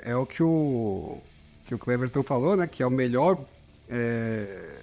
é 0.02 0.16
o 0.16 0.26
que 0.26 0.42
o, 0.42 1.20
que 1.66 1.72
o 1.72 1.78
Cleverton 1.78 2.24
falou, 2.24 2.56
né? 2.56 2.66
Que 2.66 2.82
é 2.82 2.86
o 2.86 2.90
melhor 2.90 3.38
é, 3.88 4.80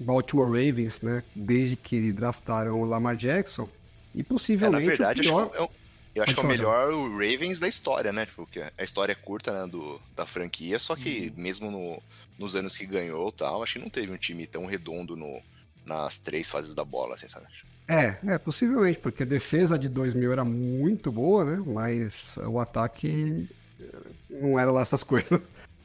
Baltimore 0.00 0.46
Ravens, 0.48 1.00
né? 1.00 1.22
Desde 1.32 1.76
que 1.76 2.10
draftaram 2.12 2.80
o 2.80 2.84
Lamar 2.84 3.14
Jackson. 3.16 3.68
E 4.12 4.20
É, 4.20 4.24
possivelmente 4.24 4.82
na 4.82 4.88
verdade, 4.88 5.20
o 5.20 5.22
acho 5.22 5.28
pior... 5.30 5.50
que 5.50 5.56
é 5.58 5.62
o- 5.62 5.70
eu 6.12 6.22
acho 6.24 6.34
que 6.34 6.40
é 6.40 6.42
o 6.42 6.46
falar. 6.46 6.56
melhor 6.56 6.92
o 6.92 7.12
Ravens 7.12 7.60
da 7.60 7.68
história, 7.68 8.12
né? 8.12 8.26
Porque 8.34 8.60
a 8.76 8.82
história 8.82 9.12
é 9.12 9.14
curta, 9.14 9.52
né, 9.64 9.70
do, 9.70 10.00
da 10.16 10.26
franquia, 10.26 10.76
só 10.80 10.96
que 10.96 11.32
Uhum. 11.36 11.40
mesmo 11.40 11.70
no- 11.70 12.02
nos 12.36 12.56
anos 12.56 12.76
que 12.76 12.84
ganhou 12.84 13.28
e 13.28 13.32
tal, 13.32 13.62
acho 13.62 13.74
que 13.74 13.78
não 13.78 13.88
teve 13.88 14.10
um 14.10 14.16
time 14.16 14.44
tão 14.44 14.66
redondo 14.66 15.14
no, 15.14 15.40
nas 15.86 16.18
três 16.18 16.50
fases 16.50 16.74
da 16.74 16.84
bola, 16.84 17.14
assim, 17.14 17.28
sabe? 17.28 17.46
É, 17.92 18.16
é, 18.34 18.38
possivelmente, 18.38 18.98
porque 19.00 19.24
a 19.24 19.26
defesa 19.26 19.76
de 19.78 19.88
2000 19.88 20.32
era 20.32 20.44
muito 20.44 21.10
boa, 21.10 21.44
né? 21.44 21.60
Mas 21.66 22.36
o 22.46 22.60
ataque 22.60 23.48
eh, 23.80 23.84
não 24.30 24.58
era 24.60 24.70
lá 24.70 24.82
essas 24.82 25.02
coisas. 25.12 25.40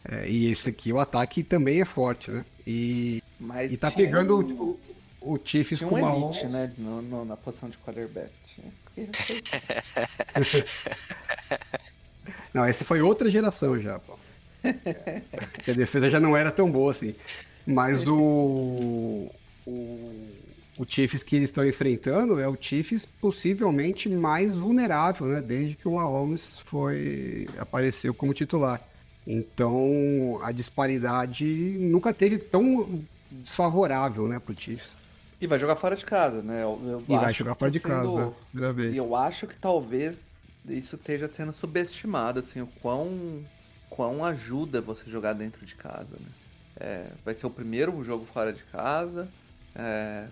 É, 0.07 0.29
e 0.29 0.51
esse 0.51 0.69
aqui, 0.69 0.93
o 0.93 0.99
ataque 0.99 1.41
também 1.43 1.81
é 1.81 1.85
forte, 1.85 2.29
né? 2.29 2.45
E, 2.67 3.23
Mas 3.39 3.73
e 3.73 3.77
tá 3.77 3.89
pegando 3.89 4.37
um- 4.39 4.77
o, 5.21 5.33
o 5.33 5.39
Chiefs 5.43 5.81
com 5.81 5.95
um 5.95 5.97
uma 5.97 6.15
elite, 6.27 6.45
né? 6.45 6.71
no- 6.77 7.01
no- 7.01 7.25
na 7.25 7.35
posição 7.35 7.69
de 7.69 7.77
quarterback. 7.79 8.31
Não, 12.53 12.67
esse 12.67 12.83
foi 12.83 13.01
outra 13.01 13.27
geração 13.29 13.79
já, 13.79 13.97
pô. 13.99 14.17
A 14.63 15.71
defesa 15.73 16.07
já 16.09 16.19
não 16.19 16.35
era 16.37 16.51
tão 16.51 16.69
boa 16.71 16.91
assim. 16.91 17.15
Mas 17.65 18.07
o. 18.07 19.31
O, 19.65 20.29
o 20.77 20.85
Chiefs 20.87 21.23
que 21.23 21.35
eles 21.35 21.49
estão 21.49 21.65
enfrentando 21.65 22.39
é 22.39 22.47
o 22.47 22.57
Chiefs 22.59 23.05
possivelmente 23.05 24.09
mais 24.09 24.53
vulnerável, 24.53 25.27
né? 25.27 25.41
Desde 25.41 25.75
que 25.75 25.87
o 25.87 25.95
Mahomes 25.95 26.59
foi. 26.65 27.47
apareceu 27.57 28.13
como 28.13 28.33
titular. 28.33 28.81
Então 29.25 30.39
a 30.43 30.51
disparidade 30.51 31.45
nunca 31.79 32.13
teve 32.13 32.37
tão 32.37 33.03
desfavorável, 33.31 34.27
né, 34.27 34.39
pro 34.39 34.55
Chiefs. 34.59 35.01
E 35.39 35.47
vai 35.47 35.59
jogar 35.59 35.75
fora 35.75 35.95
de 35.95 36.05
casa, 36.05 36.41
né? 36.41 36.63
Eu, 36.63 36.79
eu 36.85 37.03
E 37.07 37.17
vai 37.17 37.33
jogar 37.33 37.55
fora 37.55 37.71
tá 37.71 37.77
de 37.77 37.79
casa, 37.79 38.09
sendo- 38.09 38.35
né? 38.53 38.71
Vez. 38.73 38.93
E 38.93 38.97
eu 38.97 39.15
acho 39.15 39.47
que 39.47 39.55
talvez 39.55 40.45
isso 40.67 40.95
esteja 40.95 41.27
sendo 41.27 41.51
subestimado, 41.51 42.39
assim, 42.39 42.61
o 42.61 42.67
quão, 42.81 43.43
quão 43.89 44.23
ajuda 44.23 44.81
você 44.81 45.09
jogar 45.09 45.33
dentro 45.33 45.65
de 45.65 45.75
casa, 45.75 46.15
né? 46.19 46.27
É, 46.77 47.05
vai 47.23 47.33
ser 47.33 47.45
o 47.47 47.49
primeiro 47.49 48.03
jogo 48.03 48.25
fora 48.25 48.51
de 48.51 48.63
casa. 48.65 49.27
é, 49.75 50.27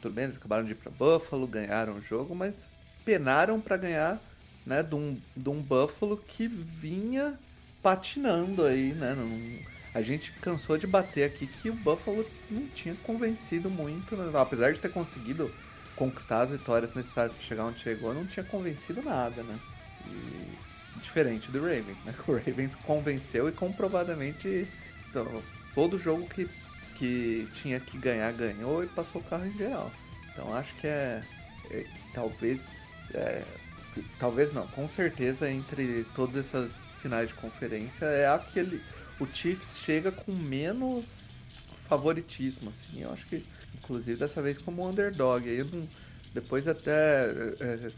tudo 0.00 0.14
bem, 0.14 0.24
eles 0.24 0.36
acabaram 0.36 0.64
de 0.64 0.72
ir 0.72 0.76
pra 0.76 0.90
Buffalo, 0.90 1.46
ganharam 1.46 1.94
o 1.94 2.02
jogo, 2.02 2.34
mas 2.34 2.72
penaram 3.04 3.60
pra 3.60 3.76
ganhar, 3.76 4.18
né, 4.66 4.82
de 4.82 4.94
um, 4.94 5.18
de 5.36 5.48
um 5.48 5.60
Buffalo 5.60 6.16
que 6.16 6.46
vinha 6.46 7.38
patinando 7.82 8.64
aí, 8.64 8.92
né? 8.92 9.14
Não- 9.14 9.78
a 9.94 10.02
gente 10.02 10.32
cansou 10.32 10.76
de 10.76 10.86
bater 10.86 11.24
aqui 11.24 11.46
que 11.46 11.70
o 11.70 11.74
Buffalo 11.74 12.24
não 12.50 12.66
tinha 12.68 12.94
convencido 13.02 13.70
muito, 13.70 14.14
né? 14.16 14.30
apesar 14.38 14.72
de 14.72 14.78
ter 14.78 14.90
conseguido 14.90 15.50
conquistar 15.96 16.42
as 16.42 16.50
vitórias 16.50 16.94
necessárias 16.94 17.32
para 17.32 17.42
chegar 17.44 17.64
onde 17.64 17.80
chegou, 17.80 18.14
não 18.14 18.26
tinha 18.26 18.44
convencido 18.44 19.02
nada, 19.02 19.42
né? 19.42 19.58
E 20.06 21.00
diferente 21.00 21.50
do 21.50 21.60
Ravens, 21.60 21.96
né? 22.04 22.14
O 22.28 22.32
Ravens 22.34 22.76
convenceu 22.76 23.48
e 23.48 23.52
comprovadamente 23.52 24.68
então, 25.10 25.42
todo 25.74 25.98
jogo 25.98 26.26
que, 26.28 26.48
que 26.98 27.48
tinha 27.54 27.80
que 27.80 27.98
ganhar, 27.98 28.32
ganhou 28.32 28.82
e 28.84 28.88
passou 28.88 29.20
o 29.20 29.24
carro 29.24 29.46
em 29.46 29.52
geral. 29.56 29.92
Então 30.32 30.54
acho 30.54 30.74
que 30.76 30.86
é, 30.86 31.22
é, 31.70 31.86
talvez 32.12 32.60
é, 33.14 33.44
talvez 34.18 34.52
não, 34.52 34.66
com 34.68 34.88
certeza 34.88 35.50
entre 35.50 36.04
todas 36.14 36.36
essas 36.46 36.70
finais 37.00 37.28
de 37.28 37.34
conferência 37.34 38.04
é 38.06 38.26
aquele 38.28 38.82
o 39.20 39.26
Chiefs 39.26 39.78
chega 39.78 40.12
com 40.12 40.32
menos 40.32 41.06
favoritismo 41.76 42.70
assim. 42.70 43.02
Eu 43.02 43.12
acho 43.12 43.26
que 43.26 43.44
inclusive 43.74 44.18
dessa 44.18 44.42
vez 44.42 44.58
como 44.58 44.88
underdog. 44.88 45.48
Aí 45.48 45.64
não- 45.64 45.88
depois 46.34 46.68
até 46.68 46.90
é, 46.90 47.88
é, 47.88 47.92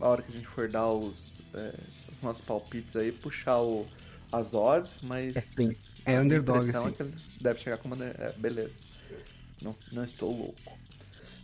a 0.00 0.08
hora 0.08 0.22
que 0.22 0.30
a 0.30 0.34
gente 0.34 0.46
for 0.46 0.68
dar 0.68 0.88
os, 0.90 1.42
é, 1.54 1.74
os 2.12 2.22
nossos 2.22 2.42
palpites 2.44 2.96
aí 2.96 3.12
puxar 3.12 3.60
o, 3.60 3.86
as 4.32 4.54
odds, 4.54 5.00
mas 5.02 5.36
Sim. 5.56 5.76
É 6.04 6.18
underdog, 6.20 6.72
impressão 6.72 6.88
sim. 6.88 6.88
é 6.88 6.92
que 6.92 7.02
deve 7.46 7.60
chegar 7.60 7.78
como 7.78 7.94
under... 7.94 8.14
é, 8.18 8.32
beleza. 8.32 8.74
Não, 9.62 9.74
não 9.92 10.04
estou 10.04 10.36
louco. 10.36 10.78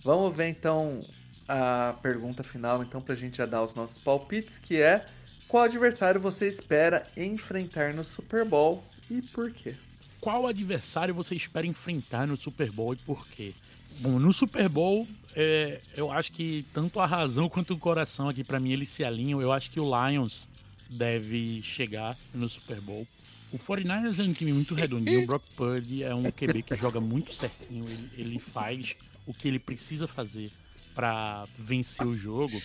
Vamos 0.05 0.35
ver 0.37 0.49
então 0.49 1.05
a 1.49 1.97
pergunta 2.03 2.43
final, 2.43 2.83
então, 2.83 3.01
pra 3.01 3.15
gente 3.15 3.37
já 3.37 3.47
dar 3.47 3.63
os 3.63 3.75
nossos 3.75 3.99
palpites, 3.99 4.59
que 4.59 4.81
é 4.81 5.07
qual 5.49 5.65
adversário 5.65 6.21
você 6.21 6.49
espera 6.49 7.07
enfrentar 7.17 7.95
no 7.95 8.05
Super 8.05 8.45
Bowl 8.45 8.83
e 9.11 9.23
por 9.23 9.51
quê? 9.51 9.75
Qual 10.21 10.47
adversário 10.47 11.15
você 11.15 11.35
espera 11.35 11.67
enfrentar 11.67 12.27
no 12.27 12.37
Super 12.37 12.71
Bowl 12.71 12.95
e 12.95 12.97
por 12.97 13.27
quê? 13.29 13.55
Bom, 14.01 14.19
no 14.19 14.33
Super 14.33 14.69
Bowl, 14.69 15.07
é, 15.37 15.81
eu 15.97 16.11
acho 16.11 16.33
que 16.33 16.65
tanto 16.73 16.99
a 17.01 17.07
razão 17.07 17.49
quanto 17.49 17.75
o 17.75 17.79
coração 17.79 18.29
aqui, 18.29 18.43
pra 18.43 18.59
mim, 18.59 18.73
eles 18.73 18.89
se 18.89 19.05
alinham. 19.05 19.43
Eu 19.43 19.53
acho 19.53 19.71
que 19.71 19.79
o 19.79 19.85
Lions 19.85 20.49
deve 20.89 21.63
chegar 21.63 22.17
no 22.33 22.49
Super 22.49 22.81
Bowl. 22.81 23.07
O 23.53 23.59
49ers 23.59 24.19
é 24.19 24.23
um 24.23 24.33
time 24.33 24.53
muito 24.53 24.75
redondinho. 24.75 25.25
O 25.25 25.27
Brock 25.27 25.45
Purdy 25.55 26.03
é 26.03 26.15
um 26.15 26.31
QB 26.31 26.63
que 26.63 26.77
joga 26.77 27.01
muito 27.01 27.35
certinho. 27.35 27.85
Ele, 27.87 28.11
ele 28.17 28.39
faz 28.39 28.97
o 29.27 29.35
que 29.35 29.47
ele 29.47 29.59
precisa 29.59 30.09
fazer 30.09 30.51
pra 30.95 31.47
vencer 31.59 32.07
o 32.07 32.17
jogo. 32.17 32.61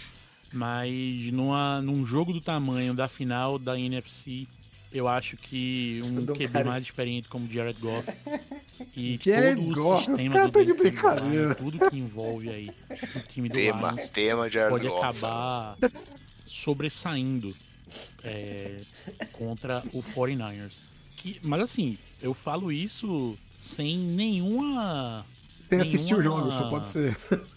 Mas 0.53 0.93
numa, 1.33 1.81
num 1.81 2.05
jogo 2.05 2.31
do 2.31 2.39
tamanho 2.39 2.93
da 2.93 3.09
final 3.09 3.59
da 3.59 3.77
NFC, 3.77 4.47
eu 4.91 5.07
acho 5.07 5.35
que 5.35 6.01
um 6.05 6.25
QB 6.25 6.47
cara. 6.47 6.65
mais 6.65 6.83
experiente 6.83 7.27
como 7.27 7.49
Jared 7.49 7.79
Goff 7.79 8.09
e 8.95 9.19
Jared 9.21 9.59
todo 9.61 9.71
o 9.71 9.75
Goff, 9.75 10.05
sistema 10.05 10.47
do 10.47 10.65
de 10.65 10.73
brincadeira. 10.73 11.55
tudo 11.55 11.89
que 11.89 11.97
envolve 11.97 12.49
aí 12.49 12.71
o 13.15 13.27
time 13.27 13.49
do 13.49 13.53
Tema, 13.53 13.91
Lions 13.91 14.09
tema 14.09 14.49
Jared 14.49 14.71
pode 14.71 14.87
Goff, 14.87 14.99
acabar 15.05 15.77
sobressaindo 16.45 17.53
é, 18.23 18.81
contra 19.33 19.83
o 19.93 20.01
49ers. 20.03 20.81
Que, 21.15 21.39
mas 21.41 21.61
assim, 21.61 21.97
eu 22.21 22.33
falo 22.33 22.71
isso 22.71 23.37
sem 23.57 23.97
nenhuma 23.97 25.25
Tem 25.69 25.81
assistir 25.81 26.13
o 26.15 26.19
nenhuma- 26.19 26.39
jogo, 26.41 26.51
só 26.51 26.69
pode 26.69 26.87
ser. 26.89 27.17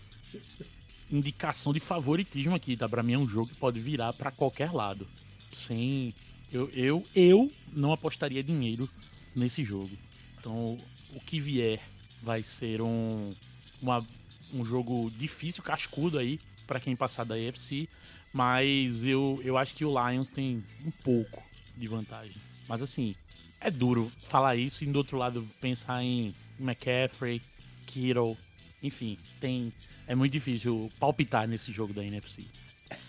indicação 1.10 1.72
de 1.72 1.80
favoritismo 1.80 2.54
aqui, 2.54 2.76
tá? 2.76 2.88
Pra 2.88 3.02
mim 3.02 3.14
é 3.14 3.18
um 3.18 3.26
jogo 3.28 3.48
que 3.48 3.56
pode 3.56 3.80
virar 3.80 4.12
pra 4.12 4.30
qualquer 4.30 4.72
lado. 4.72 5.06
Sem. 5.52 6.14
Eu, 6.52 6.68
eu, 6.70 7.04
eu 7.14 7.50
não 7.72 7.92
apostaria 7.92 8.42
dinheiro 8.42 8.88
nesse 9.34 9.62
jogo. 9.64 9.90
Então, 10.38 10.78
o 11.14 11.20
que 11.20 11.38
vier 11.40 11.80
vai 12.22 12.42
ser 12.42 12.80
um, 12.80 13.34
uma- 13.80 14.06
um 14.52 14.64
jogo 14.64 15.10
difícil, 15.16 15.62
cascudo 15.62 16.18
aí, 16.18 16.40
pra 16.66 16.80
quem 16.80 16.96
passar 16.96 17.24
da 17.24 17.34
AFC. 17.34 17.88
Mas 18.32 19.04
eu, 19.04 19.40
eu 19.44 19.58
acho 19.58 19.74
que 19.74 19.84
o 19.84 19.90
Lions 19.90 20.30
tem 20.30 20.64
um 20.84 20.90
pouco 20.90 21.42
de 21.76 21.88
vantagem. 21.88 22.36
Mas 22.68 22.82
assim, 22.82 23.14
é 23.60 23.70
duro 23.70 24.10
falar 24.24 24.56
isso 24.56 24.84
e 24.84 24.86
do 24.86 24.96
outro 24.96 25.18
lado 25.18 25.46
pensar 25.60 26.02
em 26.02 26.34
McCaffrey, 26.58 27.42
Kittle, 27.86 28.36
enfim, 28.82 29.18
tem 29.40 29.72
é 30.06 30.14
muito 30.14 30.32
difícil 30.32 30.90
palpitar 30.98 31.46
nesse 31.46 31.72
jogo 31.72 31.92
da 31.92 32.04
NFC. 32.04 32.44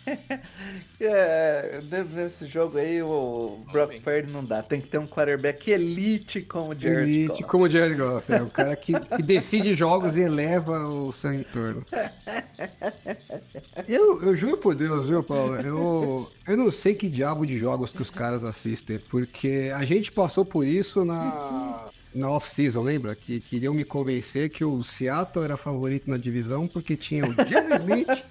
é, 0.99 1.81
nesse 2.13 2.45
jogo 2.45 2.77
aí, 2.77 3.01
o 3.01 3.63
Brock 3.71 3.99
Purdy 4.01 4.31
não 4.31 4.43
dá. 4.43 4.63
Tem 4.63 4.81
que 4.81 4.87
ter 4.87 4.97
um 4.97 5.07
quarterback 5.07 5.69
elite 5.71 6.41
como 6.41 6.71
o 6.71 6.79
Jared 6.79 7.03
Elite 7.03 7.27
Goff. 7.27 7.43
como 7.43 7.63
o 7.65 7.69
Jared 7.69 7.95
Goff. 7.95 8.31
É 8.31 8.41
o 8.41 8.49
cara 8.49 8.75
que, 8.75 8.93
que 8.99 9.21
decide 9.21 9.75
jogos 9.75 10.15
e 10.15 10.21
eleva 10.21 10.87
o 10.87 11.11
seu 11.11 11.33
entorno. 11.33 11.85
Eu, 13.87 14.21
eu 14.21 14.35
juro 14.35 14.57
por 14.57 14.75
Deus, 14.75 15.09
viu, 15.09 15.23
Paulo? 15.23 15.55
Eu, 15.55 16.31
eu 16.47 16.57
não 16.57 16.71
sei 16.71 16.93
que 16.95 17.09
diabo 17.09 17.45
de 17.45 17.57
jogos 17.57 17.91
que 17.91 18.01
os 18.01 18.09
caras 18.09 18.43
assistem, 18.43 18.99
porque 19.09 19.71
a 19.73 19.83
gente 19.83 20.11
passou 20.11 20.45
por 20.45 20.65
isso 20.65 21.03
na, 21.05 21.89
na 22.13 22.29
off-season, 22.29 22.81
lembra? 22.81 23.15
Que 23.15 23.39
queriam 23.39 23.73
me 23.73 23.83
convencer 23.83 24.49
que 24.49 24.63
o 24.63 24.83
Seattle 24.83 25.43
era 25.43 25.57
favorito 25.57 26.09
na 26.09 26.17
divisão 26.17 26.67
porque 26.67 26.95
tinha 26.95 27.25
o 27.25 27.33
Jerry 27.33 27.75
Smith, 27.75 28.25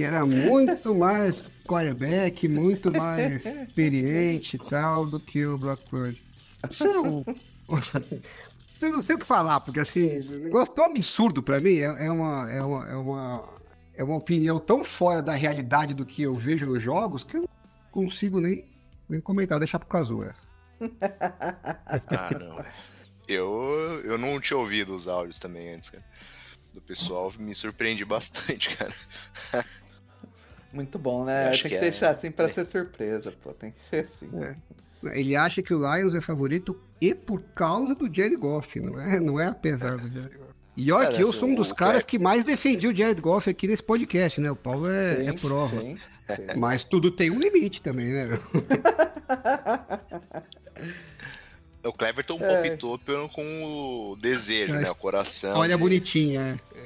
que 0.00 0.04
era 0.04 0.24
muito 0.24 0.94
mais 0.94 1.44
quarterback, 1.68 2.48
muito 2.48 2.90
mais 2.90 3.44
experiente 3.44 4.56
e 4.56 4.58
tal 4.58 5.04
do 5.04 5.20
que 5.20 5.44
o 5.44 5.58
é 5.68 6.98
um- 7.00 7.22
Eu 8.80 8.92
não 8.92 9.02
sei 9.02 9.14
o 9.14 9.18
que 9.18 9.26
falar, 9.26 9.60
porque 9.60 9.78
assim, 9.78 10.20
o 10.20 10.38
negócio 10.44 10.74
tão 10.74 10.86
absurdo 10.86 11.42
pra 11.42 11.60
mim 11.60 11.80
é, 11.80 12.06
é 12.06 12.10
uma, 12.10 12.50
é, 12.50 12.62
uma, 12.62 12.88
é, 12.88 12.96
uma, 12.96 13.48
é 13.96 14.02
uma 14.02 14.16
opinião 14.16 14.58
tão 14.58 14.82
fora 14.82 15.20
da 15.20 15.34
realidade 15.34 15.92
do 15.92 16.06
que 16.06 16.22
eu 16.22 16.34
vejo 16.34 16.64
nos 16.64 16.82
jogos 16.82 17.22
que 17.22 17.36
eu 17.36 17.42
não 17.42 17.48
consigo 17.92 18.40
nem, 18.40 18.64
nem 19.06 19.20
comentar, 19.20 19.58
deixar 19.58 19.78
pro 19.80 19.88
caso 19.88 20.22
essa. 20.22 20.48
Ah. 22.08 22.64
Eu, 23.28 24.00
eu 24.04 24.16
não 24.16 24.40
tinha 24.40 24.56
ouvido 24.56 24.94
os 24.94 25.06
áudios 25.06 25.38
também 25.38 25.74
antes, 25.74 25.90
cara. 25.90 26.04
Do 26.72 26.80
pessoal, 26.80 27.32
me 27.38 27.54
surpreendi 27.54 28.04
bastante, 28.04 28.76
cara. 28.76 28.94
Muito 30.72 30.98
bom, 30.98 31.24
né? 31.24 31.48
Acho 31.48 31.62
Tem 31.64 31.70
que, 31.72 31.78
que 31.78 31.84
é- 31.86 31.90
deixar 31.90 32.10
assim 32.10 32.30
pra 32.30 32.46
é. 32.46 32.48
ser 32.48 32.64
surpresa, 32.64 33.32
pô. 33.42 33.52
Tem 33.52 33.72
que 33.72 33.80
ser 33.88 34.04
assim. 34.04 34.30
É. 34.42 34.54
Ele 35.18 35.34
acha 35.34 35.62
que 35.62 35.72
o 35.74 35.78
Lions 35.78 36.14
é 36.14 36.20
favorito 36.20 36.78
e 37.00 37.14
por 37.14 37.40
causa 37.54 37.94
do 37.94 38.04
Jared 38.12 38.36
Goff, 38.36 38.78
não 38.78 39.00
é, 39.00 39.18
não 39.18 39.40
é 39.40 39.46
apesar 39.46 39.96
do 39.96 40.08
Jared 40.12 40.36
Goff. 40.36 40.50
E 40.76 40.92
olha 40.92 41.08
que 41.12 41.22
eu 41.22 41.28
assim, 41.28 41.38
sou 41.38 41.48
um 41.48 41.54
dos 41.54 41.70
o 41.70 41.74
caras 41.74 42.04
que 42.04 42.18
mais 42.18 42.44
defendi 42.44 42.86
o 42.86 42.94
Jared 42.96 43.20
Goff 43.20 43.48
aqui 43.50 43.66
nesse 43.66 43.82
podcast, 43.82 44.40
né? 44.40 44.50
O 44.50 44.56
Paulo 44.56 44.88
é, 44.90 45.16
Sim, 45.16 45.28
é 45.28 45.32
prova. 45.32 45.80
sim, 45.80 45.96
sim. 45.96 46.46
Mas 46.56 46.84
tudo 46.84 47.10
tem 47.10 47.30
um 47.30 47.38
limite 47.40 47.82
também, 47.82 48.06
né? 48.12 48.26
meu? 51.82 51.90
O 51.90 51.92
Cleverton 51.94 52.38
É. 52.40 52.46
palpitou 52.54 52.98
pelo, 52.98 53.28
com 53.28 53.42
o 54.12 54.16
desejo, 54.16 54.74
É, 54.74 54.80
né? 54.80 54.90
O 54.90 54.94
coração. 54.94 55.56
Olha 55.56 55.76
de- 55.76 55.80
bonitinha, 55.82 56.58
é. 56.76 56.80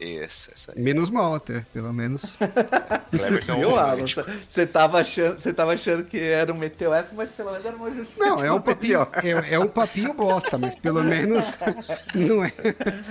Isso, 0.00 0.50
essa 0.54 0.72
aí. 0.72 0.80
Menos 0.80 1.08
mal 1.10 1.34
até, 1.34 1.64
pelo 1.72 1.92
menos. 1.92 2.36
Cleverton 3.10 3.58
Viu, 3.58 3.78
Alan? 3.78 4.04
tipo, 4.04 4.24
Você 4.48 4.66
tava, 4.66 5.00
achando, 5.00 5.38
você 5.38 5.52
tava 5.52 5.72
achando 5.74 6.04
que 6.04 6.18
era 6.18 6.52
um 6.52 6.56
meteu 6.56 6.92
essa, 6.92 7.12
mas 7.14 7.30
pelo 7.30 7.50
menos 7.52 7.66
era 7.66 7.76
uma 7.76 7.90
justificativa. 7.94 8.36
Não, 8.36 8.44
é 8.44 8.52
um 8.52 8.60
papinho, 8.60 9.06
é, 9.22 9.54
é 9.54 9.58
um 9.58 9.68
papinho 9.68 10.12
bosta, 10.14 10.58
mas 10.58 10.78
pelo 10.78 11.02
menos 11.04 11.44
não 12.14 12.44
é. 12.44 12.52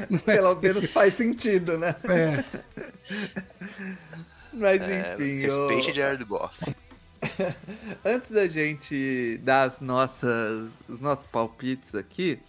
Não 0.10 0.20
é 0.28 0.36
Pelo 0.36 0.56
menos 0.62 0.92
faz 0.92 1.14
sentido, 1.14 1.78
né? 1.78 1.96
é. 2.10 2.44
Mas 4.52 4.82
é, 4.84 5.16
enfim. 5.16 5.40
respeite 5.42 5.90
eu- 5.90 5.96
Jared 5.96 6.24
Goff. 6.26 6.76
Antes 8.06 8.32
da 8.32 8.48
gente 8.48 9.38
dar 9.44 9.64
as 9.64 9.80
nossas, 9.80 10.70
os 10.88 11.00
nossos 11.00 11.26
palpites 11.26 11.96
aqui, 11.96 12.40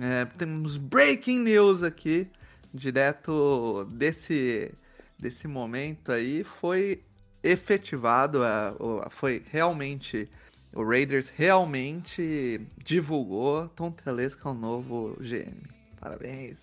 é, 0.00 0.24
temos 0.36 0.76
breaking 0.76 1.40
news 1.40 1.82
aqui, 1.82 2.28
direto 2.72 3.84
desse, 3.90 4.72
desse 5.18 5.46
momento 5.46 6.10
aí, 6.12 6.42
foi 6.44 7.02
efetivado, 7.42 8.42
a, 8.42 8.74
o- 8.78 9.02
foi 9.10 9.42
realmente, 9.50 10.28
o 10.74 10.82
Raiders 10.84 11.30
realmente 11.36 12.60
divulgou 12.82 13.68
Tom 13.68 13.90
Telesco 13.90 14.48
é 14.48 14.50
o 14.50 14.54
novo 14.54 15.16
GM. 15.20 15.52
Parabéns. 16.00 16.62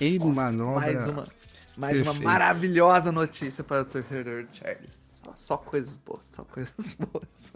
E 0.00 0.18
manobra. 0.18 0.80
mais 0.92 1.08
uma, 1.08 1.26
mais 1.76 2.00
uma 2.00 2.12
maravilhosa 2.24 3.10
notícia 3.12 3.62
para 3.64 3.82
o 3.82 3.84
torcedor 3.84 4.44
de 4.44 4.58
Chargers. 4.58 5.03
Só, 5.24 5.34
só 5.34 5.56
coisas 5.56 5.96
boas, 5.96 6.22
só 6.32 6.44
coisas 6.44 6.94
boas. 7.00 7.52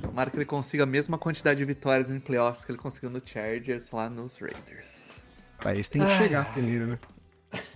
Tomara 0.00 0.30
que 0.30 0.36
ele 0.36 0.44
consiga 0.44 0.82
a 0.82 0.86
mesma 0.86 1.16
quantidade 1.18 1.58
de 1.58 1.64
vitórias 1.64 2.10
em 2.10 2.18
playoffs 2.18 2.64
que 2.64 2.72
ele 2.72 2.78
conseguiu 2.78 3.10
no 3.10 3.22
Chargers 3.24 3.90
lá 3.90 4.10
nos 4.10 4.36
Raiders. 4.38 5.22
Pra 5.58 5.74
isso 5.74 5.90
tem 5.90 6.02
que 6.02 6.18
chegar 6.18 6.52
primeiro, 6.52 6.86
né? 6.86 6.98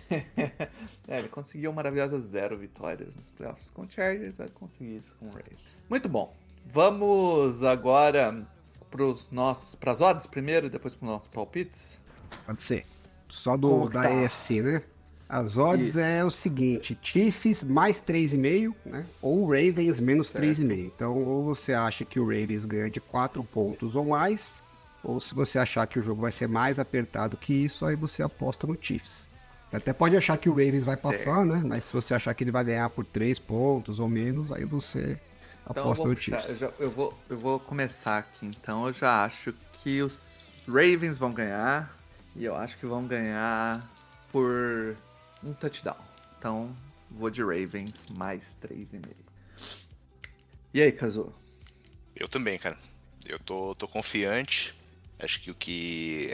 é, 1.08 1.18
ele 1.18 1.28
conseguiu 1.28 1.72
maravilhosa 1.72 2.20
zero 2.20 2.56
vitórias 2.56 3.14
nos 3.14 3.30
playoffs 3.30 3.70
com 3.70 3.82
o 3.82 3.90
Chargers, 3.90 4.36
vai 4.36 4.48
conseguir 4.48 4.96
isso 4.96 5.14
com 5.18 5.26
o 5.26 5.30
Raiders. 5.30 5.60
Muito 5.88 6.08
bom. 6.08 6.34
Vamos 6.66 7.62
agora 7.62 8.46
pros 8.90 9.30
nossos, 9.30 9.74
pras 9.76 10.00
odds 10.00 10.26
primeiro 10.26 10.66
e 10.66 10.70
depois 10.70 10.94
pros 10.94 11.08
nossos 11.08 11.28
palpites. 11.28 11.98
Pode 12.44 12.62
ser. 12.62 12.86
Só 13.28 13.56
do, 13.56 13.68
Como 13.68 13.90
da 13.90 14.02
tá? 14.02 14.08
AFC, 14.08 14.62
né? 14.62 14.82
As 15.28 15.56
odds 15.56 15.88
Isso. 15.88 15.98
é 15.98 16.24
o 16.24 16.30
seguinte: 16.30 16.96
Chiefs 17.02 17.64
mais 17.64 18.00
3,5, 18.00 18.74
né? 18.84 19.04
Ou 19.20 19.44
Ravens 19.46 19.98
menos 19.98 20.28
Certo. 20.28 20.44
3,5. 20.44 20.86
Então, 20.94 21.16
ou 21.22 21.44
você 21.44 21.72
acha 21.72 22.04
que 22.04 22.20
o 22.20 22.24
Ravens 22.24 22.64
ganha 22.64 22.88
de 22.90 23.00
4 23.00 23.42
pontos 23.42 23.96
ou 23.96 24.04
mais, 24.04 24.62
ou 25.02 25.18
se 25.18 25.34
você 25.34 25.58
achar 25.58 25.86
que 25.86 25.98
o 25.98 26.02
jogo 26.02 26.22
vai 26.22 26.30
ser 26.30 26.46
mais 26.48 26.78
apertado 26.78 27.36
que 27.36 27.52
isso, 27.52 27.84
aí 27.84 27.96
você 27.96 28.22
aposta 28.22 28.66
no 28.68 28.78
Chiefs. 28.80 29.28
Você 29.68 29.76
até 29.78 29.92
pode 29.92 30.16
achar 30.16 30.38
que 30.38 30.48
o 30.48 30.52
Ravens 30.52 30.84
vai 30.84 30.96
passar, 30.96 31.44
né? 31.44 31.60
Mas 31.64 31.84
se 31.84 31.92
você 31.92 32.14
achar 32.14 32.32
que 32.32 32.44
ele 32.44 32.52
vai 32.52 32.62
ganhar 32.64 32.88
por 32.90 33.04
3 33.04 33.36
pontos 33.36 33.98
ou 33.98 34.08
menos, 34.08 34.52
aí 34.52 34.64
você 34.64 35.18
Então 35.68 35.82
aposta 35.82 36.06
no 36.06 36.14
puxar- 36.14 36.40
Chiefs. 36.40 36.60
eu, 36.62 36.68
já- 36.68 36.74
eu 36.78 36.90
vou, 36.90 37.18
eu 37.28 37.36
vou 37.36 37.58
começar 37.58 38.18
aqui. 38.18 38.46
Então 38.46 38.86
eu 38.86 38.92
já 38.92 39.24
acho 39.24 39.52
que 39.82 40.00
os 40.02 40.20
Ravens 40.68 41.18
vão 41.18 41.32
ganhar. 41.32 41.92
E 42.36 42.44
eu 42.44 42.54
acho 42.54 42.78
que 42.78 42.86
vão 42.86 43.04
ganhar 43.06 43.84
por 44.30 44.94
um 45.46 45.54
touchdown. 45.54 45.96
Então 46.38 46.76
vou 47.10 47.30
de 47.30 47.42
Ravens 47.42 48.06
mais 48.10 48.56
3,5. 48.60 49.04
E 50.74 50.82
aí, 50.82 50.92
Kazu? 50.92 51.32
Eu 52.14 52.28
também, 52.28 52.58
cara. 52.58 52.78
Eu 53.24 53.38
tô, 53.38 53.74
tô 53.74 53.88
confiante. 53.88 54.74
Acho 55.18 55.40
que 55.40 55.50
o 55.50 55.54
que 55.54 56.30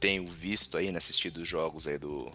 tenho 0.00 0.26
visto 0.26 0.76
aí, 0.76 0.90
né, 0.90 0.98
assistido 0.98 1.38
os 1.38 1.48
jogos 1.48 1.86
aí 1.86 1.98
do, 1.98 2.32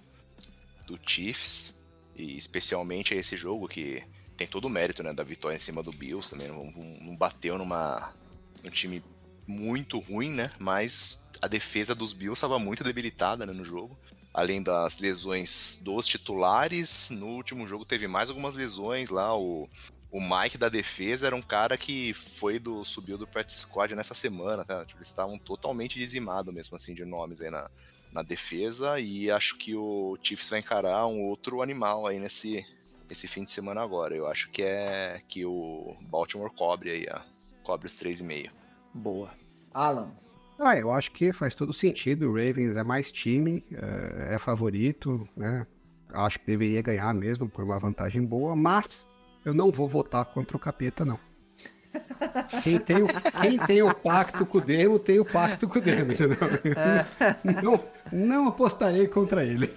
do 0.85 0.99
Chiefs, 1.05 1.79
e 2.15 2.35
especialmente 2.37 3.15
esse 3.15 3.35
jogo 3.35 3.67
que 3.67 4.03
tem 4.37 4.47
todo 4.47 4.65
o 4.65 4.69
mérito, 4.69 5.01
né, 5.03 5.13
da 5.13 5.23
vitória 5.23 5.55
em 5.55 5.59
cima 5.59 5.81
do 5.81 5.91
Bills 5.91 6.29
também. 6.29 6.47
Não, 6.47 6.71
não- 6.71 7.15
bateu 7.15 7.57
numa 7.57 8.13
um 8.63 8.69
time 8.69 9.03
muito 9.47 9.99
ruim, 9.99 10.31
né, 10.31 10.51
mas 10.59 11.29
a 11.41 11.47
defesa 11.47 11.95
dos 11.95 12.13
Bills 12.13 12.37
estava 12.37 12.59
muito 12.59 12.83
debilitada 12.83 13.45
né, 13.45 13.53
no 13.53 13.65
jogo. 13.65 13.97
Além 14.33 14.63
das 14.63 14.97
lesões 14.97 15.79
dos 15.83 16.07
titulares, 16.07 17.09
no 17.09 17.27
último 17.27 17.67
jogo 17.67 17.83
teve 17.83 18.07
mais 18.07 18.29
algumas 18.29 18.55
lesões 18.55 19.09
lá. 19.09 19.37
O, 19.37 19.67
o 20.09 20.21
Mike 20.21 20.57
da 20.57 20.69
defesa 20.69 21.27
era 21.27 21.35
um 21.35 21.41
cara 21.41 21.77
que 21.77 22.13
foi 22.13 22.57
do 22.57 22.85
subiu 22.85 23.17
do 23.17 23.27
practice 23.27 23.59
squad 23.59 23.93
nessa 23.93 24.13
semana, 24.13 24.63
tá? 24.63 24.85
Tipo, 24.85 24.99
eles 24.99 25.09
estavam 25.09 25.37
totalmente 25.37 25.99
dizimados 25.99 26.53
mesmo 26.53 26.77
assim 26.77 26.93
de 26.93 27.03
nomes 27.03 27.41
aí 27.41 27.49
na, 27.49 27.69
na 28.11 28.21
defesa 28.21 28.99
e 28.99 29.29
acho 29.29 29.57
que 29.57 29.75
o 29.75 30.17
Chiefs 30.21 30.49
vai 30.49 30.59
encarar 30.59 31.07
um 31.07 31.21
outro 31.23 31.61
animal 31.61 32.07
aí 32.07 32.19
nesse 32.19 32.65
esse 33.09 33.27
fim 33.27 33.43
de 33.43 33.51
semana 33.51 33.81
agora. 33.81 34.15
Eu 34.15 34.27
acho 34.27 34.49
que 34.49 34.61
é 34.61 35.21
que 35.27 35.45
o 35.45 35.95
Baltimore 36.03 36.53
cobre 36.53 36.91
aí, 36.91 37.05
ó, 37.13 37.19
cobre 37.63 37.87
os 37.87 37.93
3,5. 37.93 38.49
Boa. 38.93 39.29
Alan. 39.73 40.11
Ah, 40.63 40.77
eu 40.77 40.91
acho 40.91 41.11
que 41.11 41.33
faz 41.33 41.55
todo 41.55 41.73
sentido. 41.73 42.29
O 42.29 42.33
Ravens 42.33 42.75
é 42.75 42.83
mais 42.83 43.11
time, 43.11 43.65
é, 43.71 44.35
é 44.35 44.39
favorito, 44.39 45.27
né? 45.35 45.65
Acho 46.13 46.39
que 46.39 46.45
deveria 46.45 46.81
ganhar 46.81 47.13
mesmo 47.15 47.49
por 47.49 47.63
uma 47.63 47.79
vantagem 47.79 48.23
boa, 48.23 48.55
mas 48.55 49.09
eu 49.43 49.53
não 49.53 49.71
vou 49.71 49.87
votar 49.87 50.23
contra 50.25 50.55
o 50.55 50.59
capeta, 50.59 51.03
não. 51.03 51.19
Quem 52.63 52.77
tem 52.79 53.01
o, 53.01 53.07
quem 53.41 53.57
tem 53.57 53.81
o 53.81 53.93
pacto 53.93 54.45
com 54.45 54.59
o 54.59 54.61
Demo, 54.61 54.99
tem 54.99 55.19
o 55.19 55.25
pacto 55.25 55.67
com 55.67 55.79
o 55.79 55.81
Demo, 55.81 56.11
entendeu? 56.13 56.37
Não, 57.63 57.83
não 58.11 58.47
apostarei 58.47 59.07
contra 59.07 59.43
ele. 59.43 59.69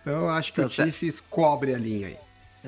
Então 0.00 0.28
acho 0.28 0.52
que 0.52 0.60
Tá 0.60 0.66
o. 0.66 0.70
Chiefs 0.70 1.20
cobre 1.20 1.74
a 1.74 1.78
linha 1.78 2.06
aí. 2.06 2.18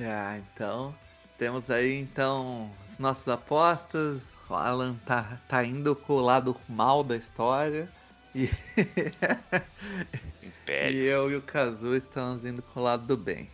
Ah, 0.04 0.38
então. 0.38 0.94
Temos 1.38 1.70
aí 1.70 1.94
então 1.94 2.70
as 2.84 2.98
nossas 2.98 3.28
apostas. 3.28 4.34
O 4.50 4.54
Alan 4.54 4.96
tá, 5.06 5.40
tá 5.48 5.64
indo 5.64 5.94
com 5.94 6.14
o 6.14 6.20
lado 6.20 6.56
mal 6.68 7.04
da 7.04 7.16
história. 7.16 7.88
E, 8.34 8.50
e 10.90 10.96
eu 10.96 11.30
e 11.30 11.36
o 11.36 11.42
Kazu 11.42 11.96
estamos 11.96 12.44
indo 12.44 12.60
com 12.60 12.80
o 12.80 12.82
lado 12.82 13.06
do 13.06 13.16
bem. 13.16 13.48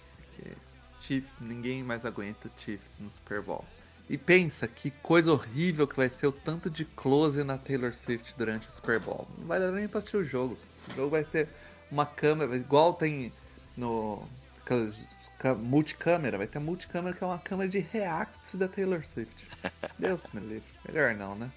Chiefs, 1.00 1.30
ninguém 1.38 1.82
mais 1.82 2.06
aguenta 2.06 2.48
o 2.48 2.50
Chiefs 2.56 2.94
no 2.98 3.10
Super 3.10 3.42
Bowl. 3.42 3.64
E 4.08 4.16
pensa 4.16 4.66
que 4.66 4.90
coisa 4.90 5.32
horrível 5.32 5.86
que 5.86 5.96
vai 5.96 6.08
ser 6.08 6.26
o 6.26 6.32
tanto 6.32 6.70
de 6.70 6.84
close 6.84 7.44
na 7.44 7.58
Taylor 7.58 7.94
Swift 7.94 8.34
durante 8.36 8.68
o 8.68 8.72
Super 8.72 8.98
Bowl. 8.98 9.28
Não 9.38 9.46
vai 9.46 9.60
dar 9.60 9.70
nem 9.70 9.86
pra 9.86 9.98
assistir 9.98 10.16
o 10.16 10.24
jogo. 10.24 10.56
O 10.88 10.94
jogo 10.94 11.10
vai 11.10 11.24
ser 11.24 11.48
uma 11.90 12.06
câmera, 12.06 12.56
igual 12.56 12.94
tem 12.94 13.32
no 13.76 14.26
multicâmera, 15.52 16.38
vai 16.38 16.46
ter 16.46 16.58
multicâmera 16.58 17.14
que 17.14 17.22
é 17.22 17.26
uma 17.26 17.38
câmera 17.38 17.68
de 17.68 17.80
reacts 17.80 18.54
da 18.54 18.68
Taylor 18.68 19.04
Swift. 19.04 19.48
Deus 19.98 20.22
me 20.32 20.40
livre. 20.40 20.62
Melhor 20.86 21.14
não, 21.14 21.34
né? 21.34 21.50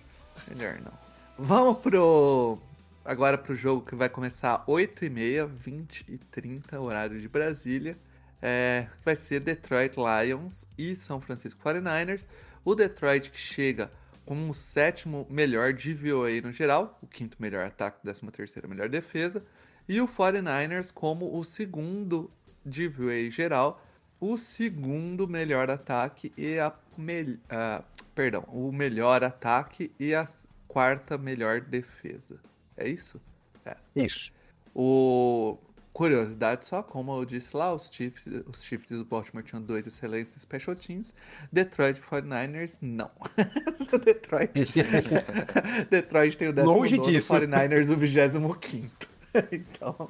Melhor 0.47 0.79
não. 0.83 0.93
Vamos 1.37 1.77
pro. 1.79 2.57
Agora 3.05 3.37
pro 3.37 3.55
jogo 3.55 3.85
que 3.85 3.95
vai 3.95 4.09
começar 4.09 4.65
8h30, 4.65 5.47
20 5.47 6.05
e 6.09 6.17
30, 6.17 6.81
horário 6.81 7.21
de 7.21 7.27
Brasília. 7.29 7.95
É, 8.41 8.87
vai 9.05 9.15
ser 9.15 9.39
Detroit 9.39 9.95
Lions 9.95 10.65
e 10.77 10.95
São 10.95 11.21
Francisco 11.21 11.61
49ers. 11.63 12.25
O 12.65 12.75
Detroit 12.75 13.31
que 13.31 13.37
chega 13.37 13.91
como 14.25 14.51
o 14.51 14.53
sétimo 14.53 15.25
melhor 15.29 15.71
de 15.71 15.93
VOA 15.93 16.41
no 16.41 16.51
geral, 16.51 16.99
o 17.01 17.07
quinto 17.07 17.37
melhor 17.39 17.65
ataque, 17.65 17.99
décima 18.03 18.29
terceira 18.29 18.67
melhor 18.67 18.89
defesa. 18.89 19.41
E 19.87 20.01
o 20.01 20.07
49ers 20.07 20.91
como 20.91 21.39
o 21.39 21.43
segundo 21.45 22.29
de 22.67 22.87
VOA 22.87 23.29
geral, 23.29 23.81
o 24.19 24.37
segundo 24.37 25.27
melhor 25.27 25.69
ataque 25.69 26.31
e 26.37 26.59
a 26.59 26.73
me... 26.97 27.21
Uh, 27.21 27.83
perdão, 28.13 28.43
o 28.47 28.71
melhor 28.71 29.23
ataque 29.23 29.91
e 29.99 30.13
a 30.13 30.27
quarta 30.67 31.17
melhor 31.17 31.61
defesa. 31.61 32.39
É 32.75 32.87
isso? 32.87 33.21
É. 33.65 33.75
Isso. 33.95 34.31
O 34.73 35.57
curiosidade 35.93 36.63
só, 36.65 36.83
como 36.83 37.17
eu 37.17 37.25
disse 37.25 37.57
lá, 37.57 37.73
os 37.73 37.89
Chiefs, 37.91 38.27
os 38.45 38.63
Chiefs 38.63 38.89
do 38.89 39.03
Baltimore 39.03 39.43
tinham 39.43 39.61
dois 39.61 39.87
excelentes 39.87 40.39
special 40.39 40.75
teams. 40.75 41.11
Detroit 41.51 41.99
49ers, 41.99 42.77
não. 42.81 43.09
Detroit, 44.05 44.51
Detroit 45.89 46.37
tem 46.37 46.49
o 46.49 46.53
décimo 46.53 46.73
Longe 46.73 46.99
disso. 46.99 47.33
49ers 47.33 47.89
o 47.91 47.97
25 47.97 49.16
então, 49.51 50.09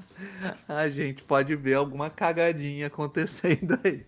a 0.67 0.89
gente 0.89 1.23
pode 1.23 1.55
ver 1.55 1.75
alguma 1.75 2.09
cagadinha 2.09 2.87
acontecendo 2.87 3.79
aí. 3.83 4.05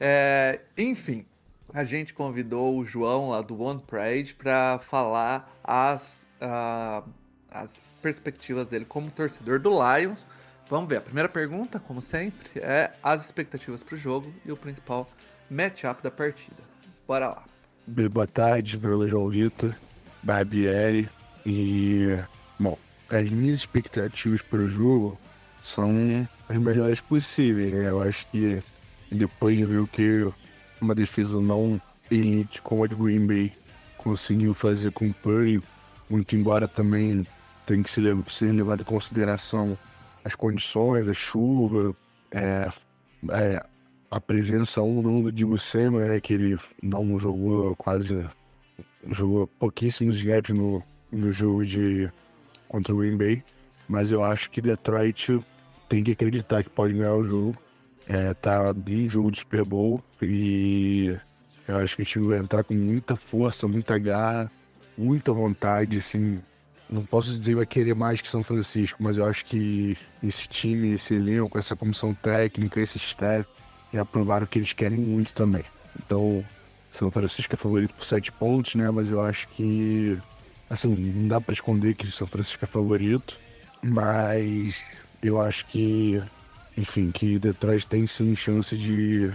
É, 0.00 0.60
enfim, 0.76 1.24
a 1.72 1.84
gente 1.84 2.14
convidou 2.14 2.78
o 2.78 2.84
João 2.84 3.30
lá 3.30 3.42
do 3.42 3.60
One 3.60 3.82
Pride 3.86 4.34
para 4.34 4.78
falar 4.78 5.52
as, 5.62 6.26
uh, 6.40 7.08
as 7.50 7.74
perspectivas 8.00 8.66
dele 8.66 8.84
como 8.84 9.10
torcedor 9.10 9.58
do 9.58 9.70
Lions. 9.70 10.26
Vamos 10.68 10.88
ver, 10.88 10.96
a 10.96 11.00
primeira 11.00 11.28
pergunta, 11.28 11.80
como 11.80 12.00
sempre, 12.00 12.60
é 12.60 12.92
as 13.02 13.24
expectativas 13.24 13.82
para 13.82 13.94
o 13.94 13.98
jogo 13.98 14.32
e 14.44 14.52
o 14.52 14.56
principal 14.56 15.08
matchup 15.50 16.02
da 16.02 16.10
partida. 16.10 16.62
Bora 17.06 17.28
lá. 17.28 17.44
Boa 17.86 18.26
tarde, 18.26 18.78
meu 18.78 19.08
João 19.08 19.30
Vitor, 19.30 19.74
Barbieri 20.22 21.08
e. 21.44 22.18
Bom, 22.58 22.76
as 23.08 23.28
minhas 23.30 23.58
expectativas 23.58 24.42
para 24.42 24.60
o 24.60 24.68
jogo 24.68 25.18
são 25.62 25.90
as 26.48 26.58
melhores 26.58 27.00
possíveis. 27.00 27.72
Né? 27.72 27.88
Eu 27.88 28.02
acho 28.02 28.26
que 28.30 28.62
depois 29.10 29.56
de 29.56 29.64
ver 29.64 29.78
o 29.78 29.86
que 29.86 30.30
uma 30.80 30.94
defesa 30.94 31.40
não 31.40 31.80
elite 32.10 32.62
como 32.62 32.84
a 32.84 32.86
de 32.86 32.94
Green 32.94 33.26
Bay 33.26 33.52
conseguiu 33.96 34.54
fazer 34.54 34.92
com 34.92 35.08
o 35.08 35.14
Purdy, 35.14 35.60
muito 36.08 36.36
embora 36.36 36.68
também 36.68 37.26
tem 37.66 37.82
que 37.82 37.90
ser, 37.90 38.14
levado 38.52 38.80
em 38.80 38.84
consideração 38.84 39.76
as 40.24 40.34
condições, 40.34 41.08
a 41.08 41.14
chuva, 41.14 41.94
é, 42.30 42.70
é, 43.30 43.66
a 44.10 44.20
presença 44.20 44.80
um 44.80 45.22
do 45.22 45.32
Diego 45.32 45.58
Sema, 45.58 46.04
né, 46.04 46.20
que 46.20 46.34
ele 46.34 46.58
não 46.82 47.18
jogou 47.18 47.76
quase, 47.76 48.26
jogou 49.10 49.46
pouquíssimos 49.46 50.16
snaps 50.16 50.54
no, 50.54 50.82
no 51.12 51.32
jogo 51.32 51.64
de 51.66 52.10
contra 52.68 52.94
o 52.94 52.98
Green 52.98 53.16
Bay, 53.16 53.42
mas 53.88 54.10
eu 54.10 54.22
acho 54.22 54.50
que 54.50 54.60
Detroit 54.60 55.40
tem 55.88 56.04
que 56.04 56.12
acreditar 56.12 56.62
que 56.62 56.70
pode 56.70 56.94
ganhar 56.94 57.14
o 57.14 57.24
jogo. 57.24 57.56
É, 58.06 58.32
tá 58.34 58.74
em 58.86 59.08
jogo 59.08 59.30
de 59.30 59.40
Super 59.40 59.64
Bowl 59.64 60.02
e 60.22 61.14
eu 61.66 61.76
acho 61.76 61.96
que 61.96 62.02
a 62.02 62.04
gente 62.04 62.18
vai 62.20 62.38
entrar 62.38 62.64
com 62.64 62.72
muita 62.72 63.14
força, 63.14 63.68
muita 63.68 63.98
garra, 63.98 64.50
muita 64.96 65.32
vontade, 65.32 65.98
assim. 65.98 66.40
Não 66.88 67.04
posso 67.04 67.28
dizer 67.28 67.50
que 67.50 67.54
vai 67.54 67.66
querer 67.66 67.94
mais 67.94 68.22
que 68.22 68.28
São 68.28 68.42
Francisco, 68.42 69.02
mas 69.02 69.18
eu 69.18 69.26
acho 69.26 69.44
que 69.44 69.94
esse 70.22 70.48
time, 70.48 70.94
esse 70.94 71.14
elenco, 71.14 71.58
essa 71.58 71.76
comissão 71.76 72.14
técnica, 72.14 72.80
esse 72.80 72.96
staff, 72.96 73.46
já 73.92 74.04
provaram 74.06 74.46
que 74.46 74.58
eles 74.58 74.72
querem 74.72 74.98
muito 74.98 75.34
também. 75.34 75.64
Então, 75.98 76.42
São 76.90 77.10
Francisco 77.10 77.54
é 77.54 77.58
favorito 77.58 77.92
por 77.92 78.06
sete 78.06 78.32
pontos, 78.32 78.74
né? 78.74 78.90
Mas 78.90 79.10
eu 79.10 79.20
acho 79.20 79.46
que 79.48 80.18
Assim, 80.70 80.94
não 80.94 81.28
dá 81.28 81.40
para 81.40 81.54
esconder 81.54 81.94
que 81.94 82.10
São 82.10 82.26
Francisco 82.26 82.64
é 82.64 82.68
favorito, 82.68 83.38
mas 83.82 84.76
eu 85.22 85.40
acho 85.40 85.66
que, 85.66 86.22
enfim, 86.76 87.10
que 87.10 87.38
Detroit 87.38 87.86
tem 87.86 88.06
sim 88.06 88.36
chance 88.36 88.76
de, 88.76 89.32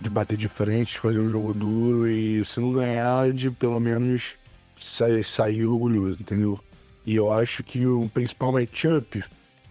de 0.00 0.10
bater 0.10 0.38
de 0.38 0.48
frente, 0.48 0.98
fazer 0.98 1.18
um 1.18 1.28
jogo 1.28 1.52
duro 1.52 2.08
e 2.08 2.44
se 2.44 2.60
não 2.60 2.72
ganhar, 2.72 3.32
de 3.32 3.50
pelo 3.50 3.78
menos 3.78 4.36
sair, 4.80 5.22
sair 5.22 5.66
orgulhoso, 5.66 6.18
entendeu? 6.20 6.58
E 7.04 7.14
eu 7.14 7.30
acho 7.32 7.62
que 7.62 7.86
o 7.86 8.08
principal 8.08 8.52
matchup 8.52 9.22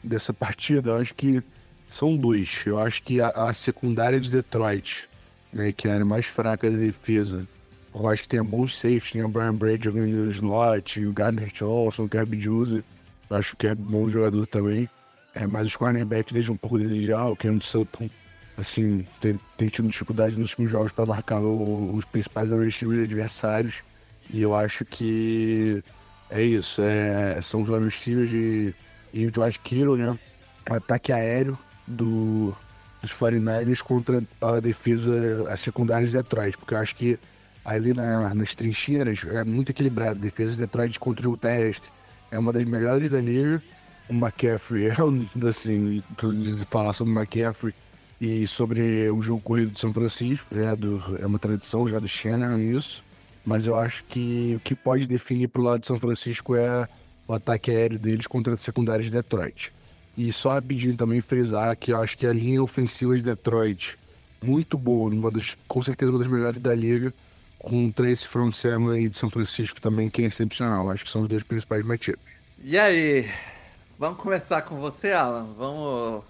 dessa 0.03 0.34
partida, 0.34 0.91
eu 0.91 0.97
acho 0.97 1.16
que 1.16 1.41
são 1.88 2.16
dois. 2.16 2.62
Eu 2.66 2.80
acho 2.80 3.01
que 3.01 3.20
a, 3.20 3.30
a 3.30 3.53
secundária 3.53 4.20
de 4.20 4.30
Detroit, 4.30 5.10
né, 5.51 5.72
que 5.72 5.88
a 5.88 5.93
área 5.93 6.05
mais 6.05 6.26
fraca 6.26 6.70
da 6.70 6.78
defesa, 6.78 7.47
eu 8.00 8.08
acho 8.10 8.24
que 8.24 8.30
tem 8.30 8.43
bons 8.43 8.78
safes, 8.78 9.12
tem 9.12 9.24
o 9.24 9.28
Brian 9.28 9.54
Brady 9.54 9.86
jogando 9.86 10.08
no 10.08 10.32
slot, 10.32 11.06
o 11.06 11.14
Gardner 11.14 11.52
Johnson, 11.52 12.04
o 12.04 12.10
Kirby 12.10 12.39
Juicy. 12.39 12.84
Eu 13.30 13.38
acho 13.38 13.56
que 13.58 13.68
é 13.68 13.76
bom 13.76 14.10
jogador 14.10 14.45
também. 14.47 14.89
É, 15.34 15.45
mas 15.45 15.68
os 15.68 15.76
cornerbacks 15.76 16.34
deixam 16.34 16.56
um 16.56 16.58
pouco 16.58 16.78
a 16.78 16.80
desejar, 16.80 17.28
o 17.28 17.36
Ken 17.36 17.60
Sutton, 17.60 18.10
assim, 18.58 19.06
tem, 19.22 19.39
tem 19.58 19.70
tido 19.70 19.88
dificuldade 19.88 20.38
nos 20.38 20.50
últimos 20.50 20.72
jogos 20.72 20.91
para 20.91 21.06
marcar 21.06 21.39
o, 21.39 21.93
os 21.93 22.04
principais 22.06 22.52
adversários. 22.52 23.84
E 24.32 24.41
eu 24.41 24.56
acho 24.56 24.86
que 24.86 25.84
é 26.30 26.41
isso, 26.41 26.82
é, 26.82 27.39
são 27.41 27.62
os 27.62 27.70
receivers 27.70 28.30
de, 28.30 28.74
e 29.14 29.26
o 29.26 29.34
George 29.34 29.60
Kittle, 29.60 29.97
né? 29.97 30.18
Ataque 30.70 31.12
aéreo 31.12 31.58
do, 31.88 32.56
dos 33.02 33.12
49ers 33.12 33.82
contra 33.82 34.24
a 34.41 34.60
defesa, 34.60 35.52
a 35.52 35.58
secundária 35.58 36.06
de 36.06 36.14
Detroit, 36.14 36.58
porque 36.58 36.74
eu 36.74 36.78
acho 36.78 36.95
que 36.95 37.20
ali 37.64 37.93
na, 37.93 38.34
nas 38.34 38.55
trincheiras 38.55 39.22
é 39.26 39.43
muito 39.43 39.72
equilibrado. 39.72 40.20
Defesa 40.20 40.53
de 40.53 40.60
Detroit 40.60 40.99
contra 40.99 41.30
o 41.30 41.38
terrestre 41.38 41.89
é 42.32 42.39
uma 42.39 42.53
das 42.53 42.66
melhores 42.66 43.10
da 43.10 43.20
liga. 43.20 43.62
O 44.10 44.14
McCaffrey 44.14 44.88
é, 44.88 44.95
assim, 45.47 46.03
falar 46.70 46.93
sobre 46.93 47.14
o 47.14 47.16
McCaffrey 47.16 47.74
e 48.20 48.47
sobre 48.47 49.10
o 49.10 49.22
jogo 49.22 49.41
corrido 49.41 49.72
de 49.72 49.80
São 49.80 49.93
Francisco, 49.93 50.47
é, 50.55 50.76
do, 50.76 51.01
é 51.20 51.26
uma 51.26 51.39
tradição 51.39 51.88
já 51.88 51.99
do 51.99 52.07
Shannon 52.07 52.57
isso. 52.57 53.03
Mas 53.45 53.66
eu 53.66 53.76
acho 53.78 54.03
que 54.05 54.55
o 54.57 54.60
que 54.60 54.76
pode 54.76 55.07
definir 55.07 55.47
pro 55.47 55.62
lado 55.62 55.82
de 55.82 55.88
São 55.88 55.99
Francisco 55.99 56.55
é 56.55 56.88
o 57.28 57.34
ataque 57.34 57.72
aéreo 57.72 57.97
deles 57.97 58.28
contra 58.28 58.53
a 58.53 58.57
secundária 58.57 59.03
de 59.03 59.12
Detroit. 59.12 59.72
E 60.18 60.34
só 60.34 60.60
pedindo 60.60 60.97
também 60.97 61.22
frisar 61.22 61.78
que 61.78 61.93
eu 61.93 61.97
acho 61.97 62.18
que 62.18 62.26
a 62.26 62.34
linha 62.34 62.62
ofensiva 62.62 63.16
de 63.16 63.24
Detroit, 63.24 63.97
muito 64.43 64.78
boa, 64.78 65.10
uma 65.10 65.32
das, 65.32 65.55
com 65.68 65.82
certeza 65.82 66.12
uma 66.12 66.20
das 66.20 66.28
melhores 66.28 66.60
da 66.60 66.76
liga, 66.76 67.14
com 67.60 67.91
Trace 67.91 68.28
From 68.28 68.51
Sam 68.51 68.91
aí 68.91 69.10
de 69.10 69.18
São 69.18 69.30
Francisco 69.30 69.80
também, 69.80 70.10
que 70.10 70.24
é 70.24 70.26
excepcional. 70.26 70.89
Acho 70.89 71.05
que 71.05 71.12
são 71.12 71.22
os 71.22 71.28
dois 71.28 71.43
principais 71.43 71.84
matchups. 71.84 72.24
E 72.64 72.78
aí? 72.78 73.30
Vamos 73.97 74.22
começar 74.22 74.62
com 74.62 74.80
você, 74.80 75.12
Alan. 75.12 75.53
Vamos 75.57 76.24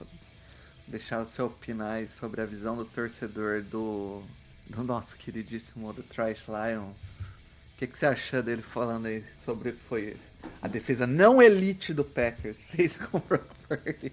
deixar 0.88 1.23
você 1.23 1.41
opinar 1.41 2.07
sobre 2.07 2.41
a 2.41 2.45
visão 2.45 2.75
do 2.75 2.84
torcedor 2.84 3.61
do, 3.61 4.23
do 4.67 4.84
nosso 4.84 5.15
queridíssimo 5.15 5.93
Detroit 5.93 6.41
Lions. 6.47 7.36
O 7.75 7.77
que, 7.77 7.88
que 7.88 7.97
você 7.97 8.07
achou 8.07 8.41
dele 8.41 8.61
falando 8.61 9.05
aí 9.05 9.23
sobre 9.38 9.71
foi 9.71 10.17
a 10.61 10.67
defesa 10.67 11.05
não 11.05 11.41
elite 11.41 11.93
do 11.93 12.03
Packers 12.03 12.63
fez 12.75 12.97
com 12.97 13.17
o 13.17 13.21
Brock 13.21 13.45
Purdy? 13.67 14.11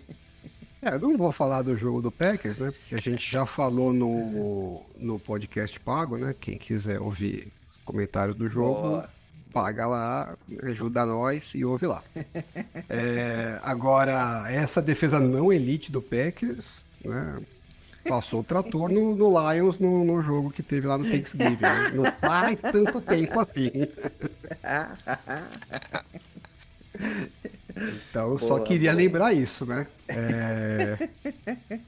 É, 0.83 0.95
eu 0.95 1.01
não 1.01 1.17
vou 1.17 1.33
falar 1.33 1.63
do 1.63 1.77
jogo 1.77 2.03
do 2.03 2.13
Packers, 2.13 2.59
né? 2.59 2.71
Porque 2.71 2.95
a 2.95 3.01
gente 3.01 3.31
já 3.31 3.47
falou 3.47 3.93
no, 3.93 4.83
no 4.99 5.19
podcast 5.19 5.81
pago, 5.81 6.19
né? 6.19 6.35
Quem 6.39 6.59
quiser 6.59 7.01
ouvir 7.01 7.51
comentários 7.85 8.37
do 8.37 8.49
jogo, 8.49 8.83
Boa. 8.83 9.09
paga 9.53 9.87
lá, 9.87 10.37
ajuda 10.65 11.07
nós 11.07 11.53
e 11.55 11.65
ouve 11.65 11.87
lá. 11.87 12.03
é, 12.89 13.59
agora, 13.63 14.45
essa 14.51 14.83
defesa 14.83 15.19
não 15.19 15.53
elite 15.53 15.91
do 15.91 16.03
Packers, 16.03 16.83
né? 17.05 17.39
Passou 18.09 18.41
o 18.41 18.45
trator 18.45 18.89
no, 18.89 19.17
no 19.17 19.53
Lions 19.53 19.81
no, 19.81 20.05
no, 20.05 20.23
jogo 20.23 20.51
que 20.51 20.63
teve 20.63 20.87
lá 20.87 20.97
no 20.97 21.05
Thanksgiving. 21.05 21.59
Né? 21.61 21.91
Não 21.93 22.05
faz 22.05 22.61
tanto 22.61 23.01
tempo 23.01 23.41
assim. 23.41 23.73
Então 27.77 28.31
eu 28.33 28.39
só 28.39 28.59
queria 28.61 28.93
boa. 28.93 29.03
lembrar 29.03 29.33
isso, 29.33 29.67
né? 29.67 29.87
É... 30.09 30.97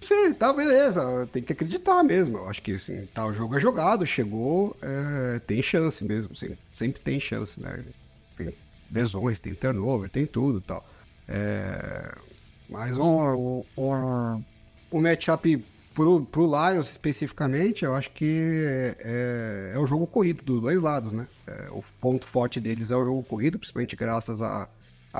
Sim, 0.00 0.34
tá, 0.34 0.52
beleza. 0.52 1.28
Tem 1.32 1.42
que 1.42 1.52
acreditar 1.52 2.02
mesmo. 2.02 2.38
Eu 2.38 2.48
acho 2.48 2.62
que 2.62 2.74
assim, 2.74 3.06
tá, 3.06 3.26
o 3.26 3.32
jogo 3.32 3.56
é 3.56 3.60
jogado, 3.60 4.06
chegou, 4.06 4.76
é, 4.82 5.38
tem 5.40 5.62
chance 5.62 6.04
mesmo. 6.04 6.32
Assim, 6.32 6.56
sempre 6.74 7.00
tem 7.00 7.18
chance, 7.18 7.60
né? 7.60 7.84
Tem 8.36 8.52
lesões, 8.92 9.38
tem 9.38 9.54
turnover, 9.54 10.10
tem 10.10 10.26
tudo 10.26 10.58
e 10.58 10.62
tal. 10.62 10.86
É, 11.28 12.14
mas 12.68 12.98
o, 12.98 13.64
o, 13.76 14.42
o 14.90 15.00
matchup 15.00 15.64
pro, 15.94 16.24
pro 16.26 16.46
Lions 16.46 16.90
especificamente, 16.90 17.84
eu 17.84 17.94
acho 17.94 18.10
que 18.10 18.96
é, 18.98 19.72
é 19.74 19.78
o 19.78 19.86
jogo 19.86 20.06
corrido 20.06 20.42
dos 20.42 20.60
dois 20.60 20.80
lados, 20.80 21.12
né? 21.12 21.26
É, 21.46 21.68
o 21.70 21.82
ponto 22.00 22.26
forte 22.26 22.60
deles 22.60 22.90
é 22.90 22.96
o 22.96 23.04
jogo 23.04 23.22
corrido, 23.22 23.58
principalmente 23.58 23.96
graças 23.96 24.42
à, 24.42 24.68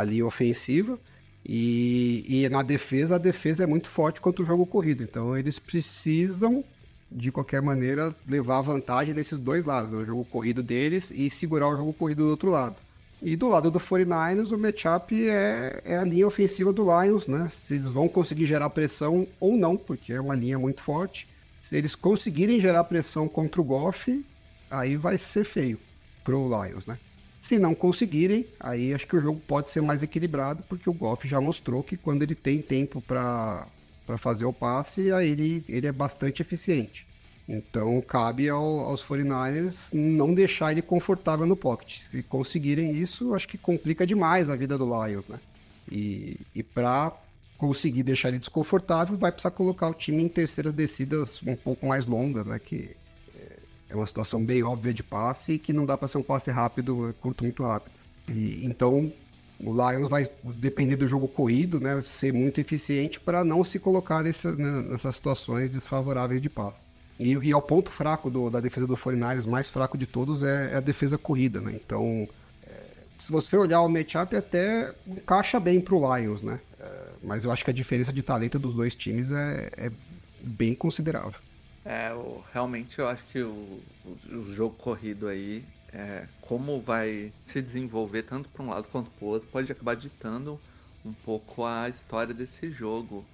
linha 0.01 0.25
ofensiva. 0.25 0.99
E, 1.45 2.25
e 2.29 2.49
na 2.49 2.63
defesa, 2.63 3.17
a 3.17 3.19
defesa 3.19 3.65
é 3.65 3.67
muito 3.67 3.91
forte 3.91 4.21
contra 4.21 4.43
o 4.43 4.47
jogo 4.47 4.65
corrido. 4.65 5.03
Então 5.03 5.37
eles 5.37 5.59
precisam, 5.59 6.65
de 7.11 7.33
qualquer 7.33 7.61
maneira, 7.61 8.15
levar 8.27 8.63
vantagem 8.63 9.13
desses 9.13 9.39
dois 9.39 9.65
lados, 9.65 9.91
né? 9.91 9.99
o 9.99 10.07
jogo 10.07 10.25
corrido 10.25 10.63
deles 10.63 11.11
e 11.11 11.29
segurar 11.29 11.69
o 11.69 11.77
jogo 11.77 11.93
corrido 11.93 12.25
do 12.25 12.31
outro 12.31 12.51
lado. 12.51 12.77
E 13.21 13.37
do 13.37 13.49
lado 13.49 13.71
do 13.71 13.79
49ers, 13.79 14.51
o 14.51 14.59
matchup 14.59 15.29
é, 15.29 15.81
é 15.85 15.97
a 15.97 16.03
linha 16.05 16.27
ofensiva 16.27 16.73
do 16.73 16.83
Lions, 16.83 17.29
né? 17.29 17.49
Se 17.49 17.75
eles 17.75 17.93
vão 17.93 18.09
conseguir 18.09 18.47
gerar 18.47 18.69
pressão 18.71 19.29
ou 19.39 19.57
não, 19.57 19.77
porque 19.77 20.13
é 20.13 20.21
uma 20.21 20.35
linha 20.35 20.59
muito 20.59 20.83
forte. 20.83 21.29
Se 21.69 21.77
eles 21.77 21.95
conseguirem 21.95 22.61
gerar 22.61 22.83
pressão 22.83 23.29
contra 23.29 23.61
o 23.61 23.65
Goff, 23.65 24.25
aí 24.69 24.97
vai 24.97 25.19
ser 25.19 25.45
feio 25.45 25.79
pro 26.25 26.49
Lions, 26.49 26.85
né? 26.85 26.99
Se 27.53 27.59
não 27.59 27.75
conseguirem, 27.75 28.47
aí 28.59 28.95
acho 28.95 29.07
que 29.07 29.15
o 29.15 29.21
jogo 29.21 29.39
pode 29.47 29.71
ser 29.71 29.83
mais 29.83 30.03
equilibrado, 30.03 30.63
porque 30.71 30.89
o 30.89 30.93
Goff 30.95 31.29
já 31.29 31.39
mostrou 31.39 31.83
que 31.83 31.99
quando 31.99 32.23
ele 32.23 32.35
tem 32.35 32.63
tempo 32.63 32.99
para 33.03 33.67
fazer 34.17 34.47
o 34.47 34.55
passe, 34.55 35.13
aí 35.13 35.29
ele, 35.33 35.63
ele 35.69 35.87
é 35.87 35.93
bastante 35.93 36.41
eficiente. 36.41 37.07
Então 37.47 38.01
cabe 38.01 38.49
ao, 38.49 38.81
aos 38.81 39.05
49ers 39.05 39.89
não 39.93 40.33
deixar 40.33 40.73
ele 40.73 40.81
confortável 40.81 41.45
no 41.45 41.55
pocket. 41.55 42.01
Se 42.11 42.23
conseguirem 42.23 42.97
isso, 42.97 43.35
acho 43.35 43.47
que 43.47 43.59
complica 43.59 44.07
demais 44.07 44.49
a 44.49 44.57
vida 44.57 44.79
do 44.79 44.87
Lions, 44.87 45.29
né? 45.29 45.39
E, 45.91 46.39
e 46.55 46.63
para 46.63 47.13
conseguir 47.59 48.03
deixar 48.03 48.31
ele 48.31 48.39
desconfortável, 48.39 49.19
vai 49.19 49.31
precisar 49.31 49.51
colocar 49.51 49.91
o 49.91 49.95
time 49.95 50.23
em 50.23 50.29
terceiras 50.29 50.73
descidas 50.73 51.43
um 51.47 51.55
pouco 51.55 51.85
mais 51.85 52.07
longas, 52.07 52.47
né? 52.47 52.59
Que 52.59 52.97
é 53.93 53.97
uma 53.97 54.07
situação 54.07 54.43
bem 54.43 54.63
óbvia 54.63 54.93
de 54.93 55.03
passe 55.03 55.59
que 55.59 55.73
não 55.73 55.85
dá 55.85 55.99
para 55.99 56.09
ser 56.09 56.17
um 56.17 56.23
passe 56.23 56.51
rápido, 56.51 57.15
curto 57.21 57.45
muito 57.45 57.63
rápido. 57.63 57.93
E, 58.27 58.65
então 58.65 59.13
o 59.61 59.71
Lions 59.71 60.09
vai 60.09 60.29
depender 60.57 60.97
do 60.97 61.07
jogo 61.07 61.29
corrido, 61.29 61.79
né, 61.79 62.01
ser 62.03 62.33
muito 62.33 62.61
eficiente 62.61 63.21
para 63.21 63.45
não 63.45 63.63
se 63.63 63.79
colocar 63.79 64.23
nessa, 64.23 64.51
né, 64.57 64.83
nessas 64.91 65.15
situações 65.15 65.69
desfavoráveis 65.69 66.41
de 66.41 66.49
passe. 66.49 66.87
E, 67.21 67.35
e 67.35 67.53
é 67.53 67.57
o 67.57 67.61
ponto 67.61 67.91
fraco 67.91 68.31
do, 68.31 68.49
da 68.49 68.61
defesa 68.61 68.87
do 68.87 68.97
49 68.97 69.49
mais 69.49 69.69
fraco 69.69 69.99
de 69.99 70.07
todos 70.07 70.43
é, 70.43 70.73
é 70.73 70.77
a 70.77 70.81
defesa 70.81 71.19
corrida, 71.19 71.61
né? 71.61 71.73
Então, 71.75 72.27
é, 72.67 72.81
se 73.21 73.31
você 73.31 73.57
olhar 73.57 73.83
o 73.83 73.89
matchup, 73.89 74.35
até 74.35 74.93
encaixa 75.07 75.61
bem 75.61 75.81
para 75.81 75.95
o 75.95 76.17
Lions, 76.17 76.43
né? 76.43 76.59
É, 76.81 77.09
mas 77.23 77.45
eu 77.45 77.53
acho 77.53 77.63
que 77.63 77.71
a 77.71 77.75
diferença 77.75 78.13
de 78.13 78.23
talento 78.23 78.59
dos 78.59 78.75
dois 78.75 78.95
times 78.95 79.31
é, 79.31 79.71
é 79.77 79.93
bem 80.43 80.75
considerável. 80.75 81.39
É, 81.85 82.13
o, 82.13 82.43
realmente 82.53 82.99
eu 82.99 83.09
acho 83.09 83.25
que 83.25 83.43
o, 83.43 83.81
o, 84.05 84.55
jogo 84.55 84.77
corrido 84.77 85.27
aí, 85.27 85.65
é, 85.93 86.27
como 86.41 86.81
vai 86.81 87.33
se 87.43 87.61
desenvolver 87.61 88.23
tanto 88.23 88.49
para 88.49 88.63
um 88.63 88.71
lado 88.71 88.87
quanto 88.89 89.11
para 89.11 89.25
o 89.25 89.29
outro, 89.29 89.49
pode 89.51 89.71
acabar 89.71 89.97
ditando 89.97 90.61
um 91.05 91.13
pouco 91.13 91.65
a 91.65 91.89
história 91.89 92.33
desse 92.33 92.71
jogo. 92.71 93.25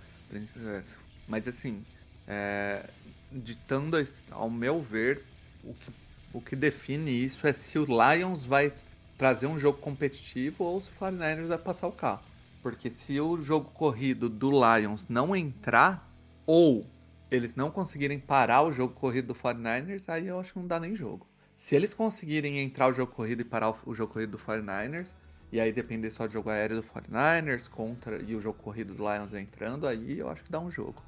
Mas 1.27 1.47
assim, 1.47 1.85
é, 2.27 2.89
ditando, 3.31 3.97
ao 4.31 4.49
meu 4.49 4.81
ver, 4.81 5.23
o 5.63 5.75
que, 5.75 5.91
o 6.33 6.41
que 6.41 6.57
define 6.57 7.11
isso 7.11 7.47
é 7.47 7.53
se 7.53 7.79
o 7.79 7.85
Lions 7.85 8.47
vai 8.47 8.73
trazer 9.19 9.47
um 9.47 9.59
jogo 9.59 9.79
competitivo 9.79 10.65
ou 10.65 10.81
se 10.81 10.91
o 10.91 11.05
49ers 11.05 11.47
vai 11.49 11.59
passar 11.59 11.87
o 11.87 11.93
carro. 11.93 12.23
Porque 12.63 12.91
se 12.91 13.21
o 13.21 13.43
jogo 13.43 13.71
corrido 13.71 14.29
do 14.29 14.51
Lions 14.51 15.07
não 15.09 15.37
entrar, 15.37 16.09
ou 16.47 16.87
eles 17.31 17.55
não 17.55 17.71
conseguirem 17.71 18.19
parar 18.19 18.63
o 18.63 18.73
jogo 18.73 18.95
corrido 18.95 19.29
do 19.29 19.35
49ers, 19.35 20.05
aí 20.09 20.27
eu 20.27 20.41
acho 20.41 20.53
que 20.53 20.59
não 20.59 20.67
dá 20.67 20.81
nem 20.81 20.95
jogo. 20.95 21.27
Se 21.57 21.75
eles 21.75 21.93
conseguirem 21.93 22.61
entrar 22.61 22.89
o 22.89 22.93
jogo 22.93 23.13
corrido 23.13 23.43
e 23.43 23.45
parar 23.45 23.75
o, 23.85 23.95
jogo 23.95 24.13
corrido 24.13 24.33
do 24.33 24.39
49ers, 24.39 25.09
e 25.51 25.61
aí 25.61 25.73
depender 25.73 26.11
só 26.11 26.27
do 26.27 26.33
jogo 26.33 26.51
aéreo 26.51 26.81
do 26.81 26.83
49ers 26.83 27.69
contra 27.69 28.23
e 28.23 28.35
o 28.35 28.41
jogo 28.41 28.59
corrido 28.63 28.95
do 28.95 29.03
Lions 29.03 29.35
entrando, 29.35 29.87
aí 29.87 30.19
eu 30.19 30.31
acho 30.31 30.45
que 30.45 30.51
dá 30.51 30.61
um 30.61 30.71
jogo. 30.71 31.03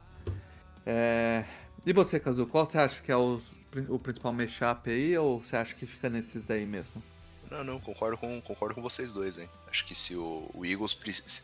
É... 0.84 1.44
E 1.86 1.92
você, 1.92 2.20
Kazu, 2.20 2.46
qual 2.46 2.66
você 2.66 2.78
acha 2.78 3.00
que 3.00 3.10
é 3.10 3.16
o, 3.16 3.40
o 3.88 3.98
principal 3.98 4.32
mashup 4.32 4.90
aí, 4.90 5.16
ou 5.16 5.42
você 5.42 5.56
acha 5.56 5.74
que 5.74 5.86
fica 5.86 6.10
nesses 6.10 6.44
daí 6.44 6.66
mesmo? 6.66 7.02
Não, 7.50 7.64
não, 7.64 7.80
concordo 7.80 8.16
com, 8.18 8.40
concordo 8.40 8.74
com 8.74 8.82
vocês 8.82 9.12
dois, 9.12 9.38
hein. 9.38 9.48
Acho 9.68 9.84
que 9.86 9.94
se 9.94 10.14
o, 10.14 10.50
o 10.54 10.64
Eagles, 10.64 10.96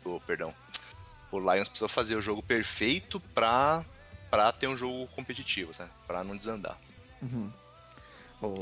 oh, 0.05 0.19
perdão, 0.19 0.53
o 1.31 1.39
Lions 1.39 1.67
precisa 1.67 1.89
fazer 1.89 2.15
o 2.15 2.21
jogo 2.21 2.41
perfeito 2.41 3.19
pra 3.19 3.85
para 4.29 4.51
ter 4.51 4.67
um 4.67 4.77
jogo 4.77 5.07
competitivo, 5.07 5.71
né? 5.79 5.89
Para 6.05 6.23
não 6.23 6.35
desandar. 6.35 6.77
Uhum. 7.21 7.51
Oh, 8.41 8.55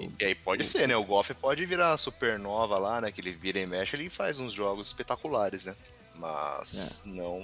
e, 0.00 0.10
e, 0.20 0.24
aí 0.24 0.34
pode 0.34 0.64
ser, 0.64 0.86
né? 0.86 0.94
O 0.94 1.04
Goff 1.04 1.32
pode 1.34 1.64
virar 1.64 1.96
supernova 1.96 2.78
lá, 2.78 3.00
né? 3.00 3.10
Que 3.10 3.20
ele 3.20 3.32
vira 3.32 3.58
e 3.58 3.66
mexe, 3.66 3.96
ele 3.96 4.10
faz 4.10 4.38
uns 4.40 4.52
jogos 4.52 4.88
espetaculares, 4.88 5.64
né? 5.64 5.74
Mas 6.14 7.02
é. 7.06 7.08
não 7.08 7.40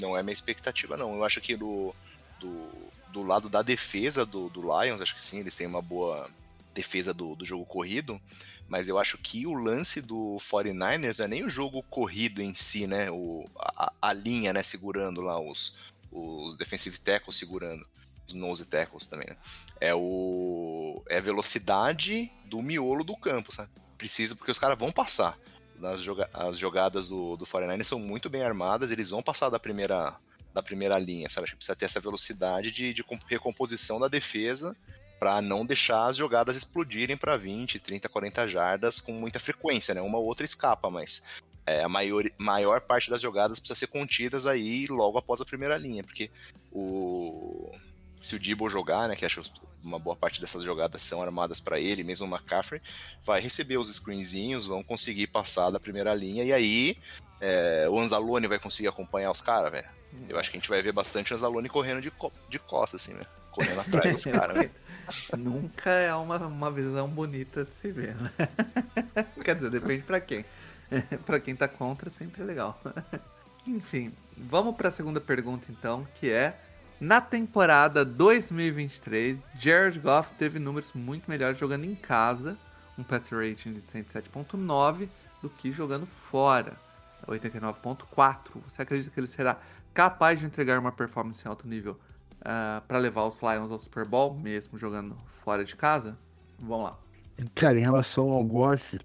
não 0.00 0.16
é 0.16 0.22
minha 0.22 0.32
expectativa, 0.32 0.96
não. 0.96 1.14
Eu 1.14 1.24
acho 1.24 1.40
que 1.40 1.56
do, 1.56 1.94
do, 2.40 2.70
do 3.12 3.22
lado 3.22 3.48
da 3.48 3.62
defesa 3.62 4.24
do, 4.24 4.48
do 4.48 4.60
Lions, 4.60 5.00
acho 5.00 5.14
que 5.14 5.22
sim, 5.22 5.40
eles 5.40 5.54
têm 5.54 5.66
uma 5.66 5.82
boa 5.82 6.28
defesa 6.74 7.12
do, 7.12 7.34
do 7.34 7.44
jogo 7.44 7.64
corrido, 7.64 8.20
mas 8.68 8.88
eu 8.88 8.98
acho 8.98 9.16
que 9.18 9.46
o 9.46 9.54
lance 9.54 10.02
do 10.02 10.38
49ers 10.40 11.18
não 11.18 11.24
é 11.24 11.28
nem 11.28 11.44
o 11.44 11.48
jogo 11.48 11.82
corrido 11.84 12.42
em 12.42 12.54
si, 12.54 12.86
né? 12.86 13.10
O, 13.10 13.48
a, 13.58 13.92
a 14.00 14.12
linha, 14.12 14.52
né? 14.52 14.62
Segurando 14.62 15.20
lá 15.20 15.38
os, 15.38 15.74
os 16.16 16.56
defensive 16.56 16.98
tackles 16.98 17.36
segurando, 17.36 17.86
os 18.26 18.34
nose 18.34 18.66
tackles 18.66 19.06
também, 19.06 19.28
né? 19.28 19.36
É 19.80 19.94
o 19.94 21.02
é 21.08 21.18
a 21.18 21.20
velocidade 21.20 22.30
do 22.46 22.62
miolo 22.62 23.04
do 23.04 23.16
campo, 23.16 23.52
sabe? 23.52 23.70
Precisa 23.98 24.34
porque 24.34 24.50
os 24.50 24.58
caras 24.58 24.78
vão 24.78 24.90
passar. 24.90 25.38
Nas 25.78 26.00
joga 26.00 26.28
as 26.32 26.58
jogadas 26.58 27.08
do, 27.08 27.36
do 27.36 27.46
49 27.46 27.84
são 27.84 27.98
muito 27.98 28.30
bem 28.30 28.42
armadas, 28.42 28.90
eles 28.90 29.10
vão 29.10 29.22
passar 29.22 29.50
da 29.50 29.58
primeira 29.58 30.16
da 30.54 30.62
primeira 30.62 30.98
linha, 30.98 31.28
sabe? 31.28 31.44
Acho 31.44 31.56
precisa 31.56 31.76
ter 31.76 31.84
essa 31.84 32.00
velocidade 32.00 32.70
de, 32.70 32.94
de 32.94 33.04
recomposição 33.28 34.00
da 34.00 34.08
defesa 34.08 34.74
para 35.18 35.42
não 35.42 35.66
deixar 35.66 36.06
as 36.06 36.16
jogadas 36.16 36.56
explodirem 36.56 37.16
para 37.16 37.36
20, 37.36 37.78
30, 37.78 38.08
40 38.08 38.48
jardas 38.48 39.00
com 39.00 39.12
muita 39.12 39.38
frequência, 39.38 39.94
né? 39.94 40.00
Uma 40.00 40.18
ou 40.18 40.24
outra 40.24 40.46
escapa, 40.46 40.88
mas 40.88 41.22
é, 41.66 41.82
a 41.82 41.88
maior, 41.88 42.24
maior 42.38 42.80
parte 42.80 43.10
das 43.10 43.20
jogadas 43.20 43.58
precisa 43.58 43.78
ser 43.78 43.88
contidas 43.88 44.46
aí 44.46 44.86
logo 44.86 45.18
após 45.18 45.40
a 45.40 45.44
primeira 45.44 45.76
linha, 45.76 46.04
porque 46.04 46.30
o 46.72 47.70
se 48.20 48.34
o 48.34 48.38
Debo 48.40 48.68
jogar, 48.68 49.08
né, 49.08 49.14
que 49.14 49.24
acho 49.24 49.42
uma 49.82 49.98
boa 49.98 50.16
parte 50.16 50.40
dessas 50.40 50.64
jogadas 50.64 51.02
são 51.02 51.22
armadas 51.22 51.60
para 51.60 51.78
ele, 51.78 52.02
mesmo 52.02 52.26
o 52.26 52.30
McCaffrey, 52.30 52.80
vai 53.22 53.40
receber 53.40 53.76
os 53.76 53.94
screenzinhos, 53.94 54.66
vão 54.66 54.82
conseguir 54.82 55.28
passar 55.28 55.70
da 55.70 55.78
primeira 55.78 56.12
linha 56.12 56.42
e 56.42 56.52
aí 56.52 56.98
é, 57.40 57.86
o 57.88 57.98
Anzalone 57.98 58.48
vai 58.48 58.58
conseguir 58.58 58.88
acompanhar 58.88 59.30
os 59.30 59.40
caras, 59.40 59.70
velho. 59.70 59.88
Eu 60.28 60.38
acho 60.38 60.50
que 60.50 60.56
a 60.56 60.60
gente 60.60 60.68
vai 60.68 60.80
ver 60.82 60.92
bastante 60.92 61.32
o 61.32 61.36
Anzalone 61.36 61.68
correndo 61.68 62.00
de, 62.00 62.10
co 62.10 62.32
de 62.48 62.58
costas, 62.58 63.02
assim, 63.02 63.14
né? 63.14 63.22
Correndo 63.52 63.80
atrás 63.80 64.12
dos 64.12 64.24
caras, 64.24 64.56
né? 64.56 64.70
Nunca 65.38 65.90
é 65.90 66.14
uma, 66.14 66.38
uma 66.38 66.70
visão 66.70 67.06
bonita 67.08 67.64
de 67.64 67.72
se 67.74 67.92
ver, 67.92 68.16
né? 68.16 68.32
Quer 69.44 69.56
dizer, 69.56 69.70
depende 69.70 70.02
para 70.02 70.20
quem. 70.20 70.44
para 71.24 71.40
quem 71.40 71.54
tá 71.54 71.68
contra, 71.68 72.10
sempre 72.10 72.42
é 72.42 72.44
legal. 72.44 72.80
Enfim, 73.66 74.12
vamos 74.36 74.76
para 74.76 74.88
a 74.88 74.92
segunda 74.92 75.20
pergunta 75.20 75.66
então, 75.70 76.06
que 76.14 76.30
é 76.30 76.58
na 77.00 77.20
temporada 77.20 78.06
2023, 78.06 79.42
Jared 79.58 79.98
Goff 79.98 80.32
teve 80.38 80.58
números 80.58 80.90
muito 80.94 81.28
melhores 81.28 81.58
jogando 81.58 81.84
em 81.84 81.94
casa, 81.94 82.56
um 82.96 83.02
pass 83.02 83.28
rating 83.28 83.74
de 83.74 83.82
107.9 83.82 85.06
do 85.42 85.50
que 85.50 85.70
jogando 85.70 86.06
fora, 86.06 86.74
89.4. 87.26 88.36
Você 88.66 88.80
acredita 88.80 89.10
que 89.10 89.20
ele 89.20 89.26
será 89.26 89.58
capaz 89.92 90.40
de 90.40 90.46
entregar 90.46 90.78
uma 90.78 90.90
performance 90.90 91.44
em 91.44 91.48
alto 91.48 91.68
nível 91.68 91.92
uh, 91.92 91.98
ah, 92.46 92.82
para 92.88 92.96
levar 92.96 93.26
os 93.26 93.42
Lions 93.42 93.70
ao 93.70 93.78
Super 93.78 94.06
Bowl, 94.06 94.32
mesmo 94.32 94.78
jogando 94.78 95.18
fora 95.44 95.66
de 95.66 95.76
casa? 95.76 96.16
Vamos 96.58 96.84
lá. 96.84 96.98
Cara, 97.54 97.78
em 97.78 97.82
relação 97.82 98.30
ao 98.30 98.42
Goff, 98.42 98.98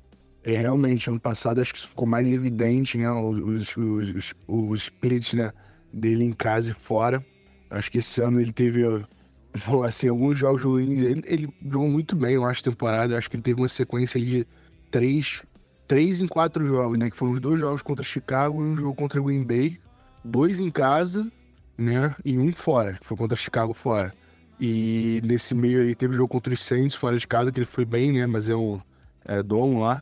é, 0.43 0.57
realmente, 0.57 1.09
ano 1.09 1.19
passado 1.19 1.61
acho 1.61 1.73
que 1.73 1.87
ficou 1.87 2.07
mais 2.07 2.27
evidente, 2.27 2.97
né? 2.97 3.09
Os, 3.11 3.39
os, 3.39 3.77
os, 3.77 4.33
os 4.47 4.83
splits 4.83 5.33
né, 5.33 5.51
dele 5.93 6.23
em 6.23 6.33
casa 6.33 6.71
e 6.71 6.73
fora. 6.73 7.23
Acho 7.69 7.91
que 7.91 7.99
esse 7.99 8.21
ano 8.21 8.41
ele 8.41 8.51
teve 8.51 8.83
assim, 9.85 10.07
alguns 10.07 10.39
jogos 10.39 10.63
ruins. 10.63 11.01
Ele, 11.01 11.21
ele 11.25 11.53
jogou 11.63 11.87
muito 11.87 12.15
bem, 12.15 12.35
eu 12.35 12.45
acho, 12.45 12.63
temporada. 12.63 13.17
Acho 13.17 13.29
que 13.29 13.35
ele 13.35 13.43
teve 13.43 13.61
uma 13.61 13.67
sequência 13.67 14.19
de 14.19 14.47
três, 14.89 15.43
três 15.87 16.21
em 16.21 16.27
quatro 16.27 16.65
jogos, 16.65 16.97
né? 16.97 17.09
Que 17.09 17.15
foram 17.15 17.33
os 17.33 17.39
dois 17.39 17.59
jogos 17.59 17.83
contra 17.83 18.03
Chicago 18.03 18.63
e 18.63 18.67
um 18.67 18.75
jogo 18.75 18.95
contra 18.95 19.21
Green 19.21 19.43
Bay. 19.43 19.79
Dois 20.23 20.59
em 20.59 20.71
casa, 20.71 21.31
né? 21.77 22.15
E 22.25 22.39
um 22.39 22.51
fora, 22.51 22.93
que 22.93 23.05
foi 23.05 23.15
contra 23.15 23.37
Chicago 23.37 23.73
fora. 23.73 24.11
E 24.59 25.21
nesse 25.23 25.53
meio 25.53 25.81
aí 25.81 25.95
teve 25.95 26.15
jogo 26.15 26.27
contra 26.27 26.53
os 26.53 26.63
Saints 26.63 26.95
fora 26.95 27.17
de 27.17 27.27
casa, 27.27 27.51
que 27.51 27.59
ele 27.59 27.65
foi 27.65 27.85
bem, 27.85 28.11
né? 28.11 28.25
Mas 28.25 28.49
é 28.49 28.55
um 28.55 28.79
é, 29.25 29.43
dono 29.43 29.81
lá. 29.81 30.01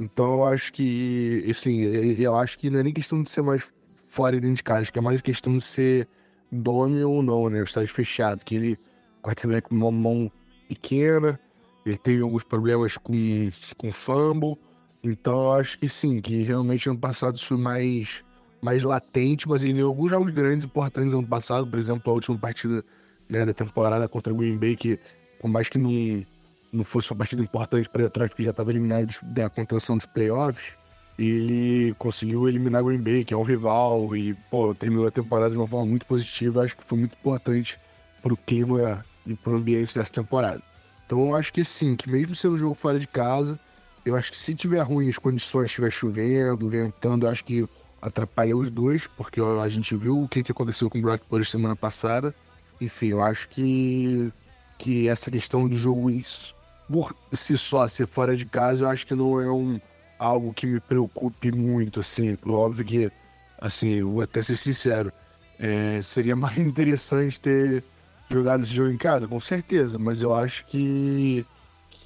Então 0.00 0.32
eu 0.32 0.44
acho 0.46 0.72
que, 0.72 1.46
assim, 1.50 1.82
eu 1.82 2.34
acho 2.34 2.58
que 2.58 2.70
não 2.70 2.80
é 2.80 2.82
nem 2.82 2.92
questão 2.92 3.22
de 3.22 3.30
ser 3.30 3.42
mais 3.42 3.62
fora 4.08 4.34
e 4.34 4.40
dentro 4.40 4.56
de 4.56 4.62
casa, 4.62 4.80
acho 4.80 4.92
que 4.92 4.98
é 4.98 5.02
mais 5.02 5.20
questão 5.20 5.58
de 5.58 5.62
ser 5.62 6.08
dono 6.50 7.08
ou 7.08 7.22
não, 7.22 7.50
né? 7.50 7.60
O 7.60 7.64
estádio 7.64 7.92
fechado, 7.92 8.42
que 8.42 8.54
ele 8.54 8.78
quarterback 9.22 9.68
com 9.68 9.74
uma 9.74 9.90
mão 9.90 10.32
pequena, 10.66 11.38
ele 11.84 11.98
teve 11.98 12.22
alguns 12.22 12.42
problemas 12.42 12.96
com, 12.96 13.50
com 13.76 13.92
fumble. 13.92 14.56
Então 15.04 15.34
eu 15.34 15.52
acho 15.52 15.78
que 15.78 15.86
sim, 15.86 16.18
que 16.20 16.42
realmente 16.42 16.88
ano 16.88 16.98
passado 16.98 17.36
isso 17.36 17.48
foi 17.48 17.58
mais, 17.58 18.24
mais 18.62 18.82
latente, 18.82 19.46
mas 19.46 19.62
ele 19.62 19.82
alguns 19.82 20.10
jogos 20.10 20.30
grandes 20.30 20.64
importantes 20.64 21.12
ano 21.12 21.26
passado, 21.26 21.66
por 21.66 21.78
exemplo, 21.78 22.10
a 22.10 22.14
última 22.14 22.38
partida 22.38 22.82
né, 23.28 23.44
da 23.44 23.52
temporada 23.52 24.08
contra 24.08 24.32
o 24.32 24.36
Green 24.36 24.56
Bay, 24.56 24.76
que 24.76 24.98
por 25.38 25.48
mais 25.48 25.68
que 25.68 25.76
não, 25.76 26.24
não 26.72 26.84
fosse 26.84 27.10
uma 27.10 27.18
partida 27.18 27.42
importante 27.42 27.88
para 27.88 28.02
Detroit, 28.02 28.34
que 28.34 28.44
já 28.44 28.50
estava 28.50 28.70
eliminado 28.70 29.14
da 29.22 29.50
contenção 29.50 29.96
dos 29.96 30.06
playoffs, 30.06 30.74
ele 31.18 31.94
conseguiu 31.98 32.48
eliminar 32.48 32.82
Green 32.82 33.02
Bay, 33.02 33.24
que 33.24 33.34
é 33.34 33.36
um 33.36 33.42
rival, 33.42 34.16
e 34.16 34.34
pô, 34.50 34.74
terminou 34.74 35.06
a 35.06 35.10
temporada 35.10 35.50
de 35.50 35.56
uma 35.56 35.66
forma 35.66 35.86
muito 35.86 36.06
positiva. 36.06 36.64
Acho 36.64 36.76
que 36.76 36.84
foi 36.84 36.98
muito 36.98 37.14
importante 37.14 37.78
para 38.22 38.32
o 38.32 38.36
clima 38.36 39.04
e 39.26 39.34
para 39.34 39.52
o 39.52 39.56
ambiente 39.56 39.94
dessa 39.94 40.12
temporada. 40.12 40.62
Então 41.04 41.28
eu 41.28 41.34
acho 41.34 41.52
que 41.52 41.64
sim, 41.64 41.96
que 41.96 42.08
mesmo 42.08 42.34
sendo 42.34 42.54
um 42.54 42.58
jogo 42.58 42.74
fora 42.74 42.98
de 42.98 43.06
casa, 43.06 43.58
eu 44.04 44.16
acho 44.16 44.30
que 44.30 44.38
se 44.38 44.54
tiver 44.54 44.80
ruim 44.80 45.08
as 45.08 45.18
condições, 45.18 45.66
estiver 45.66 45.90
chovendo, 45.90 46.68
ventando, 46.70 47.28
acho 47.28 47.44
que 47.44 47.68
atrapalha 48.00 48.56
os 48.56 48.70
dois, 48.70 49.06
porque 49.06 49.40
a 49.40 49.68
gente 49.68 49.94
viu 49.94 50.22
o 50.22 50.28
que, 50.28 50.42
que 50.42 50.52
aconteceu 50.52 50.88
com 50.88 50.98
o 50.98 51.18
Purdy 51.18 51.44
semana 51.44 51.76
passada. 51.76 52.34
Enfim, 52.80 53.08
eu 53.08 53.22
acho 53.22 53.48
que, 53.48 54.32
que 54.78 55.06
essa 55.06 55.30
questão 55.30 55.68
do 55.68 55.76
jogo 55.76 56.08
isso, 56.08 56.54
por 56.90 57.14
si 57.32 57.56
só 57.56 57.86
ser 57.86 58.06
fora 58.08 58.36
de 58.36 58.44
casa, 58.44 58.84
eu 58.84 58.88
acho 58.88 59.06
que 59.06 59.14
não 59.14 59.40
é 59.40 59.50
um 59.50 59.80
algo 60.18 60.52
que 60.52 60.66
me 60.66 60.80
preocupe 60.80 61.52
muito, 61.52 62.00
assim. 62.00 62.36
Óbvio 62.44 62.84
que, 62.84 63.12
assim, 63.58 64.02
vou 64.02 64.22
até 64.22 64.42
ser 64.42 64.56
sincero, 64.56 65.12
é, 65.58 66.02
seria 66.02 66.34
mais 66.36 66.58
interessante 66.58 67.40
ter 67.40 67.84
jogado 68.28 68.62
esse 68.62 68.72
jogo 68.72 68.90
em 68.90 68.96
casa, 68.96 69.28
com 69.28 69.38
certeza, 69.38 69.98
mas 69.98 70.20
eu 70.20 70.34
acho 70.34 70.66
que, 70.66 71.46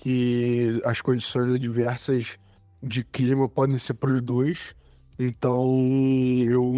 que 0.03 0.81
as 0.85 1.01
condições 1.01 1.53
adversas 1.53 2.39
de 2.83 3.03
clima 3.05 3.49
podem 3.49 3.79
ser 3.79 3.95
para 3.95 4.13
os 4.13 4.21
dois, 4.21 4.75
então 5.19 5.65
eu 6.47 6.73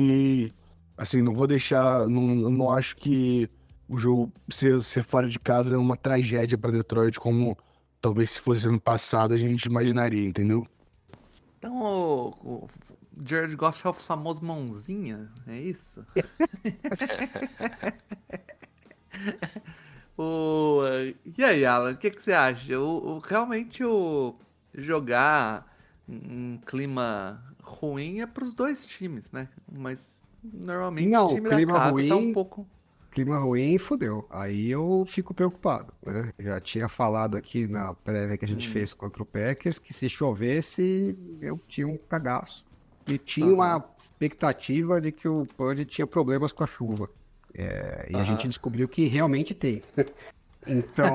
assim, 0.96 1.22
não 1.22 1.34
vou 1.34 1.46
deixar, 1.46 2.08
não, 2.08 2.22
não 2.50 2.70
acho 2.70 2.96
que 2.96 3.48
o 3.88 3.98
jogo 3.98 4.32
ser, 4.48 4.82
ser 4.82 5.04
fora 5.04 5.28
de 5.28 5.38
casa 5.38 5.74
é 5.74 5.78
uma 5.78 5.96
tragédia 5.96 6.58
para 6.58 6.72
Detroit, 6.72 7.18
como 7.20 7.56
talvez 8.00 8.32
se 8.32 8.40
fosse 8.40 8.68
ano 8.68 8.80
passado 8.80 9.34
a 9.34 9.36
gente 9.36 9.64
imaginaria, 9.64 10.26
entendeu? 10.26 10.66
Então 11.58 11.80
o, 11.80 12.28
o 12.44 12.68
Jared 13.24 13.56
Goff 13.56 13.86
é 13.86 13.90
o 13.90 13.92
famoso 13.92 14.44
mãozinha, 14.44 15.30
é 15.46 15.58
isso? 15.58 16.04
o, 20.16 20.82
e 21.36 21.44
aí, 21.44 21.64
Alan, 21.64 21.92
o 21.92 21.96
que, 21.96 22.10
que 22.10 22.22
você 22.22 22.32
acha? 22.32 22.78
O, 22.78 23.16
o, 23.16 23.18
realmente 23.18 23.84
o 23.84 24.34
jogar 24.74 25.74
um 26.08 26.58
clima 26.58 27.42
ruim 27.62 28.20
é 28.20 28.26
para 28.26 28.44
os 28.44 28.54
dois 28.54 28.86
times, 28.86 29.30
né? 29.32 29.48
Mas 29.70 30.20
normalmente 30.44 31.08
Não, 31.08 31.26
o 31.26 31.34
time 31.34 31.48
clima 31.48 31.74
da 31.74 31.78
casa 31.80 31.92
ruim- 31.92 32.08
tá 32.08 32.16
um 32.16 32.32
pouco. 32.32 32.66
Clima 33.16 33.38
ruim, 33.38 33.78
fodeu. 33.78 34.26
Aí 34.28 34.70
eu 34.70 35.02
fico 35.08 35.32
preocupado, 35.32 35.90
né? 36.04 36.28
Já 36.38 36.60
tinha 36.60 36.86
falado 36.86 37.34
aqui 37.34 37.66
na 37.66 37.94
prévia 37.94 38.36
que 38.36 38.44
a 38.44 38.48
gente 38.48 38.68
Hum. 38.68 38.72
fez 38.72 38.92
contra 38.92 39.22
o 39.22 39.26
Packers 39.26 39.78
que 39.78 39.94
se 39.94 40.06
chovesse 40.06 41.16
eu 41.40 41.58
tinha 41.66 41.88
um 41.88 41.96
cagaço. 41.96 42.66
E 43.08 43.16
tinha 43.16 43.54
uma 43.54 43.82
expectativa 44.02 45.00
de 45.00 45.12
que 45.12 45.26
o 45.26 45.46
Purdy 45.56 45.86
tinha 45.86 46.06
problemas 46.06 46.52
com 46.52 46.62
a 46.62 46.66
chuva. 46.66 47.08
É, 47.54 48.06
e 48.10 48.14
a 48.14 48.18
Aham. 48.18 48.26
gente 48.26 48.48
descobriu 48.48 48.86
que 48.86 49.06
realmente 49.06 49.54
tem. 49.54 49.82
Então, 50.68 51.14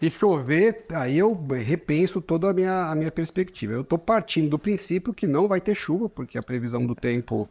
se 0.00 0.10
chover, 0.10 0.86
aí 0.92 1.18
eu 1.18 1.32
repenso 1.64 2.20
toda 2.20 2.50
a 2.50 2.52
minha, 2.52 2.90
a 2.90 2.94
minha 2.96 3.12
perspectiva. 3.12 3.74
Eu 3.74 3.84
tô 3.84 3.96
partindo 3.96 4.50
do 4.50 4.58
princípio 4.58 5.14
que 5.14 5.24
não 5.24 5.46
vai 5.46 5.60
ter 5.60 5.76
chuva, 5.76 6.08
porque 6.08 6.36
a 6.36 6.42
previsão 6.42 6.84
do 6.84 6.96
tempo 6.96 7.48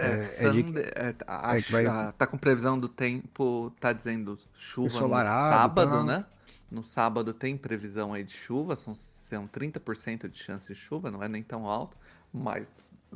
É, 0.00 0.10
é, 0.12 0.18
é 0.18 0.22
Sunday- 0.22 0.82
é, 0.94 1.14
a- 1.26 1.56
é 1.56 1.62
que 1.62 1.72
vai- 1.72 1.86
a- 1.86 2.12
tá 2.12 2.26
com 2.26 2.38
previsão 2.38 2.78
do 2.78 2.88
tempo, 2.88 3.72
tá 3.80 3.92
dizendo 3.92 4.38
chuva 4.54 4.88
no 4.88 4.94
Ensolarado, 4.96 5.56
sábado, 5.56 5.90
tá. 5.90 6.04
né? 6.04 6.24
No 6.70 6.82
sábado 6.84 7.32
tem 7.34 7.56
previsão 7.56 8.12
aí 8.12 8.22
de 8.24 8.32
chuva, 8.32 8.76
são, 8.76 8.94
são 9.28 9.46
30% 9.46 10.28
de 10.28 10.38
chance 10.38 10.68
de 10.68 10.74
chuva, 10.74 11.10
não 11.10 11.22
é 11.22 11.28
nem 11.28 11.42
tão 11.42 11.66
alto, 11.66 11.96
mas 12.32 12.66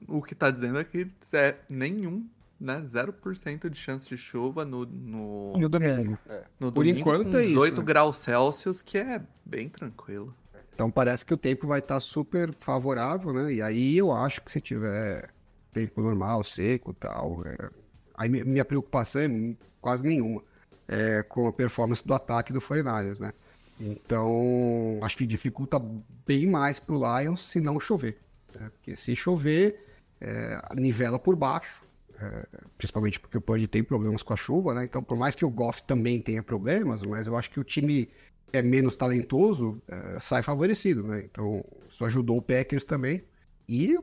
o 0.09 0.21
que 0.23 0.35
tá 0.35 0.51
dizendo 0.51 0.79
é 0.79 0.85
que 0.85 1.09
é 1.33 1.57
nenhum, 1.69 2.27
né? 2.59 2.83
0% 2.91 3.69
de 3.71 3.79
chance 3.79 4.09
de 4.09 4.17
chuva 4.17 4.65
no, 4.65 4.85
no, 4.87 5.57
no 5.57 5.69
domingo. 5.69 6.19
no 6.59 6.73
por 6.73 6.85
domingo 6.85 6.99
enquanto 7.01 7.31
com 7.31 7.37
é 7.37 7.43
isso, 7.45 7.49
18 7.55 7.79
né? 7.81 7.85
graus 7.87 8.19
Celsius, 8.19 8.83
que 8.83 8.99
é 8.99 9.21
bem 9.45 9.69
tranquilo. 9.69 10.35
Então 10.73 10.91
parece 10.91 11.25
que 11.25 11.33
o 11.33 11.37
tempo 11.37 11.67
vai 11.69 11.79
estar 11.79 12.01
super 12.01 12.53
favorável, 12.53 13.33
né? 13.33 13.53
E 13.53 13.63
aí 13.63 13.97
eu 13.97 14.11
acho 14.13 14.43
que 14.43 14.51
se 14.51 14.61
tiver 14.61 15.31
tempo 15.75 16.01
normal, 16.03 16.45
seco 16.45 16.93
e 16.93 16.95
tal, 16.95 17.43
é, 17.47 17.71
aí 18.15 18.29
mi- 18.29 18.45
minha 18.45 18.65
preocupação 18.65 19.23
é 19.23 19.55
quase 19.81 20.03
nenhuma 20.03 20.43
é, 20.89 21.23
com 21.25 21.47
a 21.49 21.53
performance 21.53 22.07
do 22.07 22.15
ataque 22.15 22.53
do 22.53 22.61
49ers, 22.61 23.19
né? 23.21 23.33
Então 23.81 24.99
acho 25.03 25.17
que 25.17 25.27
dificulta 25.27 25.81
bem 26.27 26.47
mais 26.47 26.79
pro 26.79 26.97
Lions 26.99 27.45
se 27.45 27.61
não 27.61 27.79
chover. 27.81 28.19
né? 28.59 28.71
Porque 28.71 28.97
se 28.97 29.17
chover, 29.17 29.85
é, 30.21 30.59
nivela 30.77 31.19
por 31.19 31.37
baixo. 31.37 31.83
é, 32.21 32.47
principalmente 32.79 33.19
porque 33.19 33.37
o 33.37 33.41
Purdy 33.41 33.67
tem 33.67 33.83
problemas 33.83 34.23
com 34.23 34.33
a 34.33 34.37
chuva, 34.37 34.73
né? 34.75 34.85
Então, 34.85 35.03
por 35.03 35.17
mais 35.17 35.35
que 35.35 35.45
o 35.45 35.51
Goff 35.51 35.83
também 35.83 36.21
tenha 36.21 36.43
problemas, 36.43 37.03
mas 37.03 37.27
eu 37.27 37.35
acho 37.37 37.51
que 37.51 37.59
o 37.61 37.65
time 37.65 38.09
é 38.53 38.63
menos 38.63 38.95
talentoso, 38.97 39.83
é, 39.89 40.21
sai 40.21 40.43
favorecido, 40.43 41.03
né? 41.03 41.23
Então, 41.25 41.65
isso 41.91 42.05
ajudou 42.05 42.37
o 42.39 42.43
Packers 42.43 42.85
também. 42.85 43.25
E 43.69 43.99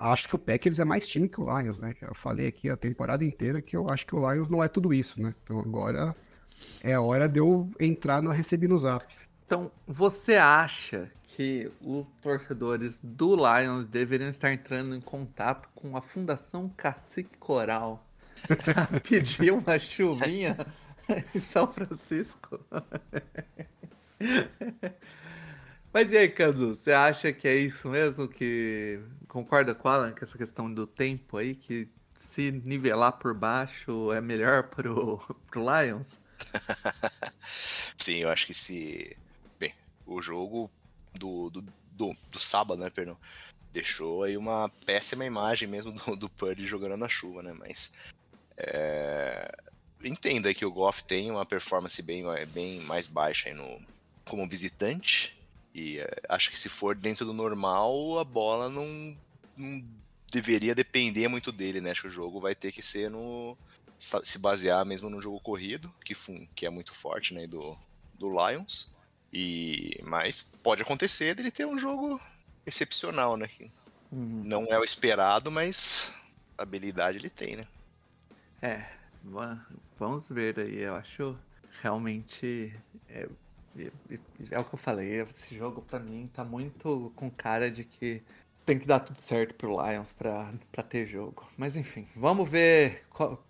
acho 0.00 0.28
que 0.28 0.34
o 0.34 0.38
Packers 0.38 0.78
é 0.78 0.84
mais 0.84 1.06
time 1.06 1.28
que 1.28 1.40
o 1.40 1.44
Lions, 1.44 1.78
né? 1.78 1.94
Já 2.00 2.12
falei 2.14 2.46
aqui 2.46 2.70
a 2.70 2.76
temporada 2.76 3.24
inteira 3.24 3.60
que 3.60 3.76
eu 3.76 3.88
acho 3.88 4.06
que 4.06 4.14
o 4.14 4.32
Lions 4.32 4.48
não 4.48 4.64
é 4.64 4.68
tudo 4.68 4.94
isso, 4.94 5.20
né? 5.20 5.34
Então 5.44 5.60
agora 5.60 6.14
é 6.82 6.98
hora 6.98 7.28
de 7.28 7.38
eu 7.38 7.70
entrar 7.78 8.22
no 8.22 8.30
recebi 8.30 8.66
no 8.66 8.78
zap. 8.78 9.04
Então, 9.44 9.70
você 9.84 10.36
acha 10.36 11.10
que 11.24 11.70
os 11.80 12.06
torcedores 12.22 13.00
do 13.02 13.34
Lions 13.34 13.88
deveriam 13.88 14.30
estar 14.30 14.52
entrando 14.52 14.94
em 14.94 15.00
contato 15.00 15.68
com 15.74 15.96
a 15.96 16.00
Fundação 16.00 16.68
Cacique 16.76 17.36
Coral 17.36 18.06
para 18.46 18.86
pedir 19.02 19.52
uma 19.52 19.76
chuvinha 19.76 20.56
em 21.34 21.40
São 21.40 21.66
Francisco? 21.66 22.60
Mas 25.92 26.12
e 26.12 26.18
aí, 26.18 26.28
Cadu, 26.28 26.76
você 26.76 26.92
acha 26.92 27.32
que 27.32 27.48
é 27.48 27.56
isso 27.56 27.88
mesmo? 27.88 28.28
Que 28.28 29.00
concorda 29.26 29.74
com 29.74 29.88
o 29.88 29.90
Alan 29.90 30.12
com 30.12 30.24
essa 30.24 30.38
questão 30.38 30.72
do 30.72 30.86
tempo 30.86 31.36
aí? 31.36 31.54
Que 31.54 31.88
se 32.16 32.52
nivelar 32.52 33.12
por 33.18 33.34
baixo 33.34 34.12
é 34.12 34.20
melhor 34.20 34.64
pro, 34.64 35.18
pro 35.50 35.60
Lions? 35.60 36.16
Sim, 37.96 38.18
eu 38.18 38.30
acho 38.30 38.46
que 38.46 38.54
se. 38.54 39.16
Bem, 39.58 39.74
o 40.06 40.22
jogo 40.22 40.70
do, 41.12 41.50
do, 41.50 41.62
do, 41.92 42.16
do 42.30 42.38
sábado, 42.38 42.80
né, 42.80 42.88
perdão, 42.88 43.16
deixou 43.72 44.22
aí 44.22 44.36
uma 44.36 44.68
péssima 44.86 45.24
imagem 45.24 45.68
mesmo 45.68 45.92
do, 45.92 46.16
do 46.16 46.28
Purdy 46.28 46.66
jogando 46.68 46.96
na 46.96 47.08
chuva, 47.08 47.42
né? 47.42 47.52
Mas. 47.52 47.94
É... 48.56 49.50
Entenda 50.02 50.54
que 50.54 50.64
o 50.64 50.72
Goff 50.72 51.04
tem 51.04 51.30
uma 51.30 51.44
performance 51.44 52.00
bem, 52.02 52.24
bem 52.46 52.80
mais 52.80 53.06
baixa 53.06 53.52
no, 53.52 53.82
como 54.24 54.48
visitante. 54.48 55.39
E 55.74 55.98
é, 55.98 56.08
acho 56.28 56.50
que 56.50 56.58
se 56.58 56.68
for 56.68 56.94
dentro 56.96 57.24
do 57.24 57.32
normal, 57.32 58.18
a 58.18 58.24
bola 58.24 58.68
não, 58.68 59.16
não 59.56 59.84
deveria 60.30 60.74
depender 60.74 61.28
muito 61.28 61.52
dele, 61.52 61.80
né? 61.80 61.90
Acho 61.90 62.02
que 62.02 62.08
o 62.08 62.10
jogo 62.10 62.40
vai 62.40 62.54
ter 62.54 62.72
que 62.72 62.82
ser 62.82 63.08
no. 63.10 63.56
se 63.98 64.38
basear 64.38 64.84
mesmo 64.84 65.08
no 65.08 65.22
jogo 65.22 65.40
corrido, 65.40 65.92
que, 66.04 66.14
que 66.54 66.66
é 66.66 66.70
muito 66.70 66.94
forte, 66.94 67.34
né? 67.34 67.46
Do, 67.46 67.76
do 68.14 68.30
Lions. 68.30 68.92
E, 69.32 70.00
mas 70.02 70.56
pode 70.62 70.82
acontecer 70.82 71.34
dele 71.34 71.50
ter 71.52 71.66
um 71.66 71.78
jogo 71.78 72.20
excepcional, 72.66 73.36
né? 73.36 73.46
Que 73.46 73.70
não 74.10 74.64
é 74.64 74.78
o 74.78 74.82
esperado, 74.84 75.50
mas 75.52 76.12
habilidade 76.58 77.18
ele 77.18 77.30
tem, 77.30 77.56
né? 77.56 77.66
É, 78.60 78.86
va- 79.24 79.64
vamos 79.98 80.28
ver 80.28 80.58
aí. 80.58 80.78
Eu 80.78 80.96
acho 80.96 81.38
realmente. 81.80 82.74
É, 83.08 83.28
é- 83.78 84.58
o 84.58 84.64
que 84.64 84.74
eu 84.74 84.78
falei. 84.78 85.20
Esse 85.20 85.56
jogo 85.56 85.82
pra 85.82 85.98
mim 85.98 86.28
tá 86.32 86.44
muito 86.44 87.12
com 87.16 87.30
cara 87.30 87.70
de 87.70 87.84
que 87.84 88.22
tem 88.64 88.78
que 88.78 88.86
dar 88.86 89.00
tudo 89.00 89.20
certo 89.20 89.54
pro 89.54 89.76
Lions 89.84 90.12
pra, 90.12 90.52
ter 90.88 91.06
jogo. 91.06 91.48
Mas 91.56 91.76
enfim, 91.76 92.06
vamos 92.14 92.48
ver 92.48 93.04
qual- 93.10 93.42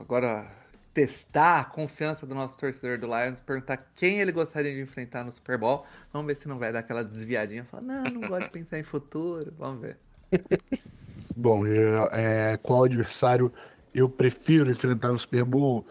agora 0.00 0.50
testar 0.92 1.60
a 1.60 1.64
confiança 1.64 2.26
do 2.26 2.34
nosso 2.34 2.56
torcedor 2.56 2.98
do 2.98 3.06
Lions, 3.06 3.40
perguntar 3.40 3.76
quem 3.94 4.20
ele 4.20 4.32
gostaria 4.32 4.74
de 4.74 4.80
enfrentar 4.80 5.22
no 5.24 5.32
Super 5.32 5.56
Bowl. 5.56 5.86
Vamos 6.12 6.26
ver 6.26 6.36
se 6.36 6.48
não 6.48 6.58
vai 6.58 6.72
dar 6.72 6.80
aquela 6.80 7.04
desviadinha. 7.04 7.64
Falar, 7.64 7.82
não, 7.82 8.02
não 8.04 8.20
gosto 8.28 8.46
de 8.46 8.50
pensar 8.50 8.78
em 8.78 8.82
futuro. 8.82 9.54
Vamos 9.56 9.80
ver. 9.80 9.96
Bom, 11.36 11.64
é, 11.66 12.56
qual 12.56 12.84
adversário 12.84 13.52
eu 13.94 14.08
prefiro 14.08 14.70
enfrentar 14.70 15.12
no 15.12 15.18
Super 15.18 15.44
Bowl? 15.44 15.86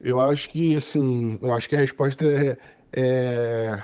Eu 0.00 0.20
acho 0.20 0.48
que, 0.50 0.74
assim, 0.76 1.38
eu 1.42 1.52
acho 1.52 1.68
que 1.68 1.76
a 1.76 1.80
resposta 1.80 2.24
é, 2.24 2.56
é, 2.96 3.78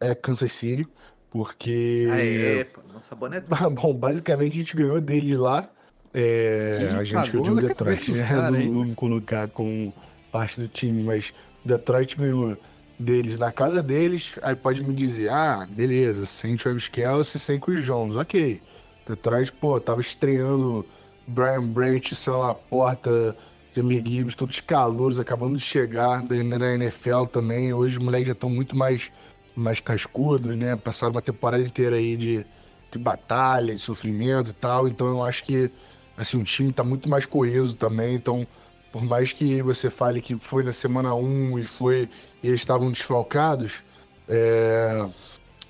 é 0.00 0.14
Kansas 0.14 0.52
City, 0.52 0.86
porque... 1.30 2.08
Aê, 2.10 2.64
pô, 2.64 2.80
nossa 2.92 3.14
boneta. 3.14 3.46
Bom, 3.70 3.94
basicamente 3.94 4.52
a 4.52 4.56
gente 4.56 4.76
ganhou 4.76 5.00
deles 5.00 5.38
lá, 5.38 5.70
é, 6.12 6.94
a 6.96 7.02
gente 7.02 7.30
que 7.30 7.36
eu 7.36 7.42
digo 7.42 7.60
Detroit, 7.60 8.10
né? 8.12 8.50
Não 8.50 8.74
vamos 8.74 8.94
colocar 8.94 9.48
com 9.48 9.92
parte 10.30 10.60
do 10.60 10.68
time, 10.68 11.02
mas 11.02 11.32
Detroit 11.64 12.16
ganhou 12.16 12.56
deles 12.98 13.36
na 13.38 13.50
casa 13.50 13.82
deles, 13.82 14.38
aí 14.42 14.54
pode 14.54 14.82
me 14.82 14.94
dizer, 14.94 15.28
ah, 15.30 15.66
beleza, 15.68 16.26
sem 16.26 16.56
Travis 16.56 16.88
Kelce, 16.88 17.38
sem 17.38 17.58
Chris 17.58 17.84
Jones, 17.84 18.14
ok. 18.14 18.60
Detroit, 19.06 19.52
pô, 19.52 19.80
tava 19.80 20.00
estreando 20.00 20.86
Brian 21.26 21.66
Branch, 21.66 22.14
sei 22.14 22.32
lá, 22.32 22.54
porta, 22.54 23.36
Jamie 23.74 24.02
Gibbs, 24.06 24.34
todos 24.36 24.60
calouros, 24.60 25.18
acabando 25.18 25.56
de 25.56 25.62
chegar 25.62 26.22
da 26.22 26.36
NFL 26.36 27.24
também. 27.24 27.72
Hoje 27.72 27.98
os 27.98 28.04
moleques 28.04 28.28
já 28.28 28.32
estão 28.32 28.48
muito 28.48 28.76
mais, 28.76 29.10
mais 29.56 29.80
cascudos, 29.80 30.56
né? 30.56 30.76
Passaram 30.76 31.12
uma 31.12 31.22
temporada 31.22 31.62
inteira 31.62 31.96
aí 31.96 32.16
de, 32.16 32.46
de 32.92 32.98
batalha, 32.98 33.74
de 33.74 33.82
sofrimento 33.82 34.50
e 34.50 34.52
tal. 34.52 34.86
Então 34.86 35.08
eu 35.08 35.24
acho 35.24 35.44
que 35.44 35.70
assim, 36.16 36.40
o 36.40 36.44
time 36.44 36.70
está 36.70 36.84
muito 36.84 37.08
mais 37.08 37.26
coeso 37.26 37.74
também, 37.74 38.14
então 38.14 38.46
por 38.92 39.04
mais 39.04 39.32
que 39.32 39.60
você 39.60 39.90
fale 39.90 40.20
que 40.22 40.36
foi 40.36 40.62
na 40.62 40.72
semana 40.72 41.12
1 41.12 41.58
e 41.58 41.64
foi 41.64 42.08
e 42.42 42.48
eles 42.48 42.60
estavam 42.60 42.92
desfalcados, 42.92 43.82
é, 44.28 45.04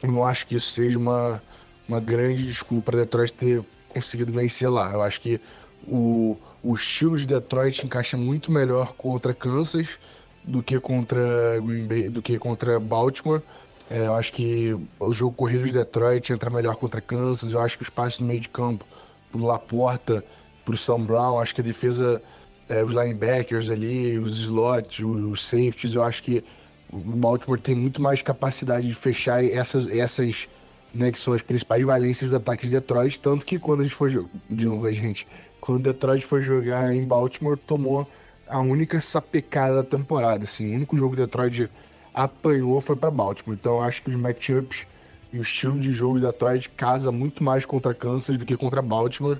eu 0.02 0.12
não 0.12 0.22
acho 0.26 0.46
que 0.46 0.56
isso 0.56 0.72
seja 0.72 0.98
uma, 0.98 1.42
uma 1.88 2.00
grande 2.00 2.44
desculpa 2.44 2.92
para 2.92 3.00
Detroit 3.00 3.32
ter 3.32 3.64
conseguido 3.88 4.30
vencer 4.30 4.68
lá. 4.68 4.92
Eu 4.92 5.00
acho 5.00 5.22
que 5.22 5.40
o, 5.88 6.36
o 6.62 6.74
estilo 6.74 7.16
de 7.16 7.26
Detroit 7.26 7.84
encaixa 7.84 8.16
muito 8.16 8.50
melhor 8.50 8.94
contra 8.94 9.34
Kansas 9.34 9.98
do 10.42 10.62
que 10.62 10.78
contra 10.78 11.58
Green 11.60 11.86
Bay, 11.86 12.08
do 12.08 12.20
que 12.20 12.38
contra 12.38 12.78
Baltimore. 12.78 13.42
É, 13.90 14.06
eu 14.06 14.14
acho 14.14 14.32
que 14.32 14.76
o 14.98 15.12
jogo 15.12 15.34
corrido 15.34 15.64
de 15.64 15.72
Detroit 15.72 16.32
entra 16.32 16.50
melhor 16.50 16.76
contra 16.76 17.00
Kansas. 17.00 17.52
Eu 17.52 17.60
acho 17.60 17.76
que 17.76 17.82
o 17.82 17.86
espaço 17.86 18.22
no 18.22 18.28
meio 18.28 18.40
de 18.40 18.48
campo 18.48 18.84
pro 19.30 19.44
Laporta, 19.44 20.24
pro 20.64 20.76
Sam 20.76 21.00
Brown. 21.00 21.38
Acho 21.38 21.54
que 21.54 21.60
a 21.60 21.64
defesa, 21.64 22.22
é, 22.68 22.82
os 22.82 22.94
linebackers 22.94 23.70
ali, 23.70 24.18
os 24.18 24.38
slots, 24.38 25.04
os, 25.04 25.44
safeties, 25.46 25.94
eu 25.94 26.02
acho 26.02 26.22
que 26.22 26.44
o 26.92 26.98
Baltimore 26.98 27.60
tem 27.60 27.74
muito 27.74 28.00
mais 28.00 28.22
capacidade 28.22 28.86
de 28.86 28.94
fechar 28.94 29.44
essas, 29.44 29.88
essas 29.88 30.48
né, 30.94 31.10
que 31.10 31.18
são 31.18 31.34
as 31.34 31.42
principais 31.42 31.82
valências 31.82 32.30
do 32.30 32.36
ataque 32.36 32.66
de 32.66 32.72
Detroit. 32.72 33.18
Tanto 33.18 33.44
que 33.44 33.58
quando 33.58 33.80
a 33.80 33.82
gente 33.82 33.94
foi 33.94 34.10
de 34.48 34.66
novo, 34.66 34.86
a 34.86 34.92
gente, 34.92 35.26
quando 35.64 35.84
Detroit 35.84 36.26
foi 36.26 36.42
jogar 36.42 36.94
em 36.94 37.02
Baltimore, 37.04 37.56
tomou 37.56 38.06
a 38.46 38.60
única 38.60 39.00
sapecada 39.00 39.76
da 39.76 39.82
temporada. 39.82 40.44
Assim, 40.44 40.72
o 40.72 40.76
único 40.76 40.94
jogo 40.94 41.16
que 41.16 41.22
Detroit 41.22 41.70
apanhou 42.12 42.82
foi 42.82 42.94
para 42.94 43.10
Baltimore. 43.10 43.56
Então 43.58 43.76
eu 43.76 43.82
acho 43.82 44.02
que 44.02 44.10
os 44.10 44.16
matchups 44.16 44.86
e 45.32 45.38
o 45.38 45.42
estilo 45.42 45.80
de 45.80 45.90
jogo 45.90 46.16
de 46.16 46.26
Detroit 46.26 46.68
casa 46.68 47.10
muito 47.10 47.42
mais 47.42 47.64
contra 47.64 47.94
Kansas 47.94 48.36
do 48.36 48.44
que 48.44 48.58
contra 48.58 48.82
Baltimore. 48.82 49.38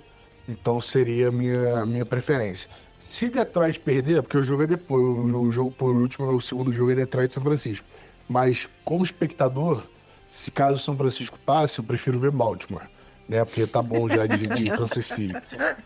Então 0.49 0.81
seria 0.81 1.29
a 1.29 1.31
minha, 1.31 1.85
minha 1.85 2.07
preferência. 2.07 2.71
Se 2.99 3.29
Detroit 3.29 3.79
perder, 3.81 4.23
porque 4.23 4.39
o 4.39 4.43
jogo 4.43 4.63
é 4.63 4.67
depois, 4.67 5.03
o 5.05 5.53
jogo 5.53 5.73
por 5.73 5.95
último, 5.95 6.27
o 6.35 6.41
segundo 6.41 6.73
jogo 6.73 6.91
é 6.93 6.95
Detroit 6.95 7.31
e 7.31 7.35
São 7.35 7.43
Francisco. 7.43 7.87
Mas 8.27 8.67
como 8.83 9.05
espectador, 9.05 9.83
se 10.27 10.51
caso 10.51 10.83
São 10.83 10.97
Francisco 10.97 11.39
passe, 11.45 11.81
eu 11.81 11.85
prefiro 11.85 12.19
ver 12.19 12.31
Baltimore, 12.31 12.89
né? 13.29 13.45
Porque 13.45 13.67
tá 13.67 13.83
bom 13.83 14.09
já 14.09 14.27
de, 14.27 14.47
de 14.47 14.71
Kansas 14.71 15.07
City. 15.07 15.35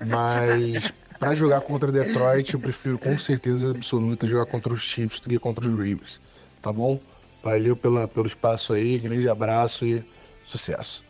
Mas 0.07 0.93
para 1.18 1.34
jogar 1.34 1.61
contra 1.62 1.91
Detroit, 1.91 2.55
eu 2.55 2.61
prefiro 2.61 2.99
com 2.99 3.18
certeza 3.18 3.70
absoluta 3.70 4.26
jogar 4.26 4.47
contra 4.47 4.72
os 4.72 4.80
Chiefs 4.80 5.20
do 5.20 5.28
que 5.28 5.39
contra 5.39 5.66
os 5.66 5.72
Ravens, 5.72 6.20
tá 6.62 6.72
bom? 6.72 7.01
Valeu 7.43 7.76
pela, 7.76 8.07
pelo 8.07 8.26
espaço 8.26 8.72
aí, 8.72 8.99
grande 8.99 9.28
abraço 9.28 9.84
e 9.86 10.05
sucesso. 10.45 11.05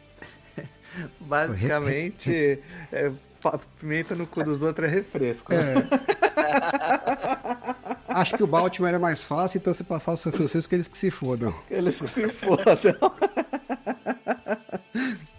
Basicamente, 1.20 2.60
é, 2.92 3.10
pimenta 3.78 4.14
no 4.14 4.26
cu 4.26 4.42
dos 4.42 4.62
outros 4.62 4.88
é 4.88 4.90
refresco. 4.90 5.52
Né? 5.52 5.74
É. 5.74 6.18
Acho 8.08 8.36
que 8.36 8.42
o 8.42 8.46
Baltimore 8.46 8.94
é 8.94 8.98
mais 8.98 9.22
fácil, 9.22 9.58
então 9.58 9.72
se 9.74 9.84
passar 9.84 10.12
o 10.12 10.16
São 10.16 10.32
Francisco, 10.32 10.74
eles 10.74 10.88
que 10.88 10.98
se 10.98 11.10
fodam. 11.10 11.54
Eles 11.70 12.00
que 12.00 12.08
se 12.08 12.28
fodam. 12.28 12.94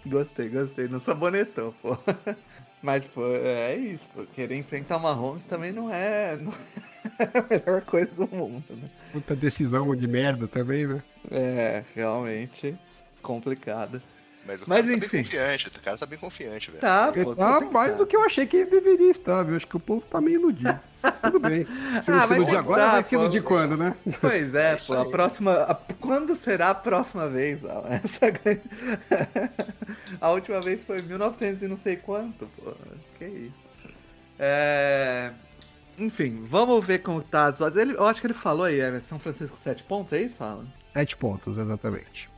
Gostei, 0.06 0.48
gostei. 0.48 0.88
No 0.88 1.00
sabonetão, 1.00 1.74
pô. 1.82 1.96
Mas, 2.82 3.04
pô, 3.04 3.26
é 3.34 3.76
isso, 3.76 4.08
pô. 4.14 4.24
Querer 4.24 4.56
enfrentar 4.56 4.96
uma 4.96 5.12
Holmes 5.12 5.44
também 5.44 5.70
não 5.70 5.92
é, 5.92 6.36
não 6.36 6.52
é 7.18 7.38
a 7.38 7.46
melhor 7.48 7.82
coisa 7.82 8.14
do 8.26 8.34
mundo, 8.34 8.64
né? 8.70 8.84
Muita 9.12 9.36
decisão 9.36 9.94
de 9.94 10.08
merda 10.08 10.48
também, 10.48 10.86
né? 10.86 11.02
É, 11.30 11.84
realmente 11.94 12.76
complicado. 13.22 14.02
Mas 14.46 14.62
o 14.62 14.64
Mas, 14.68 14.86
cara 14.86 14.96
enfim. 14.96 15.06
tá 15.06 15.12
bem 15.12 15.22
confiante, 15.22 15.68
o 15.68 15.82
cara 15.82 15.98
tá 15.98 16.06
bem 16.06 16.18
confiante, 16.18 16.70
velho. 16.70 16.80
Tá, 16.80 17.12
pô. 17.12 17.36
Tá 17.36 17.60
mais 17.60 17.94
do 17.96 18.06
que 18.06 18.16
eu 18.16 18.24
achei 18.24 18.46
que 18.46 18.56
ele 18.56 18.70
deveria 18.70 19.10
estar, 19.10 19.42
viu? 19.42 19.56
Acho 19.56 19.66
que 19.66 19.76
o 19.76 19.80
povo 19.80 20.00
tá 20.06 20.20
meio 20.20 20.40
iludido. 20.40 20.80
Tudo 21.22 21.40
bem. 21.40 21.66
Se 22.02 22.10
não 22.10 22.18
ah, 22.18 22.26
se 22.26 22.34
iludir 22.34 22.56
agora, 22.56 22.82
tá, 22.82 22.90
vai 22.92 23.02
se 23.02 23.14
iludir 23.14 23.42
quando, 23.42 23.76
né? 23.76 23.94
Pois 24.20 24.54
é, 24.54 24.72
é 24.72 24.76
pô. 24.86 24.94
A 24.94 25.10
próxima. 25.10 25.52
A, 25.62 25.74
quando 25.74 26.34
será 26.34 26.70
a 26.70 26.74
próxima 26.74 27.28
vez? 27.28 27.60
Essa... 27.88 28.26
a 30.20 30.30
última 30.30 30.60
vez 30.60 30.84
foi 30.84 31.00
em 31.00 31.02
1900 31.02 31.62
e 31.62 31.68
não 31.68 31.76
sei 31.76 31.96
quanto, 31.96 32.46
pô. 32.56 32.72
Que 33.18 33.24
isso. 33.24 33.70
É. 34.38 35.32
Enfim, 35.98 36.44
vamos 36.48 36.84
ver 36.84 37.00
como 37.00 37.22
tá 37.22 37.46
as 37.46 37.60
odds. 37.60 37.78
Ele, 37.78 37.92
eu 37.92 38.06
acho 38.06 38.20
que 38.20 38.26
ele 38.26 38.34
falou 38.34 38.64
aí, 38.64 38.80
é 38.80 39.00
São 39.00 39.18
Francisco 39.18 39.58
7 39.58 39.82
pontos, 39.82 40.14
é 40.14 40.22
isso, 40.22 40.42
Alan? 40.42 40.66
7 40.94 41.16
pontos, 41.16 41.58
exatamente. 41.58 42.30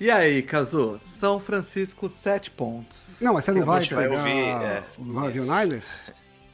E 0.00 0.10
aí, 0.10 0.42
Kazu? 0.42 0.98
São 0.98 1.38
Francisco, 1.38 2.10
7 2.22 2.50
pontos. 2.50 3.18
Não, 3.20 3.34
mas 3.34 3.44
você 3.44 3.52
não 3.52 3.64
vai 3.64 3.86
pegar... 3.86 4.10
Ouvir, 4.10 4.38
é, 4.38 4.82
não 4.98 5.14
vai 5.14 5.26
ouvir 5.26 5.40
o 5.40 5.44
Niners? 5.44 5.86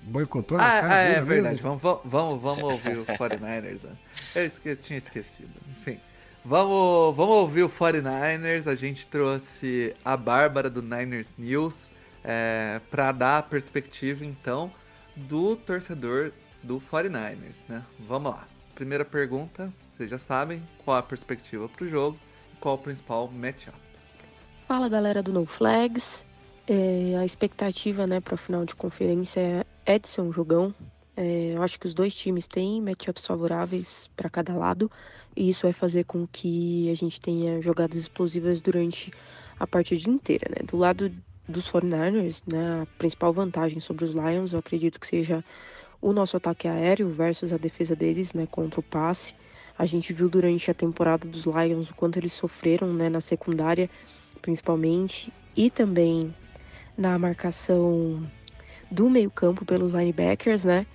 Boicotou 0.06 0.56
ah, 0.56 0.60
cara 0.60 0.94
ah, 0.94 0.98
é 0.98 1.20
verdade. 1.20 1.60
Vamos, 1.60 1.82
vamos, 1.82 2.40
vamos 2.40 2.64
ouvir 2.64 2.98
o 2.98 3.04
49ers. 3.18 3.82
Né? 3.84 3.96
Eu 4.34 4.46
esque... 4.46 4.76
tinha 4.76 4.98
esquecido. 4.98 5.50
Enfim. 5.70 6.00
Vamos, 6.44 7.16
vamos 7.16 7.36
ouvir 7.36 7.64
o 7.64 7.68
49ers. 7.68 8.66
A 8.66 8.74
gente 8.74 9.06
trouxe 9.06 9.94
a 10.04 10.16
Bárbara 10.16 10.70
do 10.70 10.80
Niners 10.80 11.28
News 11.36 11.90
é, 12.22 12.80
para 12.90 13.12
dar 13.12 13.38
a 13.38 13.42
perspectiva, 13.42 14.24
então, 14.24 14.70
do 15.14 15.56
torcedor 15.56 16.32
do 16.62 16.80
49ers, 16.80 17.64
né? 17.68 17.82
Vamos 17.98 18.32
lá. 18.32 18.46
Primeira 18.74 19.04
pergunta, 19.04 19.72
vocês 19.96 20.08
já 20.08 20.18
sabem, 20.18 20.62
qual 20.84 20.96
a 20.96 21.02
perspectiva 21.02 21.68
para 21.68 21.84
o 21.84 21.88
jogo 21.88 22.18
qual 22.60 22.74
o 22.74 22.78
principal 22.78 23.28
matchup. 23.28 23.76
Fala 24.66 24.88
galera 24.88 25.22
do 25.22 25.32
No 25.32 25.46
Flags. 25.46 26.24
É, 26.66 27.16
a 27.16 27.24
expectativa 27.24 28.06
né, 28.06 28.20
para 28.20 28.34
o 28.34 28.36
final 28.36 28.64
de 28.64 28.74
conferência 28.74 29.64
é 29.86 29.98
de 29.98 30.08
ser 30.08 30.20
um 30.20 30.32
jogão. 30.32 30.74
É, 31.16 31.54
eu 31.54 31.62
acho 31.62 31.80
que 31.80 31.86
os 31.86 31.94
dois 31.94 32.14
times 32.14 32.46
têm 32.46 32.82
matchups 32.82 33.24
favoráveis 33.24 34.10
para 34.14 34.28
cada 34.28 34.52
lado, 34.52 34.90
e 35.34 35.48
isso 35.48 35.62
vai 35.62 35.72
fazer 35.72 36.04
com 36.04 36.26
que 36.26 36.90
a 36.90 36.94
gente 36.94 37.20
tenha 37.20 37.62
jogadas 37.62 37.96
explosivas 37.96 38.60
durante 38.60 39.10
a 39.58 39.66
partida 39.66 40.10
inteira. 40.10 40.50
Né? 40.50 40.66
Do 40.66 40.76
lado 40.76 41.10
dos 41.48 41.70
49ers, 41.70 42.42
né, 42.46 42.82
a 42.82 42.86
principal 42.98 43.32
vantagem 43.32 43.80
sobre 43.80 44.04
os 44.04 44.10
Lions, 44.10 44.52
eu 44.52 44.58
acredito 44.58 45.00
que 45.00 45.06
seja 45.06 45.44
o 46.02 46.12
nosso 46.12 46.36
ataque 46.36 46.68
aéreo 46.68 47.08
versus 47.08 47.52
a 47.52 47.56
defesa 47.56 47.96
deles 47.96 48.32
né, 48.34 48.46
contra 48.50 48.80
o 48.80 48.82
passe. 48.82 49.34
A 49.78 49.86
gente 49.86 50.12
viu 50.12 50.28
durante 50.28 50.70
a 50.70 50.74
temporada 50.74 51.26
dos 51.26 51.44
Lions 51.46 51.90
o 51.90 51.94
quanto 51.94 52.18
eles 52.18 52.32
sofreram 52.32 52.92
né, 52.92 53.08
na 53.08 53.20
secundária, 53.20 53.88
principalmente, 54.42 55.32
e 55.56 55.70
também 55.70 56.34
na 56.96 57.18
marcação 57.18 58.26
do 58.90 59.10
meio-campo 59.10 59.64
pelos 59.64 59.92
linebackers, 59.92 60.64
né? 60.64 60.86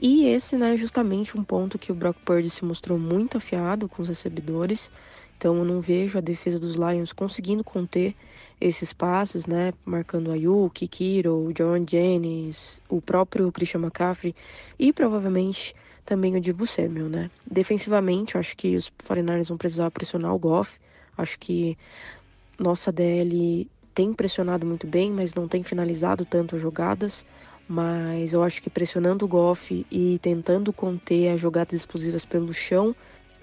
E 0.00 0.26
esse, 0.26 0.56
né, 0.56 0.74
é 0.74 0.76
justamente 0.76 1.38
um 1.38 1.44
ponto 1.44 1.78
que 1.78 1.90
o 1.90 1.94
Brock 1.94 2.18
Purdy 2.24 2.50
se 2.50 2.64
mostrou 2.64 2.98
muito 2.98 3.38
afiado 3.38 3.88
com 3.88 4.02
os 4.02 4.08
recebedores. 4.08 4.90
Então 5.38 5.56
eu 5.56 5.64
não 5.64 5.80
vejo 5.80 6.18
a 6.18 6.20
defesa 6.20 6.58
dos 6.58 6.74
Lions 6.74 7.12
conseguindo 7.12 7.64
conter 7.64 8.14
esses 8.60 8.92
passes, 8.92 9.46
né? 9.46 9.72
Marcando 9.84 10.30
Ayuk, 10.30 10.86
Kiro, 10.88 11.52
John 11.54 11.84
Jennings, 11.86 12.80
o 12.88 13.00
próprio 13.00 13.50
Christian 13.52 13.80
McCaffrey 13.80 14.34
e 14.78 14.92
provavelmente 14.92 15.74
também 16.04 16.36
o 16.36 16.40
Dibu 16.40 16.66
Samuel, 16.66 17.08
né? 17.08 17.30
Defensivamente, 17.50 18.38
acho 18.38 18.56
que 18.56 18.76
os 18.76 18.90
49ers 19.08 19.48
vão 19.48 19.58
precisar 19.58 19.90
pressionar 19.90 20.34
o 20.34 20.38
Goff. 20.38 20.78
Acho 21.18 21.38
que 21.38 21.76
nossa 22.58 22.92
DL 22.92 23.68
tem 23.94 24.12
pressionado 24.12 24.64
muito 24.66 24.86
bem, 24.86 25.10
mas 25.10 25.34
não 25.34 25.48
tem 25.48 25.62
finalizado 25.62 26.24
tanto 26.24 26.56
as 26.56 26.62
jogadas. 26.62 27.26
Mas 27.68 28.32
eu 28.32 28.42
acho 28.42 28.62
que 28.62 28.70
pressionando 28.70 29.24
o 29.24 29.28
Goff 29.28 29.86
e 29.90 30.18
tentando 30.20 30.72
conter 30.72 31.30
as 31.30 31.40
jogadas 31.40 31.74
explosivas 31.74 32.24
pelo 32.24 32.52
chão, 32.52 32.94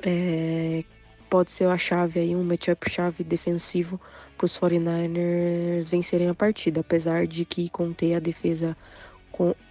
é, 0.02 0.84
pode 1.30 1.52
ser 1.52 1.66
a 1.68 1.78
chave 1.78 2.20
aí, 2.20 2.36
um 2.36 2.44
matchup 2.44 2.90
chave 2.90 3.24
defensivo 3.24 4.00
para 4.38 4.46
os 4.46 4.58
49ers 4.58 5.90
vencerem 5.90 6.30
a 6.30 6.36
partida, 6.36 6.82
apesar 6.82 7.28
de 7.28 7.46
que 7.46 7.70
conter 7.70 8.16
a 8.16 8.20
defesa, 8.20 8.78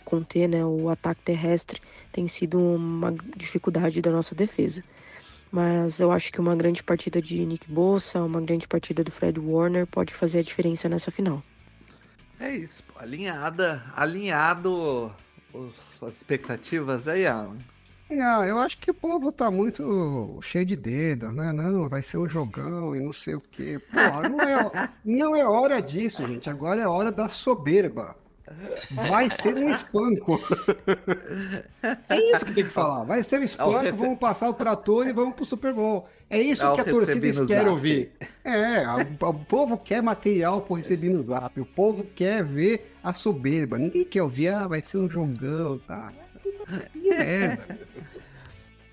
conter 0.05 0.49
né, 0.49 0.65
o 0.65 0.89
ataque 0.89 1.23
terrestre 1.23 1.81
tem 2.11 2.29
sido 2.29 2.59
uma 2.59 3.15
dificuldade 3.37 4.03
da 4.03 4.11
nossa 4.11 4.35
defesa. 4.35 4.83
Mas 5.51 6.01
eu 6.01 6.11
acho 6.11 6.33
que 6.33 6.41
uma 6.41 6.57
grande 6.57 6.83
partida 6.83 7.20
de 7.20 7.45
Nick 7.45 7.70
Bossa, 7.70 8.23
uma 8.23 8.41
grande 8.41 8.66
partida 8.66 9.05
do 9.05 9.11
Fred 9.11 9.39
Warner 9.39 9.87
pode 9.87 10.15
fazer 10.15 10.39
a 10.39 10.43
diferença 10.43 10.89
nessa 10.89 11.11
final. 11.11 11.43
É 12.43 12.51
isso, 12.51 12.82
pô. 12.82 12.98
alinhada, 12.98 13.85
alinhado 13.94 15.14
os, 15.55 16.02
as 16.02 16.16
expectativas 16.16 17.06
aí, 17.06 17.24
Alan. 17.24 17.56
Não, 18.10 18.44
eu 18.44 18.59
acho 18.59 18.78
que 18.78 18.90
o 18.90 18.94
povo 18.94 19.31
tá 19.31 19.48
muito 19.48 20.40
cheio 20.43 20.66
de 20.66 20.74
dedos, 20.74 21.32
né? 21.32 21.52
Não, 21.52 21.89
vai 21.89 22.02
ser 22.02 22.19
um 22.19 22.28
jogão 22.28 22.97
e 22.97 23.01
não 23.01 23.12
sei 23.12 23.36
o 23.36 23.40
quê. 23.40 23.81
Pô, 23.90 24.28
não 24.28 24.40
é, 24.40 24.89
não 25.05 25.36
é 25.36 25.47
hora 25.47 25.81
disso, 25.81 26.27
gente. 26.27 26.51
Agora 26.51 26.82
é 26.82 26.86
hora 26.86 27.12
da 27.12 27.28
soberba. 27.28 28.16
Vai 29.09 29.31
ser 29.31 29.56
um 29.56 29.69
espanco. 29.70 30.40
É 32.09 32.16
isso 32.16 32.44
que 32.44 32.52
tem 32.52 32.64
que 32.64 32.70
falar. 32.70 33.05
Vai 33.05 33.23
ser 33.23 33.40
um 33.40 33.44
espanco, 33.44 33.78
rece... 33.78 33.97
vamos 33.97 34.19
passar 34.19 34.51
o 34.51 34.55
trator 34.55 35.06
e 35.06 35.12
vamos 35.12 35.35
pro 35.35 35.44
Super 35.44 35.73
Bowl. 35.73 36.09
É 36.33 36.41
isso 36.41 36.65
Ao 36.65 36.75
que 36.75 36.81
a 36.81 36.85
torcida 36.85 37.47
quer 37.47 37.69
ouvir. 37.69 38.11
É, 38.43 38.87
o, 38.89 39.29
o, 39.29 39.35
povo 39.35 39.77
quer 39.77 40.03
material 40.03 40.63
por 40.63 40.77
receber 40.77 41.11
no 41.11 41.23
zap. 41.23 41.61
O 41.61 41.67
povo 41.67 42.05
quer 42.17 42.43
ver 42.43 42.91
a 43.05 43.13
soberba. 43.13 43.77
Ninguém 43.77 44.03
quer 44.03 44.23
ouvir, 44.23 44.49
ah, 44.49 44.67
vai 44.67 44.81
ser 44.83 44.97
um 44.97 45.11
jogão, 45.11 45.79
tá? 45.87 46.11
Merda. 46.95 47.79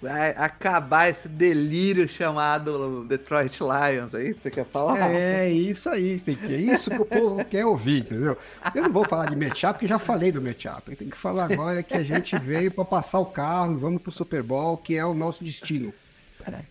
Vai 0.01 0.29
acabar 0.29 1.09
esse 1.09 1.27
delírio 1.27 2.07
chamado 2.07 3.03
Detroit 3.03 3.59
Lions, 3.59 4.13
é 4.13 4.23
isso 4.23 4.35
que 4.35 4.43
você 4.43 4.51
quer 4.51 4.65
falar? 4.65 5.11
É, 5.11 5.49
isso 5.51 5.89
aí, 5.89 6.17
Fique. 6.19 6.53
É 6.53 6.57
isso 6.57 6.89
que 6.89 7.01
o 7.01 7.05
povo 7.05 7.43
quer 7.43 7.65
ouvir, 7.65 7.99
entendeu? 7.99 8.37
Eu 8.73 8.83
não 8.83 8.93
vou 8.93 9.03
falar 9.03 9.29
de 9.29 9.35
matchup, 9.35 9.73
porque 9.73 9.87
já 9.87 9.99
falei 9.99 10.31
do 10.31 10.41
matchup. 10.41 10.95
Tem 10.95 11.09
que 11.09 11.17
falar 11.17 11.51
agora 11.51 11.83
que 11.83 11.95
a 11.95 12.03
gente 12.03 12.33
veio 12.39 12.71
para 12.71 12.85
passar 12.85 13.19
o 13.19 13.25
carro 13.25 13.73
e 13.73 13.75
vamos 13.75 14.01
pro 14.01 14.09
Super 14.09 14.41
Bowl, 14.41 14.77
que 14.77 14.95
é 14.95 15.05
o 15.05 15.13
nosso 15.13 15.43
destino. 15.43 15.93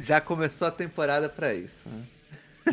Já 0.00 0.20
começou 0.20 0.68
a 0.68 0.70
temporada 0.70 1.28
para 1.28 1.54
isso. 1.54 1.88
Né? 1.88 2.04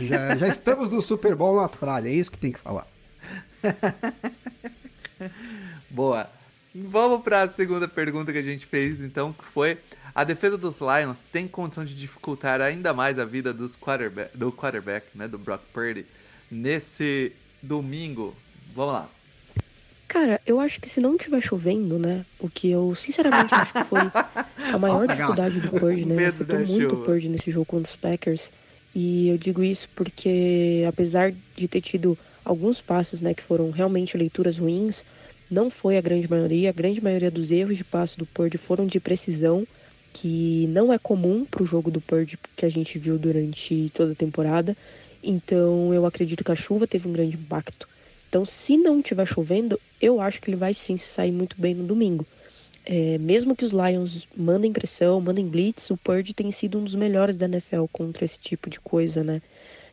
Já, 0.01 0.35
já 0.35 0.47
estamos 0.47 0.89
no 0.89 1.01
Super 1.01 1.35
Bowl 1.35 1.55
na 1.55 1.63
Austrália, 1.63 2.09
é 2.09 2.13
isso 2.13 2.31
que 2.31 2.37
tem 2.37 2.51
que 2.51 2.59
falar. 2.59 2.87
Boa. 5.89 6.29
Vamos 6.73 7.23
para 7.23 7.43
a 7.43 7.49
segunda 7.49 7.87
pergunta 7.87 8.33
que 8.33 8.37
a 8.37 8.43
gente 8.43 8.65
fez, 8.65 9.01
então, 9.01 9.31
que 9.31 9.45
foi 9.45 9.79
a 10.15 10.23
defesa 10.23 10.57
dos 10.57 10.77
Lions 10.79 11.21
tem 11.29 11.45
condição 11.45 11.83
de 11.83 11.93
dificultar 11.93 12.61
ainda 12.61 12.93
mais 12.93 13.19
a 13.19 13.25
vida 13.25 13.53
dos 13.53 13.75
quarterback, 13.75 14.37
do 14.37 14.49
quarterback, 14.49 15.07
né, 15.13 15.27
do 15.27 15.37
Brock 15.37 15.61
Purdy, 15.73 16.05
nesse 16.49 17.33
domingo. 17.61 18.33
Vamos 18.73 18.93
lá. 18.93 19.09
Cara, 20.07 20.39
eu 20.45 20.59
acho 20.59 20.79
que 20.79 20.89
se 20.89 20.99
não 20.99 21.17
tiver 21.17 21.41
chovendo, 21.41 21.97
né? 21.97 22.25
O 22.39 22.49
que 22.49 22.69
eu 22.69 22.93
sinceramente 22.95 23.53
acho 23.53 23.73
que 23.73 23.83
foi 23.85 23.99
a 24.73 24.77
maior 24.79 25.07
dificuldade 25.07 25.59
do 25.59 25.69
Purdy, 25.71 26.05
né? 26.05 26.27
Afetou 26.27 26.65
muito 26.65 26.95
o 26.95 27.03
Purdy 27.03 27.29
nesse 27.29 27.51
jogo 27.51 27.65
contra 27.65 27.89
os 27.89 27.95
Packers. 27.95 28.51
E 28.93 29.29
eu 29.29 29.37
digo 29.37 29.63
isso 29.63 29.89
porque, 29.95 30.85
apesar 30.87 31.33
de 31.55 31.67
ter 31.67 31.81
tido 31.81 32.17
alguns 32.45 32.79
passes, 32.79 33.19
né, 33.19 33.33
que 33.33 33.43
foram 33.43 33.71
realmente 33.71 34.17
leituras 34.17 34.57
ruins, 34.57 35.03
não 35.49 35.69
foi 35.69 35.97
a 35.97 36.01
grande 36.01 36.29
maioria. 36.29 36.69
A 36.69 36.73
grande 36.73 37.03
maioria 37.03 37.31
dos 37.31 37.51
erros 37.51 37.77
de 37.77 37.83
passe 37.83 38.17
do 38.17 38.25
Purdy 38.25 38.57
foram 38.57 38.85
de 38.85 38.99
precisão 38.99 39.67
que 40.13 40.65
não 40.67 40.93
é 40.93 40.97
comum 40.97 41.43
para 41.43 41.61
o 41.61 41.65
jogo 41.65 41.91
do 41.91 41.99
Purge 41.99 42.39
que 42.55 42.65
a 42.65 42.69
gente 42.69 42.97
viu 42.97 43.17
durante 43.17 43.91
toda 43.93 44.13
a 44.13 44.15
temporada. 44.15 44.77
Então 45.21 45.93
eu 45.93 46.05
acredito 46.05 46.43
que 46.43 46.51
a 46.51 46.55
chuva 46.55 46.87
teve 46.87 47.07
um 47.07 47.11
grande 47.11 47.35
impacto. 47.35 47.85
Então, 48.35 48.43
se 48.43 48.75
não 48.75 48.99
estiver 48.99 49.25
chovendo, 49.25 49.79
eu 50.01 50.19
acho 50.19 50.41
que 50.41 50.49
ele 50.49 50.57
vai 50.57 50.73
sim 50.73 50.97
sair 50.97 51.31
muito 51.31 51.55
bem 51.57 51.73
no 51.73 51.85
domingo. 51.85 52.27
É, 52.85 53.17
mesmo 53.17 53.55
que 53.55 53.63
os 53.63 53.71
Lions 53.71 54.27
mandem 54.35 54.73
pressão, 54.73 55.21
mandem 55.21 55.47
blitz, 55.47 55.89
o 55.89 55.95
Purge 55.95 56.33
tem 56.33 56.51
sido 56.51 56.77
um 56.77 56.83
dos 56.83 56.95
melhores 56.95 57.37
da 57.37 57.45
NFL 57.45 57.85
contra 57.93 58.25
esse 58.25 58.37
tipo 58.37 58.69
de 58.69 58.77
coisa, 58.77 59.23
né? 59.23 59.41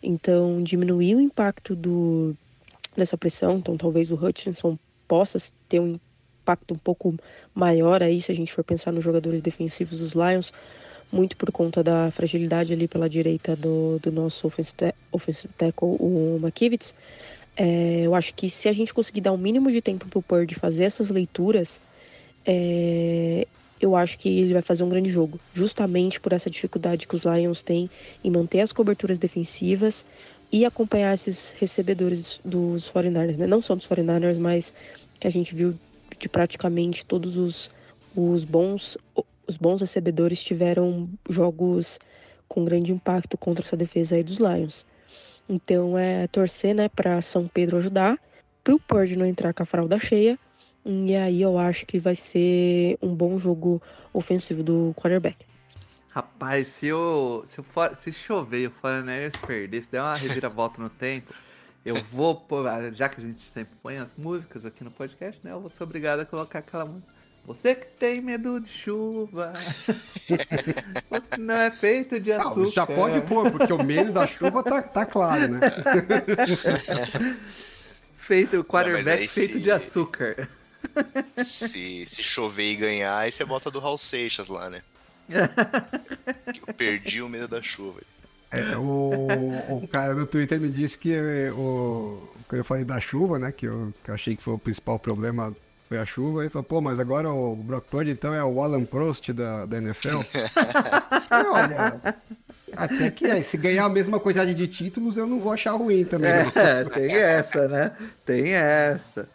Então, 0.03 0.61
diminuir 0.61 1.15
o 1.15 1.21
impacto 1.21 1.77
do, 1.77 2.35
dessa 2.97 3.17
pressão, 3.17 3.59
então 3.59 3.77
talvez 3.77 4.11
o 4.11 4.17
Hutchinson 4.17 4.77
possa 5.07 5.39
ter 5.69 5.79
um 5.79 5.97
impacto 6.43 6.75
um 6.75 6.79
pouco 6.79 7.15
maior 7.55 8.03
aí, 8.03 8.21
se 8.21 8.33
a 8.33 8.35
gente 8.35 8.53
for 8.53 8.65
pensar 8.65 8.91
nos 8.91 9.05
jogadores 9.05 9.41
defensivos 9.41 10.01
dos 10.01 10.15
Lions, 10.15 10.53
muito 11.13 11.37
por 11.37 11.53
conta 11.53 11.81
da 11.81 12.11
fragilidade 12.11 12.73
ali 12.73 12.89
pela 12.89 13.09
direita 13.09 13.55
do, 13.55 14.01
do 14.03 14.11
nosso 14.11 14.49
offensive, 14.49 15.49
tackle, 15.57 15.97
o 16.01 16.41
McKivitz. 16.43 16.93
É, 17.57 18.03
eu 18.03 18.15
acho 18.15 18.35
que 18.35 18.49
se 18.49 18.69
a 18.69 18.73
gente 18.73 18.95
conseguir 18.95 19.21
dar 19.21 19.33
um 19.33 19.37
mínimo 19.37 19.71
de 19.71 19.81
tempo 19.83 20.07
pro 20.09 20.23
Purdy 20.23 20.55
fazer 20.55 20.85
essas 20.85 21.11
leituras, 21.11 21.81
é, 22.47 23.47
eu 23.81 23.95
acho 23.97 24.19
que 24.19 24.29
ele 24.29 24.53
vai 24.53 24.63
fazer 24.63 24.83
um 24.83 24.89
grande 24.89 25.11
jogo, 25.11 25.39
justamente 25.53 26.21
por 26.21 26.33
essa 26.33 26.49
dificuldade 26.49 27.07
que 27.07 27.15
os 27.15 27.25
Lions 27.25 27.63
têm 27.63 27.91
em 28.23 28.31
manter 28.31 28.61
as 28.61 28.73
coberturas 28.73 29.19
defensivas 29.19 30.05
e 30.51 30.65
acompanhar 30.65 31.15
esses 31.15 31.55
recebedores 31.59 32.41
dos 32.45 32.91
49ers, 32.91 33.37
né? 33.37 33.47
não 33.47 33.61
só 33.61 33.75
dos 33.75 33.87
49ers, 33.87 34.39
mas 34.39 34.73
que 35.19 35.27
a 35.27 35.31
gente 35.31 35.55
viu 35.55 35.75
de 36.19 36.29
praticamente 36.29 37.05
todos 37.05 37.37
os, 37.37 37.71
os 38.15 38.45
bons 38.45 38.97
os 39.47 39.57
bons 39.57 39.81
recebedores 39.81 40.43
tiveram 40.43 41.09
jogos 41.29 41.99
com 42.49 42.65
grande 42.65 42.93
impacto 42.93 43.37
contra 43.37 43.65
essa 43.65 43.77
defesa 43.77 44.15
aí 44.15 44.23
dos 44.23 44.39
Lions. 44.39 44.87
Então 45.53 45.99
é 45.99 46.27
torcer, 46.29 46.75
né, 46.75 46.89
para 46.89 47.21
São 47.21 47.47
Pedro 47.47 47.77
ajudar, 47.77 48.19
para 48.65 48.75
o 48.75 48.81
Purdy 48.81 49.17
não 49.17 49.27
entrar 49.27 49.53
com 49.53 49.63
a 49.63 49.67
fralda 49.67 49.99
cheia. 49.99 50.39
E 50.83 51.15
aí 51.15 51.43
eu 51.43 51.59
acho 51.59 51.85
que 51.85 51.99
vai 51.99 52.15
ser 52.15 52.97
um 53.03 53.15
bom 53.15 53.39
jogo 53.39 53.81
ofensivo 54.15 54.63
do 54.63 54.95
quarterback. 54.97 55.45
Rapaz, 56.09 56.69
se 56.69 56.91
o 56.91 57.45
se, 57.47 57.61
o, 57.61 57.65
se 57.99 58.13
chover 58.13 58.63
e 58.63 58.67
o 58.67 58.71
Foreigners 58.71 59.37
perder, 59.47 59.83
se 59.83 59.93
der 59.93 60.01
uma 60.01 60.15
reviravolta 60.15 60.81
no 60.81 60.89
tempo, 60.89 61.35
eu 61.85 61.97
vou, 62.11 62.47
já 62.93 63.11
que 63.11 63.21
a 63.21 63.25
gente 63.25 63.43
sempre 63.43 63.75
põe 63.83 63.99
as 63.99 64.15
músicas 64.17 64.65
aqui 64.65 64.83
no 64.83 64.91
podcast, 64.91 65.39
né? 65.45 65.53
Eu 65.53 65.61
vou 65.61 65.69
ser 65.69 65.83
obrigado 65.83 66.21
a 66.21 66.25
colocar 66.25 66.61
aquela 66.61 66.87
música. 66.87 67.13
Você 67.45 67.75
que 67.75 67.87
tem 67.87 68.21
medo 68.21 68.61
de 68.61 68.71
chuva. 68.71 69.53
não 71.39 71.55
é 71.55 71.71
feito 71.71 72.21
de 72.21 72.33
açúcar. 72.33 72.61
Não, 72.61 72.71
já 72.71 72.87
pode 72.87 73.21
pôr, 73.23 73.51
porque 73.51 73.73
o 73.73 73.83
medo 73.83 74.13
da 74.13 74.27
chuva 74.27 74.63
tá, 74.63 74.81
tá 74.83 75.05
claro, 75.05 75.49
né? 75.49 75.61
feito, 78.17 78.61
o 78.61 78.65
quarterback 78.65 79.27
feito 79.27 79.55
se... 79.55 79.61
de 79.61 79.71
açúcar. 79.71 80.49
Se, 81.37 82.05
se 82.07 82.23
chover 82.23 82.73
e 82.73 82.77
ganhar, 82.77 83.19
aí 83.19 83.33
você 83.33 83.45
bota 83.45 83.71
do 83.71 83.81
Raul 83.81 83.99
Seixas 83.99 84.49
lá, 84.49 84.71
né? 84.71 84.83
eu 85.29 86.75
perdi 86.75 87.23
o 87.23 87.29
medo 87.29 87.49
da 87.49 87.63
chuva. 87.63 88.01
É, 88.51 88.77
o, 88.77 89.27
o 89.71 89.89
cara 89.89 90.15
no 90.15 90.27
Twitter 90.27 90.61
me 90.61 90.69
disse 90.69 90.99
que 90.99 91.17
o, 91.51 92.29
que 92.49 92.57
eu 92.57 92.65
falei 92.65 92.85
da 92.85 93.01
chuva, 93.01 93.39
né? 93.39 93.51
Que 93.51 93.67
eu, 93.67 93.93
que 94.05 94.11
eu 94.11 94.15
achei 94.15 94.37
que 94.37 94.43
foi 94.43 94.55
o 94.55 94.59
principal 94.59 94.99
problema 94.99 95.57
foi 95.93 95.99
a 95.99 96.07
chuva. 96.07 96.47
E 96.47 96.49
falou, 96.49 96.65
pô, 96.65 96.81
mas 96.81 96.99
agora 96.99 97.31
o 97.31 97.55
Brock 97.55 97.85
Purdy 97.89 98.13
então 98.13 98.33
é 98.33 98.43
o 98.43 98.63
Alan 98.63 98.85
Prost 98.85 99.31
da, 99.33 99.67
da 99.67 99.77
NFL? 99.77 100.21
olha, 101.53 102.01
até 102.75 103.11
que 103.11 103.27
é, 103.27 103.43
se 103.43 103.59
ganhar 103.59 103.85
a 103.85 103.91
mesma 103.91 104.19
quantidade 104.19 104.55
de 104.55 104.67
títulos 104.67 105.19
eu 105.19 105.27
não 105.27 105.39
vou 105.39 105.53
achar 105.53 105.73
ruim 105.73 106.05
também. 106.05 106.31
É, 106.31 106.85
tem 106.85 107.15
essa, 107.15 107.69
né? 107.69 107.93
Tem 108.25 108.55
essa. 108.55 109.29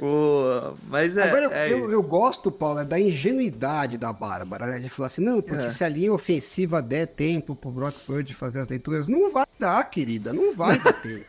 O... 0.00 0.74
Mas 0.88 1.16
é, 1.16 1.24
Agora, 1.24 1.52
é 1.52 1.72
eu, 1.72 1.90
eu, 1.90 2.02
gosto, 2.02 2.52
Paulo, 2.52 2.80
é 2.80 2.84
da 2.84 3.00
ingenuidade 3.00 3.98
da 3.98 4.12
Bárbara, 4.12 4.66
né? 4.66 4.78
De 4.78 4.88
falar 4.88 5.08
assim, 5.08 5.22
não, 5.22 5.42
porque 5.42 5.64
é. 5.64 5.70
se 5.70 5.82
a 5.82 5.88
linha 5.88 6.12
ofensiva 6.12 6.80
der 6.80 7.06
tempo 7.08 7.56
pro 7.56 7.70
Brock 7.70 7.96
Purdy 8.06 8.32
fazer 8.32 8.60
as 8.60 8.68
leituras, 8.68 9.08
não 9.08 9.32
vai 9.32 9.46
dar, 9.58 9.82
querida, 9.90 10.32
não 10.32 10.54
vai 10.54 10.78
dar 10.78 10.92
tempo. 11.02 11.24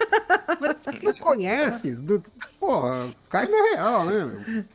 Você 0.59 0.99
não 1.01 1.13
conhece. 1.13 1.91
Do... 1.91 2.23
Porra, 2.59 3.07
cai 3.29 3.47
na 3.47 3.57
real, 3.71 4.05
né? 4.05 4.65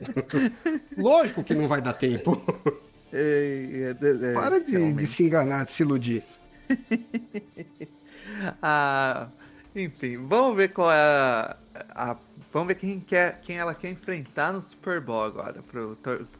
Lógico 0.97 1.45
que 1.45 1.55
não 1.55 1.69
vai 1.69 1.81
dar 1.81 1.95
tempo. 1.95 2.43
É, 3.17 3.95
é, 4.03 4.31
é, 4.31 4.35
Para 4.35 4.59
de, 4.59 4.93
de, 4.93 5.07
se 5.07 5.23
enganar, 5.23 5.67
de 5.67 5.73
se 5.73 5.85
iludir. 5.85 6.25
ah, 8.61 9.29
enfim, 9.77 10.17
vamos 10.17 10.57
ver 10.57 10.73
qual 10.73 10.91
é 10.91 10.97
a, 10.97 11.57
a 11.95 12.17
Vamos 12.55 12.69
ver 12.69 12.77
quem, 12.77 13.01
quer, 13.01 13.41
quem 13.41 13.59
ela 13.59 13.75
quer 13.75 13.91
enfrentar 13.91 14.53
no 14.53 14.63
Super 14.63 15.01
Bowl 15.01 15.25
agora. 15.25 15.61
Pro, 15.61 15.99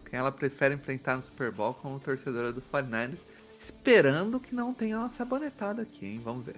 quem 0.09 0.17
ela 0.17 0.31
prefere 0.31 0.73
enfrentar 0.73 1.17
no 1.17 1.25
Super 1.25 1.51
Bowl 1.51 1.75
como 1.75 1.99
torcedora 1.99 2.53
do 2.53 2.63
49ers. 2.63 3.19
Esperando 3.59 4.39
que 4.39 4.55
não 4.55 4.73
tenha 4.73 4.97
uma 4.97 5.11
sabonetada 5.11 5.83
aqui, 5.83 6.07
hein? 6.07 6.21
Vamos 6.25 6.47
ver. 6.47 6.55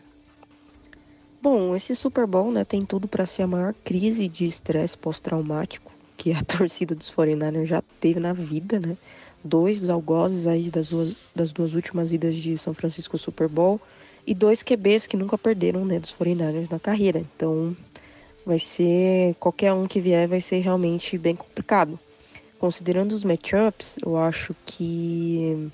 Bom, 1.40 1.74
esse 1.74 1.96
Super 1.96 2.26
Bowl 2.26 2.52
né, 2.52 2.66
tem 2.66 2.82
tudo 2.82 3.08
para 3.08 3.24
ser 3.24 3.44
a 3.44 3.46
maior 3.46 3.72
crise 3.82 4.28
de 4.28 4.46
estresse 4.46 4.98
pós-traumático 4.98 5.90
que 6.18 6.34
a 6.34 6.44
torcida 6.44 6.94
dos 6.94 7.10
49ers 7.10 7.64
já 7.64 7.82
teve 7.98 8.20
na 8.20 8.34
vida, 8.34 8.78
né? 8.78 8.94
Dois 9.42 9.80
dos 9.80 9.88
algozes 9.88 10.46
aí 10.46 10.68
das 10.68 10.90
duas, 10.90 11.14
das 11.34 11.50
duas 11.50 11.72
últimas 11.72 12.12
idas 12.12 12.34
de 12.34 12.58
São 12.58 12.74
Francisco 12.74 13.16
Super 13.16 13.48
Bowl 13.48 13.80
e 14.26 14.34
dois 14.34 14.62
QBs 14.62 15.06
que 15.06 15.16
nunca 15.16 15.38
perderam, 15.38 15.82
né, 15.82 15.98
dos 15.98 16.14
49ers 16.14 16.70
na 16.70 16.78
carreira. 16.78 17.20
Então, 17.20 17.74
vai 18.46 18.60
ser 18.60 19.34
qualquer 19.40 19.72
um 19.72 19.88
que 19.88 20.00
vier 20.00 20.28
vai 20.28 20.40
ser 20.40 20.60
realmente 20.60 21.18
bem 21.18 21.34
complicado. 21.34 21.98
Considerando 22.60 23.12
os 23.12 23.24
matchups, 23.24 23.96
eu 24.04 24.16
acho 24.16 24.54
que 24.64 25.68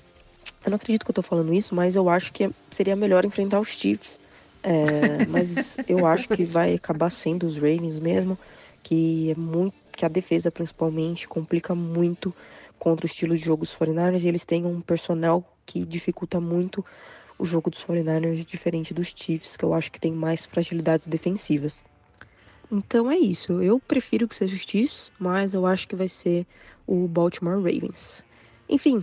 eu 0.65 0.69
não 0.71 0.77
acredito 0.77 1.05
que 1.05 1.11
eu 1.11 1.15
tô 1.15 1.21
falando 1.21 1.53
isso, 1.53 1.75
mas 1.75 1.95
eu 1.95 2.09
acho 2.09 2.33
que 2.33 2.49
seria 2.71 2.95
melhor 2.95 3.23
enfrentar 3.23 3.59
os 3.59 3.69
Chiefs. 3.69 4.19
É, 4.63 5.25
mas 5.29 5.77
eu 5.87 6.05
acho 6.05 6.27
que 6.29 6.43
vai 6.43 6.73
acabar 6.73 7.11
sendo 7.11 7.45
os 7.45 7.55
Ravens 7.55 7.99
mesmo, 7.99 8.37
que 8.81 9.31
é 9.31 9.35
muito, 9.35 9.75
que 9.91 10.05
a 10.05 10.09
defesa 10.09 10.49
principalmente 10.49 11.27
complica 11.27 11.75
muito 11.75 12.33
contra 12.79 13.05
o 13.05 13.07
estilo 13.07 13.37
de 13.37 13.45
jogo 13.45 13.63
dos 13.63 13.75
49ers 13.77 14.23
e 14.23 14.27
eles 14.27 14.43
têm 14.43 14.65
um 14.65 14.81
personnel 14.81 15.45
que 15.65 15.85
dificulta 15.85 16.39
muito 16.39 16.83
o 17.37 17.45
jogo 17.45 17.69
dos 17.69 17.83
49ers 17.85 18.43
diferente 18.45 18.93
dos 18.93 19.13
Chiefs, 19.15 19.55
que 19.55 19.63
eu 19.63 19.73
acho 19.73 19.91
que 19.91 19.99
tem 19.99 20.11
mais 20.11 20.45
fragilidades 20.45 21.07
defensivas. 21.07 21.83
Então 22.73 23.11
é 23.11 23.15
isso. 23.15 23.61
Eu 23.61 23.79
prefiro 23.79 24.27
que 24.27 24.35
seja 24.35 24.55
os 24.55 24.63
Chiefs, 24.63 25.11
mas 25.19 25.53
eu 25.53 25.63
acho 25.63 25.87
que 25.87 25.95
vai 25.95 26.09
ser 26.09 26.43
o 26.87 27.07
Baltimore 27.07 27.57
Ravens. 27.57 28.25
Enfim, 28.67 28.99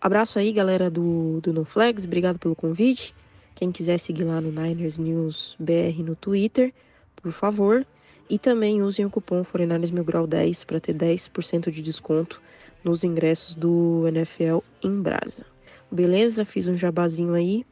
abraço 0.00 0.40
aí, 0.40 0.52
galera 0.52 0.90
do, 0.90 1.40
do 1.40 1.52
No 1.52 1.64
Flags. 1.64 2.04
Obrigado 2.04 2.36
pelo 2.36 2.56
convite. 2.56 3.14
Quem 3.54 3.70
quiser 3.70 3.98
seguir 3.98 4.24
lá 4.24 4.40
no 4.40 4.50
Niners 4.50 4.98
News 4.98 5.54
BR 5.60 6.02
no 6.04 6.16
Twitter, 6.16 6.74
por 7.14 7.30
favor. 7.30 7.86
E 8.28 8.40
também 8.40 8.82
usem 8.82 9.06
o 9.06 9.10
cupom 9.10 9.44
49 9.44 9.94
Mil 9.94 10.04
Grau 10.04 10.26
10 10.26 10.64
para 10.64 10.80
ter 10.80 10.96
10% 10.96 11.70
de 11.70 11.82
desconto 11.82 12.42
nos 12.82 13.04
ingressos 13.04 13.54
do 13.54 14.04
NFL 14.08 14.58
em 14.82 15.00
Brasa. 15.00 15.46
Beleza? 15.92 16.44
Fiz 16.44 16.66
um 16.66 16.76
jabazinho 16.76 17.34
aí 17.34 17.64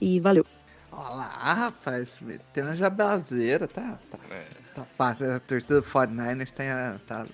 e 0.00 0.20
valeu. 0.20 0.46
Olá, 0.92 1.26
rapaz, 1.26 2.20
tem 2.52 2.62
uma 2.62 2.76
jabazeira, 2.76 3.66
tá, 3.66 3.98
tá, 4.12 4.18
É. 4.30 4.65
tá 4.76 4.86
fácil. 4.96 5.34
A 5.34 5.40
torcida 5.40 5.80
do 5.80 5.86
49ers 5.86 6.50
tá, 6.50 6.96
tá 7.06 7.26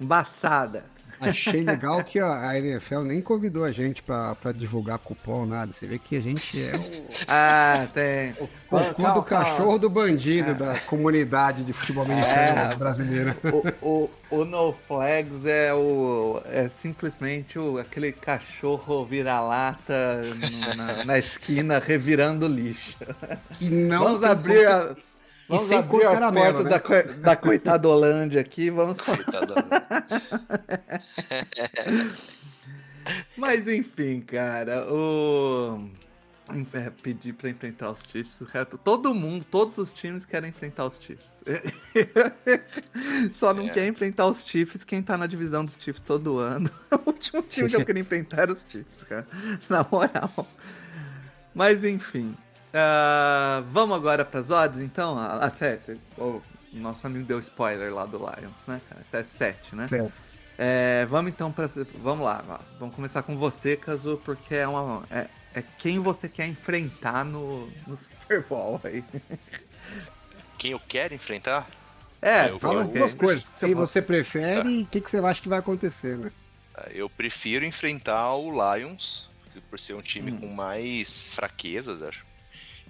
embaçada. 0.00 0.84
Achei 1.18 1.62
legal 1.64 2.04
que 2.04 2.18
a 2.20 2.58
NFL 2.58 3.00
nem 3.00 3.22
convidou 3.22 3.64
a 3.64 3.72
gente 3.72 4.02
pra, 4.02 4.34
pra 4.34 4.52
divulgar 4.52 4.98
cupom, 4.98 5.46
nada. 5.46 5.72
Você 5.72 5.86
vê 5.86 5.98
que 5.98 6.14
a 6.14 6.20
gente 6.20 6.62
é 6.62 6.76
o 6.76 7.06
Ah, 7.26 7.86
tem. 7.94 8.34
Calma, 8.68 8.84
do 8.90 8.94
calma. 8.96 9.22
cachorro 9.24 9.78
do 9.78 9.88
bandido 9.88 10.54
da 10.54 10.78
comunidade 10.80 11.64
de 11.64 11.72
futebol 11.72 12.04
americano 12.04 12.72
É. 12.72 12.76
brasileira. 12.76 13.34
O, 13.80 13.86
o, 13.88 14.10
o 14.40 14.44
No 14.44 14.74
Flags 14.86 15.46
é 15.46 15.72
o 15.72 16.42
é 16.44 16.68
simplesmente 16.82 17.58
o, 17.58 17.78
aquele 17.78 18.12
cachorro 18.12 19.06
vira-lata 19.06 20.20
na, 20.76 21.02
na 21.06 21.18
esquina 21.18 21.78
revirando 21.78 22.46
lixo. 22.46 22.94
Que 23.52 23.70
não 23.70 24.04
vamos 24.04 24.22
abrir, 24.22 24.66
a, 24.66 24.94
vamos 25.48 25.68
sem 25.68 25.78
abrir 25.78 26.04
as 26.04 26.12
caramelo, 26.14 26.44
portas 26.44 26.64
né? 26.64 26.70
da, 26.70 26.80
coi- 26.80 27.14
da 27.14 27.36
coitadolândia 27.36 28.40
aqui, 28.40 28.70
vamos 28.70 28.98
Coitado. 29.00 29.54
Mas 33.36 33.68
enfim, 33.68 34.20
cara, 34.20 34.86
o. 34.92 35.88
É, 36.74 36.90
Pedir 37.02 37.32
pra 37.32 37.50
enfrentar 37.50 37.90
os 37.90 37.98
Chiefs, 38.08 38.40
o 38.40 38.44
resto- 38.44 38.78
todo 38.78 39.12
mundo, 39.12 39.44
todos 39.50 39.78
os 39.78 39.92
times 39.92 40.24
querem 40.24 40.50
enfrentar 40.50 40.86
os 40.86 41.00
Chiefs. 41.00 41.34
Só 43.34 43.52
não 43.52 43.66
É. 43.66 43.70
quer 43.70 43.88
enfrentar 43.88 44.26
os 44.28 44.46
Chiefs 44.46 44.84
quem 44.84 45.02
tá 45.02 45.18
na 45.18 45.26
divisão 45.26 45.64
dos 45.64 45.74
Chiefs 45.74 46.02
todo 46.02 46.38
ano. 46.38 46.70
O 47.04 47.10
último 47.10 47.42
time 47.42 47.68
que 47.68 47.74
eu 47.76 47.84
queria 47.84 48.00
enfrentar 48.02 48.42
era 48.42 48.52
os 48.52 48.64
Chiefs, 48.68 49.02
cara. 49.04 49.26
Na 49.68 49.84
moral. 49.90 50.46
Mas 51.54 51.84
enfim. 51.84 52.36
Ah, 52.76 53.62
vamos 53.72 53.96
agora 53.96 54.24
pras 54.24 54.50
odds, 54.50 54.80
então? 54.82 55.18
A, 55.18 55.44
a 55.46 55.50
7. 55.50 55.98
O 56.18 56.42
nosso 56.74 57.06
amigo 57.06 57.24
deu 57.24 57.38
spoiler 57.40 57.92
lá 57.94 58.04
do 58.06 58.18
Lions, 58.18 58.60
né, 58.66 58.80
cara? 58.88 59.00
Essa 59.00 59.18
é 59.18 59.24
7, 59.24 59.74
né? 59.74 59.88
Certo. 59.88 60.12
É, 60.58 61.06
vamos 61.06 61.30
então 61.32 61.52
para 61.52 61.68
vamos 62.02 62.24
lá, 62.24 62.42
vamos 62.78 62.94
começar 62.94 63.22
com 63.22 63.36
você, 63.36 63.76
Kazu, 63.76 64.20
porque 64.24 64.54
é 64.54 64.66
uma 64.66 65.04
é, 65.10 65.26
é 65.54 65.62
quem 65.78 65.98
você 65.98 66.28
quer 66.30 66.46
enfrentar 66.46 67.24
no, 67.26 67.66
no 67.86 67.94
Super 67.96 68.42
Bowl 68.42 68.80
aí. 68.84 69.04
Quem 70.58 70.70
eu 70.72 70.80
quero 70.80 71.12
enfrentar? 71.14 71.66
É, 72.22 72.48
Eu- 72.50 72.58
Fala 72.58 72.80
as 72.82 72.88
eu- 72.88 72.94
duas 72.94 73.12
coisas. 73.14 73.44
Você 73.44 73.66
Quem 73.66 73.74
pode- 73.76 73.88
você 73.90 74.00
prefere 74.02 74.68
e 74.68 74.82
o 74.82 74.86
que, 74.86 75.00
que 75.02 75.10
você 75.10 75.18
acha 75.18 75.42
que 75.42 75.48
vai 75.50 75.58
acontecer, 75.58 76.16
né? 76.16 76.32
Eu 76.90 77.08
prefiro 77.10 77.64
enfrentar 77.64 78.34
o 78.34 78.50
Lions, 78.50 79.28
por 79.70 79.78
ser 79.78 79.94
um 79.94 80.02
time 80.02 80.32
Hum. 80.32 80.38
com 80.40 80.46
mais 80.48 81.28
fraquezas, 81.28 82.02
acho. 82.02 82.24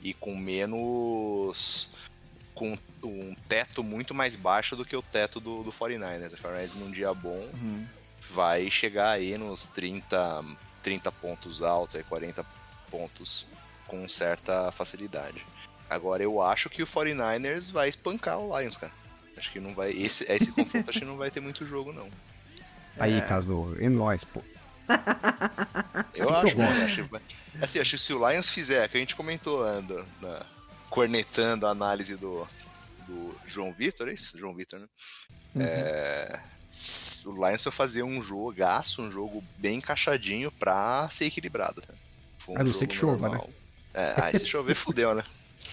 E 0.07 0.15
com 0.15 0.37
menos. 0.37 1.89
com 2.55 2.79
um 3.03 3.35
teto 3.49 3.85
muito 3.85 4.15
mais 4.15 4.35
baixo 4.37 4.75
do 4.77 4.85
que 4.85 4.97
o 4.97 5.03
teto 5.03 5.39
do, 5.41 5.63
do 5.63 5.71
49ers. 5.73 6.33
O 6.33 6.37
49ers 6.37 6.75
num 6.75 6.91
dia 6.91 7.13
bom 7.13 7.37
Uhum. 7.53 7.87
vai 8.33 8.71
chegar 8.71 9.11
aí 9.11 9.37
nos 9.37 9.67
30, 9.67 10.45
30 10.83 11.13
pontos 11.13 11.63
altos, 11.63 11.97
aí 11.97 12.03
40 12.05 12.45
pontos 12.91 13.47
com 13.87 14.09
certa 14.09 14.73
facilidade. 14.73 15.45
Agora 15.91 16.23
eu 16.23 16.41
acho 16.41 16.71
que 16.71 16.83
o 16.83 16.87
49ers 16.87 17.71
vai 17.71 17.89
espancar 17.89 18.39
o 18.39 18.59
Lions, 18.59 18.77
cara. 18.77 18.93
Acho 19.37 19.53
que 19.53 19.61
não 19.61 19.75
vai. 19.75 19.91
Esse, 19.91 20.25
esse 20.33 20.51
confronto 20.53 20.89
acho 20.89 20.99
que 21.01 21.05
não 21.05 21.17
vai 21.19 21.31
ter 21.31 21.41
muito 21.41 21.67
jogo, 21.67 21.93
não. 21.93 22.09
Aí, 22.99 23.19
É. 23.19 23.21
caso 23.21 23.77
é 23.79 23.89
nóis, 23.89 24.25
pô. 24.25 24.41
Eu 26.15 26.35
acho, 26.35 26.57
né? 26.57 26.85
Acho, 26.85 27.09
assim, 27.61 27.81
acho 27.81 27.97
que 27.97 28.03
se 28.03 28.13
o 28.15 28.29
Lions 28.29 28.49
fizer, 28.51 28.89
que 28.89 28.97
a 28.97 29.01
gente 29.01 29.17
comentou 29.17 29.63
ando, 29.63 30.07
na- 30.21 30.47
cornetando 30.89 31.67
a 31.67 31.71
análise 31.71 32.17
do, 32.17 32.47
do 33.07 33.35
João 33.47 33.73
Vitor, 33.73 34.09
é 34.09 34.15
isso? 34.15 34.39
João 34.39 34.55
Vitor, 34.55 34.81
né? 34.81 34.87
Uhum. 35.55 35.63
É, 35.63 36.41
o 37.27 37.47
Lions 37.47 37.63
vai 37.63 37.73
fazer 37.73 38.03
um 38.03 38.23
jogaço, 38.23 39.03
um 39.03 39.11
jogo 39.11 39.45
bem 39.59 39.79
encaixadinho 39.79 40.51
pra 40.53 41.09
ser 41.11 41.27
equilibrado. 41.27 41.83
Foi 42.39 42.55
um 42.55 42.61
A 42.61 42.65
não 42.65 42.73
ser 42.73 42.87
que 42.87 42.95
chova, 42.95 43.29
normal. 43.29 43.51
É, 43.93 44.15
ah, 44.17 44.31
e 44.31 44.39
se 44.39 44.47
chover, 44.47 44.75
fudeu, 44.75 45.15
né? 45.15 45.23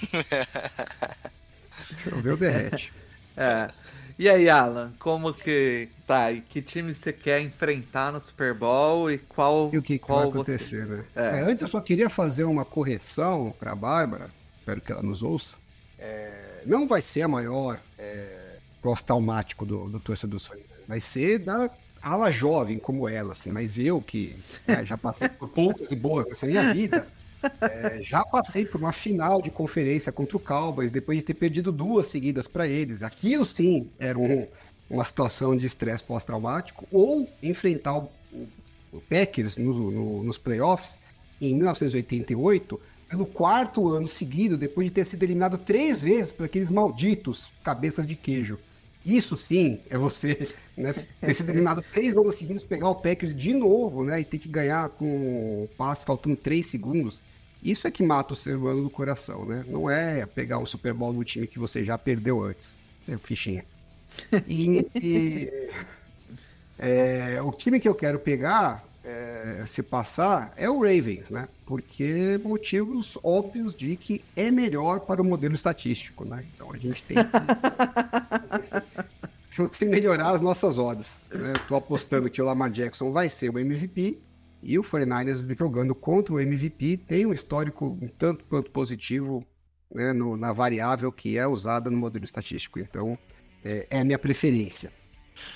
Choveu, 2.03 2.37
derrete. 2.37 2.91
É. 3.35 3.67
E 4.17 4.29
aí, 4.29 4.49
Alan, 4.49 4.93
como 4.99 5.33
que 5.33 5.89
tá? 6.05 6.31
E 6.31 6.41
que 6.41 6.61
time 6.61 6.93
você 6.93 7.11
quer 7.11 7.41
enfrentar 7.41 8.11
no 8.11 8.19
Super 8.19 8.53
Bowl 8.53 9.09
e 9.09 9.17
qual 9.17 9.69
E 9.73 9.77
o 9.77 9.81
que, 9.81 9.97
que 9.97 10.05
qual 10.05 10.31
vai 10.31 10.43
você 10.43 10.53
acontecer, 10.53 10.85
né? 10.85 11.05
É. 11.15 11.21
É, 11.21 11.41
antes 11.41 11.61
eu 11.61 11.67
só 11.67 11.81
queria 11.81 12.09
fazer 12.09 12.43
uma 12.43 12.63
correção 12.63 13.53
pra 13.59 13.75
Bárbara, 13.75 14.29
espero 14.59 14.81
que 14.81 14.91
ela 14.91 15.01
nos 15.01 15.23
ouça. 15.23 15.55
É, 15.97 16.61
não 16.65 16.87
vai 16.87 17.01
ser 17.01 17.23
a 17.23 17.27
maior 17.27 17.79
é, 17.97 18.57
oftalmático 18.83 19.65
do, 19.65 19.89
do 19.89 19.99
torcedor 19.99 20.37
do 20.37 20.39
Sonho. 20.39 20.61
Vai 20.87 20.99
ser 20.99 21.39
da 21.39 21.69
ala 22.01 22.29
jovem 22.29 22.77
como 22.77 23.07
ela, 23.07 23.33
assim. 23.33 23.51
Mas 23.51 23.79
eu 23.79 24.01
que 24.01 24.35
né, 24.67 24.85
já 24.85 24.97
passei 24.97 25.29
por 25.29 25.47
poucas 25.49 25.91
e 25.91 25.95
boas 25.95 26.25
nessa 26.27 26.45
minha 26.45 26.73
vida, 26.73 27.07
é, 27.61 28.01
já 28.03 28.23
passei 28.25 28.65
por 28.65 28.79
uma 28.79 28.93
final 28.93 29.41
de 29.41 29.49
conferência 29.49 30.11
contra 30.11 30.37
o 30.37 30.39
Cowboys 30.39 30.89
depois 30.91 31.19
de 31.19 31.25
ter 31.25 31.33
perdido 31.33 31.71
duas 31.71 32.07
seguidas 32.07 32.47
pra 32.47 32.67
eles. 32.67 33.01
Aquilo 33.01 33.45
sim 33.45 33.89
era 33.99 34.17
um- 34.17 34.47
uma 34.89 35.03
situação 35.05 35.55
de 35.57 35.65
estresse 35.65 36.03
pós-traumático 36.03 36.87
ou 36.91 37.27
enfrentar 37.41 37.97
o, 37.97 38.09
o- 38.31 38.47
o 38.93 39.01
Packers 39.01 39.57
no- 39.57 39.91
no- 39.91 40.23
nos 40.23 40.37
playoffs 40.37 40.99
em 41.41 41.55
1988 41.55 42.79
pelo 43.09 43.25
quarto 43.25 43.87
ano 43.89 44.07
seguido 44.07 44.57
depois 44.57 44.87
de 44.87 44.93
ter 44.93 45.05
sido 45.05 45.23
eliminado 45.23 45.57
três 45.57 46.01
vezes 46.01 46.31
por 46.31 46.45
aqueles 46.45 46.69
malditos 46.69 47.49
cabeças 47.63 48.05
de 48.07 48.15
queijo. 48.15 48.57
Isso 49.05 49.35
sim 49.35 49.79
é 49.89 49.97
você 49.97 50.47
né, 50.77 50.93
ter 51.19 51.33
sido 51.35 51.49
eliminado 51.49 51.81
três 51.93 52.15
anos 52.17 52.35
seguidos, 52.35 52.63
pegar 52.63 52.89
o 52.89 52.95
Packers 52.95 53.35
de 53.35 53.53
novo 53.53 54.03
né, 54.05 54.21
e 54.21 54.25
ter 54.25 54.39
que 54.39 54.47
ganhar 54.47 54.89
com 54.89 55.63
o 55.63 55.69
passe 55.77 56.05
faltando 56.05 56.35
três 56.37 56.67
segundos. 56.71 57.21
Isso 57.63 57.87
é 57.87 57.91
que 57.91 58.03
mata 58.03 58.33
o 58.33 58.35
ser 58.35 58.57
humano 58.57 58.83
do 58.83 58.89
coração, 58.89 59.45
né? 59.45 59.63
Não 59.67 59.89
é 59.89 60.25
pegar 60.25 60.57
um 60.57 60.65
Super 60.65 60.93
Bowl 60.93 61.13
no 61.13 61.23
time 61.23 61.47
que 61.47 61.57
você 61.57 61.85
já 61.85 61.97
perdeu 61.97 62.43
antes. 62.43 62.73
É 63.07 63.17
fichinha. 63.17 63.63
E, 64.47 64.85
e, 64.95 65.69
é, 66.77 67.41
o 67.41 67.51
time 67.51 67.79
que 67.79 67.87
eu 67.87 67.95
quero 67.95 68.19
pegar, 68.19 68.83
é, 69.03 69.63
se 69.65 69.81
passar, 69.81 70.53
é 70.57 70.69
o 70.69 70.79
Ravens, 70.79 71.29
né? 71.29 71.47
Porque 71.65 72.39
motivos 72.43 73.17
óbvios 73.23 73.73
de 73.73 73.95
que 73.95 74.23
é 74.35 74.51
melhor 74.51 74.99
para 74.99 75.21
o 75.21 75.25
modelo 75.25 75.55
estatístico, 75.55 76.25
né? 76.25 76.43
Então 76.53 76.71
a 76.73 76.77
gente 76.77 77.01
tem 77.03 77.17
que, 77.17 77.23
tem 79.55 79.69
que 79.71 79.85
melhorar 79.87 80.31
as 80.31 80.41
nossas 80.41 80.77
odds. 80.77 81.23
Né? 81.31 81.53
Tô 81.67 81.75
apostando 81.75 82.29
que 82.29 82.41
o 82.41 82.45
Lamar 82.45 82.69
Jackson 82.69 83.11
vai 83.11 83.29
ser 83.29 83.49
o 83.49 83.57
MVP 83.57 84.19
e 84.63 84.79
o 84.79 84.83
49ers 84.83 85.57
jogando 85.57 85.93
contra 85.93 86.33
o 86.33 86.39
MVP 86.39 86.97
tem 86.97 87.25
um 87.25 87.33
histórico 87.33 87.97
um 88.01 88.07
tanto 88.07 88.45
quanto 88.45 88.71
positivo 88.71 89.45
né, 89.93 90.13
no- 90.13 90.35
na 90.37 90.51
variável 90.53 91.11
que 91.11 91.37
é 91.37 91.45
usada 91.45 91.89
no 91.89 91.97
modelo 91.97 92.25
estatístico. 92.25 92.79
Então, 92.79 93.17
é, 93.63 93.87
é 93.89 93.99
a 93.99 94.03
minha 94.03 94.17
preferência. 94.17 94.91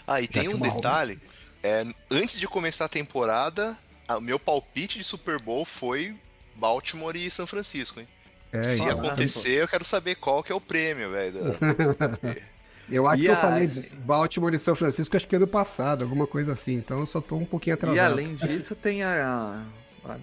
Ah, 0.05 0.21
e 0.21 0.27
tem 0.27 0.43
que 0.43 0.55
um 0.55 0.59
detalhe. 0.59 1.19
É, 1.63 1.85
antes 2.11 2.39
de 2.39 2.47
começar 2.47 2.85
a 2.85 2.89
temporada, 2.89 3.77
o 4.09 4.21
meu 4.21 4.37
palpite 4.39 4.97
de 4.97 5.03
Super 5.03 5.39
Bowl 5.39 5.65
foi 5.65 6.15
Baltimore 6.55 7.15
e 7.17 7.29
São 7.31 7.47
Francisco, 7.47 7.99
hein? 7.99 8.07
É, 8.51 8.63
Se 8.63 8.81
então. 8.81 8.99
acontecer, 8.99 9.61
eu 9.61 9.67
quero 9.67 9.83
saber 9.83 10.15
qual 10.15 10.43
que 10.43 10.51
é 10.51 10.55
o 10.55 10.61
prêmio, 10.61 11.11
velho. 11.11 11.39
Eu 12.89 13.05
acho 13.07 13.21
E 13.21 13.25
que 13.25 13.31
eu 13.31 13.35
a- 13.35 13.37
falei 13.41 13.67
Baltimore 14.05 14.53
e 14.53 14.59
São 14.59 14.75
Francisco, 14.75 15.15
acho 15.17 15.27
que 15.27 15.35
ano 15.35 15.47
passado, 15.47 16.03
alguma 16.03 16.25
coisa 16.27 16.53
assim. 16.53 16.73
Então 16.75 16.99
eu 16.99 17.05
só 17.05 17.19
tô 17.19 17.35
um 17.35 17.45
pouquinho 17.45 17.73
atrasado. 17.75 17.95
E 17.97 17.99
além 17.99 18.35
disso, 18.35 18.75
tem 18.75 19.03
a. 19.03 19.63
a 20.05 20.15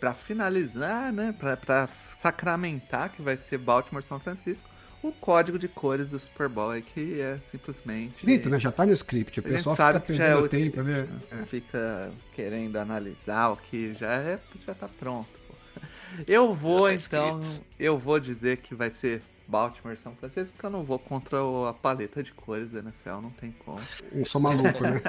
pra 0.00 0.14
finalizar, 0.14 1.12
né? 1.12 1.34
Pra, 1.38 1.56
pra 1.56 1.88
sacramentar 2.20 3.10
que 3.10 3.22
vai 3.22 3.36
ser 3.36 3.58
Baltimore 3.58 4.02
São 4.02 4.18
Francisco, 4.20 4.68
o 5.02 5.12
código 5.12 5.58
de 5.58 5.68
cores 5.68 6.10
do 6.10 6.18
Super 6.18 6.48
Bowl 6.48 6.70
aí, 6.70 6.82
que 6.82 7.20
é 7.20 7.38
simplesmente. 7.48 8.16
Escrito, 8.16 8.48
né? 8.50 8.58
Já 8.60 8.70
tá 8.72 8.84
no 8.86 8.92
script. 8.92 9.38
O 9.40 9.44
A 9.44 9.48
gente 9.48 9.56
pessoal 9.58 9.76
sabe 9.76 10.00
fica 10.00 10.12
que 10.12 10.18
já 10.18 10.24
é 10.24 10.34
o 10.36 10.48
tempo, 10.48 10.82
né? 10.82 11.06
Fica 11.46 12.10
querendo 12.34 12.76
analisar 12.76 13.50
o 13.50 13.56
que 13.56 13.94
já 13.94 14.12
é, 14.12 14.38
já 14.66 14.74
tá 14.74 14.88
pronto. 14.88 15.28
pô. 15.46 15.54
Eu 16.26 16.52
vou, 16.54 16.88
tá 16.88 16.94
então, 16.94 17.40
escrito. 17.40 17.64
eu 17.78 17.98
vou 17.98 18.18
dizer 18.18 18.56
que 18.58 18.74
vai 18.74 18.90
ser 18.90 19.22
Baltimore 19.48 19.96
São 19.96 20.14
Francisco, 20.14 20.52
porque 20.52 20.66
eu 20.66 20.70
não 20.70 20.84
vou 20.84 20.98
contra 20.98 21.38
a 21.68 21.72
paleta 21.72 22.22
de 22.22 22.32
cores 22.32 22.72
da 22.72 22.80
NFL, 22.80 23.22
não 23.22 23.30
tem 23.30 23.50
como. 23.64 23.80
Eu 24.12 24.26
sou 24.26 24.38
maluco, 24.40 24.82
né? 24.84 25.00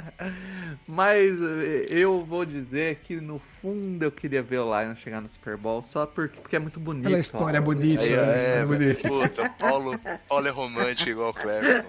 Mas 0.88 1.30
eh, 1.40 1.86
eu 1.90 2.24
vou 2.24 2.46
dizer 2.46 2.96
que 3.04 3.20
no 3.20 3.38
fundo 3.60 4.02
eu 4.02 4.10
queria 4.10 4.42
ver 4.42 4.58
o 4.60 4.80
Lions 4.80 4.98
chegar 4.98 5.20
no 5.20 5.28
Super 5.28 5.56
Bowl 5.58 5.84
só 5.86 6.06
porque, 6.06 6.40
porque 6.40 6.56
é 6.56 6.58
muito 6.58 6.80
bonito. 6.80 7.06
Aquela 7.06 7.20
história 7.20 7.60
ó. 7.60 7.62
bonita, 7.62 8.02
Aí, 8.02 8.10
né? 8.10 8.16
é, 8.16 8.60
História 8.62 8.66
bonita. 8.66 9.08
puta, 9.08 9.50
Paulo, 9.58 10.00
Paulo 10.26 10.48
é 10.48 10.50
romântico 10.50 11.10
igual 11.10 11.30
o 11.30 11.34
Cleber. 11.34 11.84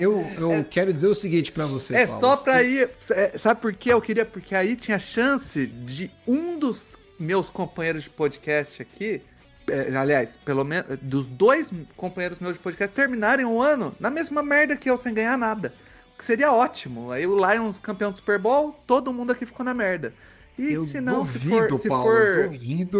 Eu, 0.00 0.20
eu 0.38 0.64
quero 0.64 0.92
dizer 0.92 1.08
o 1.08 1.14
seguinte 1.14 1.50
pra 1.50 1.66
você, 1.66 1.94
É 1.96 2.06
Paulo. 2.06 2.20
só 2.20 2.36
pra 2.36 2.62
ir. 2.62 2.88
é, 3.10 3.36
sabe 3.38 3.60
por 3.60 3.74
que 3.74 3.88
eu 3.92 4.00
queria? 4.00 4.24
Porque 4.24 4.54
aí 4.54 4.76
tinha 4.76 4.98
chance 4.98 5.66
de 5.66 6.10
um 6.26 6.58
dos 6.58 6.96
meus 7.18 7.50
companheiros 7.50 8.04
de 8.04 8.10
podcast 8.10 8.80
aqui. 8.80 9.22
É, 9.68 9.96
aliás, 9.96 10.36
pelo 10.44 10.64
menos 10.64 10.98
dos 11.00 11.26
dois 11.26 11.70
companheiros 11.96 12.38
meus 12.38 12.54
de 12.54 12.58
podcast 12.60 12.94
terminarem 12.94 13.44
o 13.46 13.60
ano 13.60 13.94
na 14.00 14.10
mesma 14.10 14.42
merda 14.42 14.76
que 14.76 14.90
eu, 14.90 14.98
sem 14.98 15.14
ganhar 15.14 15.36
nada. 15.38 15.74
O 16.14 16.18
que 16.18 16.24
seria 16.24 16.52
ótimo. 16.52 17.10
Aí 17.12 17.26
o 17.26 17.34
Lions 17.36 17.78
campeão 17.78 18.10
do 18.10 18.16
Super 18.16 18.38
Bowl, 18.38 18.72
todo 18.86 19.12
mundo 19.12 19.32
aqui 19.32 19.46
ficou 19.46 19.64
na 19.64 19.72
merda. 19.74 20.12
E 20.58 20.72
Eu 20.72 20.86
se 20.86 21.00
não, 21.00 21.24
se 21.26 21.38
duvido, 21.38 21.68
for. 21.68 21.78
Se 21.80 21.88
Paulo, 21.88 22.04
for, 22.12 22.50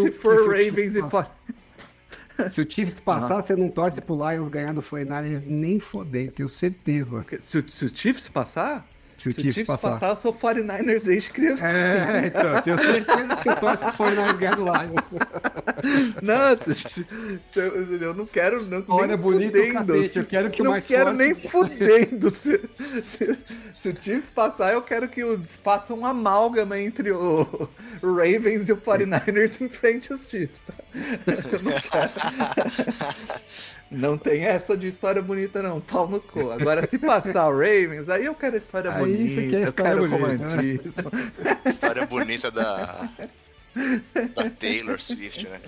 se 0.02 0.10
for 0.12 0.36
se 0.36 0.40
o 0.42 0.50
Ravens 0.50 0.96
e 0.96 1.10
for... 1.10 1.26
Se 2.52 2.62
o 2.62 2.70
Chiefs 2.70 3.00
passar, 3.04 3.42
você 3.46 3.54
não 3.54 3.68
torce 3.68 4.00
pro 4.00 4.14
Lions 4.30 4.48
ganhar 4.48 4.72
do 4.72 4.80
49 4.80 5.42
nem 5.46 5.78
foder, 5.78 6.32
tenho 6.32 6.48
certeza. 6.48 7.22
se, 7.42 7.58
o- 7.58 7.68
se 7.68 7.84
o 7.84 7.94
Chiefs 7.94 8.28
passar. 8.28 8.88
Se 9.20 9.28
o 9.28 9.32
Se 9.32 9.38
o 9.38 9.42
Chiefs 9.42 9.54
Chiefs 9.54 9.66
passar. 9.66 9.90
passar, 9.90 10.08
eu 10.10 10.16
sou 10.16 10.32
49ers 10.32 11.02
desde 11.04 11.28
criança. 11.30 11.66
É, 11.66 12.26
então, 12.26 12.62
tenho 12.62 12.78
certeza 12.78 13.36
que 13.36 13.42
você 13.42 13.56
torce 13.56 13.84
pro 13.84 13.92
49 13.92 14.38
ganhar 14.38 14.56
do 14.56 14.64
Lions. 14.64 15.14
Não, 16.22 17.62
eu, 17.62 18.00
eu 18.00 18.14
não 18.14 18.24
quero 18.26 18.64
não, 18.66 18.82
Olha, 18.88 19.08
nem 19.08 19.16
bonito 19.18 19.56
fudendo. 19.56 19.92
cacete, 19.94 20.18
eu 20.18 20.24
quero 20.24 20.50
que 20.50 20.62
o 20.62 20.64
não 20.64 20.70
mais 20.72 20.86
quero 20.86 21.04
forte- 21.04 21.18
nem 21.18 21.34
fudendo. 21.34 22.30
Se, 22.30 22.60
se, 23.04 23.38
se 23.76 23.88
o 23.90 23.96
Chiefs 24.02 24.30
passar, 24.30 24.72
eu 24.72 24.80
quero 24.82 25.06
que 25.08 25.20
eles 25.22 25.58
façam 25.62 25.98
um 25.98 26.06
amálgama 26.06 26.78
entre 26.78 27.12
o, 27.12 27.68
o 28.02 28.14
Ravens 28.14 28.68
e 28.70 28.72
o 28.72 28.76
49ers 28.78 29.60
em 29.60 29.68
frente 29.68 30.12
aos 30.12 30.28
Chiefs. 30.30 30.62
Eu 31.26 31.60
não 31.62 31.72
quero. 31.72 32.10
Não 33.90 34.16
tem 34.16 34.44
essa 34.44 34.76
de 34.76 34.86
história 34.86 35.20
bonita, 35.20 35.62
não. 35.62 35.80
Pau 35.80 36.06
no 36.08 36.20
cu. 36.20 36.50
Agora, 36.52 36.86
se 36.88 36.96
passar 36.98 37.48
o 37.48 37.52
Ravens, 37.58 38.08
aí 38.08 38.24
eu 38.26 38.34
quero 38.34 38.56
história 38.56 38.92
Aí 38.92 38.98
bonita. 39.00 39.40
quer 39.50 39.62
eu 39.62 39.68
história 39.68 40.08
quero 40.08 40.08
bonita, 40.08 41.02
né? 41.02 41.60
História 41.66 42.06
bonita 42.06 42.50
da, 42.50 43.10
da 44.34 44.50
Taylor 44.50 45.00
Swift, 45.00 45.48
né? 45.48 45.60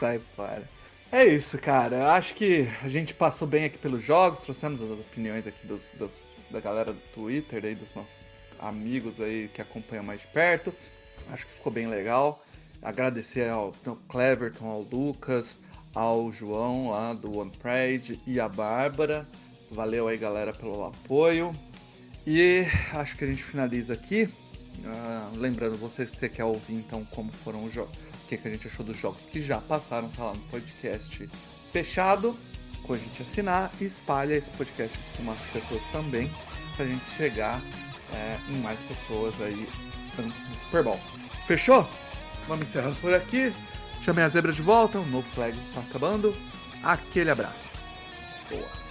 Sai 0.00 0.20
fora. 0.34 0.62
É 1.10 1.24
isso, 1.26 1.58
cara. 1.58 1.96
Eu 1.96 2.06
acho 2.08 2.34
que 2.34 2.66
a 2.82 2.88
gente 2.88 3.12
passou 3.12 3.46
bem 3.46 3.64
aqui 3.64 3.76
pelos 3.78 4.02
jogos, 4.02 4.40
trouxemos 4.40 4.80
as 4.80 4.90
opiniões 4.90 5.46
aqui 5.46 5.66
dos, 5.66 5.82
dos- 5.98 6.10
da 6.50 6.60
galera 6.60 6.92
do 6.92 7.00
Twitter, 7.14 7.64
aí, 7.64 7.74
dos 7.74 7.88
nossos 7.94 8.12
amigos 8.58 9.20
aí 9.20 9.48
que 9.52 9.60
acompanham 9.60 10.04
mais 10.04 10.20
de 10.22 10.26
perto. 10.28 10.72
Acho 11.30 11.46
que 11.46 11.52
ficou 11.54 11.72
bem 11.72 11.86
legal. 11.86 12.42
Agradecer 12.82 13.48
ao 13.50 13.74
ao 13.86 13.96
Cleverton, 14.08 14.66
ao 14.66 14.80
Lucas, 14.82 15.58
ao 15.94 16.32
João 16.32 16.90
lá 16.90 17.12
do 17.12 17.38
One 17.38 17.50
Pride 17.50 18.20
e 18.26 18.40
a 18.40 18.48
Bárbara. 18.48 19.28
Valeu 19.70 20.08
aí, 20.08 20.16
galera, 20.16 20.52
pelo 20.52 20.84
apoio. 20.84 21.54
E 22.26 22.66
acho 22.92 23.16
que 23.16 23.24
a 23.24 23.26
gente 23.26 23.42
finaliza 23.42 23.94
aqui. 23.94 24.28
Ah, 24.84 25.30
lembrando 25.34 25.76
vocês 25.76 26.10
que 26.10 26.18
você 26.18 26.28
quer 26.28 26.44
ouvir 26.44 26.74
então 26.74 27.04
como 27.06 27.32
foram 27.32 27.64
os 27.64 27.72
jogos, 27.72 27.94
o 28.24 28.28
que, 28.28 28.36
que 28.36 28.48
a 28.48 28.50
gente 28.50 28.66
achou 28.66 28.84
dos 28.84 28.96
jogos 28.96 29.20
que 29.30 29.40
já 29.42 29.60
passaram, 29.60 30.08
tá 30.08 30.24
lá 30.24 30.34
no 30.34 30.40
podcast 30.44 31.28
fechado, 31.72 32.36
com 32.82 32.94
a 32.94 32.98
gente 32.98 33.22
assinar 33.22 33.70
e 33.80 33.84
espalha 33.84 34.34
esse 34.34 34.50
podcast 34.50 34.98
com 35.16 35.22
mais 35.22 35.38
pessoas 35.52 35.82
também, 35.92 36.30
pra 36.76 36.86
gente 36.86 37.04
chegar 37.16 37.62
é, 38.12 38.38
em 38.50 38.56
mais 38.58 38.78
pessoas 38.80 39.40
aí 39.40 39.68
antes 40.18 40.48
do 40.48 40.58
Super 40.58 40.84
Bowl. 40.84 41.00
Fechou? 41.46 41.86
Vamos 42.48 42.66
encerrando 42.66 42.96
por 42.96 43.12
aqui. 43.14 43.52
Chamei 44.04 44.24
a 44.24 44.28
zebra 44.28 44.52
de 44.52 44.60
volta, 44.60 44.98
o 44.98 45.06
novo 45.06 45.28
flag 45.28 45.56
está 45.58 45.80
acabando. 45.80 46.34
Aquele 46.82 47.30
abraço. 47.30 47.70
Boa. 48.50 48.81